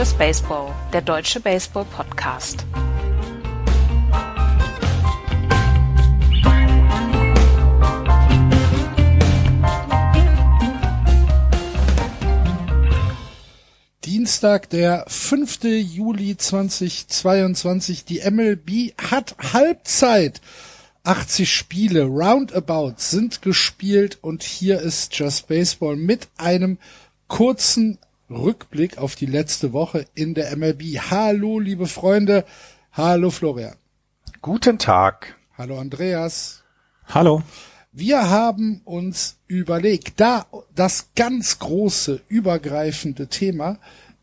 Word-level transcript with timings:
Just 0.00 0.16
Baseball, 0.16 0.74
der 0.94 1.02
deutsche 1.02 1.40
Baseball-Podcast. 1.40 2.64
Dienstag, 14.06 14.70
der 14.70 15.04
5. 15.06 15.64
Juli 15.64 16.34
2022. 16.34 18.06
Die 18.06 18.20
MLB 18.20 18.94
hat 18.96 19.36
Halbzeit. 19.52 20.40
80 21.04 21.52
Spiele 21.52 22.04
roundabout 22.04 22.94
sind 22.96 23.42
gespielt 23.42 24.16
und 24.22 24.44
hier 24.44 24.80
ist 24.80 25.14
Just 25.14 25.48
Baseball 25.48 25.96
mit 25.96 26.28
einem 26.38 26.78
kurzen 27.28 27.98
Rückblick 28.30 28.98
auf 28.98 29.16
die 29.16 29.26
letzte 29.26 29.72
Woche 29.72 30.06
in 30.14 30.34
der 30.34 30.56
MLB. 30.56 30.98
Hallo, 31.10 31.58
liebe 31.58 31.86
Freunde. 31.86 32.44
Hallo, 32.92 33.30
Florian. 33.30 33.74
Guten 34.40 34.78
Tag. 34.78 35.36
Hallo, 35.58 35.78
Andreas. 35.78 36.62
Hallo. 37.06 37.42
Wir 37.92 38.30
haben 38.30 38.82
uns 38.84 39.38
überlegt, 39.48 40.20
da 40.20 40.46
das 40.74 41.08
ganz 41.16 41.58
große, 41.58 42.20
übergreifende 42.28 43.26
Thema 43.26 43.78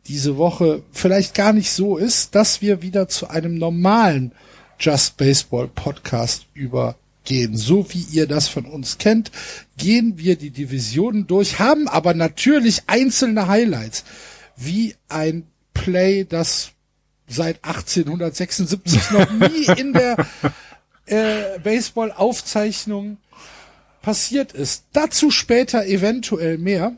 diese 0.07 0.37
Woche 0.37 0.83
vielleicht 0.91 1.35
gar 1.35 1.51
nicht 1.51 1.71
so 1.71 1.97
ist, 1.97 2.33
dass 2.33 2.61
wir 2.61 2.81
wieder 2.81 3.09
zu 3.09 3.29
einem 3.29 3.57
normalen 3.57 4.31
Just 4.79 5.17
Baseball 5.17 5.67
Podcast 5.67 6.45
übergehen. 7.27 7.57
So 7.57 7.85
wie 7.93 8.05
ihr 8.11 8.27
das 8.27 8.47
von 8.47 8.65
uns 8.65 8.97
kennt, 8.97 9.31
gehen 9.77 10.17
wir 10.17 10.35
die 10.35 10.51
Divisionen 10.51 11.27
durch, 11.27 11.59
haben 11.59 11.87
aber 11.87 12.13
natürlich 12.13 12.83
einzelne 12.87 13.47
Highlights, 13.47 14.03
wie 14.55 14.95
ein 15.09 15.43
Play, 15.73 16.25
das 16.27 16.71
seit 17.27 17.63
1876 17.63 19.11
noch 19.11 19.31
nie 19.49 19.79
in 19.79 19.93
der 19.93 20.17
äh, 21.05 21.59
Baseball-Aufzeichnung 21.59 23.17
passiert 24.01 24.53
ist. 24.53 24.85
Dazu 24.93 25.31
später 25.31 25.85
eventuell 25.85 26.57
mehr. 26.57 26.93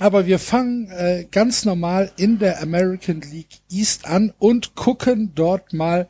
Aber 0.00 0.26
wir 0.26 0.38
fangen 0.38 0.88
äh, 0.90 1.26
ganz 1.28 1.64
normal 1.64 2.12
in 2.16 2.38
der 2.38 2.62
American 2.62 3.20
League 3.20 3.58
East 3.68 4.06
an 4.06 4.32
und 4.38 4.76
gucken 4.76 5.32
dort 5.34 5.72
mal 5.72 6.08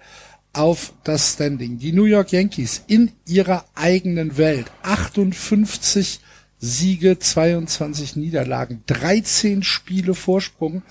auf 0.58 0.92
das 1.04 1.34
Standing. 1.34 1.78
Die 1.78 1.92
New 1.92 2.04
York 2.04 2.32
Yankees 2.32 2.82
in 2.88 3.12
ihrer 3.26 3.64
eigenen 3.76 4.36
Welt. 4.36 4.66
58 4.82 6.20
Siege, 6.58 7.16
22 7.16 8.16
Niederlagen, 8.16 8.82
13 8.86 9.62
Spiele 9.62 10.14
Vorsprung 10.14 10.82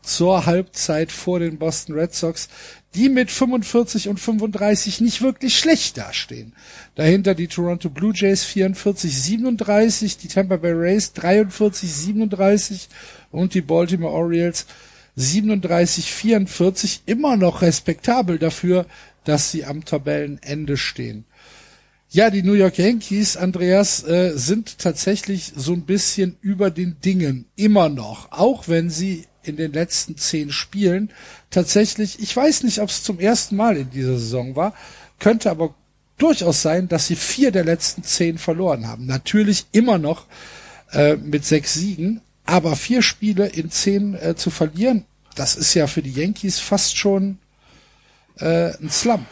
zur 0.00 0.46
Halbzeit 0.46 1.10
vor 1.10 1.40
den 1.40 1.58
Boston 1.58 1.96
Red 1.96 2.14
Sox, 2.14 2.48
die 2.94 3.08
mit 3.08 3.32
45 3.32 4.08
und 4.08 4.20
35 4.20 5.00
nicht 5.00 5.20
wirklich 5.20 5.58
schlecht 5.58 5.98
dastehen. 5.98 6.52
Dahinter 6.94 7.34
die 7.34 7.48
Toronto 7.48 7.90
Blue 7.90 8.12
Jays 8.14 8.44
44, 8.44 9.12
37, 9.12 10.18
die 10.18 10.28
Tampa 10.28 10.56
Bay 10.56 10.72
Rays 10.72 11.12
43, 11.14 11.92
37 11.92 12.88
und 13.32 13.54
die 13.54 13.60
Baltimore 13.62 14.14
Orioles 14.14 14.66
37, 15.16 16.12
44 16.12 17.02
immer 17.06 17.36
noch 17.36 17.62
respektabel 17.62 18.38
dafür, 18.38 18.86
dass 19.26 19.50
sie 19.50 19.64
am 19.64 19.84
Tabellenende 19.84 20.76
stehen. 20.76 21.24
Ja, 22.08 22.30
die 22.30 22.42
New 22.42 22.52
York 22.54 22.78
Yankees, 22.78 23.36
Andreas, 23.36 24.04
äh, 24.04 24.32
sind 24.36 24.78
tatsächlich 24.78 25.52
so 25.56 25.72
ein 25.72 25.82
bisschen 25.82 26.36
über 26.40 26.70
den 26.70 26.96
Dingen 27.04 27.46
immer 27.56 27.88
noch, 27.88 28.30
auch 28.30 28.68
wenn 28.68 28.90
sie 28.90 29.26
in 29.42 29.56
den 29.56 29.72
letzten 29.72 30.16
zehn 30.16 30.50
Spielen 30.50 31.10
tatsächlich, 31.50 32.20
ich 32.20 32.34
weiß 32.34 32.62
nicht, 32.62 32.80
ob 32.80 32.88
es 32.88 33.02
zum 33.02 33.18
ersten 33.18 33.56
Mal 33.56 33.76
in 33.76 33.90
dieser 33.90 34.18
Saison 34.18 34.56
war, 34.56 34.74
könnte 35.18 35.50
aber 35.50 35.74
durchaus 36.16 36.62
sein, 36.62 36.88
dass 36.88 37.08
sie 37.08 37.16
vier 37.16 37.50
der 37.50 37.64
letzten 37.64 38.02
zehn 38.02 38.38
verloren 38.38 38.86
haben. 38.86 39.06
Natürlich 39.06 39.66
immer 39.72 39.98
noch 39.98 40.26
äh, 40.92 41.16
mit 41.16 41.44
sechs 41.44 41.74
Siegen, 41.74 42.20
aber 42.44 42.76
vier 42.76 43.02
Spiele 43.02 43.46
in 43.46 43.70
zehn 43.70 44.14
äh, 44.14 44.36
zu 44.36 44.50
verlieren, 44.50 45.04
das 45.34 45.56
ist 45.56 45.74
ja 45.74 45.86
für 45.86 46.02
die 46.02 46.12
Yankees 46.12 46.60
fast 46.60 46.96
schon 46.96 47.38
äh, 48.40 48.72
ein 48.80 48.90
Slump. 48.90 49.26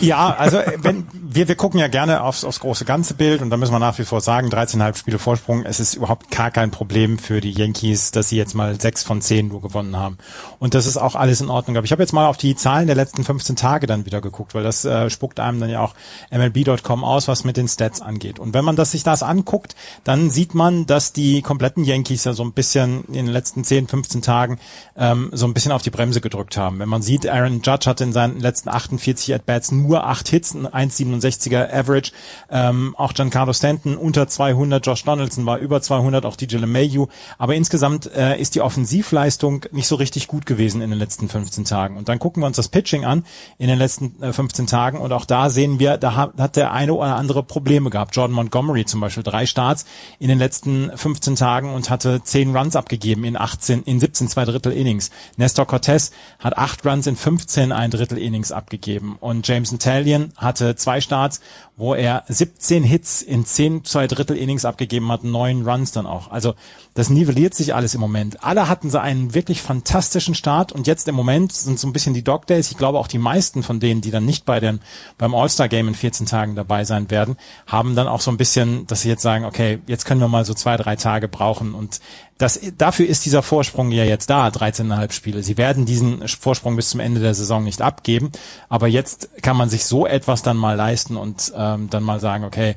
Ja, 0.00 0.34
also 0.36 0.58
wenn 0.78 1.06
wir, 1.12 1.48
wir 1.48 1.54
gucken 1.54 1.80
ja 1.80 1.88
gerne 1.88 2.22
aufs, 2.22 2.44
aufs 2.44 2.60
große 2.60 2.84
ganze 2.84 3.14
Bild 3.14 3.42
und 3.42 3.50
da 3.50 3.56
müssen 3.56 3.72
wir 3.72 3.78
nach 3.78 3.98
wie 3.98 4.04
vor 4.04 4.20
sagen, 4.20 4.48
13,5 4.48 4.96
Spiele 4.96 5.18
Vorsprung, 5.18 5.64
es 5.64 5.80
ist 5.80 5.94
überhaupt 5.94 6.30
gar 6.30 6.50
kein 6.50 6.70
Problem 6.70 7.18
für 7.18 7.40
die 7.40 7.52
Yankees, 7.52 8.10
dass 8.10 8.28
sie 8.28 8.36
jetzt 8.36 8.54
mal 8.54 8.80
sechs 8.80 9.02
von 9.02 9.20
zehn 9.20 9.48
nur 9.48 9.60
gewonnen 9.60 9.96
haben. 9.96 10.18
Und 10.58 10.74
das 10.74 10.86
ist 10.86 10.96
auch 10.96 11.14
alles 11.14 11.40
in 11.40 11.50
Ordnung. 11.50 11.76
Aber 11.76 11.84
ich 11.84 11.92
habe 11.92 12.02
jetzt 12.02 12.12
mal 12.12 12.26
auf 12.26 12.36
die 12.36 12.54
Zahlen 12.56 12.86
der 12.86 12.96
letzten 12.96 13.24
15 13.24 13.56
Tage 13.56 13.86
dann 13.86 14.06
wieder 14.06 14.20
geguckt, 14.20 14.54
weil 14.54 14.62
das 14.62 14.84
äh, 14.84 15.08
spuckt 15.10 15.40
einem 15.40 15.60
dann 15.60 15.70
ja 15.70 15.80
auch 15.80 15.94
MLB.com 16.30 17.04
aus, 17.04 17.28
was 17.28 17.44
mit 17.44 17.56
den 17.56 17.68
Stats 17.68 18.00
angeht. 18.00 18.38
Und 18.38 18.54
wenn 18.54 18.64
man 18.64 18.76
das, 18.76 18.90
sich 18.90 19.02
das 19.02 19.22
anguckt, 19.22 19.74
dann 20.04 20.30
sieht 20.30 20.54
man, 20.54 20.86
dass 20.86 21.12
die 21.12 21.42
kompletten 21.42 21.84
Yankees 21.84 22.24
ja 22.24 22.32
so 22.32 22.44
ein 22.44 22.52
bisschen 22.52 23.04
in 23.06 23.26
den 23.26 23.32
letzten 23.32 23.64
10, 23.64 23.88
15 23.88 24.22
Tagen 24.22 24.58
ähm, 24.96 25.30
so 25.32 25.46
ein 25.46 25.54
bisschen 25.54 25.72
auf 25.72 25.82
die 25.82 25.90
Bremse 25.90 26.20
gedrückt 26.20 26.56
haben. 26.56 26.78
Wenn 26.78 26.88
man 26.88 27.02
sieht, 27.02 27.28
Aaron 27.28 27.62
Judge 27.62 27.88
hat 27.88 28.00
in 28.00 28.12
seinen 28.12 28.40
letzten 28.40 28.68
48 28.68 29.43
At-Bats 29.44 29.72
nur 29.72 30.06
acht 30.06 30.28
Hits, 30.28 30.54
ein 30.54 30.66
1,67er 30.66 31.72
Average. 31.72 32.12
Ähm, 32.50 32.94
auch 32.96 33.12
Giancarlo 33.12 33.52
Stanton 33.52 33.96
unter 33.96 34.26
200, 34.26 34.84
Josh 34.84 35.04
Donaldson 35.04 35.46
war 35.46 35.58
über 35.58 35.80
200, 35.80 36.24
auch 36.24 36.36
DJ 36.36 36.56
LeMayu. 36.56 37.06
Aber 37.38 37.54
insgesamt 37.54 38.10
äh, 38.14 38.40
ist 38.40 38.54
die 38.54 38.60
Offensivleistung 38.60 39.66
nicht 39.72 39.86
so 39.86 39.96
richtig 39.96 40.28
gut 40.28 40.46
gewesen 40.46 40.80
in 40.80 40.90
den 40.90 40.98
letzten 40.98 41.28
15 41.28 41.64
Tagen. 41.64 41.96
Und 41.96 42.08
dann 42.08 42.18
gucken 42.18 42.42
wir 42.42 42.46
uns 42.46 42.56
das 42.56 42.68
Pitching 42.68 43.04
an 43.04 43.24
in 43.58 43.68
den 43.68 43.78
letzten 43.78 44.22
äh, 44.22 44.32
15 44.32 44.66
Tagen 44.66 44.98
und 44.98 45.12
auch 45.12 45.24
da 45.24 45.50
sehen 45.50 45.78
wir, 45.78 45.98
da 45.98 46.14
hat, 46.14 46.32
hat 46.38 46.56
der 46.56 46.72
eine 46.72 46.94
oder 46.94 47.16
andere 47.16 47.42
Probleme 47.42 47.90
gehabt. 47.90 48.16
Jordan 48.16 48.34
Montgomery 48.34 48.84
zum 48.84 49.00
Beispiel, 49.00 49.22
drei 49.22 49.46
Starts 49.46 49.84
in 50.18 50.28
den 50.28 50.38
letzten 50.38 50.90
15 50.96 51.36
Tagen 51.36 51.72
und 51.74 51.90
hatte 51.90 52.22
10 52.22 52.56
Runs 52.56 52.76
abgegeben 52.76 53.24
in 53.24 53.36
18, 53.36 53.82
in 53.82 54.00
17 54.00 54.28
zwei 54.28 54.44
Drittel 54.44 54.72
Innings. 54.72 55.10
Nestor 55.36 55.66
Cortez 55.66 56.12
hat 56.38 56.56
8 56.56 56.84
Runs 56.86 57.06
in 57.06 57.16
15 57.16 57.72
ein 57.72 57.90
Drittel 57.90 58.18
Innings 58.18 58.52
abgegeben 58.52 59.16
und 59.20 59.33
Jameson 59.42 59.78
Talion 59.78 60.32
hatte 60.36 60.76
zwei 60.76 61.00
Starts, 61.00 61.40
wo 61.76 61.94
er 61.94 62.22
17 62.28 62.84
Hits 62.84 63.20
in 63.20 63.44
10 63.44 63.84
zwei 63.84 64.06
Drittel 64.06 64.36
Innings 64.36 64.64
abgegeben 64.64 65.10
hat, 65.10 65.24
neun 65.24 65.68
Runs 65.68 65.90
dann 65.90 66.06
auch. 66.06 66.30
Also 66.30 66.54
das 66.94 67.10
nivelliert 67.10 67.54
sich 67.54 67.74
alles 67.74 67.94
im 67.94 68.00
Moment. 68.00 68.44
Alle 68.44 68.68
hatten 68.68 68.90
so 68.90 68.98
einen 68.98 69.34
wirklich 69.34 69.60
fantastischen 69.60 70.36
Start 70.36 70.70
und 70.70 70.86
jetzt 70.86 71.08
im 71.08 71.16
Moment 71.16 71.52
sind 71.52 71.80
so 71.80 71.88
ein 71.88 71.92
bisschen 71.92 72.14
die 72.14 72.22
Dog 72.22 72.46
Days. 72.46 72.70
Ich 72.70 72.76
glaube 72.76 72.98
auch 72.98 73.08
die 73.08 73.18
meisten 73.18 73.64
von 73.64 73.80
denen, 73.80 74.00
die 74.00 74.12
dann 74.12 74.24
nicht 74.24 74.44
bei 74.44 74.60
den 74.60 74.80
beim 75.18 75.34
All-Star 75.34 75.68
Game 75.68 75.88
in 75.88 75.94
14 75.94 76.26
Tagen 76.26 76.54
dabei 76.54 76.84
sein 76.84 77.10
werden, 77.10 77.36
haben 77.66 77.96
dann 77.96 78.06
auch 78.06 78.20
so 78.20 78.30
ein 78.30 78.36
bisschen, 78.36 78.86
dass 78.86 79.02
sie 79.02 79.08
jetzt 79.08 79.22
sagen, 79.22 79.44
okay, 79.44 79.80
jetzt 79.88 80.04
können 80.04 80.20
wir 80.20 80.28
mal 80.28 80.44
so 80.44 80.54
zwei, 80.54 80.76
drei 80.76 80.94
Tage 80.94 81.26
brauchen 81.26 81.74
und 81.74 82.00
das, 82.38 82.60
dafür 82.78 83.06
ist 83.06 83.24
dieser 83.24 83.42
Vorsprung 83.42 83.92
ja 83.92 84.04
jetzt 84.04 84.28
da, 84.28 84.48
13,5 84.48 85.12
Spiele. 85.12 85.42
Sie 85.44 85.56
werden 85.56 85.86
diesen 85.86 86.26
Vorsprung 86.26 86.74
bis 86.74 86.90
zum 86.90 86.98
Ende 86.98 87.20
der 87.20 87.34
Saison 87.34 87.62
nicht 87.62 87.80
abgeben, 87.80 88.32
aber 88.68 88.88
jetzt 88.88 89.28
kann 89.42 89.56
man 89.56 89.70
sich 89.70 89.84
so 89.84 90.04
etwas 90.04 90.42
dann 90.42 90.56
mal 90.56 90.74
leisten 90.74 91.16
und 91.16 91.52
ähm, 91.64 91.90
dann 91.90 92.02
mal 92.02 92.20
sagen, 92.20 92.44
okay, 92.44 92.76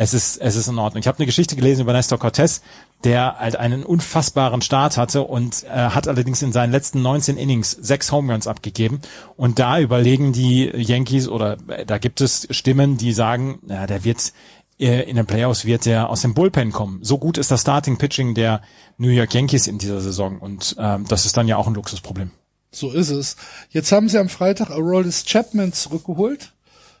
es 0.00 0.14
ist, 0.14 0.36
es 0.36 0.54
ist 0.54 0.68
in 0.68 0.78
Ordnung. 0.78 1.00
Ich 1.00 1.08
habe 1.08 1.18
eine 1.18 1.26
Geschichte 1.26 1.56
gelesen 1.56 1.82
über 1.82 1.92
Nestor 1.92 2.20
Cortez, 2.20 2.62
der 3.02 3.40
halt 3.40 3.56
einen 3.56 3.82
unfassbaren 3.82 4.62
Start 4.62 4.96
hatte 4.96 5.22
und 5.22 5.64
äh, 5.64 5.70
hat 5.70 6.06
allerdings 6.06 6.40
in 6.40 6.52
seinen 6.52 6.70
letzten 6.70 7.02
19 7.02 7.36
Innings 7.36 7.72
sechs 7.72 8.12
Home 8.12 8.32
Runs 8.32 8.46
abgegeben. 8.46 9.00
Und 9.36 9.58
da 9.58 9.80
überlegen 9.80 10.32
die 10.32 10.70
Yankees 10.72 11.28
oder 11.28 11.56
äh, 11.66 11.84
da 11.84 11.98
gibt 11.98 12.20
es 12.20 12.46
Stimmen, 12.50 12.96
die 12.96 13.12
sagen, 13.12 13.58
ja, 13.66 13.88
der 13.88 14.04
wird 14.04 14.32
äh, 14.78 15.02
in 15.10 15.16
den 15.16 15.26
Playoffs 15.26 15.64
wird 15.64 15.84
er 15.86 16.10
aus 16.10 16.22
dem 16.22 16.32
Bullpen 16.32 16.70
kommen. 16.70 17.00
So 17.02 17.18
gut 17.18 17.36
ist 17.36 17.50
das 17.50 17.62
Starting 17.62 17.98
Pitching 17.98 18.34
der 18.34 18.62
New 18.98 19.08
York 19.08 19.34
Yankees 19.34 19.66
in 19.66 19.78
dieser 19.78 20.00
Saison 20.00 20.38
und 20.38 20.76
ähm, 20.78 21.06
das 21.08 21.26
ist 21.26 21.36
dann 21.36 21.48
ja 21.48 21.56
auch 21.56 21.66
ein 21.66 21.74
Luxusproblem. 21.74 22.30
So 22.70 22.92
ist 22.92 23.10
es. 23.10 23.36
Jetzt 23.70 23.90
haben 23.90 24.08
sie 24.08 24.18
am 24.18 24.28
Freitag 24.28 24.70
Aroldis 24.70 25.24
Chapman 25.24 25.72
zurückgeholt 25.72 26.52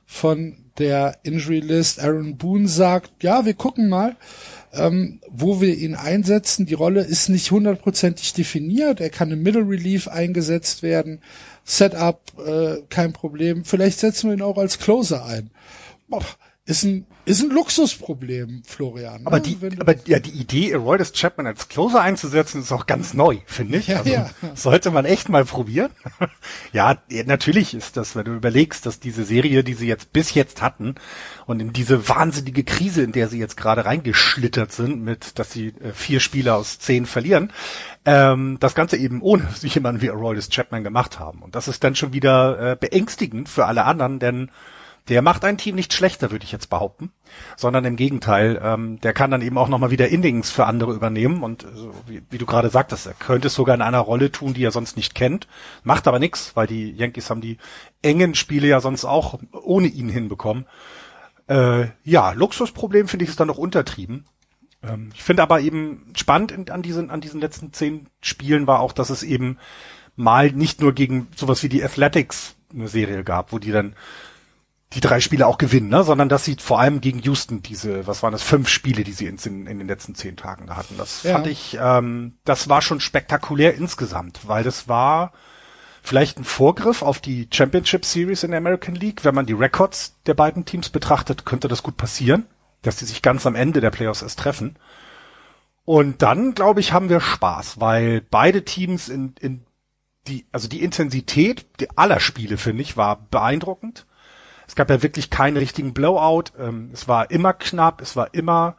von 0.04 0.67
der 0.78 1.18
Injury 1.22 1.60
List. 1.60 2.00
Aaron 2.00 2.36
Boone 2.36 2.68
sagt, 2.68 3.22
ja, 3.22 3.44
wir 3.44 3.54
gucken 3.54 3.88
mal, 3.88 4.16
ähm, 4.72 5.20
wo 5.28 5.60
wir 5.60 5.76
ihn 5.76 5.94
einsetzen. 5.94 6.66
Die 6.66 6.74
Rolle 6.74 7.02
ist 7.02 7.28
nicht 7.28 7.50
hundertprozentig 7.50 8.32
definiert. 8.32 9.00
Er 9.00 9.10
kann 9.10 9.30
im 9.30 9.42
Middle 9.42 9.68
Relief 9.68 10.08
eingesetzt 10.08 10.82
werden. 10.82 11.20
Setup, 11.64 12.20
äh, 12.44 12.82
kein 12.88 13.12
Problem. 13.12 13.64
Vielleicht 13.64 13.98
setzen 13.98 14.30
wir 14.30 14.36
ihn 14.36 14.42
auch 14.42 14.58
als 14.58 14.78
Closer 14.78 15.24
ein. 15.24 15.50
Boah, 16.08 16.24
ist 16.64 16.84
ein 16.84 17.06
ist 17.28 17.42
ein 17.42 17.50
Luxusproblem, 17.50 18.62
Florian. 18.66 19.22
Ne? 19.22 19.26
Aber 19.26 19.40
die, 19.40 19.58
aber 19.78 19.94
ja, 20.06 20.18
die 20.18 20.30
Idee, 20.30 20.74
Aroldis 20.74 21.12
Chapman 21.12 21.46
als 21.46 21.68
Closer 21.68 22.00
einzusetzen, 22.00 22.62
ist 22.62 22.72
auch 22.72 22.86
ganz 22.86 23.14
neu, 23.14 23.38
finde 23.46 23.78
ich. 23.78 23.88
Ja, 23.88 23.98
also, 23.98 24.10
ja. 24.10 24.30
Sollte 24.54 24.90
man 24.90 25.04
echt 25.04 25.28
mal 25.28 25.44
probieren. 25.44 25.90
ja, 26.72 26.96
natürlich 27.26 27.74
ist 27.74 27.96
das, 27.96 28.16
wenn 28.16 28.24
du 28.24 28.34
überlegst, 28.34 28.86
dass 28.86 29.00
diese 29.00 29.24
Serie, 29.24 29.62
die 29.64 29.74
sie 29.74 29.86
jetzt 29.86 30.12
bis 30.12 30.34
jetzt 30.34 30.62
hatten 30.62 30.94
und 31.46 31.60
in 31.60 31.72
diese 31.72 32.08
wahnsinnige 32.08 32.64
Krise, 32.64 33.02
in 33.02 33.12
der 33.12 33.28
sie 33.28 33.38
jetzt 33.38 33.56
gerade 33.56 33.84
reingeschlittert 33.84 34.72
sind, 34.72 35.02
mit, 35.02 35.38
dass 35.38 35.52
sie 35.52 35.68
äh, 35.68 35.92
vier 35.92 36.20
Spiele 36.20 36.54
aus 36.54 36.78
zehn 36.78 37.06
verlieren, 37.06 37.52
ähm, 38.04 38.56
das 38.60 38.74
Ganze 38.74 38.96
eben 38.96 39.20
ohne 39.22 39.48
sich 39.54 39.74
jemanden 39.74 40.00
wie 40.00 40.10
Aroldis 40.10 40.48
Chapman 40.48 40.84
gemacht 40.84 41.18
haben. 41.18 41.42
Und 41.42 41.54
das 41.54 41.68
ist 41.68 41.84
dann 41.84 41.94
schon 41.94 42.12
wieder 42.12 42.72
äh, 42.72 42.76
beängstigend 42.76 43.48
für 43.48 43.66
alle 43.66 43.84
anderen, 43.84 44.18
denn 44.18 44.50
der 45.08 45.22
macht 45.22 45.44
ein 45.44 45.58
Team 45.58 45.74
nicht 45.74 45.92
schlechter, 45.92 46.30
würde 46.30 46.44
ich 46.44 46.52
jetzt 46.52 46.70
behaupten, 46.70 47.10
sondern 47.56 47.84
im 47.84 47.96
Gegenteil, 47.96 48.60
ähm, 48.62 49.00
der 49.00 49.12
kann 49.12 49.30
dann 49.30 49.42
eben 49.42 49.58
auch 49.58 49.68
nochmal 49.68 49.90
wieder 49.90 50.08
Innings 50.08 50.50
für 50.50 50.66
andere 50.66 50.92
übernehmen 50.92 51.42
und 51.42 51.64
äh, 51.64 51.66
wie, 52.06 52.22
wie, 52.30 52.38
du 52.38 52.46
gerade 52.46 52.70
sagtest, 52.70 53.06
er 53.06 53.14
könnte 53.14 53.48
es 53.48 53.54
sogar 53.54 53.74
in 53.74 53.82
einer 53.82 54.00
Rolle 54.00 54.30
tun, 54.30 54.54
die 54.54 54.64
er 54.64 54.70
sonst 54.70 54.96
nicht 54.96 55.14
kennt, 55.14 55.48
macht 55.82 56.06
aber 56.06 56.18
nichts, 56.18 56.52
weil 56.54 56.66
die 56.66 56.92
Yankees 56.92 57.30
haben 57.30 57.40
die 57.40 57.58
engen 58.02 58.34
Spiele 58.34 58.68
ja 58.68 58.80
sonst 58.80 59.04
auch 59.04 59.38
ohne 59.52 59.88
ihn 59.88 60.08
hinbekommen. 60.08 60.66
Äh, 61.48 61.86
ja, 62.04 62.32
Luxusproblem 62.32 63.08
finde 63.08 63.24
ich 63.24 63.30
ist 63.30 63.40
dann 63.40 63.48
noch 63.48 63.58
untertrieben. 63.58 64.26
Ähm, 64.82 65.10
ich 65.14 65.22
finde 65.22 65.42
aber 65.42 65.60
eben 65.60 66.12
spannend 66.14 66.52
in, 66.52 66.70
an 66.70 66.82
diesen 66.82 67.10
an 67.10 67.20
diesen 67.20 67.40
letzten 67.40 67.72
zehn 67.72 68.08
Spielen 68.20 68.66
war 68.66 68.80
auch, 68.80 68.92
dass 68.92 69.10
es 69.10 69.22
eben 69.22 69.58
mal 70.16 70.52
nicht 70.52 70.80
nur 70.80 70.92
gegen 70.92 71.28
sowas 71.34 71.62
wie 71.62 71.68
die 71.68 71.82
Athletics 71.82 72.56
eine 72.72 72.88
Serie 72.88 73.24
gab, 73.24 73.52
wo 73.52 73.58
die 73.58 73.72
dann 73.72 73.94
die 74.94 75.00
drei 75.00 75.20
Spiele 75.20 75.46
auch 75.46 75.58
gewinnen, 75.58 75.88
ne? 75.88 76.02
sondern 76.02 76.28
dass 76.28 76.44
sie 76.44 76.56
vor 76.58 76.80
allem 76.80 77.00
gegen 77.00 77.18
Houston 77.20 77.62
diese, 77.62 78.06
was 78.06 78.22
waren 78.22 78.32
das, 78.32 78.42
fünf 78.42 78.68
Spiele, 78.68 79.04
die 79.04 79.12
sie 79.12 79.26
in, 79.26 79.36
in 79.66 79.78
den 79.78 79.86
letzten 79.86 80.14
zehn 80.14 80.36
Tagen 80.36 80.66
da 80.66 80.76
hatten. 80.76 80.96
Das 80.96 81.24
ja. 81.24 81.34
fand 81.34 81.46
ich, 81.46 81.76
ähm, 81.80 82.38
das 82.44 82.68
war 82.68 82.80
schon 82.80 83.00
spektakulär 83.00 83.74
insgesamt, 83.74 84.48
weil 84.48 84.64
das 84.64 84.88
war 84.88 85.32
vielleicht 86.02 86.38
ein 86.38 86.44
Vorgriff 86.44 87.02
auf 87.02 87.20
die 87.20 87.48
Championship 87.52 88.06
Series 88.06 88.44
in 88.44 88.50
der 88.50 88.58
American 88.58 88.94
League. 88.94 89.24
Wenn 89.24 89.34
man 89.34 89.44
die 89.44 89.52
Records 89.52 90.16
der 90.24 90.34
beiden 90.34 90.64
Teams 90.64 90.88
betrachtet, 90.88 91.44
könnte 91.44 91.68
das 91.68 91.82
gut 91.82 91.98
passieren, 91.98 92.46
dass 92.80 92.98
sie 92.98 93.04
sich 93.04 93.20
ganz 93.20 93.44
am 93.44 93.54
Ende 93.54 93.82
der 93.82 93.90
Playoffs 93.90 94.22
erst 94.22 94.38
treffen. 94.38 94.76
Und 95.84 96.22
dann, 96.22 96.54
glaube 96.54 96.80
ich, 96.80 96.94
haben 96.94 97.10
wir 97.10 97.20
Spaß, 97.20 97.78
weil 97.80 98.22
beide 98.22 98.64
Teams 98.64 99.10
in, 99.10 99.34
in 99.38 99.64
die, 100.28 100.46
also 100.50 100.68
die 100.68 100.82
Intensität 100.82 101.66
aller 101.96 102.20
Spiele, 102.20 102.56
finde 102.56 102.82
ich, 102.82 102.96
war 102.96 103.26
beeindruckend 103.30 104.06
es 104.68 104.74
gab 104.76 104.90
ja 104.90 105.02
wirklich 105.02 105.30
keinen 105.30 105.56
richtigen 105.56 105.94
Blowout. 105.94 106.52
Ähm, 106.60 106.90
es 106.92 107.08
war 107.08 107.30
immer 107.30 107.54
knapp, 107.54 108.02
es 108.02 108.14
war 108.14 108.34
immer 108.34 108.76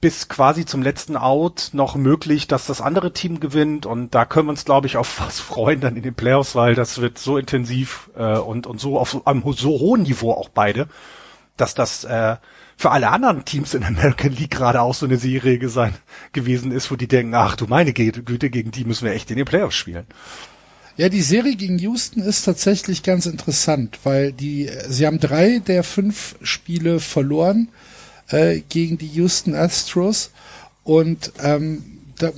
bis 0.00 0.28
quasi 0.28 0.66
zum 0.66 0.82
letzten 0.82 1.16
Out 1.16 1.70
noch 1.72 1.94
möglich, 1.94 2.46
dass 2.46 2.66
das 2.66 2.80
andere 2.80 3.12
Team 3.12 3.40
gewinnt 3.40 3.86
und 3.86 4.14
da 4.14 4.24
können 4.24 4.48
wir 4.48 4.50
uns, 4.50 4.64
glaube 4.64 4.86
ich, 4.86 4.96
auf 4.96 5.20
was 5.24 5.40
freuen 5.40 5.80
dann 5.80 5.96
in 5.96 6.02
den 6.02 6.14
Playoffs, 6.14 6.54
weil 6.54 6.74
das 6.74 7.00
wird 7.00 7.18
so 7.18 7.38
intensiv 7.38 8.10
äh, 8.16 8.36
und, 8.36 8.66
und 8.66 8.80
so 8.80 8.98
auf 8.98 9.26
einem 9.26 9.42
so 9.52 9.70
hohen 9.70 10.02
Niveau 10.02 10.32
auch 10.32 10.48
beide, 10.48 10.88
dass 11.56 11.74
das 11.74 12.04
äh, 12.04 12.36
für 12.76 12.90
alle 12.90 13.10
anderen 13.10 13.44
Teams 13.44 13.74
in 13.74 13.84
American 13.84 14.32
League 14.32 14.50
gerade 14.50 14.80
auch 14.80 14.94
so 14.94 15.06
eine 15.06 15.16
Serie 15.16 15.68
sein, 15.68 15.94
gewesen 16.32 16.72
ist, 16.72 16.90
wo 16.90 16.96
die 16.96 17.08
denken, 17.08 17.34
ach 17.34 17.56
du 17.56 17.66
meine 17.66 17.92
Güte, 17.92 18.50
gegen 18.50 18.70
die 18.72 18.84
müssen 18.84 19.04
wir 19.04 19.12
echt 19.12 19.30
in 19.30 19.36
den 19.36 19.46
Playoffs 19.46 19.76
spielen. 19.76 20.06
Ja, 20.96 21.08
die 21.08 21.22
Serie 21.22 21.56
gegen 21.56 21.78
Houston 21.80 22.22
ist 22.22 22.44
tatsächlich 22.44 23.02
ganz 23.02 23.26
interessant, 23.26 23.98
weil 24.04 24.32
die, 24.32 24.70
sie 24.88 25.06
haben 25.06 25.18
drei 25.18 25.58
der 25.58 25.82
fünf 25.82 26.36
Spiele 26.40 27.00
verloren 27.00 27.68
äh, 28.28 28.60
gegen 28.68 28.96
die 28.96 29.08
Houston 29.08 29.56
Astros 29.56 30.30
und 30.84 31.32
ähm, 31.42 31.82
da, 32.18 32.30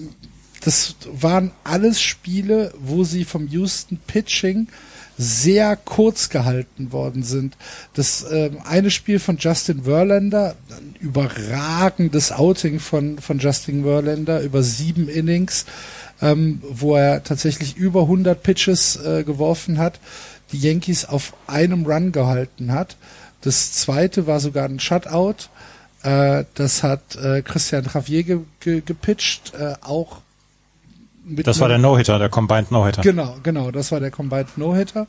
das 0.63 0.97
waren 1.05 1.51
alles 1.65 2.01
Spiele, 2.01 2.73
wo 2.79 3.05
sie 3.05 3.25
vom 3.25 3.47
Houston 3.49 3.99
Pitching 4.07 4.69
sehr 5.19 5.77
kurz 5.77 6.29
gehalten 6.29 6.93
worden 6.93 7.23
sind. 7.23 7.57
Das 7.95 8.25
ähm, 8.31 8.59
eine 8.65 8.91
Spiel 8.91 9.19
von 9.19 9.37
Justin 9.39 9.85
Verlander, 9.85 10.57
ein 10.71 10.95
überragendes 11.01 12.33
Outing 12.33 12.81
von, 12.81 13.19
von 13.19 13.39
Justin 13.39 13.83
Verlander 13.83 14.41
über 14.41 14.63
sieben 14.63 15.09
Innings, 15.09 15.67
ähm, 16.21 16.63
wo 16.69 16.97
er 16.97 17.23
tatsächlich 17.23 17.77
über 17.77 18.03
100 18.03 18.43
Pitches 18.43 18.97
äh, 18.97 19.25
geworfen 19.25 19.79
hat, 19.79 20.01
die 20.53 20.59
Yankees 20.59 21.05
auf 21.05 21.35
einem 21.47 21.87
Run 21.87 22.13
gehalten 22.13 22.73
hat. 22.73 22.97
Das 23.43 23.73
zweite 23.73 24.27
war 24.27 24.41
sogar 24.41 24.67
ein 24.67 24.81
Shutout. 24.81 25.49
Äh, 26.03 26.45
das 26.55 26.83
hat 26.83 27.17
äh, 27.17 27.43
Christian 27.43 27.87
Javier 27.93 28.23
ge 28.23 28.39
ge 28.61 28.83
gepitcht, 28.85 29.55
äh, 29.55 29.75
auch 29.83 30.19
mit 31.29 31.45
das 31.47 31.59
war 31.59 31.69
der 31.69 31.79
No-Hitter, 31.79 32.21
der 32.21 32.29
Combined 32.29 32.71
No-Hitter. 32.71 33.03
Genau, 33.03 33.37
genau, 33.43 33.73
das 33.73 33.91
war 33.91 33.99
der 33.99 34.13
Combined 34.13 34.57
No-Hitter. 34.57 35.09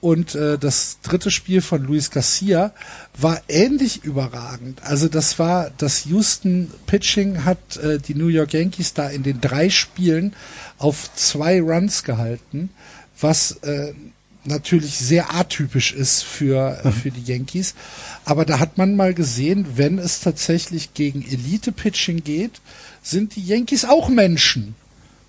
Und 0.00 0.36
äh, 0.36 0.58
das 0.58 0.98
dritte 1.02 1.30
Spiel 1.30 1.60
von 1.60 1.82
Luis 1.82 2.10
Garcia 2.10 2.72
war 3.16 3.40
ähnlich 3.48 4.04
überragend. 4.04 4.80
Also 4.84 5.08
das 5.08 5.40
war 5.40 5.70
das 5.76 6.04
Houston 6.04 6.70
Pitching 6.86 7.44
hat 7.44 7.76
äh, 7.78 7.98
die 7.98 8.14
New 8.14 8.28
York 8.28 8.52
Yankees 8.52 8.94
da 8.94 9.08
in 9.08 9.24
den 9.24 9.40
drei 9.40 9.70
Spielen 9.70 10.34
auf 10.78 11.12
zwei 11.14 11.60
Runs 11.60 12.04
gehalten, 12.04 12.70
was 13.20 13.52
äh, 13.62 13.92
natürlich 14.44 14.98
sehr 14.98 15.34
atypisch 15.34 15.92
ist 15.92 16.22
für 16.22 16.80
äh, 16.84 16.88
mhm. 16.88 16.92
für 16.92 17.10
die 17.10 17.24
Yankees. 17.24 17.74
Aber 18.24 18.44
da 18.44 18.60
hat 18.60 18.78
man 18.78 18.94
mal 18.94 19.14
gesehen, 19.14 19.66
wenn 19.74 19.98
es 19.98 20.20
tatsächlich 20.20 20.94
gegen 20.94 21.22
Elite 21.22 21.72
Pitching 21.72 22.22
geht, 22.22 22.60
sind 23.02 23.34
die 23.34 23.44
Yankees 23.44 23.84
auch 23.84 24.08
Menschen. 24.08 24.76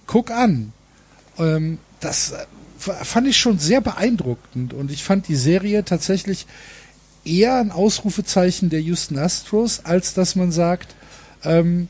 Guck 0.06 0.30
an. 0.30 0.74
Ähm, 1.40 1.80
das 2.02 2.34
fand 2.80 3.28
ich 3.28 3.38
schon 3.38 3.60
sehr 3.60 3.82
beeindruckend 3.82 4.74
und 4.74 4.92
ich 4.92 5.04
fand 5.04 5.28
die 5.28 5.36
Serie 5.36 5.84
tatsächlich 5.84 6.48
eher 7.26 7.58
ein 7.58 7.72
Ausrufezeichen 7.72 8.70
der 8.70 8.82
Houston 8.82 9.18
Astros, 9.18 9.86
als 9.86 10.14
dass 10.14 10.36
man 10.36 10.52
sagt, 10.52 10.96
ähm, 11.44 11.90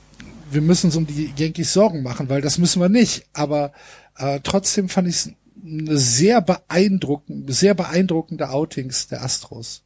wir 0.52 0.62
müssen 0.62 0.88
uns 0.88 0.96
um 0.96 1.06
die 1.06 1.32
Yankees 1.36 1.74
Sorgen 1.74 2.04
machen, 2.04 2.30
weil 2.30 2.42
das 2.42 2.58
müssen 2.58 2.82
wir 2.82 2.90
nicht. 2.90 3.26
Aber 3.34 3.72
äh, 4.18 4.40
trotzdem 4.44 4.90
fand 4.90 5.08
ich 5.08 5.16
es 5.16 5.32
eine 5.64 5.98
sehr 5.98 6.42
beeindruckend, 6.42 7.54
sehr 7.54 7.74
beeindruckende 7.74 8.50
Outings 8.50 9.08
der 9.08 9.24
Astros. 9.24 9.84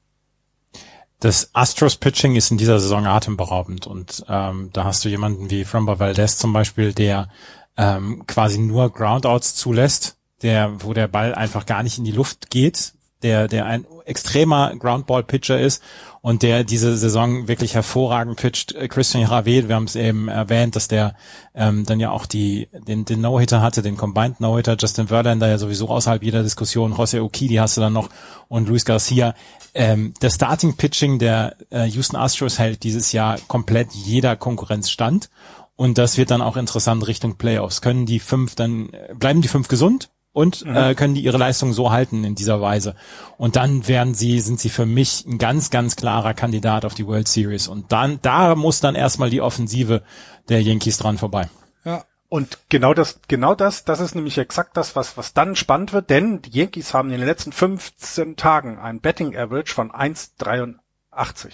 Das 1.19 1.49
Astros 1.53 1.97
Pitching 1.97 2.35
ist 2.35 2.51
in 2.51 2.57
dieser 2.57 2.79
Saison 2.79 3.05
atemberaubend 3.05 3.87
und 3.87 4.25
ähm, 4.27 4.69
da 4.73 4.83
hast 4.83 5.05
du 5.05 5.09
jemanden 5.09 5.49
wie 5.49 5.63
Framber 5.63 5.99
Valdez 5.99 6.37
zum 6.37 6.51
Beispiel, 6.51 6.93
der 6.93 7.29
ähm, 7.77 8.23
quasi 8.27 8.59
nur 8.59 8.91
Groundouts 8.91 9.55
zulässt 9.55 10.17
der, 10.43 10.83
wo 10.83 10.93
der 10.93 11.07
Ball 11.07 11.33
einfach 11.33 11.65
gar 11.65 11.83
nicht 11.83 11.97
in 11.97 12.03
die 12.03 12.11
Luft 12.11 12.49
geht, 12.49 12.93
der, 13.23 13.47
der 13.47 13.65
ein 13.65 13.85
extremer 14.05 14.75
Groundball-Pitcher 14.77 15.59
ist 15.59 15.81
und 16.21 16.43
der 16.43 16.63
diese 16.63 16.97
Saison 16.97 17.47
wirklich 17.47 17.73
hervorragend 17.73 18.37
pitcht. 18.37 18.73
Äh, 18.73 18.87
Christian 18.87 19.23
Javier, 19.29 19.67
wir 19.67 19.75
haben 19.75 19.85
es 19.85 19.95
eben 19.95 20.27
erwähnt, 20.27 20.75
dass 20.75 20.87
der 20.87 21.15
ähm, 21.55 21.85
dann 21.85 21.99
ja 21.99 22.11
auch 22.11 22.25
die 22.25 22.67
den, 22.87 23.05
den 23.05 23.21
No-Hitter 23.21 23.61
hatte, 23.61 23.81
den 23.81 23.97
Combined 23.97 24.39
No-Hitter, 24.39 24.75
Justin 24.79 25.07
Verlander 25.07 25.47
ja 25.47 25.57
sowieso 25.57 25.87
außerhalb 25.87 26.21
jeder 26.21 26.43
Diskussion, 26.43 26.93
Jose 26.95 27.23
Okidi 27.23 27.55
hast 27.55 27.77
du 27.77 27.81
dann 27.81 27.93
noch 27.93 28.09
und 28.47 28.67
Luis 28.67 28.85
Garcia. 28.85 29.35
Ähm, 29.73 30.13
der 30.21 30.29
Starting-Pitching 30.29 31.17
der 31.17 31.55
äh, 31.71 31.85
Houston 31.85 32.17
Astros 32.17 32.59
hält 32.59 32.83
dieses 32.83 33.11
Jahr 33.11 33.39
komplett 33.47 33.91
jeder 33.93 34.35
Konkurrenz 34.35 34.89
stand 34.89 35.29
und 35.75 35.97
das 35.97 36.17
wird 36.17 36.29
dann 36.29 36.41
auch 36.41 36.57
interessant 36.57 37.07
Richtung 37.07 37.37
Playoffs. 37.37 37.81
Können 37.81 38.05
die 38.05 38.19
fünf 38.19 38.55
dann, 38.55 38.89
äh, 38.93 39.13
bleiben 39.15 39.41
die 39.41 39.47
fünf 39.47 39.67
gesund? 39.67 40.09
Und 40.33 40.65
mhm. 40.65 40.75
äh, 40.75 40.95
können 40.95 41.13
die 41.13 41.23
ihre 41.23 41.37
Leistung 41.37 41.71
so 41.73 41.91
halten 41.91 42.23
in 42.23 42.35
dieser 42.35 42.59
Weise. 42.59 42.95
Und 43.37 43.55
dann 43.55 43.87
werden 43.87 44.15
sie, 44.15 44.39
sind 44.39 44.59
sie 44.59 44.69
für 44.69 44.85
mich 44.85 45.25
ein 45.25 45.37
ganz, 45.37 45.69
ganz 45.69 45.95
klarer 45.95 46.33
Kandidat 46.33 46.83
auf 46.85 46.95
die 46.95 47.07
World 47.07 47.27
Series. 47.27 47.67
Und 47.67 47.91
dann, 47.91 48.19
da 48.21 48.55
muss 48.55 48.81
dann 48.81 48.95
erstmal 48.95 49.29
die 49.29 49.41
Offensive 49.41 50.01
der 50.49 50.61
Yankees 50.61 50.97
dran 50.97 51.17
vorbei. 51.17 51.49
Ja. 51.85 52.03
Und 52.29 52.57
genau 52.67 52.95
das, 52.95 53.19
genau 53.27 53.53
das, 53.53 53.85
das 53.85 53.99
ist 53.99 54.15
nämlich 54.15 54.39
exakt 54.39 54.75
das, 54.75 54.95
was, 54.95 55.17
was 55.17 55.33
dann 55.33 55.55
spannend 55.55 55.93
wird, 55.93 56.09
denn 56.09 56.41
die 56.41 56.49
Yankees 56.49 56.95
haben 56.95 57.11
in 57.11 57.19
den 57.19 57.27
letzten 57.27 57.51
15 57.51 58.37
Tagen 58.37 58.79
ein 58.79 59.01
Betting 59.01 59.37
Average 59.37 59.71
von 59.71 59.91
1,83. 59.91 61.51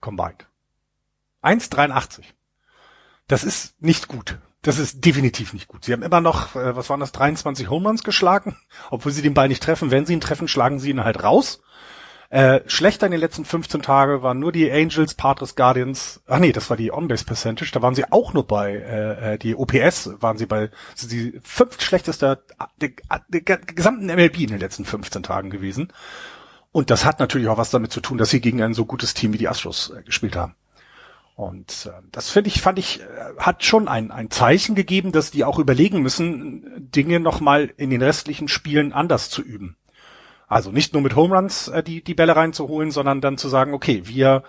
Combined. 0.00 0.46
1,83. 1.42 2.22
Das 3.28 3.44
ist 3.44 3.80
nicht 3.82 4.08
gut. 4.08 4.38
Das 4.64 4.78
ist 4.78 5.04
definitiv 5.04 5.52
nicht 5.52 5.68
gut. 5.68 5.84
Sie 5.84 5.92
haben 5.92 6.02
immer 6.02 6.22
noch, 6.22 6.56
äh, 6.56 6.74
was 6.74 6.88
waren 6.88 7.00
das, 7.00 7.12
23 7.12 7.68
Home 7.68 7.86
Runs 7.86 8.02
geschlagen. 8.02 8.56
Obwohl 8.90 9.12
sie 9.12 9.22
den 9.22 9.34
Ball 9.34 9.48
nicht 9.48 9.62
treffen. 9.62 9.90
Wenn 9.90 10.06
sie 10.06 10.14
ihn 10.14 10.22
treffen, 10.22 10.48
schlagen 10.48 10.80
sie 10.80 10.90
ihn 10.90 11.04
halt 11.04 11.22
raus. 11.22 11.60
Äh, 12.30 12.62
schlechter 12.66 13.06
in 13.06 13.12
den 13.12 13.20
letzten 13.20 13.44
15 13.44 13.82
Tagen 13.82 14.22
waren 14.22 14.38
nur 14.38 14.52
die 14.52 14.72
Angels, 14.72 15.14
Padres, 15.14 15.54
Guardians. 15.54 16.22
Ach 16.26 16.38
nee, 16.38 16.50
das 16.50 16.70
war 16.70 16.78
die 16.78 16.92
On-Base 16.92 17.26
Percentage. 17.26 17.72
Da 17.72 17.82
waren 17.82 17.94
sie 17.94 18.10
auch 18.10 18.32
nur 18.32 18.46
bei, 18.46 18.72
äh, 18.72 19.34
äh 19.34 19.38
die 19.38 19.54
OPS 19.54 20.10
waren 20.20 20.38
sie 20.38 20.46
bei, 20.46 20.70
sind 20.94 21.12
die 21.12 21.38
fünft 21.44 21.82
schlechteste 21.82 22.42
der, 22.80 22.90
der, 23.28 23.44
der 23.44 23.58
gesamten 23.58 24.06
MLB 24.06 24.40
in 24.40 24.48
den 24.48 24.60
letzten 24.60 24.86
15 24.86 25.22
Tagen 25.22 25.50
gewesen. 25.50 25.92
Und 26.72 26.88
das 26.88 27.04
hat 27.04 27.20
natürlich 27.20 27.48
auch 27.48 27.58
was 27.58 27.70
damit 27.70 27.92
zu 27.92 28.00
tun, 28.00 28.16
dass 28.16 28.30
sie 28.30 28.40
gegen 28.40 28.62
ein 28.62 28.72
so 28.72 28.86
gutes 28.86 29.12
Team 29.12 29.34
wie 29.34 29.38
die 29.38 29.48
Astros 29.48 29.92
äh, 29.94 30.02
gespielt 30.02 30.36
haben. 30.36 30.56
Und 31.34 31.90
äh, 31.90 32.02
das 32.12 32.30
finde 32.30 32.48
ich, 32.48 32.62
fand 32.62 32.78
ich, 32.78 33.00
äh, 33.00 33.04
hat 33.38 33.64
schon 33.64 33.88
ein, 33.88 34.10
ein 34.10 34.30
Zeichen 34.30 34.74
gegeben, 34.74 35.10
dass 35.10 35.32
die 35.32 35.44
auch 35.44 35.58
überlegen 35.58 36.00
müssen, 36.00 36.90
Dinge 36.94 37.18
nochmal 37.18 37.72
in 37.76 37.90
den 37.90 38.02
restlichen 38.02 38.46
Spielen 38.48 38.92
anders 38.92 39.30
zu 39.30 39.42
üben. 39.42 39.76
Also 40.46 40.70
nicht 40.70 40.92
nur 40.92 41.02
mit 41.02 41.16
Home 41.16 41.34
Runs 41.34 41.68
äh, 41.68 41.82
die, 41.82 42.04
die 42.04 42.14
Bälle 42.14 42.36
reinzuholen, 42.36 42.92
sondern 42.92 43.20
dann 43.20 43.38
zu 43.38 43.48
sagen, 43.48 43.74
okay, 43.74 44.02
wir 44.04 44.44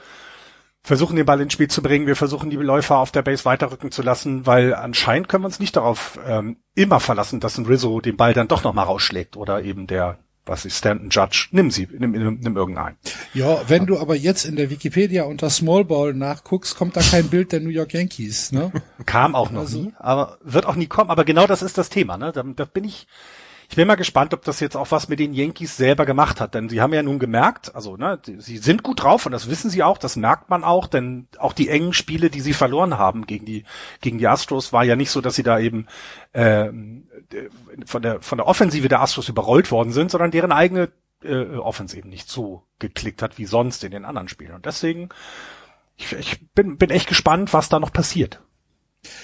versuchen 0.84 1.16
den 1.16 1.26
Ball 1.26 1.42
ins 1.42 1.54
Spiel 1.54 1.68
zu 1.68 1.82
bringen, 1.82 2.06
wir 2.06 2.16
versuchen 2.16 2.52
die 2.52 2.58
Läufer 2.58 2.98
auf 2.98 3.12
der 3.12 3.24
Base 3.24 3.44
weiterrücken 3.46 3.92
zu 3.92 4.04
lassen, 4.04 4.46
weil 4.46 4.76
anscheinend 4.76 5.28
können 5.28 5.44
wir 5.44 5.48
uns 5.48 5.60
nicht 5.60 5.76
darauf 5.76 6.20
ähm, 6.28 6.58
immer 6.76 7.00
verlassen, 7.00 7.40
dass 7.40 7.58
ein 7.58 7.66
Rizzo 7.66 8.02
den 8.02 8.18
Ball 8.18 8.34
dann 8.36 8.48
doch 8.48 8.64
nochmal 8.64 8.86
rausschlägt 8.86 9.36
oder 9.36 9.64
eben 9.64 9.88
der 9.88 10.20
was 10.46 10.66
ist 10.66 10.78
Stanton 10.78 11.10
Judge, 11.10 11.48
nimm 11.52 11.72
sie, 11.72 11.88
nimm, 11.98 12.12
nimm, 12.12 12.40
nimm 12.40 12.56
irgendeinen. 12.56 12.98
Ja, 13.34 13.68
wenn 13.68 13.86
du 13.86 14.00
aber 14.00 14.16
jetzt 14.16 14.46
in 14.46 14.56
der 14.56 14.70
Wikipedia 14.70 15.24
unter 15.24 15.50
Small 15.50 15.86
Ball 15.86 16.14
nachguckst, 16.14 16.76
kommt 16.76 16.96
da 16.96 17.02
kein 17.02 17.30
Bild 17.30 17.52
der 17.52 17.62
New 17.62 17.70
York 17.70 17.94
Yankees, 17.94 18.52
ne? 18.52 18.72
Kam 19.06 19.36
auch 19.36 19.52
noch 19.52 19.62
also, 19.62 19.82
nie, 19.82 19.94
aber 19.98 20.38
wird 20.44 20.66
auch 20.66 20.76
nie 20.76 20.88
kommen, 20.88 21.10
aber 21.10 21.26
genau 21.26 21.48
das 21.48 21.62
ist 21.62 21.78
das 21.78 21.90
Thema, 21.90 22.18
ne? 22.18 22.32
Da, 22.32 22.44
da 22.44 22.66
bin 22.66 22.84
ich, 22.84 23.08
ich 23.70 23.76
bin 23.76 23.88
mal 23.88 23.96
gespannt, 23.96 24.34
ob 24.34 24.44
das 24.44 24.60
jetzt 24.60 24.78
auch 24.78 24.92
was 24.92 25.10
mit 25.10 25.20
den 25.20 25.34
Yankees 25.34 25.78
selber 25.78 26.06
gemacht 26.06 26.40
hat, 26.40 26.54
denn 26.54 26.70
sie 26.70 26.82
haben 26.82 26.94
ja 26.94 27.02
nun 27.02 27.18
gemerkt, 27.18 27.74
also 27.74 27.98
ne, 27.98 28.20
sie 28.24 28.58
sind 28.58 28.84
gut 28.84 29.02
drauf 29.02 29.26
und 29.26 29.32
das 29.32 29.50
wissen 29.50 29.72
sie 29.72 29.82
auch, 29.82 29.98
das 29.98 30.16
merkt 30.16 30.50
man 30.50 30.64
auch, 30.64 30.88
denn 30.88 31.28
auch 31.40 31.54
die 31.54 31.70
engen 31.70 31.94
Spiele, 31.94 32.30
die 32.30 32.42
sie 32.42 32.54
verloren 32.54 32.98
haben 32.98 33.26
gegen 33.26 33.46
die 33.46 33.64
gegen 34.02 34.20
die 34.20 34.28
Astros, 34.28 34.72
war 34.72 34.84
ja 34.84 34.96
nicht 34.96 35.10
so, 35.10 35.22
dass 35.22 35.36
sie 35.36 35.44
da 35.44 35.60
eben 35.60 35.88
äh, 36.34 36.70
von 37.86 38.02
der 38.02 38.22
von 38.22 38.38
der 38.38 38.48
Offensive 38.48 38.88
der 38.88 39.02
Astros 39.02 39.30
überrollt 39.30 39.72
worden 39.72 39.92
sind, 39.92 40.12
sondern 40.12 40.32
deren 40.32 40.52
eigene 40.52 40.92
äh, 41.24 41.56
Offense 41.58 41.98
eben 41.98 42.10
nicht 42.10 42.30
so 42.30 42.64
geklickt 42.80 43.22
hat 43.22 43.38
wie 43.38 43.46
sonst 43.46 43.84
in 43.84 43.92
den 43.92 44.06
anderen 44.06 44.28
Spielen 44.28 44.54
und 44.54 44.66
deswegen 44.66 45.10
ich, 45.98 46.12
ich 46.14 46.40
bin 46.54 46.78
bin 46.78 46.90
echt 46.90 47.08
gespannt, 47.08 47.54
was 47.54 47.70
da 47.70 47.80
noch 47.80 47.94
passiert. 47.94 48.42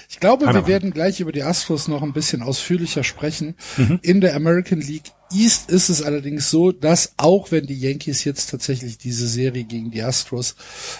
Ich 0.10 0.20
glaube, 0.20 0.46
wir 0.54 0.68
werden 0.68 0.92
gleich 0.92 1.20
über 1.20 1.32
die 1.32 1.44
Astros 1.44 1.88
noch 1.88 2.04
ein 2.04 2.14
bisschen 2.14 2.42
ausführlicher 2.42 3.04
sprechen. 3.04 3.56
Mhm. 3.78 4.00
In 4.02 4.22
der 4.22 4.36
American 4.36 4.80
League 4.80 5.12
East 5.34 5.72
ist 5.72 5.90
es 5.90 6.02
allerdings 6.02 6.50
so, 6.50 6.72
dass 6.72 7.14
auch 7.18 7.52
wenn 7.52 7.66
die 7.66 7.80
Yankees 7.80 8.24
jetzt 8.24 8.50
tatsächlich 8.50 8.98
diese 8.98 9.28
Serie 9.28 9.64
gegen 9.64 9.92
die 9.92 10.04
Astros 10.04 10.56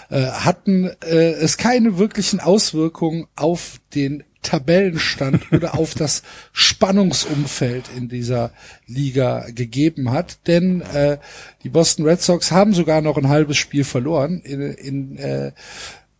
äh, 0.08 0.22
hatten, 0.22 0.90
äh, 1.02 1.32
es 1.32 1.56
keine 1.56 1.98
wirklichen 1.98 2.40
Auswirkungen 2.40 3.26
auf 3.36 3.78
den 3.94 4.24
Tabellenstand 4.42 5.52
oder 5.52 5.78
auf 5.78 5.94
das 5.94 6.22
Spannungsumfeld 6.52 7.84
in 7.96 8.08
dieser 8.08 8.52
Liga 8.86 9.46
gegeben 9.54 10.10
hat. 10.10 10.46
Denn 10.46 10.80
äh, 10.80 11.18
die 11.62 11.68
Boston 11.68 12.06
Red 12.06 12.20
Sox 12.20 12.50
haben 12.50 12.74
sogar 12.74 13.00
noch 13.00 13.16
ein 13.16 13.28
halbes 13.28 13.56
Spiel 13.56 13.84
verloren 13.84 14.40
in, 14.40 14.60
in 14.60 15.16
äh, 15.16 15.52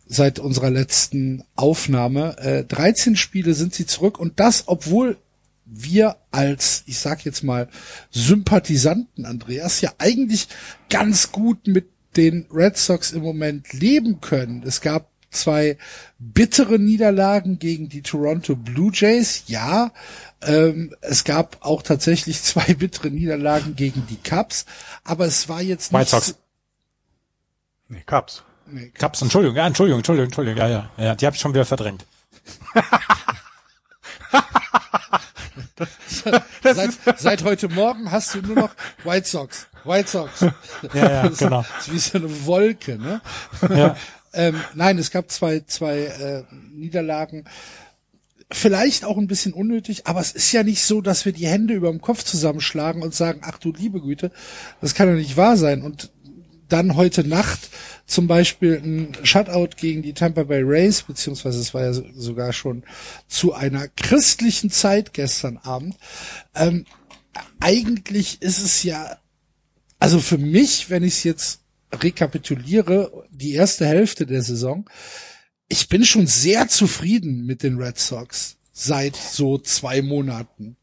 seit 0.07 0.39
unserer 0.39 0.69
letzten 0.69 1.43
Aufnahme. 1.55 2.37
Äh, 2.37 2.63
13 2.63 3.15
Spiele 3.15 3.53
sind 3.53 3.73
sie 3.73 3.85
zurück 3.85 4.19
und 4.19 4.39
das, 4.39 4.63
obwohl 4.67 5.17
wir 5.65 6.17
als, 6.31 6.83
ich 6.87 6.99
sag 6.99 7.25
jetzt 7.25 7.43
mal, 7.43 7.69
Sympathisanten, 8.11 9.25
Andreas, 9.25 9.81
ja 9.81 9.93
eigentlich 9.97 10.47
ganz 10.89 11.31
gut 11.31 11.67
mit 11.67 11.87
den 12.15 12.45
Red 12.53 12.77
Sox 12.77 13.11
im 13.11 13.23
Moment 13.23 13.73
leben 13.73 14.21
können. 14.21 14.63
Es 14.65 14.81
gab 14.81 15.12
zwei 15.33 15.77
bittere 16.19 16.79
Niederlagen 16.79 17.59
gegen 17.59 17.89
die 17.89 18.01
Toronto 18.01 18.55
Blue 18.55 18.91
Jays, 18.93 19.43
ja. 19.47 19.91
Ähm, 20.41 20.95
es 21.01 21.23
gab 21.23 21.57
auch 21.61 21.81
tatsächlich 21.81 22.41
zwei 22.43 22.73
bittere 22.73 23.09
Niederlagen 23.09 23.75
gegen 23.75 24.05
die 24.07 24.17
Cubs, 24.17 24.65
aber 25.03 25.25
es 25.25 25.49
war 25.49 25.61
jetzt 25.61 25.91
nicht. 25.91 25.99
White 25.99 26.09
Sox. 26.09 26.35
Nee, 27.89 28.03
Cubs. 28.05 28.43
Nee, 28.65 28.91
Cups, 28.97 29.21
Entschuldigung, 29.21 29.57
ja, 29.57 29.67
Entschuldigung, 29.67 29.99
Entschuldigung, 29.99 30.25
Entschuldigung, 30.27 30.59
ja, 30.59 30.67
ja, 30.67 30.89
ja, 30.97 31.15
die 31.15 31.25
habe 31.25 31.35
ich 31.35 31.41
schon 31.41 31.53
wieder 31.53 31.65
verdrängt. 31.65 32.05
seit, 36.63 36.91
seit 37.17 37.43
heute 37.43 37.69
Morgen 37.69 38.09
hast 38.11 38.33
du 38.35 38.41
nur 38.41 38.55
noch 38.55 38.71
White 39.03 39.27
Sox, 39.27 39.67
White 39.83 40.09
Sox. 40.09 40.41
Ja, 40.93 41.11
ja, 41.11 41.27
genau. 41.37 41.65
Das 41.75 41.87
ist 41.87 41.93
wie 41.93 41.99
so 41.99 42.17
eine 42.17 42.45
Wolke, 42.45 42.97
ne? 42.97 43.21
Ja. 43.69 43.95
Ähm, 44.33 44.61
nein, 44.73 44.97
es 44.97 45.11
gab 45.11 45.31
zwei, 45.31 45.61
zwei 45.61 45.99
äh, 45.99 46.43
Niederlagen. 46.71 47.45
Vielleicht 48.51 49.05
auch 49.05 49.17
ein 49.17 49.27
bisschen 49.27 49.53
unnötig, 49.53 50.05
aber 50.05 50.19
es 50.19 50.31
ist 50.31 50.51
ja 50.51 50.63
nicht 50.63 50.83
so, 50.83 51.01
dass 51.01 51.25
wir 51.25 51.31
die 51.31 51.47
Hände 51.47 51.73
über 51.73 51.89
dem 51.89 52.01
Kopf 52.01 52.23
zusammenschlagen 52.23 53.01
und 53.01 53.15
sagen, 53.15 53.41
ach 53.43 53.57
du 53.57 53.71
liebe 53.71 54.01
Güte, 54.01 54.31
das 54.81 54.93
kann 54.93 55.07
doch 55.07 55.15
nicht 55.15 55.37
wahr 55.37 55.57
sein. 55.57 55.81
Und 55.81 56.11
dann 56.69 56.95
heute 56.95 57.27
Nacht 57.27 57.69
zum 58.05 58.27
Beispiel 58.27 58.81
ein 58.83 59.17
Shutout 59.23 59.75
gegen 59.77 60.01
die 60.01 60.13
Tampa 60.13 60.43
Bay 60.43 60.61
Rays, 60.63 61.03
beziehungsweise 61.03 61.59
es 61.59 61.73
war 61.73 61.83
ja 61.83 61.93
sogar 61.93 62.53
schon 62.53 62.83
zu 63.27 63.53
einer 63.53 63.87
christlichen 63.87 64.71
Zeit 64.71 65.13
gestern 65.13 65.57
Abend. 65.57 65.95
Ähm, 66.55 66.85
eigentlich 67.59 68.41
ist 68.41 68.59
es 68.59 68.83
ja, 68.83 69.17
also 69.99 70.19
für 70.19 70.37
mich, 70.37 70.89
wenn 70.89 71.03
ich 71.03 71.13
es 71.13 71.23
jetzt 71.23 71.62
rekapituliere, 72.01 73.25
die 73.29 73.53
erste 73.53 73.85
Hälfte 73.85 74.25
der 74.25 74.41
Saison, 74.41 74.89
ich 75.67 75.89
bin 75.89 76.03
schon 76.05 76.27
sehr 76.27 76.67
zufrieden 76.67 77.45
mit 77.45 77.63
den 77.63 77.77
Red 77.77 77.97
Sox 77.97 78.57
seit 78.71 79.15
so 79.15 79.57
zwei 79.57 80.01
Monaten. 80.01 80.75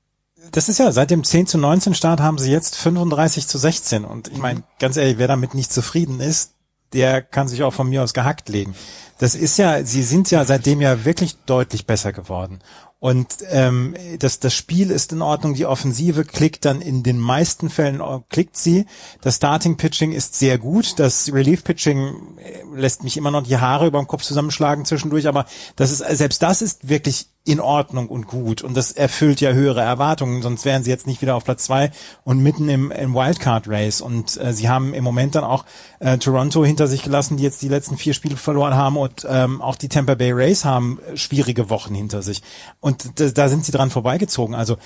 Das 0.52 0.69
ist 0.69 0.79
ja, 0.79 0.90
seit 0.90 1.11
dem 1.11 1.23
10 1.23 1.47
zu 1.47 1.59
19 1.59 1.95
Start 1.95 2.21
haben 2.21 2.38
sie 2.38 2.50
jetzt 2.50 2.76
35 2.76 3.47
zu 3.47 3.59
16 3.59 4.05
und 4.05 4.29
ich 4.29 4.38
meine, 4.38 4.62
ganz 4.79 4.97
ehrlich, 4.97 5.19
wer 5.19 5.29
damit 5.29 5.55
nicht 5.55 5.73
zufrieden 5.73 6.21
ist, 6.21 6.55
der 6.93 7.23
kann 7.23 7.47
sich 7.47 7.62
auch 7.62 7.75
von 7.75 7.88
mir 7.88 8.02
aus 8.02 8.14
gehackt 8.14 8.49
legen. 8.49 8.75
Das 9.19 9.35
ist 9.35 9.59
ja, 9.59 9.85
sie 9.85 10.02
sind 10.02 10.31
ja 10.31 10.45
seitdem 10.45 10.81
ja 10.81 11.05
wirklich 11.05 11.37
deutlich 11.47 11.87
besser 11.87 12.12
geworden. 12.12 12.61
Und 13.00 13.38
ähm, 13.49 13.95
das, 14.19 14.40
das 14.40 14.54
Spiel 14.54 14.90
ist 14.90 15.12
in 15.12 15.23
Ordnung, 15.23 15.54
die 15.54 15.64
Offensive 15.64 16.26
klickt 16.26 16.66
dann 16.66 16.83
in 16.83 17.02
den 17.02 17.19
meisten 17.19 17.71
Fällen, 17.71 18.02
klickt 18.28 18.59
sie. 18.59 18.85
Das 19.23 19.37
Starting 19.37 19.78
Pitching 19.78 20.12
ist 20.12 20.38
sehr 20.38 20.59
gut. 20.59 20.99
Das 20.99 21.33
Relief 21.33 21.64
Pitching 21.64 22.37
äh, 22.37 22.78
lässt 22.78 23.02
mich 23.02 23.16
immer 23.16 23.30
noch 23.30 23.42
die 23.42 23.57
Haare 23.57 23.87
über 23.87 23.99
dem 23.99 24.07
Kopf 24.07 24.23
zusammenschlagen 24.23 24.85
zwischendurch, 24.85 25.26
aber 25.26 25.47
das 25.76 25.90
ist, 25.90 26.07
selbst 26.19 26.42
das 26.42 26.61
ist 26.61 26.90
wirklich 26.90 27.28
in 27.44 27.59
Ordnung 27.59 28.09
und 28.09 28.26
gut. 28.26 28.62
Und 28.62 28.76
das 28.76 28.92
erfüllt 28.92 29.40
ja 29.40 29.52
höhere 29.52 29.80
Erwartungen, 29.80 30.42
sonst 30.42 30.66
wären 30.66 30.82
sie 30.82 30.90
jetzt 30.90 31.06
nicht 31.06 31.23
wieder 31.23 31.37
auf 31.37 31.44
Platz 31.44 31.64
zwei 31.64 31.90
und 32.23 32.42
mitten 32.42 32.68
im, 32.68 32.90
im 32.90 33.14
Wildcard 33.14 33.66
Race. 33.66 34.02
Und 34.02 34.38
äh, 34.38 34.52
sie 34.52 34.68
haben 34.68 34.92
im 34.92 35.02
Moment 35.02 35.35
dann 35.35 35.44
auch 35.44 35.64
äh, 36.00 36.18
Toronto 36.18 36.64
hinter 36.64 36.87
sich 36.87 37.02
gelassen, 37.02 37.38
die 37.38 37.42
jetzt 37.42 37.62
die 37.62 37.68
letzten 37.68 37.97
vier 37.97 38.12
Spiele 38.12 38.37
verloren 38.37 38.75
haben 38.75 38.99
und 38.99 39.26
ähm, 39.28 39.62
auch 39.62 39.76
die 39.76 39.88
Tampa 39.88 40.16
Bay 40.16 40.32
Rays 40.32 40.66
haben 40.66 40.99
schwierige 41.14 41.70
Wochen 41.70 41.94
hinter 41.94 42.20
sich. 42.20 42.42
Und 42.78 43.18
da 43.18 43.49
sind 43.49 43.64
sie 43.64 43.73
dran 43.73 43.90
vorbeigezogen. 43.90 44.54
Also 44.54 44.76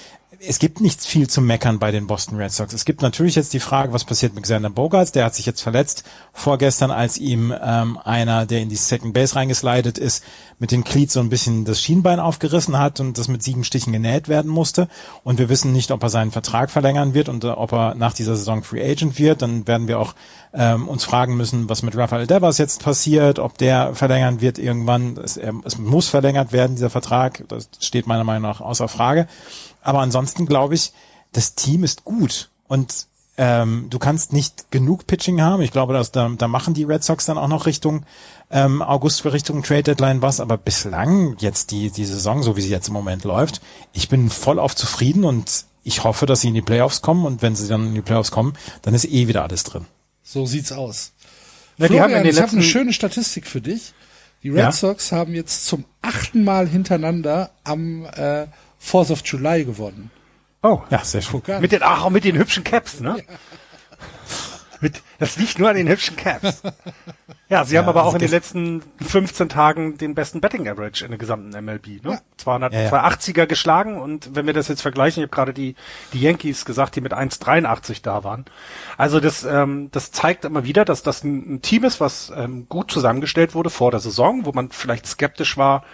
es 0.47 0.59
gibt 0.59 0.81
nichts 0.81 1.07
viel 1.07 1.29
zu 1.29 1.41
meckern 1.41 1.79
bei 1.79 1.91
den 1.91 2.07
Boston 2.07 2.37
Red 2.37 2.53
Sox. 2.53 2.73
Es 2.73 2.85
gibt 2.85 3.03
natürlich 3.03 3.35
jetzt 3.35 3.53
die 3.53 3.61
Frage, 3.61 3.93
was 3.93 4.05
passiert 4.05 4.35
mit 4.35 4.45
Xander 4.45 4.71
Bogarts. 4.71 5.13
Der 5.13 5.25
hat 5.25 5.35
sich 5.35 5.47
jetzt 5.47 5.61
verletzt 5.61 6.05
vorgestern, 6.33 6.91
als 6.91 7.19
ihm 7.19 7.55
ähm, 7.63 7.99
einer, 8.03 8.47
der 8.47 8.61
in 8.61 8.69
die 8.69 8.77
Second 8.77 9.15
Base 9.15 9.37
reingeslidet 9.37 9.99
ist, 9.99 10.25
mit 10.59 10.71
den 10.71 10.85
Cleats 10.85 11.15
so 11.15 11.21
ein 11.21 11.29
bisschen 11.29 11.65
das 11.65 11.81
Schienbein 11.81 12.21
aufgerissen 12.21 12.79
hat 12.79 13.01
und 13.01 13.19
das 13.19 13.29
mit 13.29 13.43
sieben 13.43 13.65
Stichen 13.65 13.93
genäht 13.93 14.29
werden 14.29 14.51
musste. 14.51 14.89
Und 15.23 15.39
wir 15.39 15.49
wissen 15.49 15.73
nicht, 15.73 15.91
ob 15.91 16.03
er 16.03 16.11
seinen 16.11 16.31
Vertrag 16.31 16.71
verlängern 16.71 17.15
wird 17.15 17.29
und 17.29 17.45
äh, 17.45 17.49
ob 17.49 17.73
er 17.73 17.95
nach 17.95 18.13
dieser 18.13 18.37
Saison 18.37 18.63
Free 18.63 18.83
Agent 18.83 19.19
wird. 19.19 19.43
Dann 19.43 19.67
werden 19.67 19.89
wir 19.89 19.99
auch 19.99 20.15
ähm, 20.53 20.89
uns 20.89 21.05
fragen 21.05 21.37
müssen, 21.37 21.69
was 21.69 21.83
mit 21.83 21.97
Rafael 21.97 22.27
Devers 22.27 22.59
jetzt 22.59 22.83
passiert, 22.83 23.39
ob 23.39 23.59
der 23.59 23.95
verlängern 23.95 24.41
wird 24.41 24.59
irgendwann. 24.59 25.17
Es, 25.17 25.37
er, 25.37 25.55
es 25.65 25.79
muss 25.79 26.09
verlängert 26.09 26.53
werden, 26.53 26.77
dieser 26.77 26.91
Vertrag. 26.91 27.45
Das 27.49 27.69
steht 27.81 28.07
meiner 28.07 28.25
Meinung 28.25 28.43
nach 28.43 28.61
außer 28.61 28.89
Frage. 28.89 29.27
Aber 29.85 30.01
ansonsten 30.01 30.47
glaube 30.47 30.75
ich, 30.75 30.93
das 31.33 31.55
Team 31.55 31.85
ist 31.85 32.05
gut 32.05 32.51
und 32.67 33.07
ähm, 33.37 33.87
du 33.91 33.99
kannst 33.99 34.33
nicht 34.33 34.71
genug 34.71 35.07
Pitching 35.07 35.41
haben. 35.41 35.63
Ich 35.63 35.73
glaube, 35.73 35.93
dass 35.93 36.13
da, 36.13 36.29
da 36.37 36.47
machen 36.47 36.75
die 36.75 36.85
Red 36.85 37.03
Sox 37.03 37.27
dann 37.27 37.39
auch 37.39 37.49
noch 37.49 37.67
Richtung 37.67 38.05
ähm, 38.51 38.81
August 38.81 39.23
für 39.23 39.33
Richtung 39.33 39.63
Trade 39.63 39.83
Deadline 39.83 40.23
was. 40.23 40.39
Aber 40.39 40.57
bislang 40.57 41.37
jetzt 41.41 41.73
die 41.73 41.91
die 41.91 42.05
Saison, 42.05 42.43
so 42.45 42.57
wie 42.57 42.61
sie 42.61 42.71
jetzt 42.71 42.89
im 42.89 42.95
Moment 42.95 43.25
läuft, 43.25 43.61
ich 43.93 44.09
bin 44.09 44.31
voll 44.31 44.61
auf 44.61 44.77
zufrieden 44.77 45.25
und 45.25 45.65
ich 45.83 46.05
hoffe, 46.05 46.27
dass 46.27 46.43
sie 46.43 46.49
in 46.49 46.55
die 46.55 46.63
Playoffs 46.63 47.03
kommen. 47.03 47.27
Und 47.27 47.43
wenn 47.43 47.57
sie 47.57 47.67
dann 47.67 47.89
in 47.89 47.95
die 47.95 48.03
Playoffs 48.03 48.31
kommen, 48.31 48.55
dann 48.83 48.95
ist 48.95 49.05
eh 49.05 49.27
wieder 49.27 49.43
alles 49.43 49.65
drin. 49.65 49.87
So 50.23 50.47
sieht's 50.47 50.71
aus. 50.71 51.13
Ja, 51.77 51.89
Florian, 51.89 52.25
ich 52.25 52.41
habe 52.41 52.53
eine 52.53 52.63
schöne 52.63 52.93
Statistik 52.93 53.47
für 53.47 53.61
dich. 53.61 53.95
Die 54.45 54.51
Red 54.51 54.59
ja? 54.59 54.73
Sox 54.73 55.11
haben 55.11 55.35
jetzt 55.35 55.67
zum 55.67 55.85
achten 56.03 56.45
Mal 56.45 56.69
hintereinander 56.69 57.51
am 57.65 58.05
äh, 58.05 58.47
Fourth 58.85 59.11
of 59.11 59.23
July 59.25 59.65
gewonnen. 59.65 60.11
Oh, 60.63 60.83
ja, 60.91 61.03
sehr 61.03 61.23
schön. 61.23 61.43
Mit 61.61 61.73
den, 61.73 61.83
ach, 61.83 62.11
mit 62.11 62.25
den 62.25 62.37
hübschen 62.37 62.65
Caps, 62.65 63.01
ne? 63.01 63.17
Ja. 63.17 63.35
Mit, 64.81 65.03
das 65.19 65.37
liegt 65.39 65.59
nur 65.59 65.71
an 65.71 65.77
den 65.77 65.89
hübschen 65.89 66.17
Caps. 66.17 66.63
Ja, 67.49 67.65
sie 67.65 67.75
ja, 67.75 67.81
haben 67.81 67.89
aber 67.89 68.01
also 68.01 68.11
auch 68.11 68.15
in 68.15 68.21
den 68.21 68.31
letzten 68.31 68.83
15 69.01 69.49
Tagen 69.49 69.97
den 69.97 70.15
besten 70.15 70.41
Betting 70.41 70.69
Average 70.69 71.05
in 71.05 71.11
der 71.11 71.19
gesamten 71.19 71.49
MLB. 71.65 72.05
Ne? 72.05 72.13
Ja. 72.13 72.19
200, 72.37 72.73
ja, 72.73 72.81
ja. 72.83 72.91
280er 72.91 73.47
geschlagen 73.47 73.99
und 73.99 74.35
wenn 74.35 74.47
wir 74.47 74.53
das 74.53 74.69
jetzt 74.69 74.83
vergleichen, 74.83 75.23
ich 75.23 75.29
habe 75.29 75.35
gerade 75.35 75.55
die, 75.55 75.75
die 76.13 76.21
Yankees 76.21 76.65
gesagt, 76.67 76.97
die 76.97 77.01
mit 77.01 77.15
1,83 77.15 78.03
da 78.03 78.25
waren. 78.25 78.45
Also 78.99 79.21
das, 79.21 79.45
ähm, 79.45 79.89
das 79.93 80.11
zeigt 80.11 80.45
immer 80.45 80.65
wieder, 80.65 80.85
dass 80.85 81.03
das 81.03 81.25
ein, 81.25 81.55
ein 81.55 81.63
Team 81.63 81.85
ist, 81.85 82.01
was 82.01 82.33
ähm, 82.37 82.67
gut 82.69 82.91
zusammengestellt 82.91 83.55
wurde 83.55 83.71
vor 83.71 83.91
der 83.91 84.01
Saison, 84.01 84.45
wo 84.45 84.53
man 84.53 84.71
vielleicht 84.71 85.07
skeptisch 85.07 85.57
war, 85.57 85.85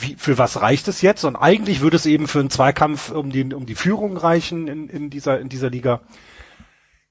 wie, 0.00 0.16
für 0.16 0.38
was 0.38 0.60
reicht 0.60 0.88
es 0.88 1.02
jetzt? 1.02 1.24
Und 1.24 1.36
eigentlich 1.36 1.80
würde 1.80 1.96
es 1.96 2.06
eben 2.06 2.28
für 2.28 2.40
einen 2.40 2.50
Zweikampf 2.50 3.10
um 3.10 3.30
die, 3.30 3.54
um 3.54 3.66
die 3.66 3.74
Führung 3.74 4.16
reichen 4.16 4.68
in, 4.68 4.88
in 4.88 5.10
dieser, 5.10 5.40
in 5.40 5.48
dieser 5.48 5.70
Liga. 5.70 6.00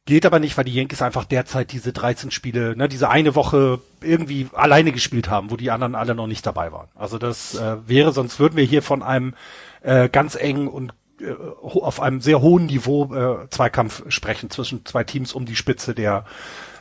Geht 0.06 0.26
aber 0.26 0.40
nicht, 0.40 0.56
weil 0.58 0.64
die 0.64 0.74
Yankees 0.74 1.02
einfach 1.02 1.26
derzeit 1.26 1.74
diese 1.74 1.92
13 1.92 2.32
Spiele, 2.32 2.78
ne, 2.78 2.88
diese 2.88 3.10
eine 3.10 3.36
Woche 3.36 3.82
irgendwie 4.02 4.48
alleine 4.54 4.94
gespielt 4.94 5.30
haben, 5.30 5.52
wo 5.52 5.58
die 5.58 5.70
anderen 5.70 5.96
alle 5.96 6.16
noch 6.16 6.28
nicht 6.28 6.46
dabei 6.46 6.72
waren. 6.72 6.88
Also 6.96 7.18
das 7.18 7.56
äh, 7.56 7.76
wäre, 7.88 8.14
sonst 8.14 8.40
würden 8.40 8.56
wir 8.56 8.64
hier 8.64 8.82
von 8.82 9.04
einem 9.04 9.34
äh, 9.82 10.08
ganz 10.08 10.36
engen 10.36 10.70
und 10.70 10.94
äh, 11.20 11.34
auf 11.62 12.00
einem 12.02 12.22
sehr 12.22 12.40
hohen 12.40 12.68
Niveau 12.68 13.14
äh, 13.14 13.50
Zweikampf 13.50 14.04
sprechen 14.08 14.50
zwischen 14.50 14.86
zwei 14.86 15.04
Teams 15.04 15.34
um 15.34 15.46
die 15.46 15.58
Spitze 15.58 15.94
der 15.94 16.26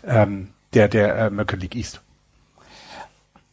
ähm, 0.04 0.50
der 0.72 0.88
der 0.88 1.16
äh, 1.16 1.20
American 1.22 1.58
League 1.58 1.74
East. 1.74 2.02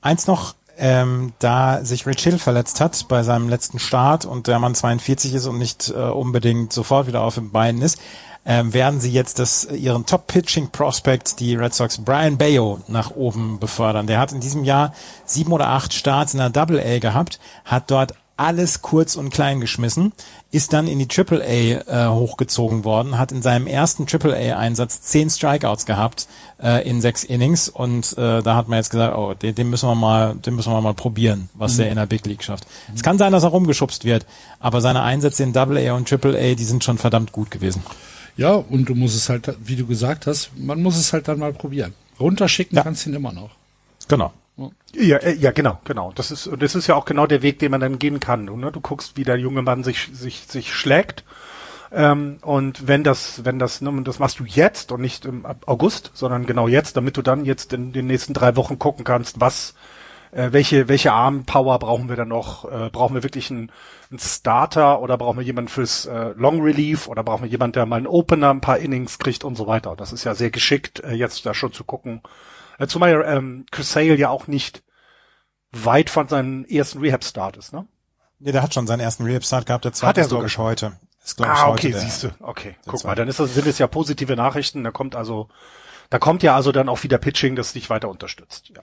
Eins 0.02 0.28
noch, 0.28 0.54
ähm, 0.84 1.32
da 1.40 1.86
sich 1.86 2.06
Rich 2.06 2.24
Hill 2.24 2.38
verletzt 2.38 2.82
hat 2.82 3.08
bei 3.08 3.24
seinem 3.24 3.48
letzten 3.48 3.80
Start 3.80 4.26
und 4.26 4.48
der 4.48 4.60
Mann 4.60 4.76
42 4.76 5.34
ist 5.34 5.48
und 5.48 5.58
nicht 5.58 5.90
äh, 5.90 5.94
unbedingt 5.94 6.74
sofort 6.74 7.08
wieder 7.08 7.22
auf 7.22 7.36
den 7.36 7.54
Beinen 7.54 7.82
ist, 7.82 8.00
ähm, 8.46 8.74
werden 8.74 9.00
sie 9.00 9.10
jetzt 9.10 9.40
das, 9.40 9.64
ihren 9.64 10.06
Top-Pitching-Prospect, 10.06 11.40
die 11.40 11.56
Red 11.56 11.74
Sox, 11.74 12.00
Brian 12.00 12.38
Bayo, 12.38 12.82
nach 12.90 13.12
oben 13.12 13.60
befördern. 13.60 14.08
Der 14.08 14.20
hat 14.20 14.34
in 14.34 14.42
diesem 14.42 14.66
Jahr 14.66 14.94
sieben 15.24 15.54
oder 15.54 15.70
acht 15.70 15.94
Starts 15.94 16.34
in 16.34 16.40
der 16.40 16.50
Double 16.50 16.82
A 16.82 17.00
gehabt, 17.00 17.40
hat 17.64 17.90
dort 17.90 18.16
alles 18.36 18.82
kurz 18.82 19.16
und 19.16 19.30
klein 19.30 19.62
geschmissen, 19.62 20.12
ist 20.52 20.74
dann 20.74 20.88
in 20.88 21.00
die 21.00 21.08
Triple 21.08 21.42
A 21.42 22.08
äh, 22.08 22.10
hochgezogen 22.10 22.84
worden, 22.84 23.18
hat 23.20 23.32
in 23.32 23.42
seinem 23.42 23.68
ersten 23.68 24.08
Triple 24.08 24.36
A 24.36 24.58
Einsatz 24.58 25.02
zehn 25.02 25.30
Strikeouts 25.30 25.86
gehabt 25.86 26.28
äh, 26.62 26.88
in 26.88 27.00
sechs 27.00 27.24
Innings 27.24 27.70
und 27.70 28.18
äh, 28.18 28.42
da 28.42 28.56
hat 28.56 28.68
man 28.68 28.78
jetzt 28.78 28.90
gesagt, 28.90 29.16
oh, 29.16 29.34
den, 29.34 29.54
den 29.54 29.70
müssen 29.70 29.88
wir 29.88 29.96
mal, 29.96 30.36
den 30.36 30.56
müssen 30.56 30.74
wir 30.74 30.82
mal 30.82 30.94
probieren, 30.94 31.50
was 31.54 31.74
mhm. 31.74 31.78
der 31.78 31.90
in 31.90 31.96
der 31.98 32.06
Big 32.08 32.26
League 32.26 32.44
schafft. 32.44 32.66
Mhm. 32.88 32.96
Es 32.96 33.04
kann 33.04 33.18
sein, 33.18 33.32
dass 33.32 33.44
er 33.44 33.50
rumgeschubst 33.50 34.04
wird, 34.04 34.26
aber 34.60 34.82
seine 34.82 35.04
Einsätze 35.04 35.44
in 35.44 35.54
Double 35.54 35.78
A 35.78 35.94
und 35.94 36.08
Triple 36.10 36.38
A, 36.38 36.56
die 36.56 36.66
sind 36.66 36.84
schon 36.84 36.98
verdammt 36.98 37.32
gut 37.32 37.52
gewesen. 37.52 37.84
Ja, 38.36 38.54
und 38.54 38.90
du 38.90 38.96
musst 38.96 39.16
es 39.16 39.30
halt, 39.30 39.56
wie 39.64 39.76
du 39.76 39.86
gesagt 39.86 40.26
hast, 40.26 40.50
man 40.58 40.82
muss 40.82 40.98
es 40.98 41.14
halt 41.14 41.28
dann 41.28 41.38
mal 41.38 41.54
probieren. 41.54 41.94
Runterschicken 42.20 42.76
ja. 42.76 42.84
kannst 42.84 43.06
du 43.06 43.12
ihn 43.12 43.16
immer 43.16 43.32
noch. 43.32 43.52
Genau. 44.08 44.34
Ja, 44.96 45.18
äh, 45.18 45.34
ja, 45.34 45.52
genau, 45.52 45.80
genau. 45.84 46.12
Das 46.14 46.32
ist, 46.32 46.50
das 46.60 46.76
ist 46.76 46.88
ja 46.88 46.96
auch 46.96 47.06
genau 47.06 47.26
der 47.26 47.42
Weg, 47.42 47.60
den 47.60 47.72
man 47.72 47.82
dann 47.82 48.00
gehen 48.00 48.20
kann. 48.20 48.46
Du, 48.46 48.56
ne? 48.56 48.72
du 48.72 48.82
guckst, 48.82 49.18
wie 49.18 49.24
der 49.24 49.38
junge 49.38 49.62
Mann 49.62 49.84
sich, 49.84 50.10
sich, 50.14 50.46
sich 50.48 50.74
schlägt. 50.74 51.24
Ähm, 51.92 52.38
und 52.42 52.88
wenn 52.88 53.04
das, 53.04 53.46
wenn 53.46 53.60
das, 53.60 53.82
ne, 53.82 54.02
das 54.04 54.20
machst 54.20 54.40
du 54.40 54.46
jetzt 54.46 54.92
und 54.92 55.02
nicht 55.02 55.26
im 55.26 55.46
August, 55.66 56.12
sondern 56.14 56.46
genau 56.46 56.68
jetzt, 56.68 56.98
damit 56.98 57.18
du 57.18 57.22
dann 57.22 57.46
jetzt 57.46 57.74
in 57.74 57.94
den 57.94 58.08
nächsten 58.08 58.34
drei 58.34 58.56
Wochen 58.56 58.80
gucken 58.80 59.04
kannst, 59.04 59.40
was, 59.40 59.76
äh, 60.32 60.52
welche, 60.52 60.88
welche 60.88 61.14
Armpower 61.14 61.78
brauchen 61.80 62.10
wir 62.10 62.16
dann 62.16 62.30
noch? 62.30 62.66
Äh, 62.66 62.90
brauchen 62.92 63.16
wir 63.16 63.24
wirklich 63.24 63.52
einen, 63.52 63.72
einen 64.10 64.20
Starter 64.20 65.02
oder 65.02 65.18
brauchen 65.18 65.38
wir 65.38 65.46
jemanden 65.46 65.70
fürs 65.70 66.06
äh, 66.06 66.34
Long 66.36 66.62
Relief 66.62 67.08
oder 67.08 67.24
brauchen 67.24 67.44
wir 67.44 67.50
jemanden, 67.50 67.74
der 67.74 67.86
mal 67.86 67.98
einen 67.98 68.08
Opener, 68.08 68.52
ein 68.52 68.62
paar 68.62 68.80
Innings 68.80 69.20
kriegt 69.20 69.44
und 69.44 69.56
so 69.56 69.68
weiter. 69.68 69.96
Das 69.96 70.14
ist 70.14 70.24
ja 70.24 70.36
sehr 70.36 70.50
geschickt, 70.52 71.02
äh, 71.04 71.14
jetzt 71.14 71.46
da 71.46 71.54
schon 71.54 71.74
zu 71.74 71.84
gucken. 71.84 72.22
Äh, 72.80 72.88
zumal 72.88 73.24
ähm, 73.28 73.66
Chris 73.72 73.92
Sale 73.92 74.16
ja 74.16 74.30
auch 74.30 74.48
nicht 74.48 74.84
weit 75.72 76.10
von 76.10 76.28
seinem 76.28 76.66
ersten 76.66 77.00
Rehab-Start 77.00 77.58
ist, 77.58 77.74
ne? 77.74 77.88
Nee, 78.40 78.52
der 78.52 78.62
hat 78.62 78.74
schon 78.74 78.88
seinen 78.88 79.00
ersten 79.00 79.24
Rehab-Start 79.24 79.66
gehabt, 79.66 79.86
der 79.86 79.94
zweite 79.94 80.10
hat 80.10 80.18
er 80.18 80.30
sogar 80.30 80.46
ich 80.46 80.58
heute. 80.58 80.94
Ist, 81.24 81.38
glaub 81.38 81.50
ah, 81.50 81.70
okay, 81.70 81.94
siehst 81.94 82.24
du. 82.24 82.32
Okay, 82.40 82.76
guck 82.86 83.00
zweite. 83.00 83.08
mal, 83.08 83.16
dann 83.16 83.28
ist 83.30 83.40
das, 83.40 83.54
sind 83.54 83.66
es 83.66 83.80
ja 83.80 83.88
positive 83.88 84.36
Nachrichten. 84.36 84.84
Da 84.84 84.92
kommt 84.92 85.16
also, 85.16 85.48
da 86.10 86.20
kommt 86.20 86.44
ja 86.44 86.56
also 86.56 86.72
dann 86.72 86.90
auch 86.90 87.02
wieder 87.04 87.18
Pitching, 87.18 87.56
das 87.56 87.74
dich 87.74 87.90
weiter 87.90 88.10
unterstützt. 88.10 88.70
Ja. 88.76 88.82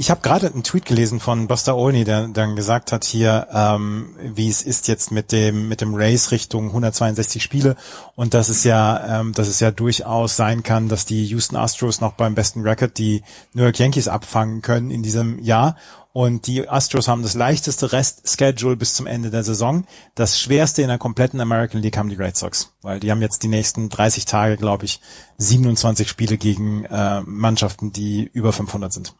Ich 0.00 0.12
habe 0.12 0.20
gerade 0.20 0.46
einen 0.46 0.62
Tweet 0.62 0.84
gelesen 0.84 1.18
von 1.18 1.48
Buster 1.48 1.76
Olney, 1.76 2.04
der 2.04 2.28
dann 2.28 2.54
gesagt 2.54 2.92
hat 2.92 3.04
hier, 3.04 3.48
ähm, 3.52 4.14
wie 4.22 4.48
es 4.48 4.62
ist 4.62 4.86
jetzt 4.86 5.10
mit 5.10 5.32
dem 5.32 5.68
mit 5.68 5.80
dem 5.80 5.92
Race 5.96 6.30
Richtung 6.30 6.66
162 6.66 7.42
Spiele 7.42 7.74
und 8.14 8.32
dass 8.32 8.48
es 8.48 8.62
ja, 8.62 9.20
ähm, 9.20 9.32
dass 9.32 9.48
es 9.48 9.58
ja 9.58 9.72
durchaus 9.72 10.36
sein 10.36 10.62
kann, 10.62 10.88
dass 10.88 11.04
die 11.04 11.24
Houston 11.26 11.56
Astros 11.56 12.00
noch 12.00 12.12
beim 12.12 12.36
besten 12.36 12.60
Record 12.60 12.96
die 12.96 13.24
New 13.54 13.64
York 13.64 13.80
Yankees 13.80 14.06
abfangen 14.06 14.62
können 14.62 14.92
in 14.92 15.02
diesem 15.02 15.40
Jahr. 15.40 15.74
Und 16.12 16.46
die 16.46 16.68
Astros 16.68 17.08
haben 17.08 17.24
das 17.24 17.34
leichteste 17.34 17.90
Rest-Schedule 17.90 18.76
bis 18.76 18.94
zum 18.94 19.08
Ende 19.08 19.30
der 19.30 19.42
Saison. 19.42 19.84
Das 20.14 20.38
schwerste 20.38 20.82
in 20.82 20.88
der 20.88 20.98
kompletten 20.98 21.40
American 21.40 21.82
League 21.82 21.96
haben 21.96 22.08
die 22.08 22.14
Red 22.14 22.36
Sox, 22.36 22.72
weil 22.82 23.00
die 23.00 23.10
haben 23.10 23.20
jetzt 23.20 23.42
die 23.42 23.48
nächsten 23.48 23.88
30 23.88 24.26
Tage, 24.26 24.58
glaube 24.58 24.84
ich, 24.84 25.00
27 25.38 26.08
Spiele 26.08 26.38
gegen 26.38 26.84
äh, 26.84 27.20
Mannschaften, 27.22 27.92
die 27.92 28.30
über 28.32 28.52
500 28.52 28.92
sind. 28.92 29.14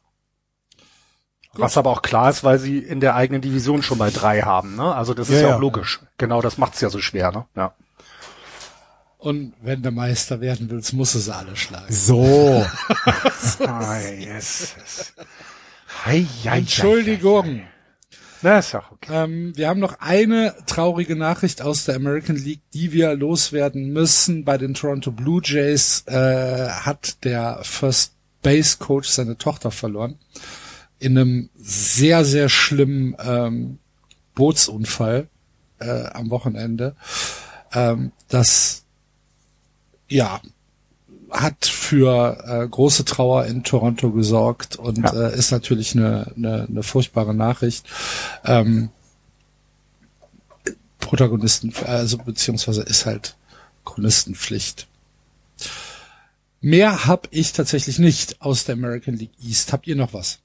Was 1.54 1.76
aber 1.76 1.90
auch 1.90 2.02
klar 2.02 2.30
ist, 2.30 2.44
weil 2.44 2.58
sie 2.58 2.78
in 2.78 3.00
der 3.00 3.14
eigenen 3.14 3.40
Division 3.40 3.82
schon 3.82 3.98
mal 3.98 4.12
drei 4.12 4.42
haben. 4.42 4.76
Ne? 4.76 4.94
Also 4.94 5.14
das 5.14 5.28
ist 5.28 5.40
ja, 5.40 5.48
ja 5.48 5.56
auch 5.56 5.61
logisch. 5.61 6.00
Genau, 6.18 6.40
das 6.40 6.58
macht's 6.58 6.80
ja 6.80 6.90
so 6.90 7.00
schwer. 7.00 7.32
Ne? 7.32 7.46
Ja. 7.56 7.74
Und 9.18 9.54
wenn 9.62 9.82
du 9.82 9.90
Meister 9.90 10.40
werden 10.40 10.70
willst, 10.70 10.92
musst 10.92 11.16
du 11.16 11.18
sie 11.18 11.34
alle 11.34 11.56
schlagen. 11.56 11.92
So. 11.92 12.64
ah, 13.66 13.98
yes. 14.16 14.74
Hei, 16.04 16.24
hei, 16.44 16.58
Entschuldigung. 16.58 17.46
Hei, 17.46 17.68
Na, 18.42 18.58
ist 18.61 18.76
auch 18.76 18.92
okay. 18.92 19.11
Ähm, 19.12 19.56
wir 19.56 19.68
haben 19.68 19.80
noch 19.80 19.98
eine 19.98 20.54
traurige 20.66 21.16
Nachricht 21.16 21.62
aus 21.62 21.84
der 21.84 21.96
American 21.96 22.37
League, 22.37 22.62
die 22.72 22.92
wir 22.92 23.14
loswerden 23.14 23.92
müssen. 23.92 24.44
Bei 24.44 24.56
den 24.56 24.74
Toronto 24.74 25.11
Blue 25.11 25.40
Jays 25.42 26.04
äh, 26.06 26.68
hat 26.68 27.24
der 27.24 27.58
First 27.62 28.12
Base 28.42 28.76
Coach 28.78 29.08
seine 29.08 29.37
Tochter 29.37 29.72
verloren 29.72 30.16
in 30.98 31.16
einem 31.16 31.50
sehr, 31.56 32.24
sehr 32.24 32.48
schlimmen 32.48 33.16
ähm, 33.18 33.78
Bootsunfall 34.34 35.28
äh, 35.78 36.06
am 36.06 36.30
Wochenende. 36.30 36.96
Ähm, 37.72 38.12
das 38.28 38.84
ja 40.08 40.40
hat 41.30 41.66
für 41.66 42.42
äh, 42.46 42.66
große 42.66 43.04
Trauer 43.04 43.44
in 43.46 43.62
Toronto 43.62 44.11
gesorgt 44.11 44.76
und 44.76 44.98
ja. 44.98 45.28
äh, 45.28 45.38
ist 45.38 45.50
natürlich 45.50 45.94
eine, 45.94 46.32
eine, 46.37 46.66
eine 46.68 46.82
furchtbare 46.82 47.34
Nachricht. 47.34 47.87
Ähm, 48.44 48.90
Protagonisten, 50.98 51.72
also 51.87 52.18
beziehungsweise 52.18 52.82
ist 52.82 53.06
halt 53.06 53.37
Chronistenpflicht. 53.84 54.87
Mehr 56.61 57.06
hab 57.06 57.28
ich 57.30 57.52
tatsächlich 57.52 57.98
nicht 57.98 58.42
aus 58.42 58.64
der 58.64 58.74
American 58.74 59.14
League 59.14 59.32
East. 59.42 59.72
Habt 59.72 59.87
ihr 59.87 59.96
noch 59.96 60.12
was? 60.12 60.40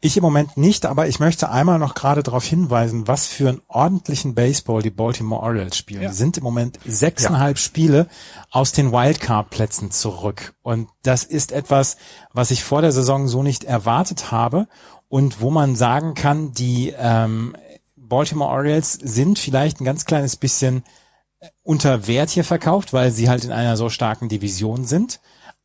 Ich 0.00 0.16
im 0.16 0.22
Moment 0.22 0.56
nicht, 0.56 0.86
aber 0.86 1.08
ich 1.08 1.18
möchte 1.18 1.50
einmal 1.50 1.78
noch 1.78 1.94
gerade 1.94 2.22
darauf 2.22 2.44
hinweisen, 2.44 3.08
was 3.08 3.26
für 3.26 3.48
einen 3.48 3.62
ordentlichen 3.66 4.34
Baseball 4.34 4.82
die 4.82 4.90
Baltimore 4.90 5.42
Orioles 5.42 5.76
spielen. 5.76 6.02
Ja. 6.02 6.08
Die 6.10 6.14
sind 6.14 6.36
im 6.36 6.44
Moment 6.44 6.78
sechseinhalb 6.86 7.56
ja. 7.56 7.62
Spiele 7.62 8.06
aus 8.50 8.72
den 8.72 8.92
Wildcard-Plätzen 8.92 9.90
zurück. 9.90 10.54
Und 10.62 10.88
das 11.02 11.24
ist 11.24 11.50
etwas, 11.50 11.96
was 12.32 12.50
ich 12.50 12.62
vor 12.62 12.80
der 12.80 12.92
Saison 12.92 13.26
so 13.26 13.42
nicht 13.42 13.64
erwartet 13.64 14.30
habe 14.30 14.68
und 15.08 15.40
wo 15.40 15.50
man 15.50 15.74
sagen 15.74 16.14
kann, 16.14 16.52
die 16.52 16.94
ähm, 16.96 17.56
Baltimore 17.96 18.50
Orioles 18.50 18.92
sind 18.92 19.38
vielleicht 19.38 19.80
ein 19.80 19.84
ganz 19.84 20.04
kleines 20.04 20.36
bisschen 20.36 20.84
unter 21.62 22.06
Wert 22.06 22.30
hier 22.30 22.44
verkauft, 22.44 22.92
weil 22.92 23.10
sie 23.10 23.28
halt 23.28 23.44
in 23.44 23.52
einer 23.52 23.76
so 23.76 23.90
starken 23.90 24.28
Division 24.28 24.84
sind. 24.84 25.20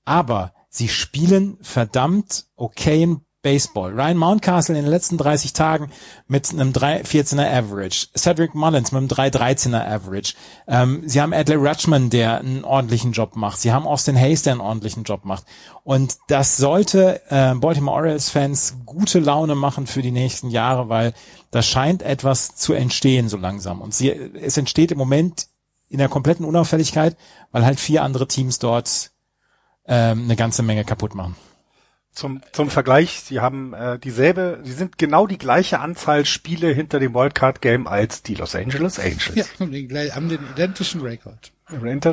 Aber 0.05 0.53
sie 0.69 0.89
spielen 0.89 1.57
verdammt 1.61 2.47
okayen 2.55 3.21
Baseball. 3.43 3.91
Ryan 3.91 4.17
Mountcastle 4.17 4.75
in 4.75 4.83
den 4.83 4.89
letzten 4.89 5.17
30 5.17 5.53
Tagen 5.53 5.91
mit 6.27 6.49
einem 6.51 6.71
3,14er 6.71 7.45
Average. 7.45 8.07
Cedric 8.17 8.55
Mullins 8.55 8.91
mit 8.91 8.99
einem 8.99 9.09
3,13er 9.09 9.85
Average. 9.85 10.33
Ähm, 10.67 11.03
sie 11.05 11.21
haben 11.21 11.33
Adley 11.33 11.57
Rutschman, 11.57 12.09
der 12.09 12.39
einen 12.39 12.63
ordentlichen 12.63 13.11
Job 13.11 13.35
macht. 13.35 13.59
Sie 13.59 13.71
haben 13.71 13.85
Austin 13.85 14.19
Hayes, 14.19 14.41
der 14.41 14.53
einen 14.53 14.61
ordentlichen 14.61 15.03
Job 15.03 15.25
macht. 15.25 15.43
Und 15.83 16.15
das 16.29 16.57
sollte 16.57 17.21
äh, 17.29 17.53
Baltimore 17.53 17.97
Orioles 17.97 18.29
Fans 18.29 18.77
gute 18.85 19.19
Laune 19.19 19.55
machen 19.55 19.85
für 19.85 20.01
die 20.01 20.11
nächsten 20.11 20.49
Jahre, 20.49 20.89
weil 20.89 21.13
da 21.51 21.61
scheint 21.61 22.01
etwas 22.01 22.55
zu 22.55 22.73
entstehen 22.73 23.29
so 23.29 23.37
langsam. 23.37 23.81
Und 23.81 23.93
sie, 23.93 24.09
es 24.09 24.57
entsteht 24.57 24.91
im 24.91 24.97
Moment 24.97 25.47
in 25.89 25.99
der 25.99 26.09
kompletten 26.09 26.45
Unauffälligkeit, 26.45 27.17
weil 27.51 27.65
halt 27.65 27.79
vier 27.79 28.03
andere 28.03 28.27
Teams 28.27 28.57
dort 28.57 29.11
ähm, 29.85 30.23
eine 30.23 30.35
ganze 30.37 30.63
Menge 30.63 30.85
kaputt 30.85 31.13
machen. 31.13 31.35
Zum, 32.13 32.41
zum 32.51 32.69
Vergleich, 32.69 33.21
sie 33.21 33.39
haben 33.39 33.73
äh, 33.73 33.97
dieselbe, 33.97 34.59
sie 34.63 34.73
sind 34.73 34.99
genau 34.99 35.25
die 35.25 35.39
gleiche 35.39 35.79
Anzahl 35.79 36.25
Spiele 36.25 36.71
hinter 36.71 36.99
dem 36.99 37.15
Wildcard 37.15 37.59
Game 37.59 37.87
als 37.87 38.21
die 38.21 38.35
Los 38.35 38.53
Angeles 38.53 38.99
Angels. 38.99 39.31
Ja, 39.33 39.45
haben 39.59 39.71
den, 39.71 39.89
haben 40.13 40.29
den 40.29 40.39
identischen 40.53 41.01
Rekord. 41.01 41.51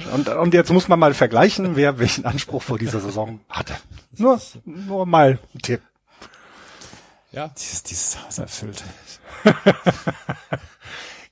Und, 0.07 0.29
und 0.29 0.55
jetzt 0.55 0.73
muss 0.73 0.89
man 0.89 0.99
mal 0.99 1.13
vergleichen, 1.13 1.77
wer 1.77 1.99
welchen 1.99 2.25
Anspruch 2.25 2.63
vor 2.63 2.79
dieser 2.79 3.01
Saison 3.01 3.41
hatte. 3.51 3.77
Nur, 4.17 4.41
nur 4.65 5.05
mal 5.05 5.39
ein 5.55 5.59
Tipp. 5.61 5.83
Ja. 7.33 7.49
Dieses, 7.49 7.83
dieses 7.83 8.25
Haus 8.25 8.39
erfüllt. 8.39 8.83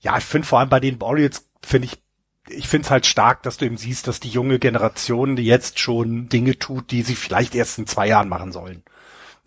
ja, 0.00 0.18
ich 0.18 0.24
finde 0.24 0.46
vor 0.46 0.60
allem 0.60 0.68
bei 0.68 0.80
den 0.80 1.00
Orioles, 1.00 1.48
finde 1.64 1.86
ich, 1.86 2.02
ich 2.50 2.68
finde 2.68 2.86
es 2.86 2.90
halt 2.90 3.06
stark, 3.06 3.42
dass 3.42 3.56
du 3.56 3.64
eben 3.64 3.76
siehst, 3.76 4.06
dass 4.06 4.20
die 4.20 4.28
junge 4.28 4.58
Generation 4.58 5.36
jetzt 5.36 5.78
schon 5.78 6.28
Dinge 6.28 6.58
tut, 6.58 6.90
die 6.90 7.02
sie 7.02 7.14
vielleicht 7.14 7.54
erst 7.54 7.78
in 7.78 7.86
zwei 7.86 8.08
Jahren 8.08 8.28
machen 8.28 8.52
sollen. 8.52 8.82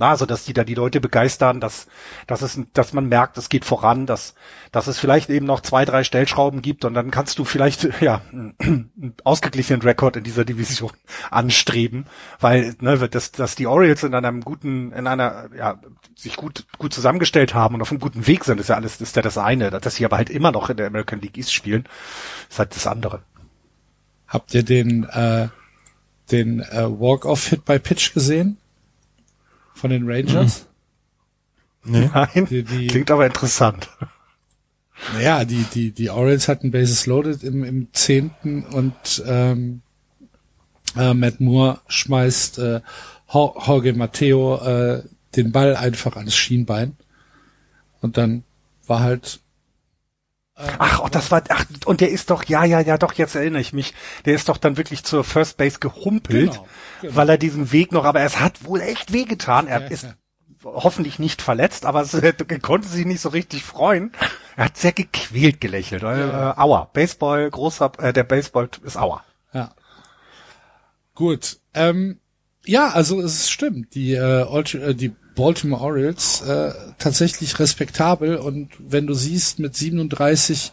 Na, 0.01 0.09
also, 0.09 0.25
dass 0.25 0.45
die 0.45 0.53
da 0.53 0.63
die 0.63 0.73
Leute 0.73 0.99
begeistern, 0.99 1.59
dass, 1.59 1.85
dass 2.25 2.41
es, 2.41 2.59
dass 2.73 2.91
man 2.91 3.07
merkt, 3.07 3.37
es 3.37 3.49
geht 3.49 3.65
voran, 3.65 4.07
dass, 4.07 4.33
dass 4.71 4.87
es 4.87 4.97
vielleicht 4.97 5.29
eben 5.29 5.45
noch 5.45 5.59
zwei, 5.59 5.85
drei 5.85 6.03
Stellschrauben 6.03 6.63
gibt 6.63 6.85
und 6.85 6.95
dann 6.95 7.11
kannst 7.11 7.37
du 7.37 7.45
vielleicht, 7.45 7.87
ja, 8.01 8.23
einen 8.31 9.13
ausgeglichenen 9.23 9.83
Rekord 9.83 10.15
in 10.15 10.23
dieser 10.23 10.43
Division 10.43 10.89
anstreben, 11.29 12.07
weil, 12.39 12.73
ne, 12.79 12.97
dass, 13.09 13.31
dass 13.31 13.53
die 13.53 13.67
Orioles 13.67 14.01
in 14.01 14.15
einem 14.15 14.41
guten, 14.41 14.91
in 14.91 15.05
einer, 15.05 15.51
ja, 15.55 15.79
sich 16.15 16.35
gut, 16.35 16.65
gut 16.79 16.95
zusammengestellt 16.95 17.53
haben 17.53 17.75
und 17.75 17.83
auf 17.83 17.91
einem 17.91 17.99
guten 17.99 18.25
Weg 18.25 18.43
sind, 18.43 18.59
ist 18.59 18.69
ja 18.69 18.77
alles, 18.77 18.99
ist 19.01 19.15
ja 19.15 19.21
das 19.21 19.37
eine. 19.37 19.69
Dass 19.69 19.97
sie 19.97 20.05
aber 20.05 20.17
halt 20.17 20.31
immer 20.31 20.51
noch 20.51 20.71
in 20.71 20.77
der 20.77 20.87
American 20.87 21.21
League 21.21 21.37
East 21.37 21.53
spielen, 21.53 21.87
ist 22.49 22.57
halt 22.57 22.75
das 22.75 22.87
andere. 22.87 23.21
Habt 24.27 24.51
ihr 24.55 24.63
den, 24.63 25.03
äh, 25.03 25.49
den 26.31 26.61
äh, 26.61 26.85
Walk-Off-Hit 26.89 27.65
by 27.65 27.77
Pitch 27.77 28.15
gesehen? 28.15 28.57
Von 29.81 29.89
den 29.89 30.07
Rangers? 30.07 30.67
Nee. 31.83 32.07
Nein, 32.13 32.45
die, 32.47 32.61
die, 32.61 32.85
klingt 32.85 33.09
aber 33.09 33.25
interessant. 33.25 33.89
Naja, 35.13 35.43
die, 35.43 35.63
die, 35.73 35.89
die 35.89 36.11
Orioles 36.11 36.47
hatten 36.47 36.69
Bases 36.69 37.07
loaded 37.07 37.41
im, 37.41 37.63
im 37.63 37.87
zehnten 37.91 38.61
und 38.61 39.23
ähm, 39.25 39.81
äh, 40.95 41.15
Matt 41.15 41.41
Moore 41.41 41.79
schmeißt 41.87 42.59
äh, 42.59 42.81
Jorge 43.33 43.93
Matteo 43.93 44.57
äh, 44.57 45.01
den 45.35 45.51
Ball 45.51 45.75
einfach 45.75 46.15
ans 46.15 46.35
Schienbein 46.35 46.95
und 48.01 48.17
dann 48.17 48.43
war 48.85 48.99
halt 48.99 49.39
Ach, 50.55 51.01
oh, 51.03 51.07
das 51.09 51.31
war, 51.31 51.41
ach, 51.49 51.65
und 51.85 52.01
der 52.01 52.11
ist 52.11 52.29
doch, 52.29 52.43
ja, 52.43 52.65
ja, 52.65 52.81
ja, 52.81 52.97
doch, 52.97 53.13
jetzt 53.13 53.35
erinnere 53.35 53.61
ich 53.61 53.73
mich. 53.73 53.93
Der 54.25 54.35
ist 54.35 54.47
doch 54.47 54.57
dann 54.57 54.77
wirklich 54.77 55.03
zur 55.03 55.23
First 55.23 55.57
Base 55.57 55.79
gehumpelt. 55.79 56.51
Genau 56.51 56.67
genau. 57.01 57.15
weil 57.15 57.29
er 57.29 57.37
diesen 57.37 57.71
Weg 57.71 57.91
noch, 57.91 58.05
aber 58.05 58.21
es 58.21 58.39
hat 58.39 58.63
wohl 58.63 58.81
echt 58.81 59.13
wehgetan. 59.13 59.67
Er 59.67 59.91
ist 59.91 60.07
hoffentlich 60.63 61.19
nicht 61.19 61.41
verletzt, 61.41 61.85
aber 61.85 62.01
es, 62.01 62.13
er 62.13 62.33
konnte 62.59 62.87
sich 62.87 63.05
nicht 63.05 63.21
so 63.21 63.29
richtig 63.29 63.63
freuen. 63.63 64.11
Er 64.55 64.65
hat 64.65 64.77
sehr 64.77 64.91
gequält 64.91 65.59
gelächelt. 65.59 66.03
Ja. 66.03 66.51
Äh, 66.51 66.59
aua. 66.59 66.89
Baseball, 66.93 67.49
großer, 67.49 67.91
äh, 67.99 68.13
der 68.13 68.23
Baseball 68.23 68.69
ist 68.83 68.97
aua. 68.97 69.23
Ja. 69.53 69.73
Gut. 71.15 71.59
Ähm, 71.73 72.19
ja, 72.65 72.89
also 72.89 73.21
es 73.21 73.49
stimmt. 73.49 73.95
Die, 73.95 74.13
äh, 74.13 74.41
äh 74.43 74.93
die 74.93 75.15
Baltimore 75.35 75.81
Orioles 75.81 76.41
äh, 76.41 76.73
tatsächlich 76.97 77.57
respektabel 77.59 78.35
und 78.35 78.69
wenn 78.79 79.07
du 79.07 79.13
siehst, 79.13 79.59
mit 79.59 79.75
37 79.75 80.71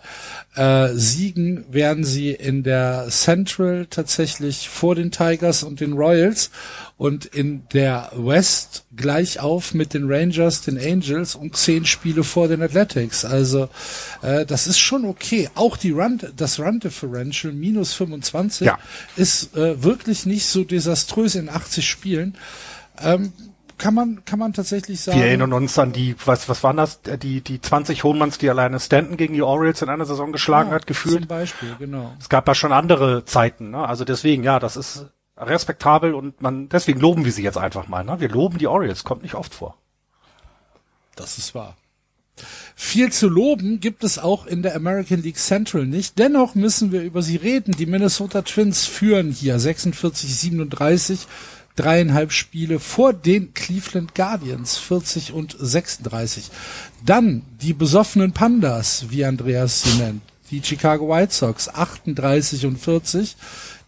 äh, 0.56 0.88
Siegen 0.94 1.64
wären 1.70 2.04
sie 2.04 2.30
in 2.30 2.64
der 2.64 3.06
Central 3.10 3.86
tatsächlich 3.88 4.68
vor 4.68 4.94
den 4.94 5.10
Tigers 5.10 5.62
und 5.62 5.80
den 5.80 5.92
Royals 5.92 6.50
und 6.96 7.24
in 7.26 7.62
der 7.72 8.10
West 8.16 8.84
gleich 8.96 9.38
auf 9.38 9.72
mit 9.72 9.94
den 9.94 10.10
Rangers, 10.10 10.62
den 10.62 10.78
Angels 10.78 11.36
und 11.36 11.56
zehn 11.56 11.84
Spiele 11.84 12.24
vor 12.24 12.48
den 12.48 12.60
Athletics. 12.60 13.24
Also 13.24 13.68
äh, 14.22 14.44
das 14.44 14.66
ist 14.66 14.80
schon 14.80 15.04
okay. 15.04 15.48
Auch 15.54 15.76
die 15.76 15.92
Run, 15.92 16.20
das 16.36 16.58
Run 16.58 16.80
Differential 16.80 17.52
minus 17.52 17.94
25 17.94 18.66
ja. 18.66 18.78
ist 19.16 19.56
äh, 19.56 19.82
wirklich 19.82 20.26
nicht 20.26 20.46
so 20.46 20.64
desaströs 20.64 21.36
in 21.36 21.48
80 21.48 21.88
Spielen. 21.88 22.36
Ähm, 23.00 23.32
kann 23.78 23.94
man, 23.94 24.24
kann 24.24 24.38
man 24.38 24.52
tatsächlich 24.52 25.00
sagen. 25.00 25.18
Wir 25.18 25.26
erinnern 25.26 25.52
uns 25.52 25.78
an 25.78 25.92
die, 25.92 26.14
was, 26.24 26.48
was 26.48 26.62
waren 26.62 26.76
das? 26.76 27.00
Die, 27.02 27.40
die 27.40 27.60
20 27.60 28.04
Hohenmanns, 28.04 28.38
die 28.38 28.50
alleine 28.50 28.80
Stanton 28.80 29.16
gegen 29.16 29.34
die 29.34 29.42
Orioles 29.42 29.80
in 29.82 29.88
einer 29.88 30.04
Saison 30.04 30.32
geschlagen 30.32 30.70
ja, 30.70 30.76
hat, 30.76 30.86
gefühlt. 30.86 31.20
Zum 31.20 31.26
Beispiel, 31.28 31.76
genau. 31.78 32.12
Es 32.20 32.28
gab 32.28 32.46
ja 32.48 32.54
schon 32.54 32.72
andere 32.72 33.24
Zeiten, 33.24 33.70
ne? 33.70 33.86
Also 33.86 34.04
deswegen, 34.04 34.42
ja, 34.42 34.58
das 34.58 34.76
ist 34.76 35.06
respektabel 35.36 36.14
und 36.14 36.42
man, 36.42 36.68
deswegen 36.68 37.00
loben 37.00 37.24
wir 37.24 37.32
sie 37.32 37.42
jetzt 37.42 37.58
einfach 37.58 37.88
mal, 37.88 38.04
ne? 38.04 38.20
Wir 38.20 38.28
loben 38.28 38.58
die 38.58 38.66
Orioles, 38.66 39.04
kommt 39.04 39.22
nicht 39.22 39.34
oft 39.34 39.54
vor. 39.54 39.76
Das 41.16 41.38
ist 41.38 41.54
wahr. 41.54 41.76
Viel 42.76 43.10
zu 43.10 43.28
loben 43.28 43.80
gibt 43.80 44.04
es 44.04 44.18
auch 44.18 44.46
in 44.46 44.62
der 44.62 44.76
American 44.76 45.22
League 45.22 45.38
Central 45.38 45.84
nicht. 45.84 46.18
Dennoch 46.18 46.54
müssen 46.54 46.92
wir 46.92 47.02
über 47.02 47.22
sie 47.22 47.36
reden. 47.36 47.72
Die 47.72 47.86
Minnesota 47.86 48.42
Twins 48.42 48.86
führen 48.86 49.32
hier 49.32 49.58
46, 49.58 50.36
37 50.36 51.26
dreieinhalb 51.78 52.32
Spiele 52.32 52.80
vor 52.80 53.12
den 53.12 53.54
Cleveland 53.54 54.14
Guardians, 54.14 54.76
40 54.78 55.32
und 55.32 55.56
36. 55.58 56.50
Dann 57.04 57.42
die 57.62 57.72
besoffenen 57.72 58.32
Pandas, 58.32 59.06
wie 59.10 59.24
Andreas 59.24 59.82
sie 59.82 59.98
nennt, 59.98 60.22
die 60.50 60.62
Chicago 60.62 61.08
White 61.08 61.34
Sox, 61.34 61.68
38 61.68 62.66
und 62.66 62.78
40, 62.78 63.36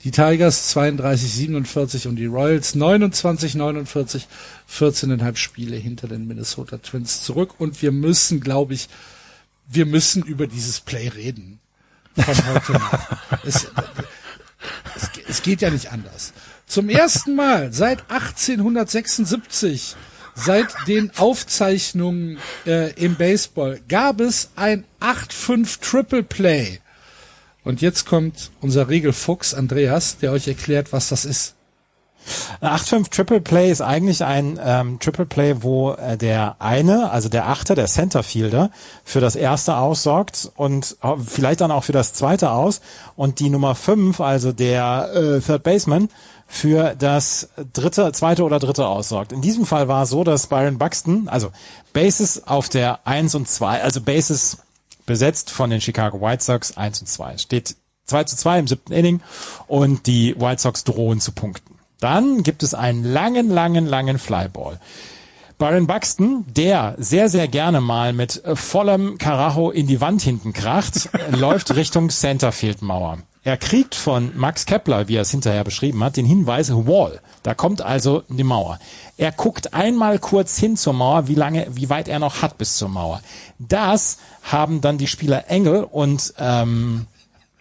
die 0.05 0.11
Tigers 0.11 0.69
32, 0.69 1.33
47 1.33 2.07
und 2.07 2.17
die 2.17 2.27
Royals 2.27 2.75
29, 2.75 3.55
49, 3.55 4.29
14,5 4.71 5.37
Spiele 5.37 5.77
hinter 5.77 6.09
den 6.09 6.27
Minnesota 6.27 6.79
Twins 6.79 7.23
zurück. 7.23 7.55
Und 7.59 7.83
wir 7.83 7.93
müssen, 7.93 8.41
glaube 8.41 8.75
ich, 8.75 8.89
wir 9.69 9.87
müssen 9.87 10.23
über 10.23 10.47
dieses 10.47 10.81
Play 10.81 11.09
reden. 11.09 11.61
Von 12.15 12.47
heute 12.47 12.73
nach. 12.73 13.43
es, 13.45 13.67
es, 14.97 15.11
es 15.29 15.43
geht 15.43 15.61
ja 15.61 15.71
nicht 15.71 15.93
anders. 15.93 16.33
Zum 16.71 16.89
ersten 16.89 17.35
Mal 17.35 17.73
seit 17.73 18.09
1876, 18.13 19.97
seit 20.37 20.69
den 20.87 21.11
Aufzeichnungen 21.17 22.39
äh, 22.65 22.93
im 22.93 23.17
Baseball, 23.17 23.81
gab 23.89 24.21
es 24.21 24.51
ein 24.55 24.85
8-5 25.01 25.81
Triple 25.81 26.23
Play. 26.23 26.79
Und 27.65 27.81
jetzt 27.81 28.07
kommt 28.07 28.53
unser 28.61 28.89
Regelfuchs 28.89 29.53
Andreas, 29.53 30.19
der 30.19 30.31
euch 30.31 30.47
erklärt, 30.47 30.93
was 30.93 31.09
das 31.09 31.25
ist. 31.25 31.57
8-5 32.63 33.11
Triple 33.11 33.41
Play 33.41 33.73
ist 33.73 33.81
eigentlich 33.81 34.23
ein 34.23 34.61
ähm, 34.63 35.01
Triple 35.01 35.27
Play, 35.27 35.57
wo 35.61 35.93
äh, 35.93 36.17
der 36.17 36.57
eine, 36.61 37.11
also 37.11 37.29
der 37.29 37.49
Achter, 37.49 37.75
der 37.75 37.87
Centerfielder, 37.87 38.71
für 39.05 39.21
das 39.21 39.35
erste 39.37 39.77
aussorgt 39.77 40.53
und 40.55 40.97
äh, 41.03 41.15
vielleicht 41.27 41.63
dann 41.63 41.71
auch 41.71 41.85
für 41.85 41.93
das 41.93 42.13
zweite 42.13 42.51
aus 42.51 42.81
und 43.17 43.41
die 43.41 43.49
Nummer 43.51 43.75
5, 43.75 44.21
also 44.21 44.53
der 44.53 45.11
äh, 45.13 45.41
Third 45.41 45.63
Baseman, 45.63 46.11
für 46.53 46.97
das 46.99 47.49
dritte, 47.73 48.11
zweite 48.13 48.43
oder 48.43 48.59
dritte 48.59 48.87
aussorgt. 48.89 49.31
In 49.31 49.41
diesem 49.41 49.65
Fall 49.65 49.87
war 49.87 50.03
es 50.03 50.11
so, 50.11 50.25
dass 50.25 50.49
Byron 50.49 50.79
Buxton, 50.79 51.29
also 51.29 51.53
Bases 51.93 52.47
auf 52.49 52.69
der 52.69 53.07
1 53.07 53.37
und 53.37 53.49
2, 53.49 53.83
also 53.83 54.01
Bases 54.01 54.59
besetzt 55.07 55.51
von 55.51 55.71
den 55.71 55.81
Chicago 55.81 56.21
White 56.21 56.43
Sox 56.43 56.77
1 56.77 57.03
und 57.03 57.07
2. 57.07 57.39
Steht 57.39 57.77
2 58.07 58.25
zu 58.25 58.37
2 58.37 58.59
im 58.59 58.67
siebten 58.67 58.93
Inning 58.93 59.21
und 59.69 60.09
die 60.09 60.35
White 60.41 60.61
Sox 60.61 60.83
drohen 60.83 61.21
zu 61.21 61.31
punkten. 61.31 61.77
Dann 62.01 62.43
gibt 62.43 62.65
es 62.65 62.75
einen 62.75 63.05
langen, 63.05 63.49
langen, 63.49 63.87
langen 63.87 64.19
Flyball. 64.19 64.81
Byron 65.57 65.87
Buxton, 65.87 66.45
der 66.49 66.97
sehr, 66.99 67.29
sehr 67.29 67.47
gerne 67.47 67.81
mal 67.81 68.13
mit 68.13 68.43
vollem 68.55 69.19
Karacho 69.19 69.71
in 69.71 69.87
die 69.87 70.01
Wand 70.01 70.21
hinten 70.21 70.53
kracht, 70.53 71.11
läuft 71.31 71.77
Richtung 71.77 72.11
Centerfield 72.11 72.83
Mauer. 72.83 73.19
Er 73.43 73.57
kriegt 73.57 73.95
von 73.95 74.33
Max 74.37 74.67
Kepler, 74.67 75.09
wie 75.09 75.17
er 75.17 75.23
es 75.23 75.31
hinterher 75.31 75.65
beschrieben 75.65 76.05
hat, 76.05 76.19
den 76.19 76.27
Hinweis 76.27 76.71
Wall. 76.71 77.21
Da 77.43 77.55
kommt 77.55 77.81
also 77.81 78.23
die 78.29 78.45
Mauer. 78.45 78.79
Er 79.17 79.33
guckt 79.33 79.73
einmal 79.73 80.19
kurz 80.19 80.59
hin 80.59 80.77
zur 80.77 80.93
Mauer, 80.93 81.27
wie 81.27 81.35
lange, 81.35 81.67
wie 81.71 81.89
weit 81.89 82.09
er 82.09 82.19
noch 82.19 82.43
hat 82.43 82.59
bis 82.59 82.77
zur 82.77 82.91
Mauer. 82.91 83.23
Das 83.59 84.19
haben 84.43 84.83
dann 84.83 84.99
die 84.99 85.07
Spieler 85.07 85.49
Engel 85.49 85.85
und 85.85 86.35
ähm, 86.39 87.07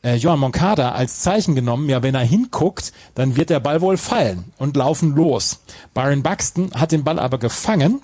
äh, 0.03 0.15
Johann 0.15 0.39
Moncada 0.39 0.91
als 0.91 1.21
Zeichen 1.21 1.55
genommen. 1.55 1.87
Ja, 1.87 2.03
wenn 2.03 2.15
er 2.15 2.25
hinguckt, 2.25 2.91
dann 3.15 3.37
wird 3.37 3.49
der 3.49 3.61
Ball 3.61 3.79
wohl 3.79 3.95
fallen 3.95 4.51
und 4.57 4.75
laufen 4.75 5.15
los. 5.15 5.59
Byron 5.93 6.23
Buxton 6.23 6.71
hat 6.73 6.91
den 6.91 7.05
Ball 7.05 7.19
aber 7.19 7.37
gefangen 7.37 8.01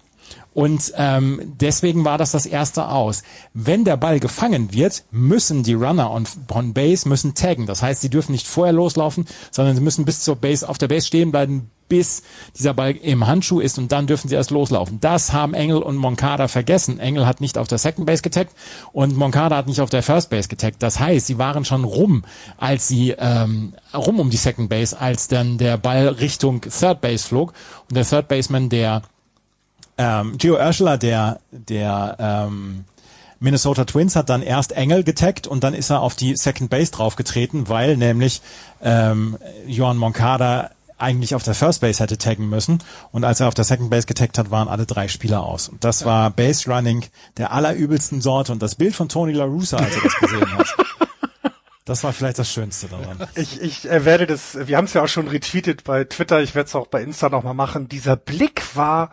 Und 0.56 0.94
ähm, 0.96 1.54
deswegen 1.60 2.06
war 2.06 2.18
das 2.18 2.32
das 2.32 2.46
erste 2.46 2.88
aus. 2.88 3.24
Wenn 3.54 3.84
der 3.84 3.98
Ball 3.98 4.22
gefangen 4.22 4.72
wird, 4.72 5.04
müssen 5.12 5.64
die 5.64 5.74
Runner 5.74 6.10
on, 6.10 6.26
on 6.50 6.74
Base 6.74 7.10
müssen 7.10 7.34
taggen. 7.34 7.66
Das 7.66 7.84
heißt, 7.84 8.00
sie 8.00 8.10
dürfen 8.10 8.32
nicht 8.32 8.48
vorher 8.48 8.72
loslaufen, 8.72 9.28
sondern 9.52 9.76
sie 9.76 9.82
müssen 9.82 10.06
bis 10.06 10.22
zur 10.22 10.38
Base 10.38 10.68
auf 10.68 10.78
der 10.78 10.88
Base 10.88 11.08
stehen 11.08 11.32
bleiben, 11.32 11.70
bis 11.90 12.24
dieser 12.58 12.74
Ball 12.74 12.92
im 12.92 13.28
Handschuh 13.28 13.60
ist 13.60 13.78
und 13.78 13.92
dann 13.92 14.08
dürfen 14.08 14.30
sie 14.30 14.36
erst 14.36 14.50
loslaufen. 14.50 15.02
Das 15.02 15.34
haben 15.34 15.54
Engel 15.54 15.80
und 15.80 15.98
Moncada 15.98 16.48
vergessen. 16.48 17.00
Engel 17.00 17.28
hat 17.28 17.42
nicht 17.42 17.58
auf 17.58 17.68
der 17.68 17.78
Second 17.78 18.08
Base 18.08 18.24
getaggt 18.24 18.56
und 18.94 19.18
Moncada 19.18 19.58
hat 19.58 19.68
nicht 19.68 19.82
auf 19.82 19.90
der 19.90 20.04
First 20.04 20.30
Base 20.30 20.48
getaggt. 20.48 20.82
Das 20.82 21.02
heißt, 21.02 21.28
sie 21.28 21.38
waren 21.38 21.66
schon 21.66 21.84
rum, 21.84 22.24
als 22.58 22.88
sie 22.88 23.14
ähm, 23.18 23.74
rum 23.94 24.22
um 24.22 24.30
die 24.30 24.38
Second 24.38 24.70
Base, 24.70 24.98
als 24.98 25.28
dann 25.28 25.58
der 25.58 25.76
Ball 25.76 26.08
Richtung 26.08 26.62
Third 26.62 27.02
Base 27.02 27.28
flog 27.28 27.52
und 27.90 27.98
der 27.98 28.06
Third 28.06 28.30
Baseman, 28.30 28.70
der 28.70 29.02
ähm, 29.98 30.38
Gio 30.38 30.56
Urshela, 30.56 30.98
der 30.98 31.40
der 31.52 32.16
ähm, 32.20 32.86
Minnesota 33.40 33.86
Twins 33.86 34.16
hat 34.16 34.30
dann 34.30 34.42
erst 34.42 34.72
Engel 34.72 35.04
getaggt 35.04 35.48
und 35.48 35.64
dann 35.64 35.74
ist 35.74 35.90
er 35.90 36.02
auf 36.02 36.16
die 36.16 36.36
Second 36.36 36.70
Base 36.70 36.92
draufgetreten, 36.92 37.70
weil 37.70 37.98
nämlich 37.98 38.42
ähm, 38.82 39.38
Johan 39.68 39.98
Moncada 39.98 40.72
eigentlich 40.98 41.36
auf 41.36 41.44
der 41.44 41.56
First 41.56 41.82
Base 41.82 42.02
hätte 42.02 42.18
taggen 42.18 42.50
müssen. 42.50 42.80
Und 43.12 43.24
als 43.24 43.42
er 43.42 43.48
auf 43.48 43.54
der 43.54 43.66
Second 43.66 43.90
Base 43.90 44.08
getaggt 44.08 44.38
hat, 44.38 44.50
waren 44.52 44.68
alle 44.68 44.86
drei 44.86 45.08
Spieler 45.08 45.44
aus. 45.44 45.68
Und 45.68 45.84
das 45.84 46.06
war 46.06 46.30
Base 46.30 46.72
Running 46.72 47.06
der 47.38 47.52
allerübelsten 47.52 48.22
Sorte. 48.22 48.54
Und 48.54 48.62
das 48.62 48.76
Bild 48.76 48.96
von 48.96 49.10
Tony 49.10 49.34
La 49.34 49.44
Russa, 49.44 49.78
als 49.78 49.96
er 49.96 50.02
das 50.02 50.16
gesehen 50.16 50.58
hat. 50.58 50.68
Das 51.88 52.04
war 52.04 52.14
vielleicht 52.14 52.40
das 52.40 52.52
Schönste 52.52 52.88
daran. 52.88 53.28
Ich, 53.36 53.62
ich 53.62 53.88
äh, 53.88 54.06
werde 54.06 54.26
das, 54.26 54.58
wir 54.68 54.76
haben 54.76 54.86
es 54.86 54.94
ja 54.94 55.04
auch 55.04 55.08
schon 55.08 55.28
retweetet 55.28 55.84
bei 55.84 56.04
Twitter, 56.04 56.42
ich 56.42 56.56
werde 56.56 56.68
es 56.68 56.74
auch 56.74 56.88
bei 56.88 57.04
Insta 57.04 57.30
nochmal 57.30 57.54
machen. 57.54 57.88
Dieser 57.88 58.16
Blick 58.16 58.76
war 58.76 59.12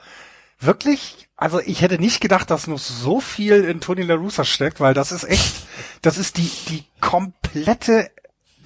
wirklich, 0.64 1.28
also 1.36 1.60
ich 1.60 1.82
hätte 1.82 1.98
nicht 1.98 2.20
gedacht, 2.20 2.50
dass 2.50 2.66
noch 2.66 2.78
so 2.78 3.20
viel 3.20 3.64
in 3.64 3.80
Tony 3.80 4.02
La 4.02 4.14
Russa 4.14 4.44
steckt, 4.44 4.80
weil 4.80 4.94
das 4.94 5.12
ist 5.12 5.24
echt, 5.24 5.54
das 6.02 6.18
ist 6.18 6.36
die, 6.38 6.50
die 6.68 6.84
komplette 7.00 8.10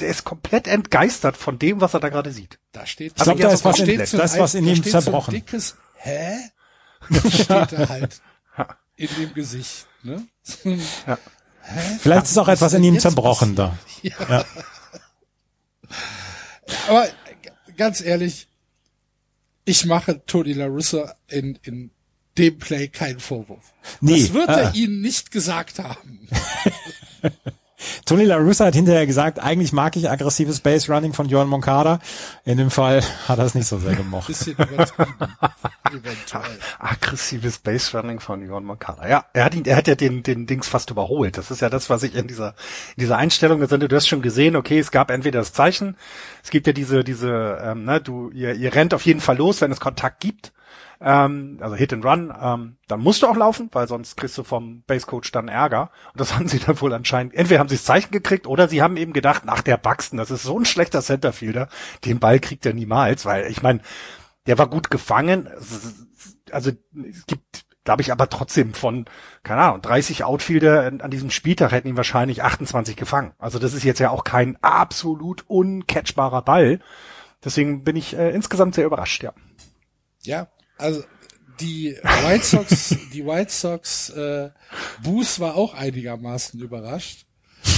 der 0.00 0.09
ist 0.09 0.24
komplett 0.24 0.68
entgeistert 0.68 1.37
von 1.37 1.59
dem, 1.59 1.80
was 1.80 1.94
er 1.94 2.00
da 2.00 2.09
gerade 2.09 2.32
sieht. 2.32 2.59
Da 2.72 2.87
steht, 2.87 3.14
ich 3.16 3.22
glaube, 3.22 3.40
da 3.40 3.50
ist 3.50 3.64
was, 3.64 3.78
in, 3.78 4.06
so 4.06 4.18
das 4.18 4.35
ist 4.35 4.38
was 4.38 4.54
in 4.54 4.66
ihm 4.66 4.82
zerbrochen. 4.82 5.32
So 5.32 5.40
dickes, 5.40 5.76
hä? 5.96 6.37
Das 7.09 7.32
steht 7.32 7.48
da 7.48 7.88
halt 7.88 8.20
in 8.96 9.09
dem 9.18 9.35
Gesicht, 9.35 9.87
ne? 10.02 10.26
Ja. 10.64 11.18
Hä? 11.62 11.98
Vielleicht 12.00 12.26
ist 12.26 12.38
auch 12.38 12.48
etwas 12.48 12.74
in 12.74 12.85
ihm 12.85 12.98
zerbrochen 12.98 13.56
da. 13.56 13.76
Ja. 14.02 14.14
ja. 14.28 14.44
Aber 16.88 17.09
ganz 17.76 18.00
ehrlich, 18.00 18.48
ich 19.66 19.85
mache 19.85 20.24
Tony 20.24 20.55
La 20.55 20.66
Russa 20.66 21.14
in, 21.29 21.59
in 21.62 21.90
dem 22.38 22.59
Play 22.59 22.88
keinen 22.88 23.20
Vorwurf. 23.20 23.74
Nee, 24.00 24.20
das 24.20 24.33
wird 24.33 24.48
er 24.48 24.74
äh. 24.74 24.79
Ihnen 24.79 25.02
nicht 25.02 25.31
gesagt 25.31 25.79
haben. 25.79 26.29
Tony 28.04 28.24
La 28.24 28.36
Russa 28.36 28.66
hat 28.66 28.74
hinterher 28.74 29.06
gesagt, 29.06 29.38
eigentlich 29.38 29.72
mag 29.72 29.96
ich 29.96 30.08
aggressives 30.10 30.60
Base 30.60 30.92
Running 30.92 31.12
von 31.12 31.28
Johan 31.28 31.48
Moncada. 31.48 31.98
In 32.44 32.56
dem 32.56 32.70
Fall 32.70 33.02
hat 33.28 33.38
er 33.38 33.44
es 33.44 33.54
nicht 33.54 33.66
so 33.66 33.78
sehr 33.78 33.94
gemocht. 33.94 34.28
Bisschen 34.28 34.56
aggressives 36.78 37.58
Base 37.58 37.96
Running 37.96 38.20
von 38.20 38.46
Johan 38.46 38.64
Moncada. 38.64 39.08
Ja, 39.08 39.26
er 39.32 39.44
hat 39.44 39.54
ihn, 39.54 39.64
er 39.64 39.76
hat 39.76 39.88
ja 39.88 39.94
den, 39.94 40.22
den 40.22 40.46
Dings 40.46 40.68
fast 40.68 40.90
überholt. 40.90 41.36
Das 41.36 41.50
ist 41.50 41.60
ja 41.60 41.68
das, 41.68 41.90
was 41.90 42.02
ich 42.02 42.14
in 42.14 42.26
dieser, 42.26 42.54
in 42.96 43.00
dieser 43.00 43.18
Einstellung 43.18 43.60
gesehen 43.60 43.80
Du 43.80 43.94
hast 43.94 44.08
schon 44.08 44.22
gesehen, 44.22 44.56
okay, 44.56 44.78
es 44.78 44.90
gab 44.90 45.10
entweder 45.10 45.40
das 45.40 45.52
Zeichen, 45.52 45.96
es 46.42 46.50
gibt 46.50 46.66
ja 46.66 46.72
diese, 46.72 47.04
diese, 47.04 47.58
ähm, 47.62 47.84
ne, 47.84 48.00
du, 48.00 48.30
ihr, 48.30 48.54
ihr 48.54 48.74
rennt 48.74 48.94
auf 48.94 49.02
jeden 49.02 49.20
Fall 49.20 49.36
los, 49.36 49.60
wenn 49.60 49.70
es 49.70 49.80
Kontakt 49.80 50.20
gibt 50.20 50.52
ähm, 51.00 51.59
also 51.61 51.76
Hit 51.76 51.92
and 51.92 52.04
Run, 52.04 52.32
ähm, 52.40 52.76
dann 52.88 53.00
musst 53.00 53.22
du 53.22 53.26
auch 53.26 53.37
laufen, 53.37 53.68
weil 53.72 53.88
sonst 53.88 54.16
kriegst 54.16 54.38
du 54.38 54.44
vom 54.44 54.82
Basecoach 54.87 55.30
dann 55.32 55.48
Ärger. 55.48 55.90
Und 56.12 56.20
das 56.20 56.35
haben 56.37 56.48
sie 56.48 56.59
dann 56.59 56.80
wohl 56.80 56.92
anscheinend, 56.92 57.35
entweder 57.35 57.61
haben 57.61 57.68
sie 57.68 57.76
das 57.76 57.85
Zeichen 57.85 58.11
gekriegt 58.11 58.46
oder 58.46 58.68
sie 58.68 58.82
haben 58.82 58.96
eben 58.96 59.12
gedacht, 59.12 59.42
ach 59.46 59.62
der 59.62 59.76
Buxton, 59.76 60.18
das 60.18 60.30
ist 60.30 60.42
so 60.42 60.59
ein 60.59 60.64
schlechter 60.64 61.02
Centerfielder, 61.02 61.68
den 62.04 62.18
Ball 62.18 62.40
kriegt 62.40 62.66
er 62.66 62.74
niemals, 62.74 63.24
weil 63.24 63.46
ich 63.50 63.62
meine, 63.62 63.80
der 64.46 64.59
war 64.59 64.68
gut 64.68 64.90
gefangen. 64.90 65.48
Also 66.50 66.70
es 66.70 67.26
gibt, 67.26 67.66
glaube 67.85 68.02
ich, 68.02 68.12
aber 68.12 68.28
trotzdem 68.28 68.74
von, 68.74 69.06
keine 69.42 69.62
Ahnung, 69.62 69.82
30 69.82 70.24
Outfielder 70.24 70.87
an 70.87 71.11
diesem 71.11 71.30
Spieltag 71.30 71.72
hätten 71.72 71.88
ihn 71.88 71.96
wahrscheinlich 71.96 72.42
28 72.42 72.96
gefangen. 72.96 73.32
Also 73.38 73.59
das 73.59 73.74
ist 73.74 73.85
jetzt 73.85 73.98
ja 73.98 74.11
auch 74.11 74.24
kein 74.24 74.56
absolut 74.62 75.44
uncatchbarer 75.48 76.42
Ball. 76.42 76.80
Deswegen 77.44 77.85
bin 77.85 77.96
ich 77.96 78.16
äh, 78.16 78.30
insgesamt 78.30 78.74
sehr 78.74 78.87
überrascht, 78.87 79.22
ja. 79.22 79.32
Ja, 80.22 80.48
also 80.78 81.02
die 81.60 81.96
White 82.02 82.44
Sox, 82.44 82.96
die 83.12 83.24
White 83.24 83.52
Sox 83.52 84.10
äh, 84.10 84.50
Boos 85.02 85.40
war 85.40 85.56
auch 85.56 85.74
einigermaßen 85.74 86.60
überrascht. 86.60 87.26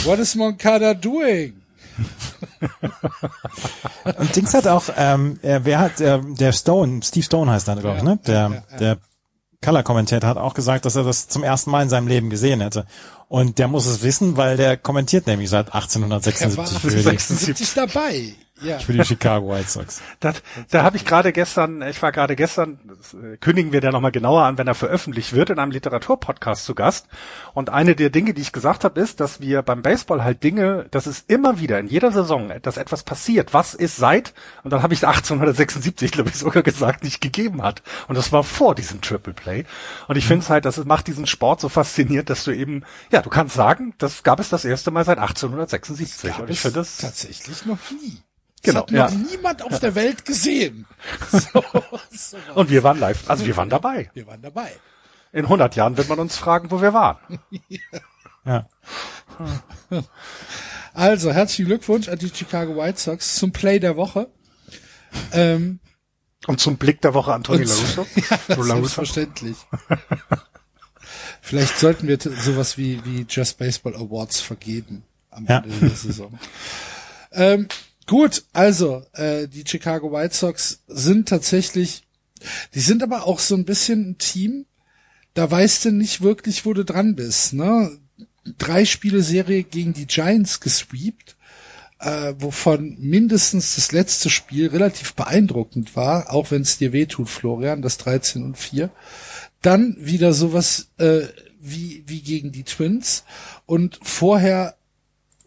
What 0.05 0.19
is 0.19 0.35
Moncada 0.35 0.95
doing? 0.95 1.63
Und 4.19 4.37
Dings 4.37 4.55
hat 4.55 4.67
auch, 4.67 4.85
ähm, 4.97 5.39
äh, 5.43 5.61
wer 5.63 5.81
hat, 5.81 6.01
äh, 6.01 6.21
der 6.23 6.53
Stone, 6.53 7.03
Steve 7.03 7.25
Stone 7.25 7.51
heißt 7.51 7.69
er, 7.69 7.77
glaube 7.77 7.99
ich, 7.99 8.03
ne? 8.03 8.19
Der, 8.27 8.35
ja, 8.35 8.49
ja, 8.49 8.63
ja. 8.71 8.77
der 8.79 8.99
Color-Kommentator 9.63 10.29
hat 10.29 10.37
auch 10.37 10.55
gesagt, 10.55 10.85
dass 10.85 10.97
er 10.97 11.05
das 11.05 11.29
zum 11.29 11.43
ersten 11.43 11.71
Mal 11.71 11.83
in 11.83 11.89
seinem 11.89 12.07
Leben 12.07 12.31
gesehen 12.31 12.61
hätte. 12.61 12.87
Und 13.29 13.59
der 13.59 13.69
muss 13.69 13.87
es 13.87 14.03
wissen, 14.03 14.37
weil 14.37 14.57
der 14.57 14.77
kommentiert 14.77 15.27
nämlich 15.27 15.51
seit 15.51 15.75
1876 15.75 16.79
für 16.79 16.91
die, 16.91 17.03
76 17.03 17.75
dabei 17.75 18.35
ja. 18.61 18.79
für 18.79 18.93
die 18.93 19.05
Chicago 19.05 19.51
White 19.51 19.69
Sox. 19.69 20.03
Das, 20.21 20.43
da 20.71 20.83
habe 20.83 20.97
ich 20.97 21.05
gerade 21.05 21.33
gestern, 21.33 21.83
ich 21.83 22.01
war 22.03 22.13
gerade 22.13 22.37
gestern, 22.37 22.79
das, 22.87 23.15
äh, 23.15 23.37
kündigen 23.37 23.73
wir 23.73 23.81
da 23.81 23.91
nochmal 23.91 24.13
genauer 24.13 24.43
an, 24.43 24.59
wenn 24.59 24.67
er 24.67 24.75
veröffentlicht 24.75 25.33
wird, 25.33 25.51
in 25.51 25.59
einem 25.59 25.73
Literaturpodcast 25.73 26.65
zu 26.65 26.75
Gast. 26.75 27.07
Und 27.55 27.71
eine 27.71 27.95
der 27.95 28.11
Dinge, 28.11 28.35
die 28.35 28.43
ich 28.43 28.53
gesagt 28.53 28.85
habe, 28.85 29.01
ist, 29.01 29.21
dass 29.21 29.41
wir 29.41 29.63
beim 29.63 29.83
Baseball 29.83 30.25
halt 30.25 30.43
Dinge, 30.43 30.87
dass 30.91 31.07
es 31.07 31.21
immer 31.21 31.61
wieder 31.61 31.79
in 31.79 31.87
jeder 31.87 32.13
Saison, 32.13 32.53
dass 32.63 32.77
etwas 32.77 33.03
passiert, 33.03 33.55
was 33.55 33.75
ist 33.75 33.97
seit, 33.97 34.35
und 34.65 34.73
dann 34.73 34.83
habe 34.83 34.95
ich 34.95 35.07
1876, 35.07 36.13
glaube 36.13 36.31
ich, 36.31 36.37
sogar 36.37 36.63
gesagt, 36.63 37.05
nicht 37.05 37.21
gegeben 37.21 37.63
hat. 37.63 37.83
Und 38.09 38.17
das 38.17 38.33
war 38.33 38.45
vor 38.45 38.75
diesem 38.75 39.01
Triple 39.01 39.33
Play. 39.33 39.65
Und 40.07 40.17
ich 40.17 40.25
mhm. 40.25 40.29
finde 40.29 40.45
es 40.45 40.51
halt, 40.51 40.65
das 40.65 40.85
macht 40.85 41.07
diesen 41.07 41.27
Sport 41.27 41.61
so 41.61 41.69
faszinierend, 41.69 42.31
dass 42.31 42.45
du 42.45 42.51
eben, 42.51 42.85
ja, 43.11 43.23
du 43.23 43.31
kannst 43.31 43.55
sagen, 43.55 43.95
das 43.99 44.23
gab 44.23 44.41
es 44.41 44.49
das 44.49 44.65
erste 44.65 44.91
Mal 44.91 45.05
seit 45.05 45.19
1876. 45.19 46.39
Und 46.39 46.51
ich 46.51 46.61
finde 46.61 46.81
das 46.81 46.99
tatsächlich 46.99 47.67
noch 47.67 47.79
nie. 47.91 48.19
Genau. 48.63 48.87
Das 48.89 49.13
hat 49.13 49.19
noch 49.19 49.31
niemand 49.31 49.63
auf 49.63 49.79
der 49.81 49.95
Welt 49.95 50.25
gesehen. 50.25 50.87
So, 51.31 51.63
so 52.11 52.37
und 52.55 52.71
wir 52.71 52.83
waren 52.83 52.99
live, 52.99 53.29
also 53.31 53.47
wir 53.47 53.57
waren 53.57 53.69
dabei. 53.69 54.11
Wir 54.15 54.27
waren 54.27 54.43
dabei. 54.43 54.73
In 55.33 55.45
100 55.45 55.77
Jahren 55.77 55.97
wird 55.97 56.09
man 56.09 56.19
uns 56.19 56.37
fragen, 56.37 56.71
wo 56.71 56.81
wir 56.81 56.93
waren. 56.93 57.19
ja. 58.45 58.69
Also, 60.95 61.33
herzlichen 61.33 61.67
Glückwunsch 61.67 62.09
an 62.09 62.19
die 62.19 62.31
Chicago 62.35 62.77
White 62.77 62.99
Sox 62.99 63.37
zum 63.37 63.53
Play 63.53 63.79
der 63.79 63.97
Woche. 63.97 64.29
Ähm, 65.33 65.81
und 66.47 66.61
zum 66.61 66.77
Blick 66.77 67.01
der 67.03 67.15
Woche 67.15 67.35
an 67.35 67.45
Tony 67.45 67.65
La 67.65 67.75
Russo. 67.75 68.07
Ja, 68.49 68.63
selbstverständlich. 68.65 69.57
Vielleicht 71.43 71.79
sollten 71.79 72.09
wir 72.09 72.19
sowas 72.21 72.79
wie, 72.79 73.05
wie 73.05 73.27
Just 73.29 73.59
Baseball 73.59 73.95
Awards 73.95 74.41
vergeben 74.41 75.05
am 75.31 75.47
ja. 75.47 75.59
Ende 75.59 75.79
der 75.79 75.91
Saison. 75.91 76.39
Ähm, 77.33 77.69
Gut, 78.09 78.45
also 78.55 79.05
äh, 79.13 79.49
die 79.49 79.65
Chicago 79.67 80.11
White 80.11 80.35
Sox 80.35 80.83
sind 80.89 81.29
tatsächlich, 81.29 82.05
die 82.75 82.81
sind 82.81 83.03
aber 83.03 83.27
auch 83.27 83.39
so 83.39 83.55
ein 83.55 83.67
bisschen 83.67 84.11
ein 84.11 84.19
Team, 84.19 84.65
da 85.35 85.49
weißt 85.51 85.85
du 85.85 85.93
nicht 85.93 86.23
wirklich, 86.23 86.65
wo 86.65 86.73
du 86.73 86.87
dran 86.87 87.17
bist. 87.17 87.53
Ne? 87.53 87.99
Drei 88.57 88.87
Spiele 88.87 89.21
Serie 89.21 89.63
gegen 89.63 89.93
die 89.93 90.07
Giants 90.07 90.61
gesweept, 90.61 91.37
äh, 92.01 92.33
wovon 92.39 92.97
mindestens 92.99 93.75
das 93.75 93.93
letzte 93.93 94.31
Spiel 94.31 94.69
relativ 94.69 95.13
beeindruckend 95.13 95.95
war, 95.95 96.33
auch 96.33 96.51
wenn 96.51 96.63
es 96.63 96.79
dir 96.79 96.95
wehtut, 96.95 97.29
Florian, 97.29 97.83
das 97.83 97.99
13 97.99 98.43
und 98.43 98.57
4. 98.57 98.89
Dann 99.61 99.97
wieder 100.01 100.33
sowas 100.33 100.89
äh, 100.97 101.27
wie, 101.61 102.05
wie 102.07 102.23
gegen 102.23 102.53
die 102.53 102.65
Twins 102.65 103.25
und 103.67 104.01
vorher 104.03 104.78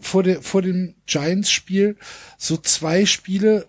vor, 0.02 0.24
der, 0.24 0.42
vor 0.42 0.62
dem 0.62 0.96
Giants-Spiel 1.06 1.98
so 2.38 2.58
zwei 2.58 3.06
Spiele, 3.06 3.68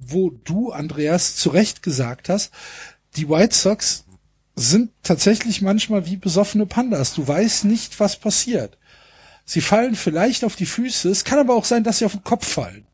wo 0.00 0.30
du, 0.30 0.72
Andreas, 0.72 1.36
zu 1.36 1.50
Recht 1.50 1.82
gesagt 1.82 2.28
hast, 2.28 2.52
die 3.16 3.28
White 3.28 3.54
Sox 3.54 4.04
sind 4.54 4.90
tatsächlich 5.02 5.62
manchmal 5.62 6.06
wie 6.06 6.16
besoffene 6.16 6.66
Pandas. 6.66 7.14
Du 7.14 7.26
weißt 7.26 7.64
nicht, 7.64 7.98
was 8.00 8.16
passiert. 8.16 8.78
Sie 9.44 9.60
fallen 9.60 9.94
vielleicht 9.94 10.44
auf 10.44 10.56
die 10.56 10.66
Füße, 10.66 11.08
es 11.08 11.24
kann 11.24 11.38
aber 11.38 11.54
auch 11.54 11.64
sein, 11.64 11.84
dass 11.84 11.98
sie 11.98 12.04
auf 12.04 12.12
den 12.12 12.24
Kopf 12.24 12.48
fallen. 12.48 12.86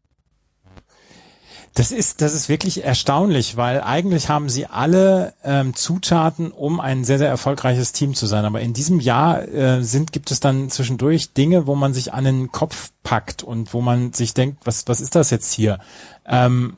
Das 1.75 1.91
ist, 1.91 2.21
das 2.21 2.35
ist 2.35 2.51
wirklich 2.51 2.85
erstaunlich, 2.85 3.57
weil 3.57 3.81
eigentlich 3.81 4.29
haben 4.29 4.51
sie 4.51 4.67
alle 4.67 5.33
ähm, 5.43 5.75
Zutaten, 5.75 6.51
um 6.51 6.81
ein 6.81 7.05
sehr, 7.05 7.17
sehr 7.17 7.29
erfolgreiches 7.29 7.93
Team 7.93 8.15
zu 8.15 8.27
sein. 8.27 8.45
Aber 8.45 8.61
in 8.61 8.75
diesem 8.75 9.01
Jahr 9.01 9.49
äh, 9.49 9.83
sind, 9.83 10.13
gibt 10.13 10.31
es 10.31 10.41
dann 10.41 10.69
zwischendurch 10.69 11.33
Dinge, 11.33 11.67
wo 11.67 11.75
man 11.75 11.95
sich 11.95 12.13
an 12.13 12.25
den 12.25 12.53
Kopf 12.53 12.91
packt 13.03 13.43
und 13.43 13.73
wo 13.73 13.81
man 13.81 14.13
sich 14.13 14.35
denkt, 14.35 14.67
was, 14.67 14.87
was 14.87 15.01
ist 15.01 15.15
das 15.15 15.31
jetzt 15.31 15.53
hier? 15.55 15.79
Ähm, 16.27 16.77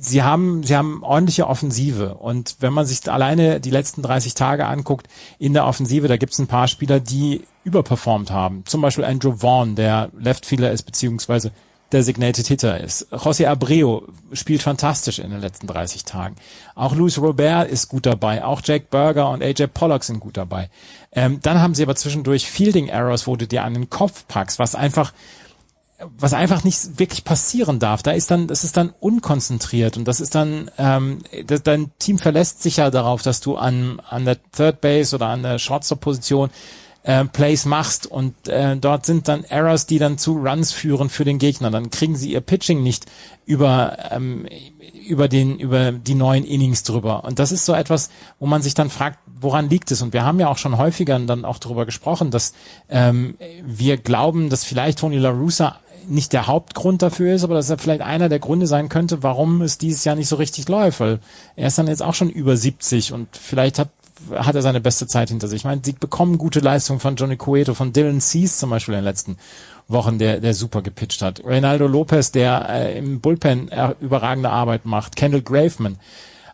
sie 0.00 0.22
haben, 0.22 0.62
sie 0.64 0.76
haben 0.76 1.02
ordentliche 1.02 1.46
Offensive. 1.46 2.14
Und 2.14 2.56
wenn 2.60 2.74
man 2.74 2.84
sich 2.84 3.10
alleine 3.10 3.60
die 3.60 3.70
letzten 3.70 4.02
30 4.02 4.34
Tage 4.34 4.66
anguckt 4.66 5.08
in 5.38 5.54
der 5.54 5.66
Offensive, 5.66 6.08
da 6.08 6.18
gibt 6.18 6.34
es 6.34 6.38
ein 6.38 6.46
paar 6.46 6.68
Spieler, 6.68 7.00
die 7.00 7.42
überperformt 7.64 8.30
haben. 8.30 8.64
Zum 8.66 8.80
Beispiel 8.80 9.04
Andrew 9.04 9.36
Vaughn, 9.36 9.76
der 9.76 10.10
Leftfielder 10.18 10.72
ist, 10.72 10.82
beziehungsweise 10.82 11.52
Designated 11.92 12.46
Hitter 12.46 12.80
ist. 12.80 13.12
José 13.12 13.46
Abreu 13.46 14.02
spielt 14.32 14.62
fantastisch 14.62 15.18
in 15.18 15.30
den 15.30 15.40
letzten 15.40 15.66
30 15.66 16.04
Tagen. 16.04 16.36
Auch 16.74 16.94
Luis 16.94 17.18
Robert 17.18 17.68
ist 17.70 17.88
gut 17.88 18.06
dabei. 18.06 18.44
Auch 18.44 18.60
Jack 18.62 18.90
Berger 18.90 19.30
und 19.30 19.42
AJ 19.42 19.68
Pollock 19.68 20.04
sind 20.04 20.20
gut 20.20 20.36
dabei. 20.36 20.68
Ähm, 21.12 21.40
dann 21.42 21.60
haben 21.60 21.74
sie 21.74 21.82
aber 21.82 21.96
zwischendurch 21.96 22.46
Fielding 22.46 22.88
Errors, 22.88 23.26
wo 23.26 23.36
du 23.36 23.46
dir 23.46 23.64
an 23.64 23.74
den 23.74 23.88
Kopf 23.88 24.26
packst, 24.28 24.58
was 24.58 24.74
einfach 24.74 25.12
was 26.16 26.32
einfach 26.32 26.62
nicht 26.62 26.98
wirklich 26.98 27.24
passieren 27.24 27.80
darf. 27.80 28.02
Da 28.02 28.12
ist 28.12 28.30
dann, 28.30 28.46
das 28.46 28.62
ist 28.62 28.76
dann 28.76 28.94
unkonzentriert 29.00 29.96
und 29.96 30.06
das 30.06 30.20
ist 30.20 30.34
dann, 30.34 30.70
ähm, 30.78 31.18
das, 31.46 31.62
dein 31.64 31.90
Team 31.98 32.18
verlässt 32.18 32.62
sich 32.62 32.76
ja 32.76 32.90
darauf, 32.90 33.22
dass 33.22 33.40
du 33.40 33.56
an 33.56 34.00
an 34.08 34.24
der 34.24 34.38
Third 34.52 34.80
Base 34.80 35.16
oder 35.16 35.26
an 35.26 35.42
der 35.42 35.58
Shortstop-Position 35.58 36.50
äh, 37.08 37.24
Plays 37.24 37.64
machst 37.64 38.06
und 38.06 38.48
äh, 38.48 38.76
dort 38.76 39.06
sind 39.06 39.28
dann 39.28 39.42
Errors, 39.42 39.86
die 39.86 39.98
dann 39.98 40.18
zu 40.18 40.34
Runs 40.36 40.72
führen 40.72 41.08
für 41.08 41.24
den 41.24 41.38
Gegner. 41.38 41.70
Dann 41.70 41.88
kriegen 41.88 42.16
sie 42.16 42.32
ihr 42.32 42.42
Pitching 42.42 42.82
nicht 42.82 43.06
über 43.46 43.96
ähm, 44.10 44.46
über 45.06 45.26
den 45.26 45.58
über 45.58 45.90
die 45.90 46.14
neuen 46.14 46.44
Innings 46.44 46.82
drüber. 46.82 47.24
Und 47.24 47.38
das 47.38 47.50
ist 47.50 47.64
so 47.64 47.72
etwas, 47.72 48.10
wo 48.38 48.46
man 48.46 48.60
sich 48.60 48.74
dann 48.74 48.90
fragt, 48.90 49.20
woran 49.40 49.70
liegt 49.70 49.90
es? 49.90 50.02
Und 50.02 50.12
wir 50.12 50.22
haben 50.22 50.38
ja 50.38 50.48
auch 50.48 50.58
schon 50.58 50.76
häufiger 50.76 51.18
dann 51.18 51.46
auch 51.46 51.58
darüber 51.58 51.86
gesprochen, 51.86 52.30
dass 52.30 52.52
ähm, 52.90 53.36
wir 53.64 53.96
glauben, 53.96 54.50
dass 54.50 54.64
vielleicht 54.64 54.98
Tony 54.98 55.16
La 55.16 55.30
Russa 55.30 55.78
nicht 56.08 56.34
der 56.34 56.46
Hauptgrund 56.46 57.00
dafür 57.00 57.34
ist, 57.34 57.44
aber 57.44 57.54
dass 57.54 57.70
er 57.70 57.78
vielleicht 57.78 58.02
einer 58.02 58.28
der 58.28 58.38
Gründe 58.38 58.66
sein 58.66 58.90
könnte, 58.90 59.22
warum 59.22 59.62
es 59.62 59.78
dieses 59.78 60.04
Jahr 60.04 60.16
nicht 60.16 60.28
so 60.28 60.36
richtig 60.36 60.68
läuft, 60.68 61.00
weil 61.00 61.20
er 61.56 61.68
ist 61.68 61.78
dann 61.78 61.86
jetzt 61.86 62.02
auch 62.02 62.14
schon 62.14 62.28
über 62.30 62.56
70 62.56 63.12
und 63.14 63.28
vielleicht 63.34 63.78
hat 63.78 63.88
hat 64.34 64.54
er 64.54 64.62
seine 64.62 64.80
beste 64.80 65.06
Zeit 65.06 65.28
hinter 65.28 65.48
sich. 65.48 65.58
Ich 65.58 65.64
meine, 65.64 65.80
sie 65.84 65.92
bekommen 65.92 66.38
gute 66.38 66.60
Leistungen 66.60 67.00
von 67.00 67.16
Johnny 67.16 67.36
Cueto, 67.36 67.74
von 67.74 67.92
Dylan 67.92 68.20
Cease 68.20 68.58
zum 68.58 68.70
Beispiel 68.70 68.94
in 68.94 69.00
den 69.00 69.04
letzten 69.04 69.36
Wochen, 69.88 70.18
der, 70.18 70.40
der 70.40 70.54
super 70.54 70.82
gepitcht 70.82 71.22
hat. 71.22 71.42
Reynaldo 71.44 71.86
Lopez, 71.86 72.30
der 72.30 72.68
äh, 72.68 72.98
im 72.98 73.20
Bullpen 73.20 73.68
äh, 73.70 73.94
überragende 74.00 74.50
Arbeit 74.50 74.84
macht. 74.84 75.16
Kendall 75.16 75.42
Graveman. 75.42 75.98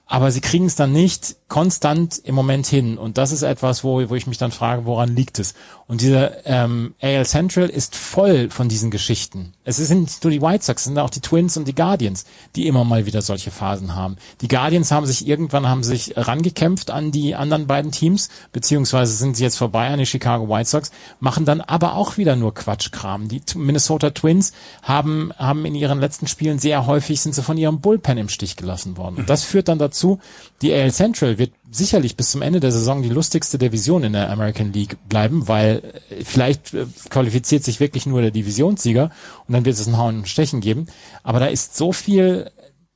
Aber 0.07 0.31
sie 0.31 0.41
kriegen 0.41 0.67
es 0.67 0.77
dann 0.77 0.93
nicht 0.93 1.37
konstant 1.55 2.21
im 2.25 2.35
Moment 2.35 2.67
hin. 2.67 2.99
Und 2.99 3.17
das 3.17 3.31
ist 3.31 3.43
etwas, 3.43 3.85
wo, 3.85 4.11
wo 4.11 4.17
ich 4.17 4.27
mich 4.27 4.39
dann 4.39 4.51
frage, 4.51 4.87
woran 4.87 5.15
liegt 5.15 5.39
es? 5.39 5.55
Und 5.87 6.01
diese 6.01 6.39
ähm, 6.47 6.95
AL 7.01 7.27
Central 7.27 7.69
ist 7.69 7.95
voll 7.95 8.51
von 8.51 8.69
diesen 8.69 8.91
Geschichten. 8.91 9.53
Es 9.63 9.77
sind 9.77 10.01
nicht 10.01 10.25
nur 10.25 10.33
die 10.33 10.43
White 10.43 10.65
Sox, 10.65 10.83
es 10.83 10.87
sind 10.87 10.99
auch 10.99 11.11
die 11.11 11.21
Twins 11.21 11.57
und 11.57 11.69
die 11.69 11.75
Guardians, 11.75 12.25
die 12.57 12.67
immer 12.67 12.83
mal 12.83 13.07
wieder 13.07 13.23
solche 13.23 13.53
Phasen 13.53 13.95
haben. 13.95 14.17
Die 14.41 14.49
Guardians 14.49 14.91
haben 14.91 15.07
sich 15.07 15.29
irgendwann 15.29 15.69
haben 15.69 15.85
sich 15.85 16.15
rangekämpft 16.17 16.91
an 16.91 17.13
die 17.13 17.37
anderen 17.37 17.69
beiden 17.69 17.93
Teams, 17.93 18.31
beziehungsweise 18.51 19.13
sind 19.13 19.37
sie 19.37 19.45
jetzt 19.45 19.59
vorbei 19.59 19.89
an 19.89 20.01
die 20.01 20.07
Chicago 20.07 20.49
White 20.49 20.69
Sox, 20.69 20.91
machen 21.21 21.45
dann 21.45 21.61
aber 21.61 21.95
auch 21.95 22.17
wieder 22.17 22.35
nur 22.35 22.53
Quatschkram. 22.53 23.29
Die 23.29 23.43
Minnesota 23.55 24.11
Twins 24.11 24.55
haben, 24.83 25.33
haben 25.39 25.65
in 25.67 25.77
ihren 25.77 26.01
letzten 26.01 26.27
Spielen 26.27 26.59
sehr 26.59 26.87
häufig 26.87 27.21
sind 27.21 27.35
sie 27.37 27.43
von 27.43 27.59
ihrem 27.59 27.81
Bullpen 27.81 28.19
im 28.19 28.29
Stich 28.29 28.57
gelassen 28.57 28.97
worden. 28.97 29.17
Und 29.19 29.31
das 29.31 29.45
führt 29.45 29.69
dann 29.69 29.79
dazu, 29.79 30.19
die 30.63 30.73
AL 30.73 30.91
Central 30.91 31.37
wird 31.37 31.44
sicherlich 31.71 32.17
bis 32.17 32.31
zum 32.31 32.43
Ende 32.43 32.61
der 32.61 32.73
Saison 32.73 33.03
die 33.03 33.09
lustigste 33.09 33.59
Division 33.59 34.05
in 34.05 34.13
der 34.13 34.31
American 34.31 34.73
League 34.73 34.97
bleiben, 35.09 35.49
weil 35.49 35.95
äh, 36.11 36.25
vielleicht 36.25 36.75
äh, 36.75 36.87
qualifiziert 37.11 37.65
sich 37.65 37.81
wirklich 37.81 38.07
nur 38.07 38.23
der 38.23 38.31
Divisionssieger 38.31 39.11
und 39.47 39.53
dann 39.55 39.65
wird 39.65 39.77
es 39.77 39.87
ein 39.87 39.99
Hauen 39.99 40.19
und 40.19 40.29
Stechen 40.29 40.61
geben. 40.61 40.87
Aber 41.23 41.41
da 41.41 41.47
ist 41.47 41.77
so 41.77 41.93
viel, 41.93 42.51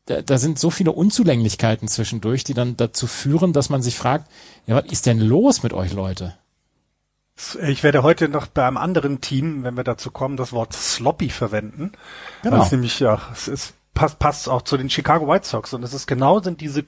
da, 0.06 0.22
da 0.22 0.38
sind 0.38 0.58
so 0.58 0.70
viele 0.70 0.92
Unzulänglichkeiten 0.92 1.88
zwischendurch, 1.88 2.44
die 2.44 2.54
dann 2.54 2.76
dazu 2.76 3.06
führen, 3.06 3.52
dass 3.52 3.70
man 3.70 3.82
sich 3.82 3.96
fragt, 3.96 4.30
ja, 4.66 4.76
was 4.76 4.90
ist 4.90 5.06
denn 5.06 5.20
los 5.20 5.62
mit 5.62 5.72
euch 5.72 5.92
Leute? 5.92 6.34
Ich 7.68 7.84
werde 7.84 8.02
heute 8.02 8.28
noch 8.28 8.46
bei 8.46 8.66
einem 8.66 8.76
anderen 8.76 9.20
Team, 9.20 9.62
wenn 9.62 9.76
wir 9.76 9.84
dazu 9.84 10.10
kommen, 10.10 10.36
das 10.36 10.52
Wort 10.52 10.72
sloppy 10.72 11.30
verwenden. 11.30 11.92
Genau. 12.42 12.56
Das 12.56 12.66
ist 12.66 12.72
nämlich, 12.72 12.98
ja, 12.98 13.20
es 13.32 13.46
ist, 13.46 13.74
passt, 13.94 14.18
passt 14.18 14.48
auch 14.48 14.62
zu 14.62 14.76
den 14.76 14.90
Chicago 14.90 15.28
White 15.28 15.46
Sox. 15.46 15.72
Und 15.72 15.84
es 15.84 15.94
ist 15.94 16.06
genau 16.06 16.40
sind 16.40 16.60
diese 16.60 16.84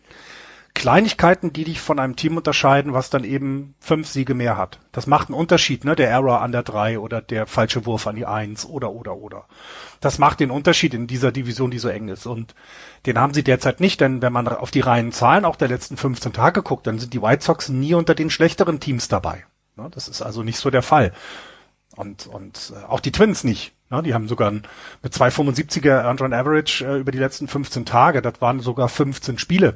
Kleinigkeiten, 0.74 1.52
die 1.52 1.64
dich 1.64 1.80
von 1.80 1.98
einem 1.98 2.16
Team 2.16 2.36
unterscheiden, 2.36 2.92
was 2.92 3.10
dann 3.10 3.24
eben 3.24 3.74
fünf 3.80 4.08
Siege 4.08 4.34
mehr 4.34 4.56
hat. 4.56 4.78
Das 4.92 5.06
macht 5.06 5.28
einen 5.28 5.38
Unterschied, 5.38 5.84
ne? 5.84 5.96
Der 5.96 6.08
Error 6.08 6.40
an 6.40 6.52
der 6.52 6.62
drei 6.62 6.98
oder 6.98 7.20
der 7.20 7.46
falsche 7.46 7.86
Wurf 7.86 8.06
an 8.06 8.16
die 8.16 8.26
eins 8.26 8.64
oder 8.64 8.92
oder 8.92 9.16
oder. 9.16 9.46
Das 10.00 10.18
macht 10.18 10.40
den 10.40 10.50
Unterschied 10.50 10.94
in 10.94 11.06
dieser 11.06 11.32
Division, 11.32 11.70
die 11.70 11.78
so 11.78 11.88
eng 11.88 12.08
ist. 12.08 12.26
Und 12.26 12.54
den 13.06 13.18
haben 13.18 13.34
sie 13.34 13.42
derzeit 13.42 13.80
nicht, 13.80 14.00
denn 14.00 14.22
wenn 14.22 14.32
man 14.32 14.48
auf 14.48 14.70
die 14.70 14.80
reinen 14.80 15.12
Zahlen 15.12 15.44
auch 15.44 15.56
der 15.56 15.68
letzten 15.68 15.96
15 15.96 16.32
Tage 16.32 16.62
guckt, 16.62 16.86
dann 16.86 16.98
sind 16.98 17.12
die 17.12 17.22
White 17.22 17.44
Sox 17.44 17.68
nie 17.68 17.94
unter 17.94 18.14
den 18.14 18.30
schlechteren 18.30 18.80
Teams 18.80 19.08
dabei. 19.08 19.44
Ne? 19.76 19.88
Das 19.90 20.08
ist 20.08 20.22
also 20.22 20.42
nicht 20.42 20.58
so 20.58 20.70
der 20.70 20.82
Fall. 20.82 21.12
Und, 21.96 22.26
und 22.26 22.72
äh, 22.74 22.84
auch 22.86 23.00
die 23.00 23.12
Twins 23.12 23.44
nicht. 23.44 23.72
Ne? 23.90 24.02
Die 24.02 24.14
haben 24.14 24.28
sogar 24.28 24.50
ein, 24.50 24.62
mit 25.02 25.12
2,75er 25.12 26.04
Earned 26.04 26.22
Run 26.22 26.32
Average 26.32 26.86
äh, 26.86 26.98
über 26.98 27.12
die 27.12 27.18
letzten 27.18 27.48
15 27.48 27.84
Tage. 27.84 28.22
Das 28.22 28.40
waren 28.40 28.60
sogar 28.60 28.88
15 28.88 29.36
Spiele 29.38 29.74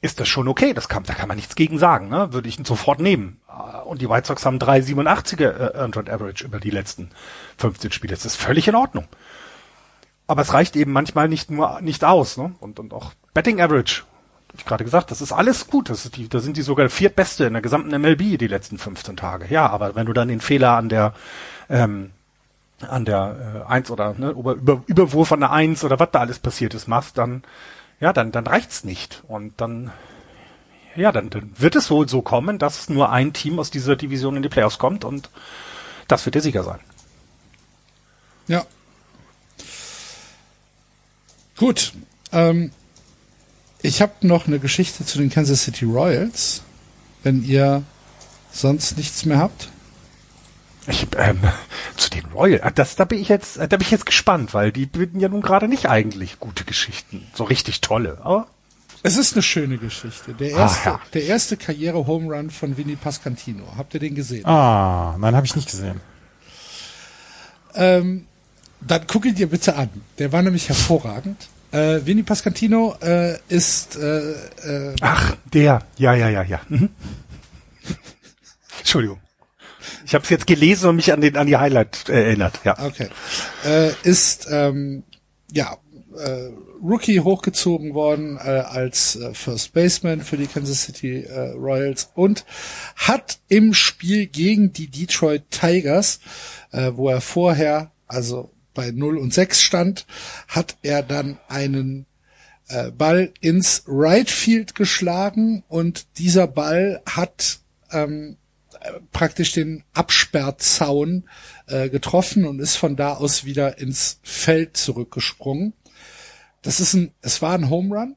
ist 0.00 0.20
das 0.20 0.28
schon 0.28 0.48
okay. 0.48 0.74
Das 0.74 0.88
kann, 0.88 1.02
da 1.04 1.14
kann 1.14 1.28
man 1.28 1.36
nichts 1.36 1.54
gegen 1.56 1.78
sagen. 1.78 2.08
Ne? 2.08 2.32
Würde 2.32 2.48
ich 2.48 2.58
ihn 2.58 2.64
sofort 2.64 3.00
nehmen. 3.00 3.40
Äh, 3.48 3.78
und 3.78 4.00
die 4.00 4.08
White 4.08 4.26
Sox 4.26 4.44
haben 4.44 4.58
3,87er 4.58 5.74
Earned 5.74 5.96
Run 5.96 6.08
Average 6.08 6.44
über 6.44 6.60
die 6.60 6.70
letzten 6.70 7.10
15 7.58 7.92
Spiele. 7.92 8.14
Das 8.14 8.24
ist 8.24 8.36
völlig 8.36 8.68
in 8.68 8.74
Ordnung. 8.74 9.08
Aber 10.26 10.42
es 10.42 10.52
reicht 10.52 10.76
eben 10.76 10.92
manchmal 10.92 11.28
nicht 11.28 11.50
nur 11.50 11.80
nicht 11.80 12.04
aus. 12.04 12.36
Ne? 12.36 12.54
Und, 12.60 12.78
und 12.78 12.92
auch 12.92 13.12
Betting 13.34 13.60
Average, 13.60 14.02
ich 14.56 14.64
gerade 14.64 14.84
gesagt, 14.84 15.10
das 15.10 15.20
ist 15.20 15.32
alles 15.32 15.68
gut. 15.68 15.90
Das 15.90 16.04
ist 16.04 16.16
die, 16.16 16.28
da 16.28 16.38
sind 16.40 16.56
die 16.56 16.62
sogar 16.62 16.88
viertbeste 16.88 17.44
in 17.46 17.54
der 17.54 17.62
gesamten 17.62 17.98
MLB 18.00 18.38
die 18.38 18.46
letzten 18.46 18.78
15 18.78 19.16
Tage. 19.16 19.46
Ja, 19.48 19.68
aber 19.68 19.94
wenn 19.94 20.06
du 20.06 20.12
dann 20.12 20.28
den 20.28 20.40
Fehler 20.40 20.76
an 20.76 20.88
der 20.88 21.14
ähm, 21.70 22.10
an 22.86 23.04
der 23.04 23.64
äh, 23.66 23.70
Eins 23.70 23.90
oder 23.90 24.14
ne, 24.16 24.30
über, 24.30 24.52
über, 24.52 24.82
Überwurf 24.86 25.32
an 25.32 25.40
der 25.40 25.50
Eins 25.50 25.82
oder 25.82 25.98
was 25.98 26.10
da 26.12 26.20
alles 26.20 26.38
passiert 26.38 26.74
ist, 26.74 26.86
machst, 26.86 27.18
dann 27.18 27.42
ja, 28.00 28.12
dann, 28.12 28.32
dann 28.32 28.46
reicht's 28.46 28.84
nicht. 28.84 29.22
Und 29.28 29.60
dann, 29.60 29.92
ja, 30.96 31.12
dann, 31.12 31.30
dann 31.30 31.52
wird 31.58 31.76
es 31.76 31.90
wohl 31.90 32.08
so 32.08 32.22
kommen, 32.22 32.58
dass 32.58 32.88
nur 32.88 33.10
ein 33.10 33.32
Team 33.32 33.58
aus 33.58 33.70
dieser 33.70 33.96
Division 33.96 34.36
in 34.36 34.42
die 34.42 34.48
Playoffs 34.48 34.78
kommt 34.78 35.04
und 35.04 35.30
das 36.06 36.24
wird 36.24 36.34
der 36.34 36.42
Sieger 36.42 36.62
sein. 36.62 36.80
Ja. 38.46 38.64
Gut. 41.56 41.92
Ähm, 42.32 42.72
ich 43.82 44.02
habe 44.02 44.26
noch 44.26 44.46
eine 44.46 44.58
Geschichte 44.58 45.04
zu 45.04 45.18
den 45.18 45.30
Kansas 45.30 45.64
City 45.64 45.84
Royals, 45.84 46.62
wenn 47.22 47.44
ihr 47.44 47.82
sonst 48.50 48.96
nichts 48.96 49.24
mehr 49.24 49.38
habt. 49.38 49.70
Ich, 50.88 51.06
ähm, 51.16 51.38
zu 51.96 52.10
den 52.10 52.24
Royal, 52.26 52.60
ah, 52.62 52.70
das, 52.70 52.96
da 52.96 53.04
bin 53.04 53.20
ich 53.20 53.28
jetzt, 53.28 53.58
da 53.58 53.66
bin 53.66 53.80
ich 53.82 53.90
jetzt 53.90 54.06
gespannt, 54.06 54.54
weil 54.54 54.72
die 54.72 54.86
bieten 54.86 55.20
ja 55.20 55.28
nun 55.28 55.42
gerade 55.42 55.68
nicht 55.68 55.88
eigentlich 55.88 56.40
gute 56.40 56.64
Geschichten, 56.64 57.26
so 57.34 57.44
richtig 57.44 57.80
tolle, 57.80 58.18
aber. 58.22 58.46
Es 59.02 59.16
ist 59.16 59.34
eine 59.34 59.42
schöne 59.42 59.78
Geschichte. 59.78 60.34
Der 60.34 60.56
Ah, 60.56 60.60
erste, 60.60 60.88
ja. 60.88 61.00
der 61.14 61.24
erste 61.24 61.56
Karriere-Home 61.56 62.34
Run 62.34 62.50
von 62.50 62.76
Vinny 62.76 62.96
Pascantino. 62.96 63.64
Habt 63.76 63.94
ihr 63.94 64.00
den 64.00 64.14
gesehen? 64.16 64.44
Ah, 64.44 65.14
nein, 65.18 65.36
habe 65.36 65.46
ich 65.46 65.54
nicht 65.54 65.70
gesehen. 65.70 66.00
Ähm, 67.74 68.26
dann 68.80 69.02
guck 69.06 69.24
ihn 69.24 69.34
dir 69.36 69.48
bitte 69.48 69.76
an. 69.76 69.88
Der 70.18 70.32
war 70.32 70.42
nämlich 70.42 70.68
hervorragend. 70.68 71.48
Äh, 71.70 72.00
Vinny 72.06 72.22
Pascantino 72.24 72.96
äh, 73.00 73.38
ist 73.48 73.96
äh, 73.96 74.32
äh, 74.32 74.96
Ach, 75.00 75.36
der, 75.52 75.82
ja, 75.98 76.14
ja, 76.14 76.28
ja, 76.28 76.42
ja. 76.42 76.60
Mhm. 76.68 76.88
Entschuldigung. 78.78 79.20
Ich 80.08 80.14
habe 80.14 80.24
es 80.24 80.30
jetzt 80.30 80.46
gelesen 80.46 80.88
und 80.88 80.96
mich 80.96 81.12
an 81.12 81.20
den 81.20 81.36
an 81.36 81.46
die 81.46 81.58
Highlight 81.58 82.08
äh, 82.08 82.24
erinnert. 82.24 82.60
Ja. 82.64 82.78
Okay. 82.82 83.08
Äh, 83.66 83.90
ist 84.04 84.48
ähm, 84.50 85.02
ja 85.52 85.76
äh, 86.16 86.48
Rookie 86.82 87.20
hochgezogen 87.20 87.92
worden 87.92 88.38
äh, 88.38 88.48
als 88.48 89.16
äh, 89.16 89.34
First 89.34 89.74
Baseman 89.74 90.22
für 90.22 90.38
die 90.38 90.46
Kansas 90.46 90.84
City 90.84 91.24
äh, 91.24 91.50
Royals 91.50 92.10
und 92.14 92.46
hat 92.96 93.38
im 93.48 93.74
Spiel 93.74 94.26
gegen 94.28 94.72
die 94.72 94.86
Detroit 94.86 95.42
Tigers, 95.50 96.20
äh, 96.72 96.92
wo 96.94 97.10
er 97.10 97.20
vorher 97.20 97.90
also 98.06 98.50
bei 98.72 98.90
0 98.90 99.18
und 99.18 99.34
6 99.34 99.60
stand, 99.60 100.06
hat 100.48 100.78
er 100.80 101.02
dann 101.02 101.36
einen 101.48 102.06
äh, 102.68 102.90
Ball 102.92 103.34
ins 103.42 103.82
Right 103.86 104.30
Field 104.30 104.74
geschlagen 104.74 105.64
und 105.68 106.06
dieser 106.16 106.46
Ball 106.46 107.02
hat 107.04 107.58
ähm, 107.92 108.38
praktisch 109.12 109.52
den 109.52 109.84
Absperrzaun 109.92 111.28
äh, 111.66 111.88
getroffen 111.88 112.46
und 112.46 112.60
ist 112.60 112.76
von 112.76 112.96
da 112.96 113.14
aus 113.14 113.44
wieder 113.44 113.78
ins 113.78 114.20
Feld 114.22 114.76
zurückgesprungen. 114.76 115.72
Das 116.62 116.80
ist 116.80 116.94
ein, 116.94 117.12
es 117.20 117.42
war 117.42 117.54
ein 117.54 117.70
Home 117.70 117.94
Run. 117.94 118.16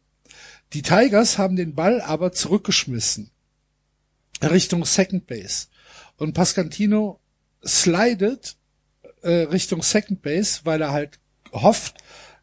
Die 0.74 0.82
Tigers 0.82 1.38
haben 1.38 1.56
den 1.56 1.76
Ball 1.76 2.02
aber 2.02 2.32
zurückgeschmissen 2.32 3.32
Richtung 4.42 4.86
Second 4.86 5.28
Base 5.28 5.68
und 6.18 6.34
Pascantino 6.34 7.20
slidet 7.66 8.56
äh, 9.22 9.44
Richtung 9.44 9.84
Second 9.84 10.22
Base, 10.22 10.62
weil 10.64 10.82
er 10.82 10.92
halt 10.92 11.20
hofft, 11.52 11.96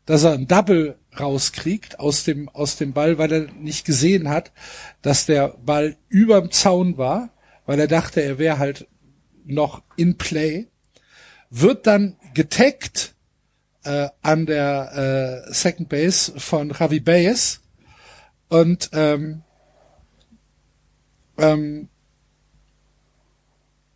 dass 0.07 0.25
er 0.25 0.33
ein 0.33 0.47
Double 0.47 0.99
rauskriegt 1.19 1.99
aus 1.99 2.25
dem, 2.25 2.49
aus 2.49 2.77
dem 2.77 2.93
Ball, 2.93 3.19
weil 3.19 3.33
er 3.33 3.53
nicht 3.53 3.85
gesehen 3.85 4.29
hat, 4.29 4.53
dass 5.03 5.27
der 5.27 5.49
Ball 5.65 5.97
überm 6.09 6.51
Zaun 6.51 6.97
war, 6.97 7.31
weil 7.69 7.81
er 7.81 7.87
dachte, 7.87 8.23
er 8.23 8.39
wäre 8.39 8.59
halt 8.59 8.89
noch 9.45 9.83
in 9.95 10.17
Play, 10.17 10.69
wird 11.51 11.87
dann 11.87 12.17
getaggt 12.33 13.15
äh, 13.85 14.09
an 14.23 14.47
der 14.47 15.45
äh, 15.47 15.53
Second 15.53 15.91
Base 15.91 16.33
von 16.41 16.71
Javi 16.71 16.99
Baez 16.99 17.61
und 18.49 18.89
ähm, 18.95 19.43
ähm, 21.37 21.91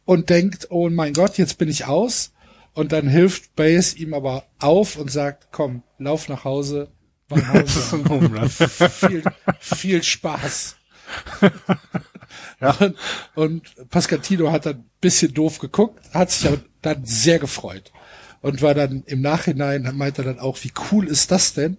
und 0.05 0.29
denkt, 0.29 0.67
oh 0.69 0.91
mein 0.91 1.15
Gott, 1.15 1.39
jetzt 1.39 1.57
bin 1.57 1.71
ich 1.71 1.87
aus. 1.87 2.33
Und 2.75 2.93
dann 2.93 3.09
hilft 3.09 3.57
Baez 3.57 3.95
ihm 3.95 4.13
aber 4.13 4.45
auf 4.59 4.97
und 4.97 5.11
sagt, 5.11 5.49
komm, 5.51 5.83
lauf 5.97 6.29
nach 6.29 6.45
Hause. 6.45 6.89
Home 7.31 8.39
Run. 8.39 8.51
viel, 8.51 9.23
viel 9.61 10.03
Spaß. 10.03 10.77
Ja. 12.63 12.71
Und, 12.81 12.97
und 13.35 13.91
Pascatino 13.91 14.51
hat 14.53 14.67
dann 14.67 14.77
ein 14.77 14.91
bisschen 15.01 15.35
doof 15.35 15.59
geguckt, 15.59 16.01
hat 16.15 16.31
sich 16.31 16.47
aber 16.49 16.61
dann 16.81 17.05
sehr 17.05 17.39
gefreut. 17.39 17.93
Und 18.41 18.63
war 18.63 18.75
dann 18.75 19.03
im 19.07 19.21
Nachhinein, 19.21 19.89
meinte 19.97 20.23
er 20.23 20.27
dann 20.27 20.39
auch, 20.41 20.59
wie 20.63 20.73
cool 20.91 21.07
ist 21.09 21.31
das 21.31 21.55
denn, 21.55 21.77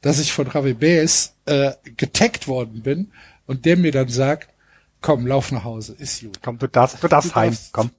dass 0.00 0.18
ich 0.18 0.32
von 0.32 0.48
Javi 0.52 0.74
Baez 0.74 1.34
äh, 1.46 1.72
getaggt 1.96 2.48
worden 2.48 2.82
bin 2.82 3.12
und 3.46 3.64
der 3.66 3.76
mir 3.76 3.92
dann 3.92 4.08
sagt, 4.08 4.48
komm, 5.00 5.26
lauf 5.26 5.52
nach 5.52 5.64
Hause, 5.64 5.94
ist 5.98 6.20
gut. 6.22 6.38
Komm, 6.42 6.58
du 6.58 6.66
darfst, 6.68 7.02
du 7.02 7.08
darfst 7.08 7.30
Du 7.30 7.34
heim. 7.36 7.50
darfst- 7.50 7.72
Komm. 7.72 7.90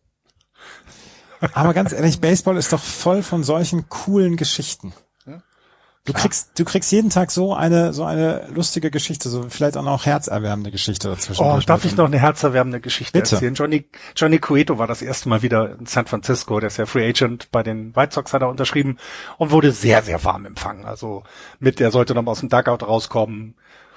Aber 1.53 1.74
ganz 1.74 1.91
ehrlich, 1.91 2.19
Baseball 2.21 2.55
ist 2.57 2.71
doch 2.71 2.82
voll 2.82 3.21
von 3.21 3.43
solchen 3.43 3.89
coolen 3.89 4.38
Geschichten. 4.38 4.93
Du 6.06 6.12
kriegst, 6.12 6.60
du 6.60 6.66
kriegst 6.66 6.91
jeden 6.91 7.10
Tag 7.10 7.32
so 7.32 7.54
eine, 7.54 7.93
so 7.93 8.04
eine 8.04 8.49
lustige 8.54 8.91
Geschichte, 8.91 9.30
so 9.30 9.43
vielleicht 9.47 9.78
auch 9.78 9.84
noch 9.84 10.06
herzerwärmende 10.06 10.70
Geschichte 10.70 11.08
dazwischen. 11.08 11.41
Oh, 11.41 11.58
darf 11.66 11.86
ich 11.86 11.95
noch 11.95 12.08
eine 12.08 12.20
herzerwärmende 12.20 12.82
Geschichte 12.82 13.18
Bitte. 13.18 13.36
erzählen? 13.36 13.54
Johnny, 13.54 13.86
Johnny 14.14 14.39
Cueto 14.39 14.78
war 14.78 14.88
das 14.88 15.01
erste 15.01 15.30
Mal 15.30 15.43
wieder 15.43 15.78
in 15.80 15.86
San 15.86 16.06
Francisco. 16.06 16.60
Der 16.60 16.68
ist 16.68 16.76
ja 16.76 16.86
Free 16.86 17.08
Agent 17.08 17.49
bei 17.54 17.64
den 17.64 17.95
White 17.95 18.16
Sox, 18.16 18.34
hat 18.34 18.41
er 18.41 18.49
unterschrieben 18.49 18.97
und 19.38 19.51
wurde 19.51 19.72
sehr, 19.72 20.04
sehr 20.04 20.22
warm 20.26 20.45
empfangen. 20.45 20.84
Also 20.84 21.24
mit, 21.60 21.80
er 21.80 21.91
sollte 21.91 22.14
noch 22.14 22.24
mal 22.24 22.32
aus 22.32 22.41
dem 22.41 22.49
Dugout 22.49 22.86
rauskommen, 22.86 23.56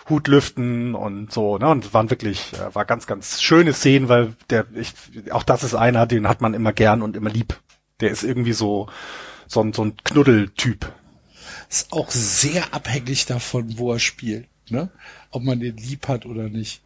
Hut 0.09 0.29
lüften 0.29 0.95
und 0.95 1.33
so, 1.33 1.59
ne? 1.59 1.69
Und 1.69 1.93
waren 1.93 2.11
wirklich, 2.11 2.53
äh, 2.53 2.73
war 2.73 2.85
ganz, 2.85 3.09
ganz 3.09 3.43
schöne 3.43 3.73
Szenen, 3.73 4.09
weil 4.09 4.35
der, 4.51 4.67
ich, 4.75 4.93
auch 5.33 5.43
das 5.43 5.65
ist 5.65 5.75
einer, 5.75 6.07
den 6.07 6.29
hat 6.29 6.41
man 6.41 6.55
immer 6.55 6.73
gern 6.73 7.03
und 7.03 7.17
immer 7.17 7.31
lieb. 7.31 7.59
Der 7.99 8.13
ist 8.13 8.23
irgendwie 8.23 8.53
so, 8.53 8.87
so 9.49 9.61
ein, 9.61 9.73
so 9.73 9.83
ein 9.83 9.97
Knuddeltyp. 10.05 10.93
Ist 11.69 11.93
auch 11.93 12.11
sehr 12.11 12.73
abhängig 12.75 13.27
davon, 13.27 13.79
wo 13.79 13.93
er 13.93 13.99
spielt, 13.99 14.49
ne? 14.71 14.91
Ob 15.31 15.43
man 15.43 15.61
den 15.61 15.77
lieb 15.77 16.09
hat 16.09 16.27
oder 16.27 16.49
nicht. 16.49 16.83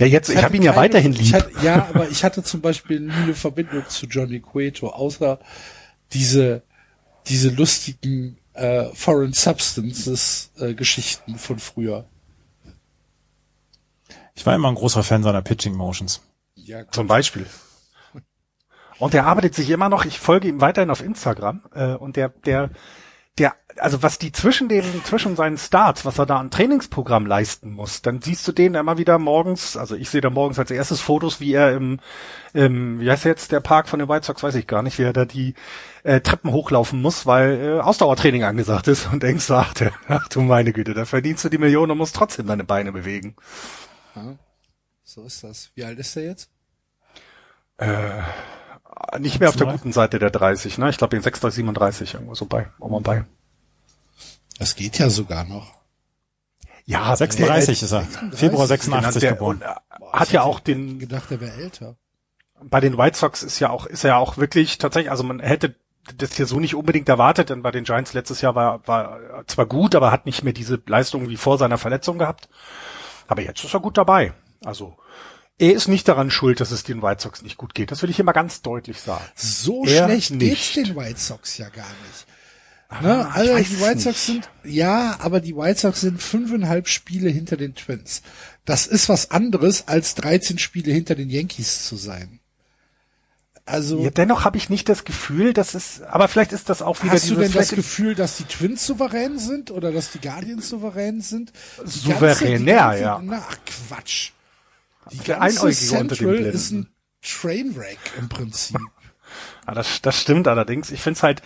Ja, 0.00 0.06
jetzt, 0.06 0.28
ich, 0.28 0.36
hatte 0.36 0.46
habe 0.46 0.56
ihn 0.56 0.62
ja 0.62 0.72
keine- 0.72 0.82
weiterhin 0.82 1.12
ich 1.12 1.18
lieb. 1.20 1.32
Hatte, 1.34 1.52
ja, 1.62 1.86
aber 1.88 2.08
ich 2.08 2.22
hatte 2.24 2.42
zum 2.42 2.60
Beispiel 2.60 3.00
nie 3.00 3.12
eine 3.12 3.34
Verbindung 3.34 3.88
zu 3.88 4.06
Johnny 4.06 4.40
Cueto, 4.40 4.88
außer 4.90 5.40
diese, 6.12 6.62
diese 7.26 7.50
lustigen 7.50 8.38
äh, 8.54 8.86
Foreign 8.94 9.32
Substances 9.32 10.50
äh, 10.58 10.74
Geschichten 10.74 11.38
von 11.38 11.58
früher. 11.58 12.06
Ich 14.34 14.46
war 14.46 14.54
immer 14.54 14.68
ein 14.68 14.76
großer 14.76 15.02
Fan 15.02 15.22
seiner 15.22 15.42
Pitching 15.42 15.74
Motions. 15.74 16.22
Ja, 16.54 16.88
Zum 16.90 17.06
Beispiel. 17.06 17.46
Und 18.98 19.14
der 19.14 19.26
arbeitet 19.26 19.54
sich 19.54 19.70
immer 19.70 19.88
noch, 19.88 20.04
ich 20.04 20.18
folge 20.18 20.48
ihm 20.48 20.60
weiterhin 20.60 20.90
auf 20.90 21.02
Instagram, 21.02 21.62
äh, 21.72 21.94
und 21.94 22.16
der, 22.16 22.28
der, 22.30 22.70
der, 23.38 23.54
also 23.80 24.02
was 24.02 24.18
die 24.18 24.32
zwischen 24.32 24.68
den, 24.68 24.84
zwischen 25.04 25.36
seinen 25.36 25.58
Starts, 25.58 26.04
was 26.04 26.18
er 26.18 26.26
da 26.26 26.38
an 26.38 26.50
Trainingsprogramm 26.50 27.26
leisten 27.26 27.72
muss, 27.72 28.02
dann 28.02 28.20
siehst 28.20 28.46
du 28.46 28.52
den 28.52 28.74
immer 28.74 28.98
wieder 28.98 29.18
morgens, 29.18 29.76
also 29.76 29.94
ich 29.94 30.10
sehe 30.10 30.20
da 30.20 30.30
morgens 30.30 30.58
als 30.58 30.70
erstes 30.70 31.00
Fotos, 31.00 31.40
wie 31.40 31.52
er 31.52 31.74
im, 31.74 32.00
im, 32.52 33.00
wie 33.00 33.10
heißt 33.10 33.24
jetzt 33.24 33.52
der 33.52 33.60
Park 33.60 33.88
von 33.88 33.98
den 33.98 34.08
White 34.08 34.26
Sox, 34.26 34.42
weiß 34.42 34.54
ich 34.54 34.66
gar 34.66 34.82
nicht, 34.82 34.98
wie 34.98 35.04
er 35.04 35.12
da 35.12 35.24
die 35.24 35.54
äh, 36.02 36.20
Treppen 36.20 36.52
hochlaufen 36.52 37.00
muss, 37.00 37.26
weil 37.26 37.60
äh, 37.60 37.80
Ausdauertraining 37.80 38.44
angesagt 38.44 38.88
ist 38.88 39.12
und 39.12 39.22
denkst, 39.22 39.50
ach, 39.50 39.74
der, 39.74 39.92
ach 40.08 40.28
du 40.28 40.40
meine 40.40 40.72
Güte, 40.72 40.94
da 40.94 41.04
verdienst 41.04 41.44
du 41.44 41.48
die 41.48 41.58
Millionen 41.58 41.92
und 41.92 41.98
musst 41.98 42.16
trotzdem 42.16 42.46
deine 42.46 42.64
Beine 42.64 42.92
bewegen. 42.92 43.36
so 45.04 45.22
ist 45.24 45.44
das. 45.44 45.70
Wie 45.74 45.84
alt 45.84 45.98
ist 45.98 46.16
er 46.16 46.24
jetzt? 46.24 46.50
Nicht 49.18 49.40
mehr 49.40 49.48
auf 49.48 49.56
der 49.56 49.68
guten 49.68 49.92
Seite 49.92 50.18
der 50.18 50.30
30, 50.30 50.78
ne? 50.78 50.90
Ich 50.90 50.98
glaube 50.98 51.16
in 51.16 51.22
36, 51.22 51.56
37 51.56 52.14
irgendwo 52.14 52.34
so 52.34 52.46
bei, 52.46 52.68
um 52.78 52.92
und 52.92 53.04
bei. 53.04 53.24
Das 54.58 54.74
geht 54.76 54.98
ja 54.98 55.08
sogar 55.10 55.44
noch. 55.44 55.72
Ja, 56.84 57.14
36 57.14 57.82
ist 57.82 57.92
er. 57.92 58.02
Februar 58.32 58.66
der, 58.66 58.78
86 58.78 59.20
der, 59.20 59.32
geboren. 59.32 59.62
äh, 59.62 59.74
hat 60.12 60.32
ja 60.32 60.42
auch 60.42 60.58
den, 60.58 60.98
gedacht, 60.98 61.30
er 61.30 61.40
wäre 61.40 61.52
älter. 61.52 61.96
bei 62.62 62.80
den 62.80 62.96
White 62.96 63.16
Sox 63.18 63.42
ist 63.42 63.58
ja 63.60 63.70
auch, 63.70 63.86
ist 63.86 64.04
er 64.04 64.10
ja 64.10 64.16
auch 64.16 64.38
wirklich 64.38 64.78
tatsächlich, 64.78 65.10
also 65.10 65.22
man 65.22 65.40
hätte 65.40 65.74
das 66.16 66.34
hier 66.34 66.46
so 66.46 66.58
nicht 66.58 66.74
unbedingt 66.74 67.08
erwartet, 67.10 67.50
denn 67.50 67.60
bei 67.62 67.70
den 67.70 67.84
Giants 67.84 68.14
letztes 68.14 68.40
Jahr 68.40 68.54
war, 68.54 68.86
war 68.88 69.44
zwar 69.46 69.66
gut, 69.66 69.94
aber 69.94 70.10
hat 70.10 70.24
nicht 70.24 70.42
mehr 70.42 70.54
diese 70.54 70.80
Leistung 70.86 71.28
wie 71.28 71.36
vor 71.36 71.58
seiner 71.58 71.76
Verletzung 71.76 72.18
gehabt. 72.18 72.48
Aber 73.26 73.42
jetzt 73.42 73.62
ist 73.62 73.74
er 73.74 73.80
gut 73.80 73.98
dabei. 73.98 74.32
Also, 74.64 74.96
er 75.58 75.74
ist 75.74 75.88
nicht 75.88 76.08
daran 76.08 76.30
schuld, 76.30 76.60
dass 76.60 76.70
es 76.70 76.84
den 76.84 77.02
White 77.02 77.20
Sox 77.22 77.42
nicht 77.42 77.58
gut 77.58 77.74
geht. 77.74 77.90
Das 77.90 78.00
will 78.02 78.08
ich 78.08 78.18
immer 78.18 78.32
ganz 78.32 78.62
deutlich 78.62 79.02
sagen. 79.02 79.24
So 79.34 79.84
Er 79.84 80.04
schlecht 80.06 80.30
nicht. 80.30 80.72
geht's 80.72 80.72
den 80.88 80.96
White 80.96 81.20
Sox 81.20 81.58
ja 81.58 81.68
gar 81.68 81.84
nicht. 81.84 82.26
Ne? 82.90 83.28
ich 83.28 83.36
Also 83.36 83.56
die 83.56 83.62
es 83.62 83.80
White. 83.80 84.00
Sox 84.00 84.26
sind, 84.26 84.50
ja, 84.64 85.16
aber 85.20 85.40
die 85.40 85.54
White 85.54 85.78
Sox 85.80 86.00
sind 86.00 86.22
fünfeinhalb 86.22 86.88
Spiele 86.88 87.28
hinter 87.28 87.56
den 87.56 87.74
Twins. 87.74 88.22
Das 88.64 88.86
ist 88.86 89.08
was 89.08 89.30
anderes, 89.30 89.88
als 89.88 90.14
13 90.14 90.58
Spiele 90.58 90.92
hinter 90.92 91.14
den 91.14 91.28
Yankees 91.28 91.86
zu 91.86 91.96
sein. 91.96 92.40
Also, 93.66 94.02
Ja, 94.02 94.08
dennoch 94.10 94.46
habe 94.46 94.56
ich 94.56 94.70
nicht 94.70 94.88
das 94.88 95.04
Gefühl, 95.04 95.52
dass 95.52 95.74
es, 95.74 96.00
aber 96.00 96.28
vielleicht 96.28 96.52
ist 96.52 96.70
das 96.70 96.80
auch 96.80 97.02
wieder 97.02 97.12
hast 97.12 97.28
du 97.28 97.34
denn 97.34 97.52
das 97.52 97.68
Gefühl, 97.68 98.14
dass 98.14 98.38
die 98.38 98.44
Twins 98.44 98.86
souverän 98.86 99.38
sind 99.38 99.70
oder 99.70 99.92
dass 99.92 100.10
die 100.10 100.20
Guardians 100.20 100.70
souverän 100.70 101.20
sind? 101.20 101.52
Die 101.84 101.90
Souveränär, 101.90 102.96
ja. 102.98 103.20
Na, 103.22 103.44
ach, 103.46 103.56
Quatsch. 103.66 104.30
Die 105.12 105.18
ganze 105.18 105.70
Central 105.70 106.36
ist 106.36 106.70
ein 106.70 106.88
Trainwreck 107.20 107.98
im 108.18 108.30
Prinzip. 108.30 108.78
Ja, 109.66 109.74
das, 109.74 110.00
das 110.00 110.18
stimmt 110.18 110.48
allerdings. 110.48 110.90
Ich 110.90 111.02
find's 111.02 111.22
halt, 111.22 111.42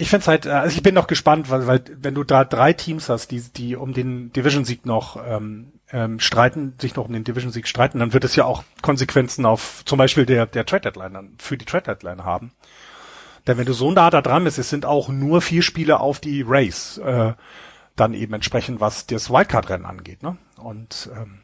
ich 0.00 0.08
find's 0.08 0.26
halt, 0.26 0.46
äh, 0.46 0.50
also 0.50 0.74
ich 0.74 0.82
bin 0.82 0.94
noch 0.94 1.06
gespannt, 1.06 1.50
weil, 1.50 1.66
weil 1.66 1.84
wenn 2.00 2.14
du 2.14 2.24
da 2.24 2.44
drei 2.44 2.72
Teams 2.72 3.10
hast, 3.10 3.30
die, 3.30 3.40
die 3.40 3.76
um 3.76 3.92
den 3.92 4.32
Division-Sieg 4.32 4.86
noch 4.86 5.22
ähm, 5.24 5.72
ähm, 5.92 6.18
streiten, 6.20 6.74
sich 6.80 6.96
noch 6.96 7.06
um 7.06 7.12
den 7.12 7.24
Division-Sieg 7.24 7.68
streiten, 7.68 7.98
dann 7.98 8.14
wird 8.14 8.24
es 8.24 8.34
ja 8.34 8.46
auch 8.46 8.64
Konsequenzen 8.80 9.44
auf 9.44 9.82
zum 9.84 9.98
Beispiel 9.98 10.24
der, 10.24 10.46
der 10.46 10.64
Trade-Deadline 10.64 11.34
für 11.38 11.58
die 11.58 11.66
Trade-Deadline 11.66 12.24
haben. 12.24 12.52
Denn 13.46 13.58
wenn 13.58 13.66
du 13.66 13.74
so 13.74 13.90
nah 13.90 14.08
da 14.08 14.22
dran 14.22 14.44
bist, 14.44 14.58
es 14.58 14.70
sind 14.70 14.86
auch 14.86 15.08
nur 15.08 15.42
vier 15.42 15.62
Spiele 15.62 16.00
auf 16.00 16.18
die 16.18 16.44
Race, 16.46 16.98
äh, 16.98 17.34
dann 17.94 18.14
eben 18.14 18.32
entsprechend, 18.32 18.80
was 18.80 19.06
das 19.06 19.28
Wildcard-Rennen 19.28 19.84
angeht. 19.84 20.22
Ne? 20.22 20.38
Und 20.56 21.10
ähm, 21.14 21.40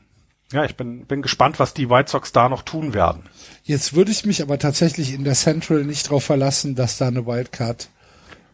ja, 0.51 0.65
ich 0.65 0.77
bin, 0.77 1.05
bin 1.05 1.21
gespannt, 1.21 1.59
was 1.59 1.75
die 1.75 1.91
White 1.91 2.11
Sox 2.11 2.33
da 2.33 2.49
noch 2.49 2.63
tun 2.63 2.95
werden. 2.95 3.25
Jetzt 3.65 3.95
würde 3.95 4.13
ich 4.13 4.25
mich 4.25 4.41
aber 4.41 4.59
tatsächlich 4.59 5.13
in 5.13 5.25
der 5.25 5.35
Central 5.35 5.85
nicht 5.85 6.07
darauf 6.07 6.25
verlassen, 6.25 6.75
dass 6.75 6.97
da 6.97 7.09
eine 7.09 7.27
Wildcard 7.27 7.91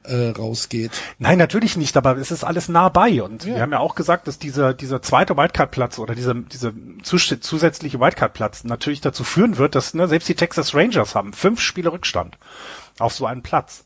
äh, 0.05 0.31
rausgeht. 0.31 0.93
Nein, 1.19 1.39
natürlich 1.39 1.77
nicht, 1.77 1.97
aber 1.97 2.17
es 2.17 2.31
ist 2.31 2.45
alles 2.45 2.69
nah 2.69 2.89
bei. 2.89 3.23
Und 3.23 3.45
Ja. 3.45 3.55
wir 3.55 3.63
haben 3.63 3.73
ja 3.73 3.79
auch 3.79 3.95
gesagt, 3.95 4.27
dass 4.27 4.39
dieser, 4.39 4.75
dieser 4.75 5.03
zweite 5.03 5.37
Wildcard-Platz 5.37 5.99
oder 5.99 6.15
dieser, 6.15 6.35
dieser 6.35 6.73
zus 7.03 7.35
zusätzliche 7.41 8.01
Wildcard-Platz 8.01 8.65
natürlich 8.65 9.01
dazu 9.01 9.25
führen 9.25 9.59
wird, 9.59 9.75
dass 9.75 9.95
ne, 9.95 10.09
selbst 10.09 10.29
die 10.29 10.35
Texas 10.35 10.75
Rangers 10.75 11.15
haben 11.15 11.33
fünf 11.33 11.61
Spiele 11.61 11.93
Rückstand 11.93 12.39
auf 12.99 13.15
so 13.15 13.27
einen 13.27 13.43
Platz. 13.43 13.85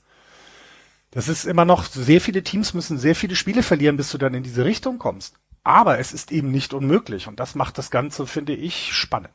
Das 1.11 1.29
ist 1.29 1.45
immer 1.47 1.65
noch, 1.65 1.85
sehr 1.87 2.21
viele 2.21 2.43
Teams 2.43 2.75
müssen 2.75 2.99
sehr 2.99 3.15
viele 3.15 3.37
Spiele 3.37 3.63
verlieren, 3.63 3.97
bis 3.97 4.11
du 4.11 4.19
dann 4.19 4.35
in 4.35 4.43
diese 4.43 4.65
Richtung 4.65 4.99
kommst. 4.99 5.35
Aber 5.65 5.99
es 5.99 6.13
ist 6.13 6.31
eben 6.31 6.51
nicht 6.51 6.75
unmöglich 6.75 7.27
und 7.27 7.41
das 7.41 7.55
macht 7.55 7.79
das 7.79 7.91
Ganze, 7.91 8.27
finde 8.27 8.55
ich, 8.55 8.93
spannend. 8.93 9.31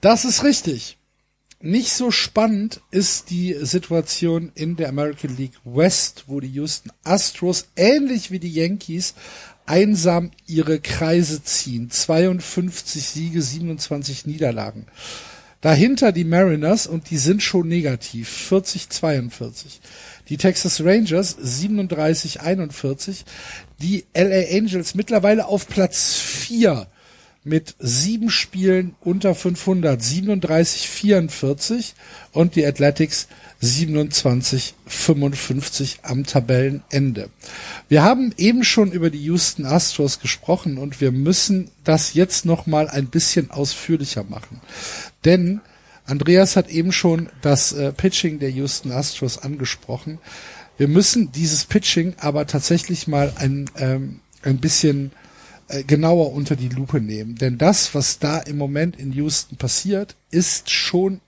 Das 0.00 0.24
ist 0.26 0.44
richtig. 0.44 0.98
Nicht 1.66 1.94
so 1.94 2.10
spannend 2.10 2.82
ist 2.90 3.30
die 3.30 3.56
Situation 3.58 4.52
in 4.54 4.76
der 4.76 4.90
American 4.90 5.34
League 5.34 5.58
West, 5.64 6.24
wo 6.26 6.38
die 6.40 6.48
Houston 6.48 6.92
Astros 7.04 7.68
ähnlich 7.74 8.30
wie 8.30 8.38
die 8.38 8.52
Yankees 8.52 9.14
einsam 9.64 10.30
ihre 10.46 10.78
Kreise 10.78 11.42
ziehen. 11.42 11.88
52 11.88 13.02
Siege, 13.02 13.40
27 13.40 14.26
Niederlagen. 14.26 14.84
Dahinter 15.62 16.12
die 16.12 16.24
Mariners 16.24 16.86
und 16.86 17.08
die 17.08 17.16
sind 17.16 17.42
schon 17.42 17.66
negativ. 17.66 18.28
40, 18.28 18.90
42. 18.90 19.80
Die 20.28 20.36
Texas 20.36 20.84
Rangers 20.84 21.34
37, 21.40 22.42
41. 22.42 23.24
Die 23.80 24.04
LA 24.14 24.54
Angels 24.54 24.94
mittlerweile 24.94 25.46
auf 25.46 25.66
Platz 25.66 26.12
4 26.16 26.88
mit 27.44 27.76
sieben 27.78 28.30
Spielen 28.30 28.94
unter 29.00 29.34
500, 29.34 30.02
37, 30.02 30.88
44 30.88 31.94
und 32.32 32.56
die 32.56 32.66
Athletics 32.66 33.28
27, 33.60 34.74
55 34.86 36.00
am 36.02 36.24
Tabellenende. 36.24 37.28
Wir 37.88 38.02
haben 38.02 38.32
eben 38.36 38.64
schon 38.64 38.92
über 38.92 39.10
die 39.10 39.22
Houston 39.24 39.66
Astros 39.66 40.20
gesprochen 40.20 40.78
und 40.78 41.00
wir 41.00 41.12
müssen 41.12 41.70
das 41.84 42.14
jetzt 42.14 42.46
noch 42.46 42.66
mal 42.66 42.88
ein 42.88 43.06
bisschen 43.06 43.50
ausführlicher 43.50 44.24
machen. 44.24 44.60
Denn 45.24 45.60
Andreas 46.06 46.56
hat 46.56 46.68
eben 46.68 46.92
schon 46.92 47.28
das 47.42 47.72
äh, 47.72 47.92
Pitching 47.92 48.38
der 48.38 48.50
Houston 48.50 48.92
Astros 48.92 49.38
angesprochen. 49.38 50.18
Wir 50.76 50.88
müssen 50.88 51.32
dieses 51.32 51.64
Pitching 51.64 52.14
aber 52.18 52.46
tatsächlich 52.46 53.06
mal 53.06 53.32
ein, 53.36 53.70
ähm, 53.76 54.20
ein 54.42 54.58
bisschen 54.58 55.12
genauer 55.82 56.32
unter 56.32 56.56
die 56.56 56.68
Lupe 56.68 57.00
nehmen. 57.00 57.36
Denn 57.36 57.58
das, 57.58 57.94
was 57.94 58.18
da 58.18 58.38
im 58.38 58.58
Moment 58.58 58.96
in 58.96 59.12
Houston 59.12 59.56
passiert, 59.56 60.16
ist 60.30 60.70
schon 60.70 61.20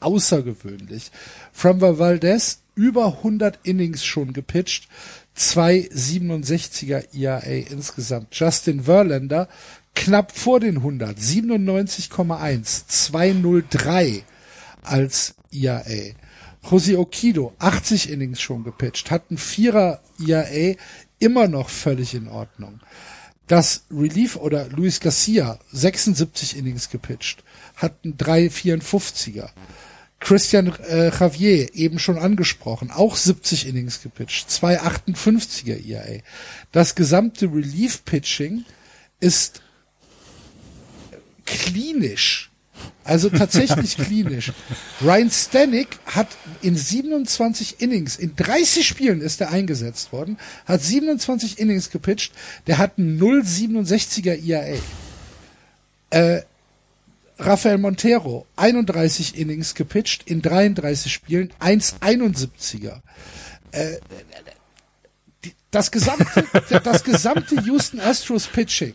außergewöhnlich. 0.00 1.10
Framber 1.52 1.98
Valdez 1.98 2.60
über 2.74 3.06
100 3.06 3.58
Innings 3.64 4.04
schon 4.04 4.32
gepitcht, 4.32 4.88
2,67er 5.36 7.14
ERA 7.14 7.66
insgesamt. 7.70 8.28
Justin 8.32 8.84
Verlander 8.84 9.48
knapp 9.94 10.32
vor 10.36 10.60
den 10.60 10.76
100, 10.76 11.18
97,1, 11.18 12.86
203 12.86 14.22
als 14.82 15.34
ERA. 15.50 16.12
Jose 16.70 16.98
Okido, 16.98 17.54
80 17.58 18.10
Innings 18.10 18.40
schon 18.40 18.64
gepitcht, 18.64 19.10
hat 19.10 19.30
ein 19.30 19.38
Vierer 19.38 20.00
ERA, 20.24 20.76
immer 21.18 21.48
noch 21.48 21.70
völlig 21.70 22.14
in 22.14 22.28
Ordnung. 22.28 22.80
Das 23.46 23.84
Relief 23.90 24.36
oder 24.36 24.68
Luis 24.68 25.00
Garcia, 25.00 25.58
76 25.72 26.56
Innings 26.56 26.90
gepitcht, 26.90 27.44
hat 27.76 28.04
ein 28.04 28.16
3,54er. 28.16 29.50
Christian 30.18 30.74
äh, 30.88 31.10
Javier, 31.10 31.74
eben 31.74 31.98
schon 31.98 32.18
angesprochen, 32.18 32.90
auch 32.90 33.16
70 33.16 33.68
Innings 33.68 34.02
gepitcht, 34.02 34.48
2,58er 34.48 35.86
ERA. 35.86 36.22
Das 36.72 36.94
gesamte 36.94 37.46
Relief-Pitching 37.46 38.64
ist 39.20 39.62
klinisch. 41.44 42.50
Also 43.06 43.30
tatsächlich 43.30 43.96
klinisch. 43.96 44.52
Ryan 45.00 45.30
Stanek 45.30 45.98
hat 46.06 46.28
in 46.60 46.76
27 46.76 47.80
Innings, 47.80 48.16
in 48.16 48.34
30 48.34 48.86
Spielen 48.86 49.20
ist 49.20 49.40
er 49.40 49.50
eingesetzt 49.50 50.12
worden, 50.12 50.38
hat 50.66 50.82
27 50.82 51.58
Innings 51.58 51.90
gepitcht, 51.90 52.32
der 52.66 52.78
hat 52.78 52.98
ein 52.98 53.18
0,67er 53.18 54.44
ERA. 54.44 54.78
Äh, 56.10 56.42
Rafael 57.38 57.78
Montero, 57.78 58.46
31 58.56 59.38
Innings 59.38 59.74
gepitcht, 59.74 60.24
in 60.28 60.42
33 60.42 61.12
Spielen, 61.12 61.52
1,71er. 61.60 63.02
Äh, 63.70 63.98
das 65.70 65.90
gesamte, 65.90 66.44
das 66.82 67.04
gesamte 67.04 67.60
Houston 67.66 68.00
Astros 68.00 68.46
Pitching 68.46 68.94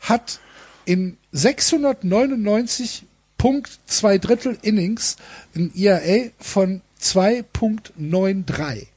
hat 0.00 0.40
in 0.86 1.18
699 1.32 3.04
Punkt 3.38 3.78
zwei 3.86 4.18
Drittel 4.18 4.58
Innings 4.62 5.16
ein 5.54 5.72
ERA 5.74 6.30
von 6.38 6.82
2.93. 7.00 8.88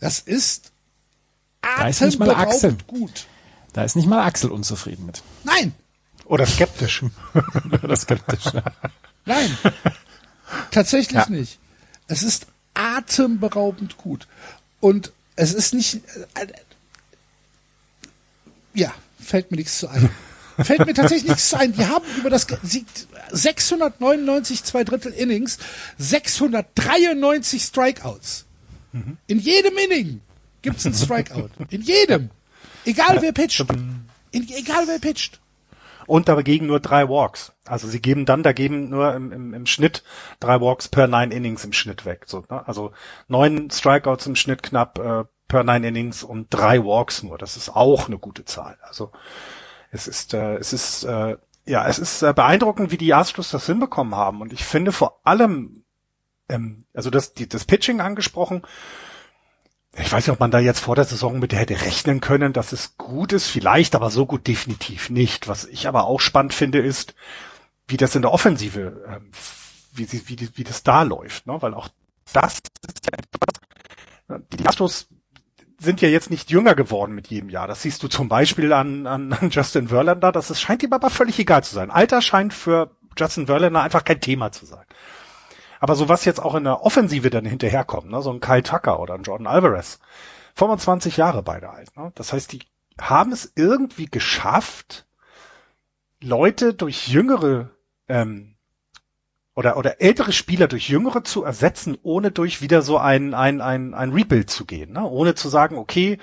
Das 0.00 0.20
ist 0.20 0.72
da 1.62 1.88
ist 1.88 2.00
nicht 2.00 2.18
mal 2.18 2.34
Axel. 2.34 2.76
gut. 2.86 3.26
Da 3.72 3.84
ist 3.84 3.96
nicht 3.96 4.08
mal 4.08 4.24
Axel 4.24 4.50
unzufrieden 4.50 5.06
mit. 5.06 5.22
Nein. 5.44 5.74
Oder 6.24 6.46
skeptisch. 6.46 7.04
Oder 7.82 7.96
skeptisch. 7.96 8.44
Nein. 9.24 9.56
Tatsächlich 10.70 11.22
ja. 11.22 11.28
nicht. 11.28 11.58
Es 12.08 12.22
ist 12.22 12.46
atemberaubend 12.74 13.96
gut. 13.96 14.26
Und 14.80 15.12
es 15.36 15.54
ist 15.54 15.72
nicht, 15.72 16.00
äh, 16.34 16.46
ja, 18.74 18.92
fällt 19.20 19.50
mir 19.50 19.56
nichts 19.56 19.78
zu 19.78 19.88
ein. 19.88 20.10
Fällt 20.64 20.86
mir 20.86 20.94
tatsächlich 20.94 21.28
nichts 21.28 21.54
ein. 21.54 21.72
Die 21.72 21.86
haben 21.86 22.04
über 22.18 22.30
das 22.30 22.46
699 23.30 24.64
zwei 24.64 24.84
Drittel 24.84 25.12
Innings, 25.12 25.58
693 25.98 27.62
Strikeouts. 27.62 28.46
In 29.26 29.38
jedem 29.38 29.76
Inning 29.78 30.20
gibt's 30.60 30.84
einen 30.84 30.94
Strikeout. 30.94 31.50
In 31.70 31.82
jedem. 31.82 32.30
Egal 32.84 33.22
wer 33.22 33.32
pitcht. 33.32 33.64
In, 34.30 34.48
egal 34.50 34.86
wer 34.86 34.98
pitcht. 34.98 35.40
Und 36.06 36.28
dagegen 36.28 36.66
nur 36.66 36.80
drei 36.80 37.08
Walks. 37.08 37.52
Also 37.64 37.88
sie 37.88 38.00
geben 38.00 38.26
dann 38.26 38.42
dagegen 38.42 38.90
nur 38.90 39.14
im, 39.14 39.32
im, 39.32 39.54
im 39.54 39.66
Schnitt 39.66 40.02
drei 40.40 40.60
Walks 40.60 40.88
per 40.88 41.06
nine 41.06 41.32
Innings 41.32 41.64
im 41.64 41.72
Schnitt 41.72 42.04
weg. 42.04 42.24
So, 42.26 42.44
ne? 42.50 42.66
Also 42.66 42.92
neun 43.28 43.70
Strikeouts 43.70 44.26
im 44.26 44.36
Schnitt 44.36 44.62
knapp 44.62 44.98
äh, 44.98 45.24
per 45.48 45.64
nine 45.64 45.88
Innings 45.88 46.22
und 46.22 46.48
drei 46.50 46.84
Walks 46.84 47.22
nur. 47.22 47.38
Das 47.38 47.56
ist 47.56 47.70
auch 47.70 48.08
eine 48.08 48.18
gute 48.18 48.44
Zahl. 48.44 48.78
Also 48.82 49.12
es 49.92 50.08
ist, 50.08 50.34
äh, 50.34 50.56
es 50.56 50.72
ist, 50.72 51.04
äh, 51.04 51.36
ja, 51.66 51.86
es 51.86 51.98
ist 51.98 52.22
äh, 52.22 52.32
beeindruckend, 52.32 52.90
wie 52.90 52.96
die 52.96 53.14
Astros 53.14 53.50
das 53.50 53.66
hinbekommen 53.66 54.16
haben. 54.16 54.40
Und 54.40 54.52
ich 54.52 54.64
finde 54.64 54.90
vor 54.90 55.20
allem, 55.22 55.84
ähm, 56.48 56.86
also 56.94 57.10
das, 57.10 57.34
die, 57.34 57.48
das 57.48 57.66
Pitching 57.66 58.00
angesprochen, 58.00 58.62
ich 59.94 60.10
weiß 60.10 60.26
nicht, 60.26 60.32
ob 60.32 60.40
man 60.40 60.50
da 60.50 60.58
jetzt 60.58 60.80
vor 60.80 60.96
der 60.96 61.04
Saison 61.04 61.38
mit 61.38 61.52
hätte 61.52 61.82
rechnen 61.82 62.22
können, 62.22 62.54
dass 62.54 62.72
es 62.72 62.96
gut 62.96 63.34
ist, 63.34 63.48
vielleicht, 63.48 63.94
aber 63.94 64.10
so 64.10 64.24
gut 64.24 64.46
definitiv 64.46 65.10
nicht. 65.10 65.46
Was 65.46 65.66
ich 65.66 65.86
aber 65.86 66.06
auch 66.06 66.20
spannend 66.20 66.54
finde, 66.54 66.78
ist, 66.78 67.14
wie 67.86 67.98
das 67.98 68.16
in 68.16 68.22
der 68.22 68.32
Offensive, 68.32 69.04
ähm, 69.06 69.30
wie, 69.92 70.10
wie, 70.10 70.48
wie, 70.56 70.64
das 70.64 70.82
da 70.82 71.02
läuft, 71.02 71.46
ne? 71.46 71.60
weil 71.60 71.74
auch 71.74 71.88
das 72.32 72.60
ist 72.88 73.04
ja 73.04 73.18
etwas, 73.18 74.40
die 74.58 74.66
Astros 74.66 75.08
sind 75.82 76.00
ja 76.00 76.08
jetzt 76.08 76.30
nicht 76.30 76.50
jünger 76.50 76.74
geworden 76.74 77.14
mit 77.14 77.28
jedem 77.28 77.50
Jahr. 77.50 77.66
Das 77.66 77.82
siehst 77.82 78.02
du 78.02 78.08
zum 78.08 78.28
Beispiel 78.28 78.72
an, 78.72 79.06
an, 79.06 79.32
an 79.32 79.50
Justin 79.50 79.88
Verlander. 79.88 80.32
Das 80.32 80.50
ist, 80.50 80.60
scheint 80.60 80.82
ihm 80.82 80.92
aber 80.92 81.10
völlig 81.10 81.38
egal 81.38 81.64
zu 81.64 81.74
sein. 81.74 81.90
Alter 81.90 82.22
scheint 82.22 82.54
für 82.54 82.90
Justin 83.16 83.46
Verlander 83.46 83.82
einfach 83.82 84.04
kein 84.04 84.20
Thema 84.20 84.52
zu 84.52 84.66
sein. 84.66 84.84
Aber 85.80 85.96
so 85.96 86.08
was 86.08 86.24
jetzt 86.24 86.40
auch 86.40 86.54
in 86.54 86.64
der 86.64 86.82
Offensive 86.82 87.28
dann 87.28 87.44
hinterherkommt, 87.44 88.08
ne, 88.08 88.22
so 88.22 88.32
ein 88.32 88.40
Kyle 88.40 88.62
Tucker 88.62 89.00
oder 89.00 89.14
ein 89.14 89.24
Jordan 89.24 89.48
Alvarez, 89.48 89.98
25 90.54 91.16
Jahre 91.16 91.42
beide 91.42 91.70
alt. 91.70 91.96
Ne? 91.96 92.12
Das 92.14 92.32
heißt, 92.32 92.52
die 92.52 92.60
haben 93.00 93.32
es 93.32 93.52
irgendwie 93.56 94.06
geschafft, 94.06 95.06
Leute 96.20 96.72
durch 96.74 97.08
jüngere 97.08 97.70
ähm, 98.08 98.51
oder, 99.54 99.76
oder 99.76 100.00
ältere 100.00 100.32
Spieler 100.32 100.66
durch 100.66 100.88
jüngere 100.88 101.24
zu 101.24 101.44
ersetzen, 101.44 101.96
ohne 102.02 102.30
durch 102.30 102.62
wieder 102.62 102.82
so 102.82 102.98
ein, 102.98 103.34
ein, 103.34 103.60
ein, 103.60 103.94
ein 103.94 104.12
Rebuild 104.12 104.50
zu 104.50 104.64
gehen, 104.64 104.92
ne? 104.92 105.04
ohne 105.04 105.34
zu 105.34 105.48
sagen, 105.48 105.76
okay, 105.76 106.18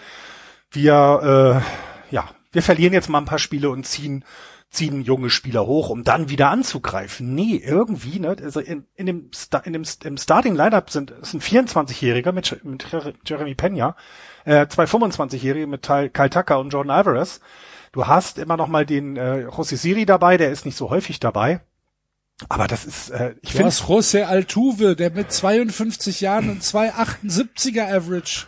wir, 0.71 1.63
äh, 2.11 2.13
ja, 2.13 2.29
wir 2.51 2.63
verlieren 2.63 2.93
jetzt 2.93 3.09
mal 3.09 3.19
ein 3.19 3.25
paar 3.25 3.39
Spiele 3.39 3.69
und 3.69 3.85
ziehen, 3.85 4.25
ziehen 4.71 5.01
junge 5.01 5.29
Spieler 5.29 5.65
hoch, 5.65 5.89
um 5.89 6.03
dann 6.03 6.29
wieder 6.29 6.49
anzugreifen. 6.49 7.33
Nee, 7.33 7.61
irgendwie, 7.63 8.19
ne, 8.19 8.35
also 8.41 8.59
in, 8.59 8.85
in 8.95 9.05
dem, 9.05 9.33
Star, 9.33 9.65
in 9.65 9.73
dem 9.73 9.83
im 10.03 10.17
Starting 10.17 10.55
Lineup 10.55 10.89
sind, 10.89 11.11
ist 11.11 11.33
ein 11.33 11.41
24-Jähriger 11.41 12.31
mit, 12.31 12.63
mit 12.63 12.85
Jeremy 13.25 13.55
Pena, 13.55 13.95
äh, 14.45 14.67
zwei 14.67 14.85
25-Jährige 14.85 15.67
mit 15.67 15.83
Kyle 15.83 16.29
Tucker 16.29 16.59
und 16.59 16.69
Jordan 16.69 16.91
Alvarez. 16.91 17.41
Du 17.91 18.05
hast 18.05 18.37
immer 18.37 18.57
noch 18.57 18.67
mal 18.67 18.85
den 18.85 19.17
äh, 19.17 19.47
José 19.47 19.75
Siri 19.75 20.05
dabei, 20.05 20.37
der 20.37 20.51
ist 20.51 20.65
nicht 20.65 20.77
so 20.77 20.91
häufig 20.91 21.19
dabei. 21.19 21.61
Aber 22.47 22.67
das 22.67 22.85
ist, 22.85 23.09
äh, 23.09 23.35
ich 23.41 23.51
finde. 23.51 23.65
Was 23.65 23.83
José 23.83 24.23
Altuve, 24.23 24.95
der 24.95 25.11
mit 25.11 25.31
52 25.31 26.21
Jahren 26.21 26.49
und 26.49 26.63
278er 26.63 27.93
Average 27.93 28.47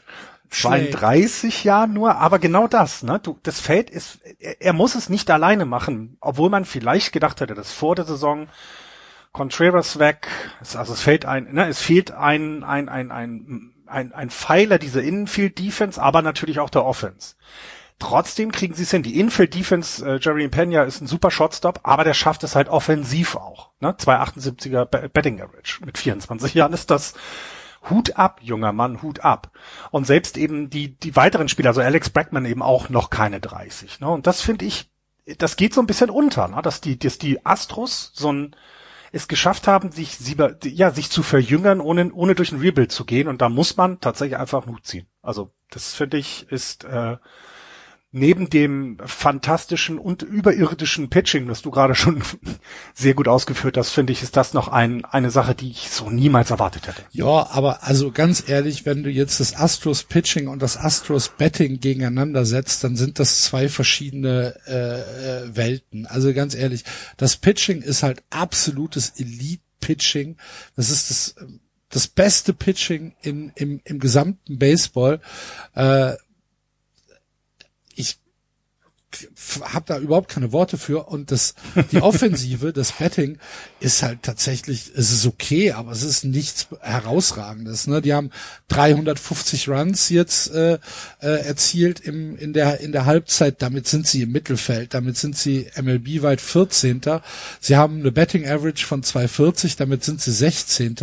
32 0.52 1.64
Jahren 1.64 1.94
nur, 1.94 2.18
aber 2.18 2.38
genau 2.38 2.68
das, 2.68 3.04
ne? 3.04 3.20
Du, 3.24 3.40
das 3.44 3.60
Feld 3.62 3.90
ist, 3.90 4.20
er, 4.60 4.74
muss 4.74 4.96
es 4.96 5.08
nicht 5.10 5.32
alleine 5.32 5.66
machen, 5.66 6.18
obwohl 6.20 6.50
man 6.50 6.66
vielleicht 6.66 7.14
gedacht 7.14 7.40
hätte, 7.40 7.54
dass 7.54 7.72
vor 7.72 7.96
der 7.96 8.06
Saison 8.06 8.48
Contreras 9.32 9.98
weg, 9.98 10.28
also 10.76 10.92
es 10.92 11.02
fehlt 11.02 11.26
ein, 11.26 11.54
ne, 11.54 11.68
es 11.70 11.80
fehlt 11.80 12.12
ein, 12.12 12.66
ein, 12.66 12.90
ein, 12.90 13.12
ein, 13.12 13.72
ein, 13.88 14.14
ein 14.14 14.30
Pfeiler 14.30 14.78
dieser 14.78 15.02
Infield 15.02 15.58
Defense, 15.58 16.02
aber 16.02 16.22
natürlich 16.22 16.60
auch 16.60 16.70
der 16.70 16.84
Offense. 16.84 17.36
Trotzdem 18.02 18.52
kriegen 18.52 18.74
sie 18.74 18.82
es 18.82 18.90
hin. 18.90 19.04
Die 19.04 19.20
Infield 19.20 19.54
Defense, 19.54 20.04
äh, 20.04 20.18
Jerry 20.20 20.48
Pena 20.48 20.82
ist 20.82 21.02
ein 21.02 21.08
super 21.08 21.30
Shotstop, 21.30 21.82
aber 21.84 22.04
der 22.04 22.16
schafft 22.16 22.44
es 22.44 22.56
halt 22.56 22.68
offensiv 22.68 23.36
auch. 23.36 23.70
Ne? 23.80 23.92
278er 23.92 24.86
Betting 24.86 25.40
Average. 25.40 25.86
Mit 25.86 26.00
24 26.00 26.54
Jahren 26.56 26.74
ist 26.74 26.90
das 26.90 27.14
Hut 27.92 28.18
ab, 28.18 28.40
junger 28.42 28.72
Mann, 28.74 29.04
Hut 29.04 29.20
ab. 29.20 29.52
Und 29.92 30.08
selbst 30.08 30.36
eben 30.38 30.72
die, 30.72 30.98
die 30.98 31.16
weiteren 31.16 31.48
Spieler, 31.48 31.70
also 31.70 31.82
Alex 31.82 32.10
Brackman 32.10 32.46
eben 32.46 32.64
auch 32.64 32.90
noch 32.90 33.12
keine 33.12 33.40
30. 33.40 34.00
Ne? 34.00 34.10
Und 34.10 34.26
das 34.26 34.42
finde 34.42 34.66
ich, 34.66 34.90
das 35.38 35.56
geht 35.56 35.76
so 35.76 35.80
ein 35.80 35.88
bisschen 35.88 36.10
unter, 36.10 36.48
ne? 36.48 36.60
dass 36.64 36.82
die, 36.82 36.98
dass 36.98 37.20
die 37.20 37.46
Astros 37.46 38.14
so 38.16 38.34
ein, 38.34 38.56
es 39.12 39.28
geschafft 39.28 39.68
haben, 39.68 39.92
sich, 39.92 40.18
sie, 40.18 40.38
ja, 40.64 40.90
sich 40.90 41.12
zu 41.12 41.22
verjüngern, 41.22 41.82
ohne, 41.82 42.12
ohne 42.14 42.34
durch 42.34 42.52
ein 42.52 42.62
Rebuild 42.62 42.92
zu 42.92 43.06
gehen. 43.06 43.28
Und 43.28 43.44
da 43.44 43.50
muss 43.50 43.78
man 43.78 44.00
tatsächlich 44.00 44.40
einfach 44.40 44.64
einen 44.64 44.74
Hut 44.74 44.88
ziehen. 44.88 45.06
Also 45.22 45.52
das 45.70 45.94
finde 45.94 46.18
ich 46.18 46.48
ist, 46.50 46.84
äh, 46.84 47.18
neben 48.14 48.50
dem 48.50 48.98
fantastischen 49.06 49.98
und 49.98 50.22
überirdischen 50.22 51.10
Pitching, 51.10 51.48
das 51.48 51.62
du 51.62 51.72
gerade 51.72 51.96
schon 51.96 52.22
sehr 52.94 53.14
gut 53.14 53.28
ausgeführt 53.28 53.78
hast, 53.78 53.92
finde 53.92 54.12
ich, 54.12 54.22
ist 54.22 54.36
das 54.36 54.54
noch 54.54 54.68
ein, 54.68 55.06
eine 55.06 55.32
Sache, 55.32 55.56
die 55.56 55.72
ich 55.72 55.90
so 55.90 56.10
niemals 56.10 56.52
erwartet 56.52 56.88
hätte. 56.88 57.04
Ja, 57.12 57.50
aber 57.52 57.84
also 57.84 58.12
ganz 58.12 58.48
ehrlich, 58.48 58.86
wenn 58.86 59.04
du 59.04 59.10
jetzt 59.10 59.40
das 59.40 59.56
Astros 59.56 60.04
Pitching 60.04 60.50
und 60.50 60.62
das 60.62 60.78
Astros 60.78 61.30
Betting 61.30 61.80
gegeneinander 61.80 62.46
setzt, 62.46 62.84
dann 62.84 62.98
sind 62.98 63.18
das 63.18 63.44
zwei 63.44 63.70
verschiedene 63.70 64.56
äh, 64.68 65.46
äh 65.46 65.56
Welten. 65.56 66.06
Also 66.06 66.34
ganz 66.34 66.54
ehrlich, 66.54 66.84
das 67.16 67.38
Pitching 67.38 67.82
ist 67.82 68.04
halt 68.04 68.24
absolutes 68.30 69.14
Elite 69.18 69.64
Pitching. 69.80 70.36
Das 70.76 70.90
ist 70.90 71.10
das 71.10 71.36
das 71.90 72.08
beste 72.08 72.54
Pitching 72.54 73.14
in, 73.22 73.52
im, 73.56 73.82
im 73.84 74.00
gesamten 74.00 74.58
Baseball. 74.58 75.20
Äh, 75.76 76.14
habe 79.62 79.86
da 79.88 79.98
überhaupt 79.98 80.30
keine 80.30 80.52
Worte 80.52 80.78
für 80.78 81.08
und 81.08 81.32
das 81.32 81.56
die 81.92 81.98
Offensive, 82.02 82.74
das 82.74 82.94
Betting 82.94 83.38
ist 83.80 84.04
halt 84.04 84.24
tatsächlich, 84.24 84.92
es 84.96 85.12
ist 85.12 85.26
okay, 85.26 85.72
aber 85.72 85.92
es 85.92 86.04
ist 86.04 86.24
nichts 86.24 86.68
herausragendes. 86.82 87.88
Ne? 87.88 88.02
Die 88.02 88.14
haben 88.14 88.32
350 88.70 89.70
Runs 89.70 90.10
jetzt 90.10 90.52
äh, 90.52 90.78
äh, 91.20 91.46
erzielt 91.46 92.00
im 92.00 92.38
in 92.38 92.54
der 92.54 92.80
in 92.80 92.92
der 92.92 93.06
Halbzeit. 93.06 93.62
Damit 93.62 93.88
sind 93.88 94.08
sie 94.08 94.24
im 94.24 94.32
Mittelfeld. 94.32 94.94
Damit 94.94 95.18
sind 95.18 95.38
sie 95.38 95.68
MLB 95.82 96.22
weit 96.22 96.42
14. 96.42 97.02
Sie 97.60 97.76
haben 97.76 98.00
eine 98.00 98.12
Betting 98.12 98.48
Average 98.48 98.86
von 98.86 99.04
240. 99.04 99.76
Damit 99.76 100.04
sind 100.04 100.22
sie 100.22 100.32
16. 100.32 100.96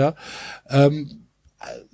Ähm, 0.71 1.18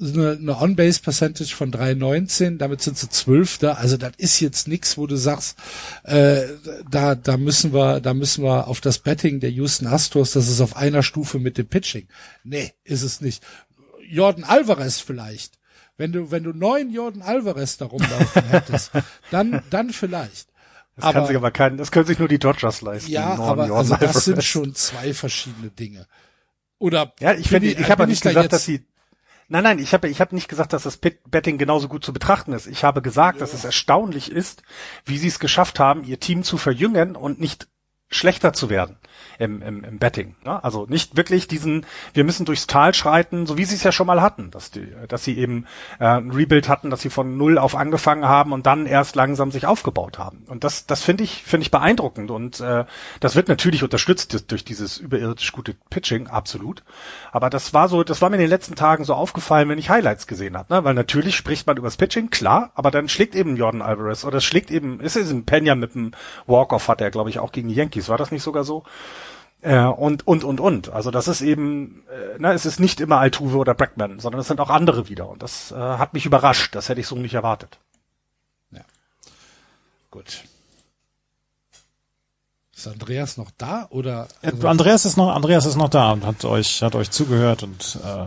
eine, 0.00 0.32
eine 0.32 0.60
On-Base-Percentage 0.60 1.54
von 1.54 1.72
3,19, 1.72 2.58
damit 2.58 2.82
sind 2.82 2.98
sie 2.98 3.08
Zwölfter. 3.08 3.78
Also 3.78 3.96
das 3.96 4.12
ist 4.18 4.40
jetzt 4.40 4.68
nichts, 4.68 4.98
wo 4.98 5.06
du 5.06 5.16
sagst, 5.16 5.58
äh, 6.04 6.42
da, 6.90 7.14
da 7.14 7.36
müssen 7.36 7.72
wir, 7.72 8.00
da 8.00 8.12
müssen 8.12 8.44
wir 8.44 8.68
auf 8.68 8.80
das 8.80 8.98
Betting 8.98 9.40
der 9.40 9.50
Houston 9.50 9.86
Astros, 9.86 10.32
das 10.32 10.48
ist 10.48 10.60
auf 10.60 10.76
einer 10.76 11.02
Stufe 11.02 11.38
mit 11.38 11.56
dem 11.56 11.66
Pitching. 11.66 12.08
Nee, 12.42 12.74
ist 12.84 13.02
es 13.02 13.20
nicht. 13.20 13.42
Jordan 14.08 14.44
Alvarez 14.44 15.00
vielleicht. 15.00 15.58
Wenn 15.96 16.12
du, 16.12 16.30
wenn 16.30 16.42
du 16.42 16.52
neun 16.52 16.92
Jordan 16.92 17.22
Alvarez 17.22 17.76
da 17.76 17.86
rumlaufen 17.86 18.44
hättest, 18.48 18.90
dann, 19.30 19.62
dann 19.70 19.90
vielleicht. 19.90 20.48
Das 20.96 21.04
aber, 21.04 21.12
kann 21.20 21.26
sich 21.28 21.36
aber 21.36 21.50
kein, 21.50 21.76
das 21.76 21.90
können 21.90 22.06
sich 22.06 22.18
nur 22.18 22.28
die 22.28 22.38
Dodgers 22.38 22.82
leisten. 22.82 23.10
Ja, 23.10 23.34
aber 23.36 23.70
also 23.70 23.96
das 23.96 24.24
sind 24.24 24.44
schon 24.44 24.74
zwei 24.74 25.14
verschiedene 25.14 25.70
Dinge. 25.70 26.06
Oder 26.78 27.14
ja, 27.20 27.32
ich 27.34 27.48
finde, 27.48 27.68
ich, 27.68 27.78
ich 27.78 27.90
habe 27.90 28.06
nicht 28.06 28.22
gesagt, 28.22 28.52
dass 28.52 28.64
sie 28.64 28.84
Nein, 29.48 29.64
nein, 29.64 29.78
ich 29.78 29.92
habe 29.92 30.08
ich 30.08 30.20
hab 30.20 30.32
nicht 30.32 30.48
gesagt, 30.48 30.72
dass 30.72 30.84
das 30.84 30.96
Betting 30.98 31.58
genauso 31.58 31.88
gut 31.88 32.04
zu 32.04 32.12
betrachten 32.12 32.52
ist. 32.52 32.66
Ich 32.66 32.84
habe 32.84 33.02
gesagt, 33.02 33.38
ja. 33.38 33.40
dass 33.40 33.52
es 33.52 33.64
erstaunlich 33.64 34.32
ist, 34.32 34.62
wie 35.04 35.18
sie 35.18 35.28
es 35.28 35.38
geschafft 35.38 35.78
haben, 35.78 36.04
ihr 36.04 36.20
Team 36.20 36.42
zu 36.42 36.56
verjüngen 36.56 37.16
und 37.16 37.40
nicht 37.40 37.68
schlechter 38.08 38.52
zu 38.52 38.70
werden 38.70 38.98
im, 39.38 39.62
im, 39.62 39.84
im 39.84 39.98
Betting. 39.98 40.34
Ne? 40.44 40.62
Also 40.62 40.86
nicht 40.88 41.16
wirklich 41.16 41.48
diesen, 41.48 41.86
wir 42.12 42.24
müssen 42.24 42.44
durchs 42.44 42.66
Tal 42.66 42.94
schreiten, 42.94 43.46
so 43.46 43.58
wie 43.58 43.64
sie 43.64 43.74
es 43.74 43.82
ja 43.82 43.92
schon 43.92 44.06
mal 44.06 44.20
hatten, 44.20 44.50
dass 44.50 44.70
die, 44.70 44.86
dass 45.08 45.24
sie 45.24 45.38
eben 45.38 45.66
äh, 45.98 46.06
ein 46.06 46.30
Rebuild 46.30 46.68
hatten, 46.68 46.90
dass 46.90 47.00
sie 47.00 47.10
von 47.10 47.36
null 47.36 47.58
auf 47.58 47.74
angefangen 47.74 48.26
haben 48.26 48.52
und 48.52 48.66
dann 48.66 48.86
erst 48.86 49.16
langsam 49.16 49.50
sich 49.50 49.66
aufgebaut 49.66 50.18
haben. 50.18 50.44
Und 50.48 50.64
das, 50.64 50.86
das 50.86 51.02
finde 51.02 51.24
ich, 51.24 51.42
finde 51.42 51.62
ich 51.62 51.70
beeindruckend. 51.70 52.30
Und 52.30 52.60
äh, 52.60 52.84
das 53.20 53.36
wird 53.36 53.48
natürlich 53.48 53.82
unterstützt 53.82 54.50
durch 54.50 54.64
dieses 54.64 54.98
überirdisch 54.98 55.52
gute 55.52 55.74
Pitching, 55.90 56.28
absolut. 56.28 56.82
Aber 57.32 57.50
das 57.50 57.74
war 57.74 57.88
so, 57.88 58.04
das 58.04 58.22
war 58.22 58.30
mir 58.30 58.36
in 58.36 58.42
den 58.42 58.50
letzten 58.50 58.74
Tagen 58.74 59.04
so 59.04 59.14
aufgefallen, 59.14 59.68
wenn 59.68 59.78
ich 59.78 59.90
Highlights 59.90 60.26
gesehen 60.26 60.56
habe. 60.56 60.72
Ne? 60.72 60.84
Weil 60.84 60.94
natürlich 60.94 61.36
spricht 61.36 61.66
man 61.66 61.76
über 61.76 61.86
das 61.86 61.96
Pitching, 61.96 62.30
klar, 62.30 62.70
aber 62.74 62.90
dann 62.90 63.08
schlägt 63.08 63.34
eben 63.34 63.56
Jordan 63.56 63.82
Alvarez 63.82 64.24
oder 64.24 64.40
schlägt 64.40 64.70
eben, 64.70 65.00
ist 65.00 65.16
es 65.16 65.30
ein 65.30 65.44
Pena 65.44 65.74
mit 65.74 65.94
dem 65.94 66.12
Walk-Off 66.46 66.88
hat 66.88 67.00
er, 67.00 67.10
glaube 67.10 67.30
ich, 67.30 67.38
auch 67.38 67.52
gegen 67.52 67.68
die 67.68 67.74
Yankees. 67.74 68.08
War 68.08 68.18
das 68.18 68.30
nicht 68.30 68.42
sogar 68.42 68.64
so? 68.64 68.84
Äh, 69.64 69.86
und, 69.86 70.26
und, 70.26 70.44
und, 70.44 70.60
und. 70.60 70.90
Also 70.90 71.10
das 71.10 71.26
ist 71.26 71.40
eben, 71.40 72.04
äh, 72.10 72.38
ne, 72.38 72.52
es 72.52 72.66
ist 72.66 72.80
nicht 72.80 73.00
immer 73.00 73.18
Altuve 73.18 73.56
oder 73.56 73.72
Brackman, 73.72 74.20
sondern 74.20 74.42
es 74.42 74.48
sind 74.48 74.60
auch 74.60 74.68
andere 74.68 75.08
wieder. 75.08 75.26
Und 75.26 75.42
das 75.42 75.72
äh, 75.72 75.74
hat 75.76 76.12
mich 76.12 76.26
überrascht. 76.26 76.74
Das 76.74 76.90
hätte 76.90 77.00
ich 77.00 77.06
so 77.06 77.16
nicht 77.16 77.32
erwartet. 77.32 77.78
Ja. 78.72 78.82
Gut. 80.10 80.44
Ist 82.76 82.86
Andreas 82.88 83.38
noch 83.38 83.50
da 83.56 83.86
oder? 83.88 84.28
Also 84.42 84.68
Andreas 84.68 85.06
ist 85.06 85.16
noch, 85.16 85.34
Andreas 85.34 85.64
ist 85.64 85.76
noch 85.76 85.88
da 85.88 86.12
und 86.12 86.26
hat 86.26 86.44
euch, 86.44 86.82
hat 86.82 86.94
euch 86.94 87.10
zugehört 87.10 87.62
und 87.62 87.98
äh, 88.04 88.26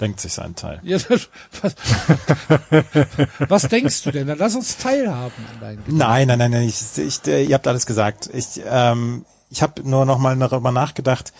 denkt 0.00 0.20
sich 0.20 0.34
seinen 0.34 0.54
Teil. 0.54 0.78
Ja, 0.84 0.98
was, 1.08 1.74
was 3.48 3.62
denkst 3.68 4.04
du 4.04 4.12
denn? 4.12 4.28
Dann 4.28 4.38
lass 4.38 4.54
uns 4.54 4.76
teilhaben 4.76 5.44
an 5.52 5.60
deinen 5.60 5.76
Gedanken. 5.78 5.96
Nein, 5.96 6.28
nein, 6.28 6.38
nein, 6.38 6.50
nein. 6.52 6.68
Ich, 6.68 6.96
ich, 6.96 7.26
ihr 7.26 7.54
habt 7.54 7.66
alles 7.66 7.86
gesagt. 7.86 8.30
Ich, 8.32 8.60
ähm, 8.64 9.24
ich 9.50 9.62
habe 9.62 9.82
nur 9.88 10.04
noch 10.04 10.18
mal 10.18 10.36
darüber 10.36 10.72
nachgedacht, 10.72 11.32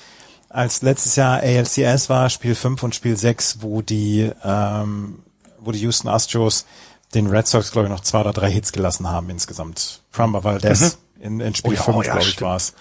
als 0.48 0.82
letztes 0.82 1.16
Jahr 1.16 1.40
ALCS 1.40 2.10
war, 2.10 2.28
Spiel 2.28 2.54
5 2.54 2.82
und 2.82 2.94
Spiel 2.94 3.16
6, 3.16 3.62
wo 3.62 3.82
die, 3.82 4.30
ähm, 4.44 5.20
wo 5.60 5.70
die 5.70 5.78
Houston 5.78 6.08
Astros 6.08 6.66
den 7.14 7.28
Red 7.28 7.46
Sox, 7.46 7.72
glaube 7.72 7.86
ich, 7.86 7.92
noch 7.92 8.00
zwei 8.00 8.20
oder 8.20 8.32
drei 8.32 8.50
Hits 8.50 8.72
gelassen 8.72 9.08
haben 9.08 9.30
insgesamt. 9.30 10.02
Framber 10.10 10.44
Valdez 10.44 10.98
mhm. 11.16 11.22
in, 11.22 11.40
in 11.40 11.54
Spiel 11.54 11.76
oh, 11.78 11.82
5, 11.82 11.96
oh, 11.96 12.02
ja, 12.02 12.12
glaube 12.12 12.28
ich, 12.28 12.40
war 12.42 12.56
es. 12.56 12.74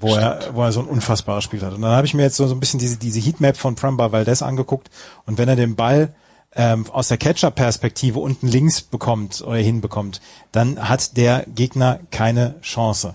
Wo 0.00 0.14
er, 0.14 0.54
wo 0.54 0.62
er 0.62 0.72
so 0.72 0.80
ein 0.80 0.86
unfassbares 0.86 1.44
Spiel 1.44 1.60
hat. 1.60 1.74
Und 1.74 1.82
dann 1.82 1.92
habe 1.92 2.06
ich 2.06 2.14
mir 2.14 2.22
jetzt 2.22 2.36
so, 2.36 2.46
so 2.46 2.54
ein 2.54 2.60
bisschen 2.60 2.80
diese, 2.80 2.96
diese 2.96 3.20
Heatmap 3.20 3.58
von 3.58 3.76
Framber 3.76 4.10
Valdez 4.10 4.40
angeguckt 4.40 4.90
und 5.26 5.36
wenn 5.36 5.50
er 5.50 5.56
den 5.56 5.76
Ball 5.76 6.14
ähm, 6.54 6.90
aus 6.90 7.08
der 7.08 7.18
Catcher-Perspektive 7.18 8.18
unten 8.18 8.48
links 8.48 8.80
bekommt 8.80 9.42
oder 9.42 9.56
hinbekommt, 9.56 10.22
dann 10.50 10.88
hat 10.88 11.16
der 11.18 11.44
Gegner 11.54 12.00
keine 12.10 12.60
Chance 12.62 13.14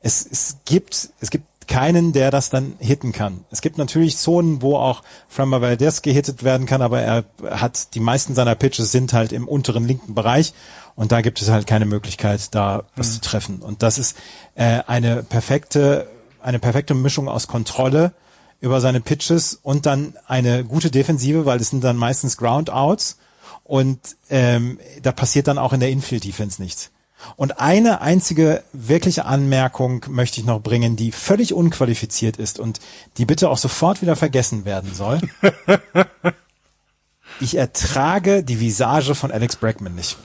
es, 0.00 0.26
es 0.30 0.58
gibt, 0.64 1.10
es 1.20 1.30
gibt 1.30 1.46
keinen, 1.68 2.12
der 2.12 2.30
das 2.30 2.50
dann 2.50 2.74
hitten 2.78 3.12
kann. 3.12 3.44
Es 3.50 3.60
gibt 3.60 3.78
natürlich 3.78 4.16
Zonen, 4.16 4.62
wo 4.62 4.76
auch 4.76 5.02
Framber 5.28 5.60
Valdez 5.60 6.02
gehittet 6.02 6.42
werden 6.42 6.66
kann, 6.66 6.82
aber 6.82 7.00
er 7.00 7.24
hat, 7.50 7.94
die 7.94 8.00
meisten 8.00 8.34
seiner 8.34 8.54
Pitches 8.54 8.90
sind 8.90 9.12
halt 9.12 9.32
im 9.32 9.46
unteren 9.46 9.86
linken 9.86 10.14
Bereich 10.14 10.54
und 10.96 11.12
da 11.12 11.20
gibt 11.20 11.40
es 11.40 11.50
halt 11.50 11.66
keine 11.66 11.84
Möglichkeit, 11.84 12.54
da 12.54 12.84
was 12.96 13.08
mhm. 13.08 13.12
zu 13.12 13.20
treffen. 13.20 13.58
Und 13.60 13.82
das 13.82 13.98
ist 13.98 14.16
äh, 14.56 14.80
eine 14.86 15.22
perfekte, 15.22 16.08
eine 16.42 16.58
perfekte 16.58 16.94
Mischung 16.94 17.28
aus 17.28 17.46
Kontrolle 17.46 18.12
über 18.60 18.80
seine 18.80 19.00
Pitches 19.00 19.60
und 19.62 19.86
dann 19.86 20.14
eine 20.26 20.64
gute 20.64 20.90
Defensive, 20.90 21.46
weil 21.46 21.60
es 21.60 21.70
sind 21.70 21.84
dann 21.84 21.96
meistens 21.96 22.36
Groundouts 22.38 23.18
und 23.62 24.00
ähm, 24.30 24.80
da 25.02 25.12
passiert 25.12 25.46
dann 25.46 25.58
auch 25.58 25.72
in 25.72 25.80
der 25.80 25.90
Infield-Defense 25.90 26.60
nichts. 26.60 26.90
Und 27.36 27.60
eine 27.60 28.00
einzige 28.00 28.62
wirkliche 28.72 29.24
Anmerkung 29.24 30.04
möchte 30.08 30.40
ich 30.40 30.46
noch 30.46 30.60
bringen, 30.60 30.96
die 30.96 31.12
völlig 31.12 31.52
unqualifiziert 31.52 32.36
ist 32.36 32.58
und 32.58 32.80
die 33.16 33.26
bitte 33.26 33.48
auch 33.50 33.58
sofort 33.58 34.02
wieder 34.02 34.16
vergessen 34.16 34.64
werden 34.64 34.94
soll. 34.94 35.20
ich 37.40 37.56
ertrage 37.56 38.44
die 38.44 38.60
Visage 38.60 39.14
von 39.14 39.32
Alex 39.32 39.56
Bregman 39.56 39.94
nicht. 39.94 40.16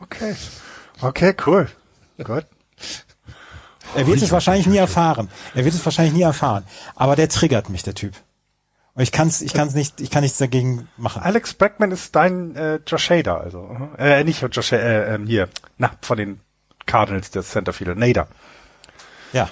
Okay. 0.00 0.34
Okay, 1.00 1.34
cool. 1.46 1.68
Gut. 2.22 2.46
Er 3.94 4.06
wird 4.06 4.20
es 4.22 4.30
wahrscheinlich 4.30 4.66
nie 4.66 4.76
erfahren. 4.76 5.28
Er 5.54 5.64
wird 5.64 5.74
es 5.74 5.84
wahrscheinlich 5.84 6.14
nie 6.14 6.22
erfahren. 6.22 6.64
Aber 6.94 7.16
der 7.16 7.28
triggert 7.28 7.68
mich, 7.70 7.82
der 7.82 7.94
Typ. 7.94 8.14
Und 8.98 9.04
ich 9.04 9.12
kann's, 9.12 9.42
ich 9.42 9.54
kann's 9.54 9.74
nicht, 9.74 10.00
ich 10.00 10.10
kann 10.10 10.24
nichts 10.24 10.38
dagegen 10.38 10.88
machen. 10.96 11.22
Alex 11.22 11.54
Bregman 11.54 11.92
ist 11.92 12.16
dein 12.16 12.56
äh, 12.56 12.80
Josh 12.84 13.10
Hader, 13.10 13.40
also 13.40 13.70
äh, 13.96 14.24
nicht 14.24 14.42
Josh 14.50 14.72
äh, 14.72 15.14
äh, 15.14 15.18
hier, 15.24 15.48
na 15.76 15.92
von 16.00 16.18
den 16.18 16.40
Cardinals 16.84 17.30
der 17.30 17.44
Centerfield, 17.44 17.96
Nader. 17.96 18.26
Ja, 19.32 19.50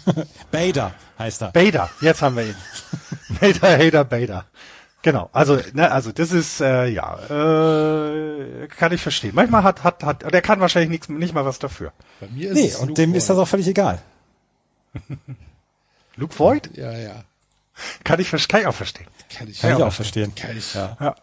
Bader 0.50 0.94
heißt 1.18 1.42
er. 1.42 1.52
Bader, 1.52 1.90
jetzt 2.00 2.22
haben 2.22 2.36
wir 2.36 2.44
ihn. 2.44 2.56
Nader, 3.42 3.76
Hader, 3.76 4.04
Bader. 4.04 4.46
Genau, 5.02 5.28
also 5.34 5.60
ne, 5.74 5.92
also 5.92 6.10
das 6.12 6.32
ist 6.32 6.62
äh, 6.62 6.86
ja 6.86 7.18
äh, 7.28 8.66
kann 8.68 8.92
ich 8.92 9.02
verstehen. 9.02 9.32
Manchmal 9.34 9.62
hat 9.62 9.84
hat 9.84 10.04
hat 10.04 10.32
der 10.32 10.40
kann 10.40 10.60
wahrscheinlich 10.60 10.88
nichts 10.88 11.10
nicht 11.10 11.34
mal 11.34 11.44
was 11.44 11.58
dafür. 11.58 11.92
Bei 12.18 12.28
mir 12.28 12.50
ist 12.52 12.54
nee, 12.54 12.74
und 12.80 12.88
Luke 12.88 12.94
dem 12.94 13.10
Voigt. 13.10 13.18
ist 13.18 13.28
das 13.28 13.36
auch 13.36 13.46
völlig 13.46 13.68
egal. 13.68 14.00
Luke 16.16 16.38
Voigt? 16.38 16.74
Ja, 16.78 16.92
ja. 16.92 17.24
Kann 18.04 18.20
ich, 18.20 18.30
kann 18.30 18.60
ich 18.60 18.66
auch 18.66 18.74
verstehen. 18.74 19.06
Kann 19.36 19.48
ich, 19.48 19.60
kann 19.60 19.76
ich 19.76 19.82
auch 19.82 19.92
verstehen. 19.92 20.34
Kann 20.34 20.56
ich, 20.56 20.74
ja. 20.74 20.96
ja. 21.00 21.14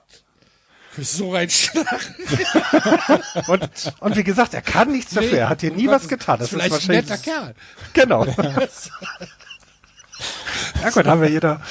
So 0.97 1.31
reinschlagen. 1.31 1.87
und, 3.47 3.69
und 3.99 4.15
wie 4.15 4.23
gesagt, 4.23 4.53
er 4.53 4.61
kann 4.61 4.91
nichts 4.91 5.13
dafür. 5.13 5.39
er 5.39 5.49
hat 5.49 5.61
hier 5.61 5.71
nie 5.71 5.87
was 5.87 6.07
getan. 6.07 6.37
Das 6.37 6.49
ist 6.49 6.53
vielleicht 6.53 6.75
ist 6.75 6.89
ein 6.89 6.95
netter 6.95 7.17
Kerl. 7.17 7.55
Genau. 7.93 8.25
ja 10.83 10.89
gut, 10.91 11.07
haben 11.07 11.21
wir 11.21 11.29
jeder. 11.29 11.61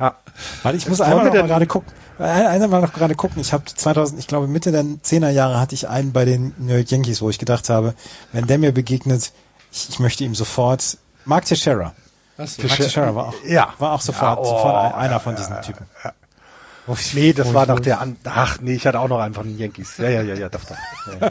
Ja. 0.00 0.16
Warte, 0.62 0.78
ich 0.78 0.88
muss 0.88 1.00
einmal 1.00 1.26
noch 1.26 1.34
mal 1.34 1.46
gerade 1.46 1.66
gucken. 1.66 1.92
Einmal 2.18 2.80
noch 2.80 2.92
gerade 2.92 3.14
gucken. 3.14 3.40
Ich 3.40 3.52
habe 3.52 3.64
2000, 3.64 4.18
ich 4.18 4.26
glaube 4.26 4.48
Mitte 4.48 4.72
der 4.72 4.82
10er 4.82 5.30
Jahre 5.30 5.60
hatte 5.60 5.74
ich 5.74 5.88
einen 5.88 6.12
bei 6.12 6.24
den 6.24 6.54
New 6.58 6.74
York 6.74 6.90
Yankees, 6.90 7.20
wo 7.20 7.30
ich 7.30 7.38
gedacht 7.38 7.68
habe, 7.68 7.94
wenn 8.32 8.46
der 8.46 8.58
mir 8.58 8.72
begegnet, 8.72 9.32
ich, 9.70 9.88
ich 9.90 9.98
möchte 9.98 10.24
ihm 10.24 10.34
sofort 10.34 10.98
Mark 11.24 11.44
Teixeira. 11.44 11.94
Was? 12.38 12.56
Teixeira 12.56 13.14
war 13.14 13.28
auch, 13.28 13.34
ja. 13.44 13.74
war 13.78 13.92
auch 13.92 14.00
sofort, 14.00 14.38
ja, 14.38 14.42
oh, 14.42 14.44
sofort 14.44 14.94
einer 14.94 15.20
von 15.20 15.36
diesen 15.36 15.60
Typen. 15.60 15.86
Ja, 16.02 16.10
ja. 16.10 16.94
Nee, 17.12 17.34
das 17.34 17.52
war 17.52 17.66
doch 17.66 17.80
der, 17.80 18.00
an 18.00 18.16
ach 18.24 18.60
nee, 18.62 18.72
ich 18.74 18.86
hatte 18.86 18.98
auch 19.00 19.08
noch 19.08 19.18
einen 19.20 19.34
von 19.34 19.46
den 19.46 19.58
Yankees. 19.58 19.98
Ja, 19.98 20.08
ja, 20.08 20.22
ja, 20.22 20.34
ja, 20.34 20.48
doch, 20.48 20.62
doch. 20.64 20.76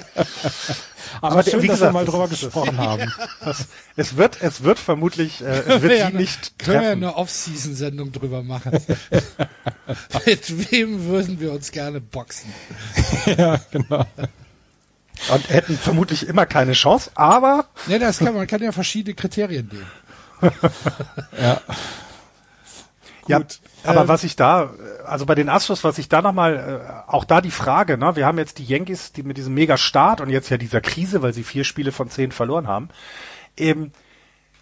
Aber, 1.21 1.31
Aber 1.31 1.43
schön, 1.43 1.63
wie 1.63 1.67
dass 1.67 1.77
gesagt, 1.77 1.93
wir 1.93 1.99
mal 1.99 2.05
drüber 2.05 2.27
gesprochen 2.27 2.77
haben. 2.85 3.11
Das, 3.43 3.65
es 3.95 4.17
wird, 4.17 4.39
es 4.41 4.61
wird 4.63 4.77
vermutlich, 4.77 5.41
äh, 5.41 5.45
es 5.61 5.81
wird 5.81 5.97
ja 5.97 6.11
sie 6.11 6.17
nicht 6.17 6.59
können 6.59 6.81
wir 6.81 6.87
treffen. 6.89 7.03
eine 7.03 7.15
Off-Season-Sendung 7.15 8.11
drüber 8.11 8.43
machen. 8.43 8.79
Mit 10.25 10.71
wem 10.71 11.05
würden 11.05 11.39
wir 11.39 11.53
uns 11.53 11.71
gerne 11.71 12.01
boxen? 12.01 12.53
ja, 13.25 13.59
genau. 13.71 14.05
Und 15.33 15.49
hätten 15.49 15.77
vermutlich 15.77 16.27
immer 16.27 16.45
keine 16.45 16.73
Chance, 16.73 17.09
aber 17.15 17.65
Ja, 17.87 17.97
das 17.97 18.19
kann, 18.19 18.35
man 18.35 18.45
kann 18.45 18.61
ja 18.61 18.71
verschiedene 18.71 19.15
Kriterien 19.15 19.67
nehmen. 19.71 19.87
Ja. 21.41 21.61
Ja, 23.27 23.39
Gut, 23.39 23.59
aber 23.83 24.01
ähm, 24.01 24.07
was 24.07 24.23
ich 24.23 24.35
da, 24.35 24.71
also 25.05 25.25
bei 25.25 25.35
den 25.35 25.49
Astros, 25.49 25.83
was 25.83 25.97
ich 25.97 26.07
da 26.07 26.21
nochmal, 26.21 26.81
äh, 27.07 27.11
auch 27.11 27.25
da 27.25 27.41
die 27.41 27.51
Frage, 27.51 27.97
ne, 27.97 28.15
wir 28.15 28.25
haben 28.25 28.37
jetzt 28.37 28.57
die 28.57 28.65
Yankees, 28.65 29.11
die 29.11 29.23
mit 29.23 29.37
diesem 29.37 29.53
Mega-Start 29.53 30.21
und 30.21 30.29
jetzt 30.29 30.49
ja 30.49 30.57
dieser 30.57 30.81
Krise, 30.81 31.21
weil 31.21 31.33
sie 31.33 31.43
vier 31.43 31.63
Spiele 31.63 31.91
von 31.91 32.09
zehn 32.09 32.31
verloren 32.31 32.67
haben, 32.67 32.89
eben, 33.57 33.91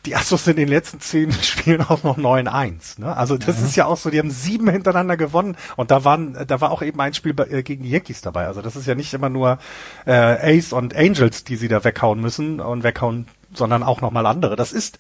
die 0.05 0.15
Astros 0.15 0.45
sind 0.45 0.59
in 0.59 0.67
den 0.67 0.69
letzten 0.69 0.99
zehn 0.99 1.32
Spielen 1.43 1.82
auch 1.82 2.03
noch 2.03 2.17
9-1. 2.17 3.01
Ne? 3.01 3.15
Also 3.15 3.38
das 3.38 3.61
ist 3.61 3.76
ja 3.76 3.86
auch 3.86 3.97
so, 3.97 4.09
die 4.09 4.19
haben 4.19 4.32
sieben 4.32 4.69
hintereinander 4.69 5.17
gewonnen 5.17 5.57
und 5.76 5.91
da 5.91 6.03
waren, 6.03 6.38
da 6.47 6.61
war 6.61 6.71
auch 6.71 6.82
eben 6.82 6.99
ein 7.01 7.13
Spiel 7.13 7.34
bei, 7.34 7.45
äh, 7.45 7.63
gegen 7.63 7.84
die 7.84 7.89
Yankees 7.89 8.21
dabei. 8.21 8.47
Also 8.47 8.61
das 8.61 8.76
ist 8.76 8.88
ja 8.88 8.95
nicht 8.95 9.13
immer 9.13 9.30
nur 9.30 9.57
äh, 10.05 10.57
Ace 10.57 10.73
und 10.73 10.95
Angels, 10.95 11.43
die 11.43 11.55
sie 11.55 11.67
da 11.67 11.84
weghauen 11.84 12.19
müssen 12.19 12.59
und 12.59 12.84
weghauen, 12.84 13.28
sondern 13.53 13.84
auch 13.84 14.01
nochmal 14.01 14.26
andere. 14.26 14.55
Das 14.55 14.73
ist, 14.73 14.99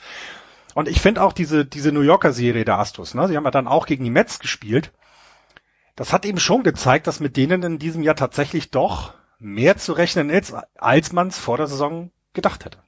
und 0.75 0.89
ich 0.89 0.99
finde 0.99 1.23
auch 1.23 1.31
diese, 1.31 1.65
diese 1.65 1.93
New 1.93 2.01
Yorker 2.01 2.33
Serie 2.33 2.65
der 2.65 2.77
Astros, 2.77 3.13
ne, 3.13 3.29
sie 3.29 3.37
haben 3.37 3.45
ja 3.45 3.51
dann 3.51 3.67
auch 3.67 3.85
gegen 3.85 4.03
die 4.03 4.09
Mets 4.09 4.39
gespielt. 4.39 4.91
Das 5.95 6.11
hat 6.11 6.25
eben 6.25 6.37
schon 6.37 6.63
gezeigt, 6.63 7.07
dass 7.07 7.21
mit 7.21 7.37
denen 7.37 7.63
in 7.63 7.79
diesem 7.79 8.03
Jahr 8.03 8.17
tatsächlich 8.17 8.71
doch 8.71 9.13
mehr 9.39 9.77
zu 9.77 9.93
rechnen 9.93 10.29
ist, 10.29 10.53
als 10.75 11.13
man 11.13 11.29
es 11.29 11.39
vor 11.39 11.55
der 11.55 11.67
Saison 11.67 12.11
gedacht 12.33 12.65
hätte. 12.65 12.79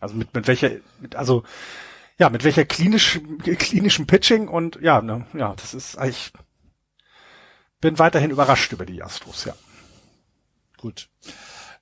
Also 0.00 0.14
mit, 0.14 0.32
mit 0.32 0.46
welcher, 0.46 0.70
mit, 0.98 1.14
also, 1.14 1.44
ja, 2.18 2.30
mit 2.30 2.42
welcher 2.42 2.64
klinisch, 2.64 3.20
klinischen 3.42 4.06
Pitching 4.06 4.48
und 4.48 4.78
ja, 4.80 5.02
ne, 5.02 5.26
ja, 5.34 5.54
das 5.56 5.74
ist, 5.74 5.98
ich 6.04 6.32
bin 7.82 7.98
weiterhin 7.98 8.30
überrascht 8.30 8.72
über 8.72 8.86
die 8.86 9.02
Astros, 9.02 9.44
ja. 9.44 9.54
Gut. 10.78 11.10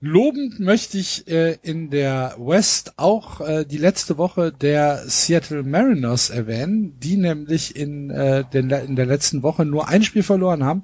Lobend 0.04 0.58
möchte 0.58 0.98
ich 0.98 1.28
äh, 1.28 1.58
in 1.62 1.88
der 1.88 2.34
West 2.36 2.94
auch 2.96 3.40
äh, 3.40 3.64
die 3.64 3.78
letzte 3.78 4.18
Woche 4.18 4.50
der 4.50 5.04
Seattle 5.06 5.62
Mariners 5.62 6.28
erwähnen, 6.28 6.98
die 6.98 7.16
nämlich 7.16 7.76
in, 7.76 8.10
äh, 8.10 8.42
den, 8.52 8.68
in 8.70 8.96
der 8.96 9.06
letzten 9.06 9.44
Woche 9.44 9.64
nur 9.64 9.88
ein 9.88 10.02
Spiel 10.02 10.24
verloren 10.24 10.64
haben, 10.64 10.82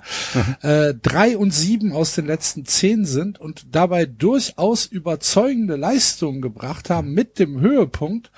äh, 0.62 0.94
drei 0.94 1.36
und 1.36 1.52
sieben 1.52 1.92
aus 1.92 2.14
den 2.14 2.26
letzten 2.26 2.64
zehn 2.64 3.04
sind 3.04 3.40
und 3.40 3.74
dabei 3.74 4.06
durchaus 4.06 4.86
überzeugende 4.86 5.74
Leistungen 5.74 6.40
gebracht 6.40 6.88
haben 6.88 7.12
mit 7.12 7.40
dem 7.40 7.60
Höhepunkt. 7.60 8.30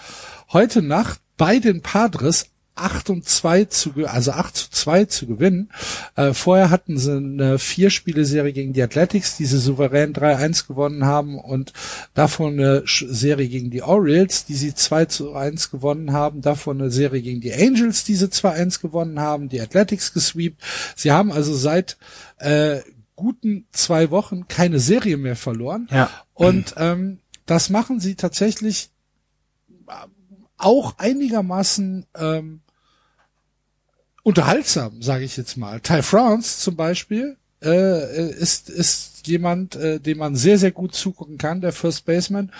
Heute 0.50 0.80
Nacht 0.80 1.20
bei 1.36 1.58
den 1.58 1.82
Padres 1.82 2.46
8 2.80 3.10
und 3.10 3.28
2 3.28 3.64
zu, 3.66 3.92
also 4.06 4.32
8 4.32 4.56
zu 4.56 4.70
2 4.70 5.04
zu 5.06 5.26
gewinnen. 5.26 5.70
Äh, 6.16 6.32
vorher 6.32 6.70
hatten 6.70 6.98
sie 6.98 7.16
eine 7.16 7.58
Vier-Spiele-Serie 7.58 8.52
gegen 8.52 8.72
die 8.72 8.82
Athletics, 8.82 9.36
die 9.36 9.46
sie 9.46 9.58
souverän 9.58 10.12
3-1 10.12 10.66
gewonnen 10.66 11.04
haben 11.04 11.38
und 11.38 11.72
davon 12.14 12.54
eine 12.54 12.82
Serie 12.86 13.48
gegen 13.48 13.70
die 13.70 13.82
Orioles, 13.82 14.44
die 14.44 14.54
sie 14.54 14.74
2 14.74 15.04
zu 15.06 15.34
1 15.34 15.70
gewonnen 15.70 16.12
haben, 16.12 16.40
davon 16.40 16.80
eine 16.80 16.90
Serie 16.90 17.22
gegen 17.22 17.40
die 17.40 17.54
Angels, 17.54 18.04
die 18.04 18.14
sie 18.14 18.26
2-1 18.26 18.80
gewonnen 18.80 19.20
haben, 19.20 19.48
die 19.48 19.60
Athletics 19.60 20.12
gesweept. 20.12 20.62
Sie 20.96 21.12
haben 21.12 21.32
also 21.32 21.54
seit 21.54 21.96
äh, 22.38 22.80
guten 23.16 23.66
zwei 23.70 24.10
Wochen 24.10 24.48
keine 24.48 24.78
Serie 24.78 25.16
mehr 25.16 25.36
verloren. 25.36 25.88
Ja. 25.90 26.10
Und 26.34 26.74
ähm, 26.78 27.18
das 27.46 27.68
machen 27.68 28.00
sie 28.00 28.14
tatsächlich 28.14 28.90
auch 30.56 30.98
einigermaßen 30.98 32.06
ähm, 32.16 32.60
unterhaltsam, 34.30 35.02
sage 35.02 35.24
ich 35.24 35.36
jetzt 35.36 35.56
mal. 35.56 35.80
Ty 35.80 36.02
France 36.02 36.58
zum 36.60 36.76
Beispiel 36.76 37.36
äh, 37.62 38.30
ist 38.30 38.70
ist 38.70 39.26
jemand, 39.26 39.76
äh, 39.76 40.00
dem 40.00 40.18
man 40.18 40.34
sehr 40.34 40.56
sehr 40.58 40.70
gut 40.72 40.94
zugucken 40.94 41.36
kann, 41.36 41.60
der 41.60 41.72
First 41.72 42.06
Baseman. 42.06 42.52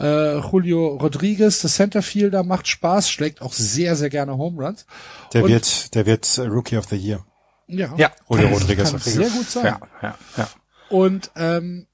Äh, 0.00 0.38
Julio 0.38 0.96
Rodriguez, 0.96 1.60
der 1.60 1.70
Centerfielder, 1.70 2.42
macht 2.42 2.66
Spaß, 2.68 3.10
schlägt 3.10 3.42
auch 3.42 3.52
sehr 3.52 3.96
sehr 3.96 4.08
gerne 4.10 4.38
Home 4.38 4.64
Runs. 4.64 4.86
Der 5.34 5.44
Und- 5.44 5.50
wird, 5.50 5.94
der 5.94 6.06
wird 6.06 6.38
äh, 6.38 6.42
Rookie 6.46 6.78
of 6.78 6.86
the 6.88 6.96
Year. 6.96 7.24
Ja, 7.68 7.92
Ja, 7.98 8.12
Julio 8.30 8.48
Rodriguez 8.48 8.86
kann 8.86 8.94
auf 8.96 9.06
jeden 9.06 9.22
sehr 9.22 9.30
gut 9.30 9.50
sein. 9.50 9.64
Ja, 9.66 9.80
ja, 10.02 10.14
ja. 10.36 10.48
Und 10.88 11.32
ähm, 11.36 11.86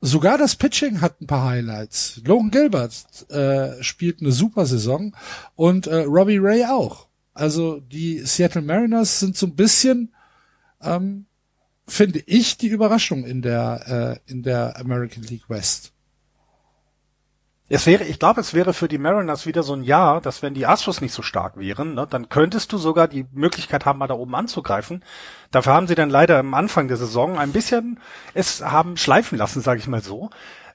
sogar 0.00 0.36
das 0.38 0.56
Pitching 0.56 1.00
hat 1.00 1.20
ein 1.20 1.26
paar 1.28 1.48
Highlights. 1.48 2.20
Logan 2.24 2.50
Gilbert 2.50 2.92
äh, 3.30 3.80
spielt 3.82 4.20
eine 4.20 4.32
super 4.32 4.66
Saison 4.66 5.14
und 5.54 5.86
äh, 5.86 6.00
Robbie 6.02 6.38
Ray 6.38 6.64
auch. 6.64 7.06
Also 7.34 7.80
die 7.80 8.20
Seattle 8.20 8.62
Mariners 8.62 9.20
sind 9.20 9.36
so 9.36 9.46
ein 9.46 9.56
bisschen, 9.56 10.14
ähm, 10.80 11.26
finde 11.86 12.20
ich, 12.26 12.56
die 12.56 12.68
Überraschung 12.68 13.24
in 13.24 13.42
der 13.42 14.20
äh, 14.26 14.30
in 14.30 14.42
der 14.42 14.78
American 14.78 15.24
League 15.24 15.50
West. 15.50 15.94
Es 17.70 17.86
wäre, 17.86 18.04
ich 18.04 18.18
glaube, 18.18 18.42
es 18.42 18.52
wäre 18.52 18.74
für 18.74 18.88
die 18.88 18.98
Mariners 18.98 19.46
wieder 19.46 19.62
so 19.62 19.72
ein 19.72 19.82
Jahr, 19.82 20.20
dass 20.20 20.42
wenn 20.42 20.52
die 20.52 20.66
Astros 20.66 21.00
nicht 21.00 21.14
so 21.14 21.22
stark 21.22 21.58
wären, 21.58 21.94
ne, 21.94 22.06
dann 22.08 22.28
könntest 22.28 22.72
du 22.72 22.78
sogar 22.78 23.08
die 23.08 23.24
Möglichkeit 23.32 23.86
haben, 23.86 23.98
mal 23.98 24.06
da 24.06 24.14
oben 24.14 24.34
anzugreifen. 24.34 25.02
Dafür 25.50 25.72
haben 25.72 25.86
sie 25.86 25.94
dann 25.94 26.10
leider 26.10 26.38
am 26.38 26.52
Anfang 26.52 26.88
der 26.88 26.98
Saison 26.98 27.38
ein 27.38 27.52
bisschen 27.52 27.98
es 28.34 28.62
haben 28.62 28.98
schleifen 28.98 29.38
lassen, 29.38 29.62
sage 29.62 29.80
ich 29.80 29.88
mal 29.88 30.02
so. 30.02 30.28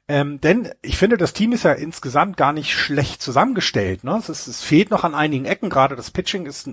Ähm, 0.10 0.42
denn 0.42 0.72
ich 0.82 0.98
finde, 0.98 1.18
das 1.18 1.34
Team 1.34 1.52
ist 1.52 1.64
ja 1.64 1.72
insgesamt 1.72 2.36
gar 2.36 2.52
nicht 2.52 2.74
schlecht 2.74 3.22
zusammengestellt. 3.22 4.04
Ne? 4.04 4.18
Es, 4.18 4.28
ist, 4.28 4.48
es 4.48 4.64
fehlt 4.64 4.90
noch 4.90 5.04
an 5.04 5.14
einigen 5.14 5.46
Ecken. 5.46 5.70
Gerade 5.70 5.96
das 5.96 6.10
Pitching 6.10 6.48
ist 6.48 6.66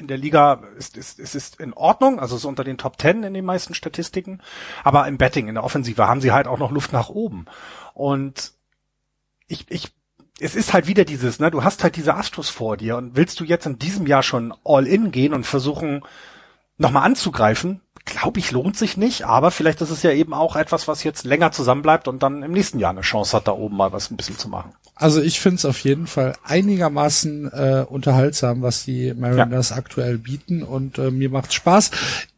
in 0.00 0.06
der 0.08 0.16
Liga 0.16 0.62
ist, 0.78 0.96
ist, 0.96 1.18
ist, 1.18 1.34
ist 1.34 1.60
in 1.60 1.74
Ordnung, 1.74 2.18
also 2.18 2.36
ist 2.36 2.46
unter 2.46 2.64
den 2.64 2.78
Top 2.78 2.96
Ten 2.96 3.22
in 3.22 3.34
den 3.34 3.44
meisten 3.44 3.74
Statistiken. 3.74 4.40
Aber 4.82 5.06
im 5.06 5.18
Betting, 5.18 5.46
in 5.46 5.56
der 5.56 5.64
Offensive 5.64 6.08
haben 6.08 6.22
sie 6.22 6.32
halt 6.32 6.46
auch 6.46 6.58
noch 6.58 6.70
Luft 6.70 6.94
nach 6.94 7.10
oben. 7.10 7.44
Und 7.92 8.54
ich, 9.46 9.66
ich, 9.68 9.92
es 10.40 10.54
ist 10.54 10.72
halt 10.72 10.86
wieder 10.86 11.04
dieses, 11.04 11.38
ne, 11.38 11.50
du 11.50 11.62
hast 11.62 11.84
halt 11.84 11.96
diese 11.96 12.14
Astros 12.14 12.48
vor 12.48 12.78
dir 12.78 12.96
und 12.96 13.14
willst 13.14 13.38
du 13.40 13.44
jetzt 13.44 13.66
in 13.66 13.78
diesem 13.78 14.06
Jahr 14.06 14.22
schon 14.22 14.54
all 14.64 14.86
in 14.86 15.10
gehen 15.10 15.34
und 15.34 15.44
versuchen, 15.44 16.02
nochmal 16.78 17.04
anzugreifen? 17.04 17.82
Glaube 18.04 18.40
ich, 18.40 18.50
lohnt 18.50 18.76
sich 18.76 18.96
nicht, 18.96 19.24
aber 19.24 19.50
vielleicht 19.50 19.80
ist 19.82 19.90
es 19.90 20.02
ja 20.02 20.10
eben 20.10 20.32
auch 20.32 20.56
etwas, 20.56 20.88
was 20.88 21.04
jetzt 21.04 21.24
länger 21.24 21.52
zusammenbleibt 21.52 22.08
und 22.08 22.22
dann 22.22 22.42
im 22.42 22.52
nächsten 22.52 22.78
Jahr 22.78 22.90
eine 22.90 23.02
Chance 23.02 23.36
hat, 23.36 23.46
da 23.46 23.52
oben 23.52 23.76
mal 23.76 23.92
was 23.92 24.10
ein 24.10 24.16
bisschen 24.16 24.38
zu 24.38 24.48
machen. 24.48 24.72
Also 25.00 25.22
ich 25.22 25.40
finde 25.40 25.56
es 25.56 25.64
auf 25.64 25.78
jeden 25.80 26.06
Fall 26.06 26.34
einigermaßen 26.44 27.50
äh, 27.50 27.86
unterhaltsam, 27.88 28.60
was 28.60 28.84
die 28.84 29.14
Mariners 29.14 29.72
aktuell 29.72 30.18
bieten 30.18 30.62
und 30.62 30.98
äh, 30.98 31.10
mir 31.10 31.30
macht 31.30 31.54
Spaß. 31.54 31.90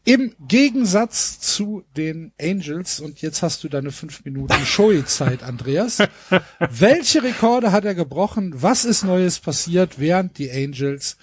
Im 0.04 0.34
Gegensatz 0.46 1.40
zu 1.40 1.82
den 1.96 2.32
Angels, 2.40 3.00
und 3.00 3.20
jetzt 3.20 3.42
hast 3.42 3.64
du 3.64 3.68
deine 3.68 3.90
fünf 3.90 4.24
Minuten 4.24 4.54
Shoei-Zeit, 4.64 5.42
Andreas. 5.42 5.98
Welche 6.58 7.22
Rekorde 7.24 7.72
hat 7.72 7.84
er 7.84 7.96
gebrochen? 7.96 8.52
Was 8.54 8.84
ist 8.84 9.04
Neues 9.04 9.40
passiert, 9.40 9.98
während 9.98 10.38
die 10.38 10.50
Angels 10.50 11.16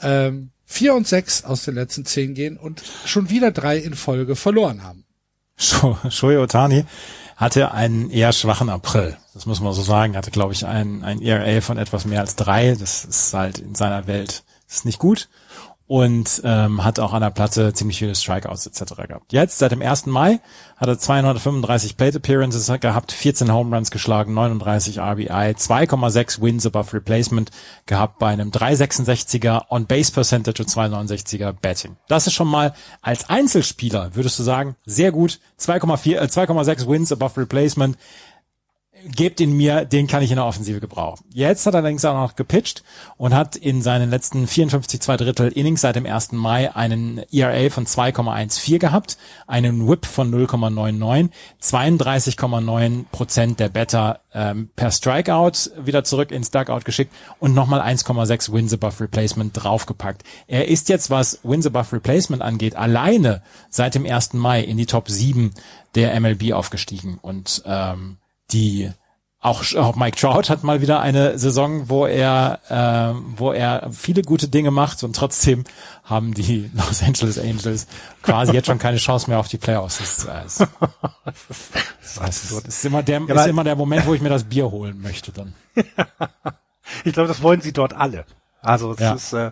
ähm, 0.00 0.50
vier 0.72 0.94
und 0.94 1.06
sechs 1.06 1.44
aus 1.44 1.64
den 1.64 1.74
letzten 1.74 2.04
zehn 2.06 2.34
gehen 2.34 2.56
und 2.56 2.82
schon 3.04 3.28
wieder 3.30 3.50
drei 3.52 3.76
in 3.76 3.94
Folge 3.94 4.36
verloren 4.36 4.82
haben? 4.82 5.04
Sho- 5.58 5.98
Shohei 6.10 6.38
Otani 6.38 6.84
hatte 7.36 7.72
einen 7.72 8.10
eher 8.10 8.32
schwachen 8.32 8.68
April. 8.70 9.16
Das 9.34 9.46
muss 9.46 9.60
man 9.60 9.72
so 9.74 9.82
sagen. 9.82 10.14
Er 10.14 10.18
hatte, 10.18 10.30
glaube 10.30 10.52
ich, 10.54 10.64
ein, 10.64 11.04
ein 11.04 11.20
ERA 11.20 11.60
von 11.60 11.76
etwas 11.76 12.04
mehr 12.04 12.20
als 12.20 12.36
drei. 12.36 12.74
Das 12.74 13.04
ist 13.04 13.34
halt 13.34 13.58
in 13.58 13.74
seiner 13.74 14.06
Welt 14.06 14.44
ist 14.68 14.84
nicht 14.86 14.98
gut. 14.98 15.28
Und 15.92 16.40
ähm, 16.42 16.82
hat 16.84 16.98
auch 16.98 17.12
an 17.12 17.20
der 17.20 17.28
Platte 17.28 17.74
ziemlich 17.74 17.98
viele 17.98 18.14
Strikeouts 18.14 18.66
etc. 18.66 18.94
gehabt. 18.94 19.30
Jetzt, 19.30 19.58
seit 19.58 19.72
dem 19.72 19.82
1. 19.82 20.06
Mai, 20.06 20.40
hat 20.78 20.88
er 20.88 20.98
235 20.98 21.98
Plate 21.98 22.16
Appearances 22.16 22.72
gehabt, 22.80 23.12
14 23.12 23.52
Home 23.52 23.76
Runs 23.76 23.90
geschlagen, 23.90 24.32
39 24.32 24.98
RBI, 24.98 25.52
2,6 25.52 26.40
Wins 26.40 26.64
above 26.64 26.94
Replacement 26.94 27.50
gehabt 27.84 28.18
bei 28.18 28.28
einem 28.28 28.48
366er 28.48 29.64
On-Base 29.68 30.12
Percentage 30.12 30.62
und 30.62 30.70
269er 30.70 31.52
Batting. 31.52 31.98
Das 32.08 32.26
ist 32.26 32.32
schon 32.32 32.48
mal 32.48 32.72
als 33.02 33.28
Einzelspieler, 33.28 34.14
würdest 34.14 34.38
du 34.38 34.44
sagen, 34.44 34.76
sehr 34.86 35.12
gut. 35.12 35.40
2,4, 35.60 36.16
äh, 36.16 36.24
2,6 36.24 36.88
Wins 36.88 37.12
above 37.12 37.38
Replacement. 37.38 37.98
Gebt 39.04 39.40
ihn 39.40 39.56
mir, 39.56 39.84
den 39.84 40.06
kann 40.06 40.22
ich 40.22 40.30
in 40.30 40.36
der 40.36 40.46
Offensive 40.46 40.80
gebrauchen. 40.80 41.24
Jetzt 41.32 41.66
hat 41.66 41.74
er 41.74 41.78
allerdings 41.78 42.04
auch 42.04 42.14
noch 42.14 42.36
gepitcht 42.36 42.84
und 43.16 43.34
hat 43.34 43.56
in 43.56 43.82
seinen 43.82 44.10
letzten 44.10 44.46
54 44.46 45.00
zwei 45.00 45.16
Drittel 45.16 45.48
Innings 45.48 45.80
seit 45.80 45.96
dem 45.96 46.06
1. 46.06 46.32
Mai 46.32 46.74
einen 46.74 47.22
ERA 47.32 47.70
von 47.70 47.86
2,14 47.86 48.78
gehabt, 48.78 49.18
einen 49.46 49.88
Whip 49.88 50.06
von 50.06 50.32
0,99, 50.32 51.30
32,9 51.60 53.04
Prozent 53.10 53.60
der 53.60 53.68
Better 53.68 54.20
ähm, 54.34 54.70
per 54.76 54.90
Strikeout 54.90 55.70
wieder 55.84 56.04
zurück 56.04 56.30
ins 56.30 56.50
Dugout 56.50 56.84
geschickt 56.84 57.12
und 57.38 57.54
nochmal 57.54 57.80
1,6 57.80 58.52
Wins 58.52 58.72
above 58.72 59.00
Replacement 59.00 59.52
draufgepackt. 59.54 60.22
Er 60.46 60.68
ist 60.68 60.88
jetzt, 60.88 61.10
was 61.10 61.40
Wins 61.42 61.66
above 61.66 61.92
Replacement 61.92 62.42
angeht, 62.42 62.76
alleine 62.76 63.42
seit 63.68 63.94
dem 63.94 64.06
1. 64.06 64.34
Mai 64.34 64.62
in 64.62 64.76
die 64.76 64.86
Top 64.86 65.08
7 65.08 65.52
der 65.94 66.18
MLB 66.18 66.52
aufgestiegen 66.52 67.18
und 67.20 67.62
ähm, 67.66 68.16
die 68.52 68.90
auch, 69.42 69.64
auch 69.74 69.96
Mike 69.96 70.16
Trout 70.16 70.50
hat 70.50 70.62
mal 70.62 70.80
wieder 70.80 71.00
eine 71.00 71.36
Saison, 71.36 71.88
wo 71.88 72.06
er, 72.06 72.60
äh, 72.68 73.20
wo 73.36 73.50
er 73.50 73.90
viele 73.90 74.22
gute 74.22 74.46
Dinge 74.46 74.70
macht 74.70 75.02
und 75.02 75.16
trotzdem 75.16 75.64
haben 76.04 76.32
die 76.32 76.70
Los 76.74 77.02
Angeles 77.02 77.40
Angels 77.40 77.88
quasi 78.22 78.52
jetzt 78.52 78.66
schon 78.66 78.78
keine 78.78 78.98
Chance 78.98 79.28
mehr 79.28 79.40
auf 79.40 79.48
die 79.48 79.58
Playoffs. 79.58 79.98
Das, 79.98 80.16
das, 80.26 80.58
das, 82.14 82.48
das 82.48 82.64
ist, 82.64 82.84
immer 82.84 83.02
der, 83.02 83.20
ja, 83.26 83.34
ist 83.34 83.48
immer 83.48 83.64
der 83.64 83.74
Moment, 83.74 84.06
wo 84.06 84.14
ich 84.14 84.20
mir 84.20 84.28
das 84.28 84.44
Bier 84.44 84.70
holen 84.70 85.02
möchte 85.02 85.32
dann. 85.32 85.54
ich 87.04 87.12
glaube, 87.12 87.26
das 87.26 87.42
wollen 87.42 87.60
sie 87.60 87.72
dort 87.72 87.94
alle. 87.94 88.24
Also 88.60 88.92
es 88.92 89.00
ja. 89.00 89.14
ist 89.14 89.32
äh, 89.32 89.50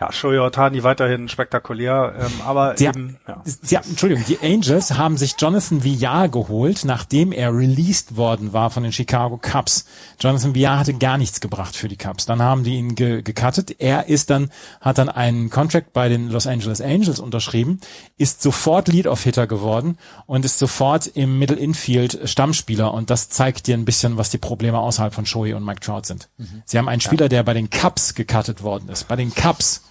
ja, 0.00 0.10
Shohei 0.12 0.40
Otani 0.40 0.82
weiterhin 0.82 1.28
spektakulär, 1.28 2.14
ähm, 2.18 2.32
aber 2.46 2.74
sie, 2.76 2.86
eben, 2.86 3.18
ja. 3.28 3.42
sie, 3.44 3.74
Entschuldigung, 3.76 4.24
die 4.26 4.38
Angels 4.40 4.96
haben 4.96 5.18
sich 5.18 5.34
Jonathan 5.38 5.84
Villar 5.84 6.30
geholt, 6.30 6.86
nachdem 6.86 7.32
er 7.32 7.54
released 7.54 8.16
worden 8.16 8.54
war 8.54 8.70
von 8.70 8.82
den 8.82 8.92
Chicago 8.92 9.36
Cubs. 9.36 9.84
Jonathan 10.18 10.54
Villar 10.54 10.78
hatte 10.78 10.94
gar 10.94 11.18
nichts 11.18 11.40
gebracht 11.40 11.76
für 11.76 11.88
die 11.88 11.98
Cubs. 11.98 12.24
Dann 12.24 12.40
haben 12.40 12.64
die 12.64 12.76
ihn 12.76 12.94
ge 12.94 13.20
gecuttet. 13.20 13.76
Er 13.78 14.08
ist 14.08 14.30
dann, 14.30 14.50
hat 14.80 14.96
dann 14.96 15.10
einen 15.10 15.50
Contract 15.50 15.92
bei 15.92 16.08
den 16.08 16.30
Los 16.30 16.46
Angeles 16.46 16.80
Angels 16.80 17.20
unterschrieben, 17.20 17.80
ist 18.16 18.40
sofort 18.40 18.88
Lead-Off-Hitter 18.88 19.46
geworden 19.46 19.98
und 20.24 20.46
ist 20.46 20.58
sofort 20.58 21.08
im 21.08 21.38
Middle 21.38 21.58
Infield 21.58 22.20
Stammspieler 22.24 22.94
und 22.94 23.10
das 23.10 23.28
zeigt 23.28 23.66
dir 23.66 23.76
ein 23.76 23.84
bisschen, 23.84 24.16
was 24.16 24.30
die 24.30 24.38
Probleme 24.38 24.78
außerhalb 24.78 25.12
von 25.12 25.26
Shohei 25.26 25.54
und 25.54 25.64
Mike 25.64 25.80
Trout 25.80 26.04
sind. 26.04 26.30
Mhm. 26.38 26.62
Sie 26.64 26.78
haben 26.78 26.88
einen 26.88 27.02
Spieler, 27.02 27.28
der 27.28 27.42
bei 27.42 27.52
den 27.52 27.68
Cubs 27.68 28.14
gecuttet 28.14 28.62
worden 28.62 28.88
ist. 28.88 29.06
Bei 29.06 29.16
den 29.16 29.34
Cubs 29.34 29.82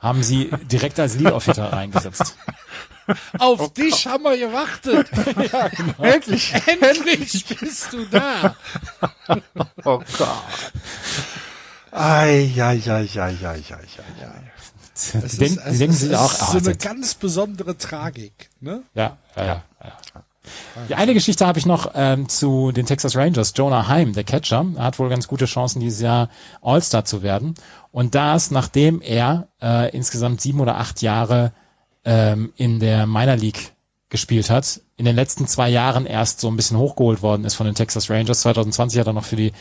haben 0.00 0.22
sie 0.22 0.50
direkt 0.70 0.98
als 1.00 1.16
Lead-Off-Hitter 1.16 1.72
reingesetzt. 1.72 2.36
Auf 3.38 3.60
oh 3.60 3.68
dich 3.68 4.04
Gott. 4.04 4.12
haben 4.12 4.24
wir 4.24 4.36
gewartet. 4.36 5.08
ja, 5.52 5.68
genau. 5.68 6.02
Endlich, 6.02 6.54
endlich 6.66 7.44
bist 7.60 7.92
du 7.92 8.04
da. 8.06 8.56
oh 9.84 10.02
Gott. 10.18 10.72
Ei, 11.92 12.52
ei, 12.56 12.60
ei, 12.60 12.90
ei, 12.90 13.08
ei, 13.16 13.36
ei, 13.44 13.62
ei, 13.70 13.92
Es 14.94 15.14
ist, 15.14 15.40
denken, 15.40 15.92
sich 15.92 16.16
auch, 16.16 16.32
ist 16.32 16.50
so 16.50 16.58
eine 16.58 16.76
ganz 16.76 17.14
besondere 17.14 17.78
Tragik, 17.78 18.50
ne? 18.60 18.82
Ja, 18.94 19.16
ja, 19.36 19.44
ja. 19.44 19.62
ja. 19.82 19.92
Die 20.88 20.94
eine 20.94 21.14
Geschichte 21.14 21.46
habe 21.46 21.58
ich 21.58 21.66
noch 21.66 21.92
ähm, 21.94 22.28
zu 22.28 22.70
den 22.70 22.86
Texas 22.86 23.16
Rangers. 23.16 23.52
Jonah 23.56 23.88
Heim, 23.88 24.12
der 24.12 24.24
Catcher, 24.24 24.64
hat 24.78 24.98
wohl 24.98 25.08
ganz 25.08 25.26
gute 25.26 25.46
Chancen, 25.46 25.80
dieses 25.80 26.00
Jahr 26.00 26.28
All-Star 26.62 27.04
zu 27.04 27.22
werden. 27.22 27.54
Und 27.96 28.14
das, 28.14 28.50
nachdem 28.50 29.00
er 29.00 29.48
äh, 29.62 29.88
insgesamt 29.96 30.42
sieben 30.42 30.60
oder 30.60 30.76
acht 30.76 31.00
Jahre 31.00 31.52
ähm, 32.04 32.52
in 32.54 32.78
der 32.78 33.06
Minor 33.06 33.36
League 33.36 33.72
gespielt 34.10 34.50
hat, 34.50 34.82
in 34.98 35.06
den 35.06 35.16
letzten 35.16 35.46
zwei 35.46 35.70
Jahren 35.70 36.04
erst 36.04 36.40
so 36.40 36.48
ein 36.48 36.56
bisschen 36.56 36.76
hochgeholt 36.76 37.22
worden 37.22 37.46
ist 37.46 37.54
von 37.54 37.64
den 37.64 37.74
Texas 37.74 38.10
Rangers. 38.10 38.42
2020 38.42 39.00
hat 39.00 39.06
er 39.06 39.14
noch 39.14 39.24
für 39.24 39.36
die 39.36 39.52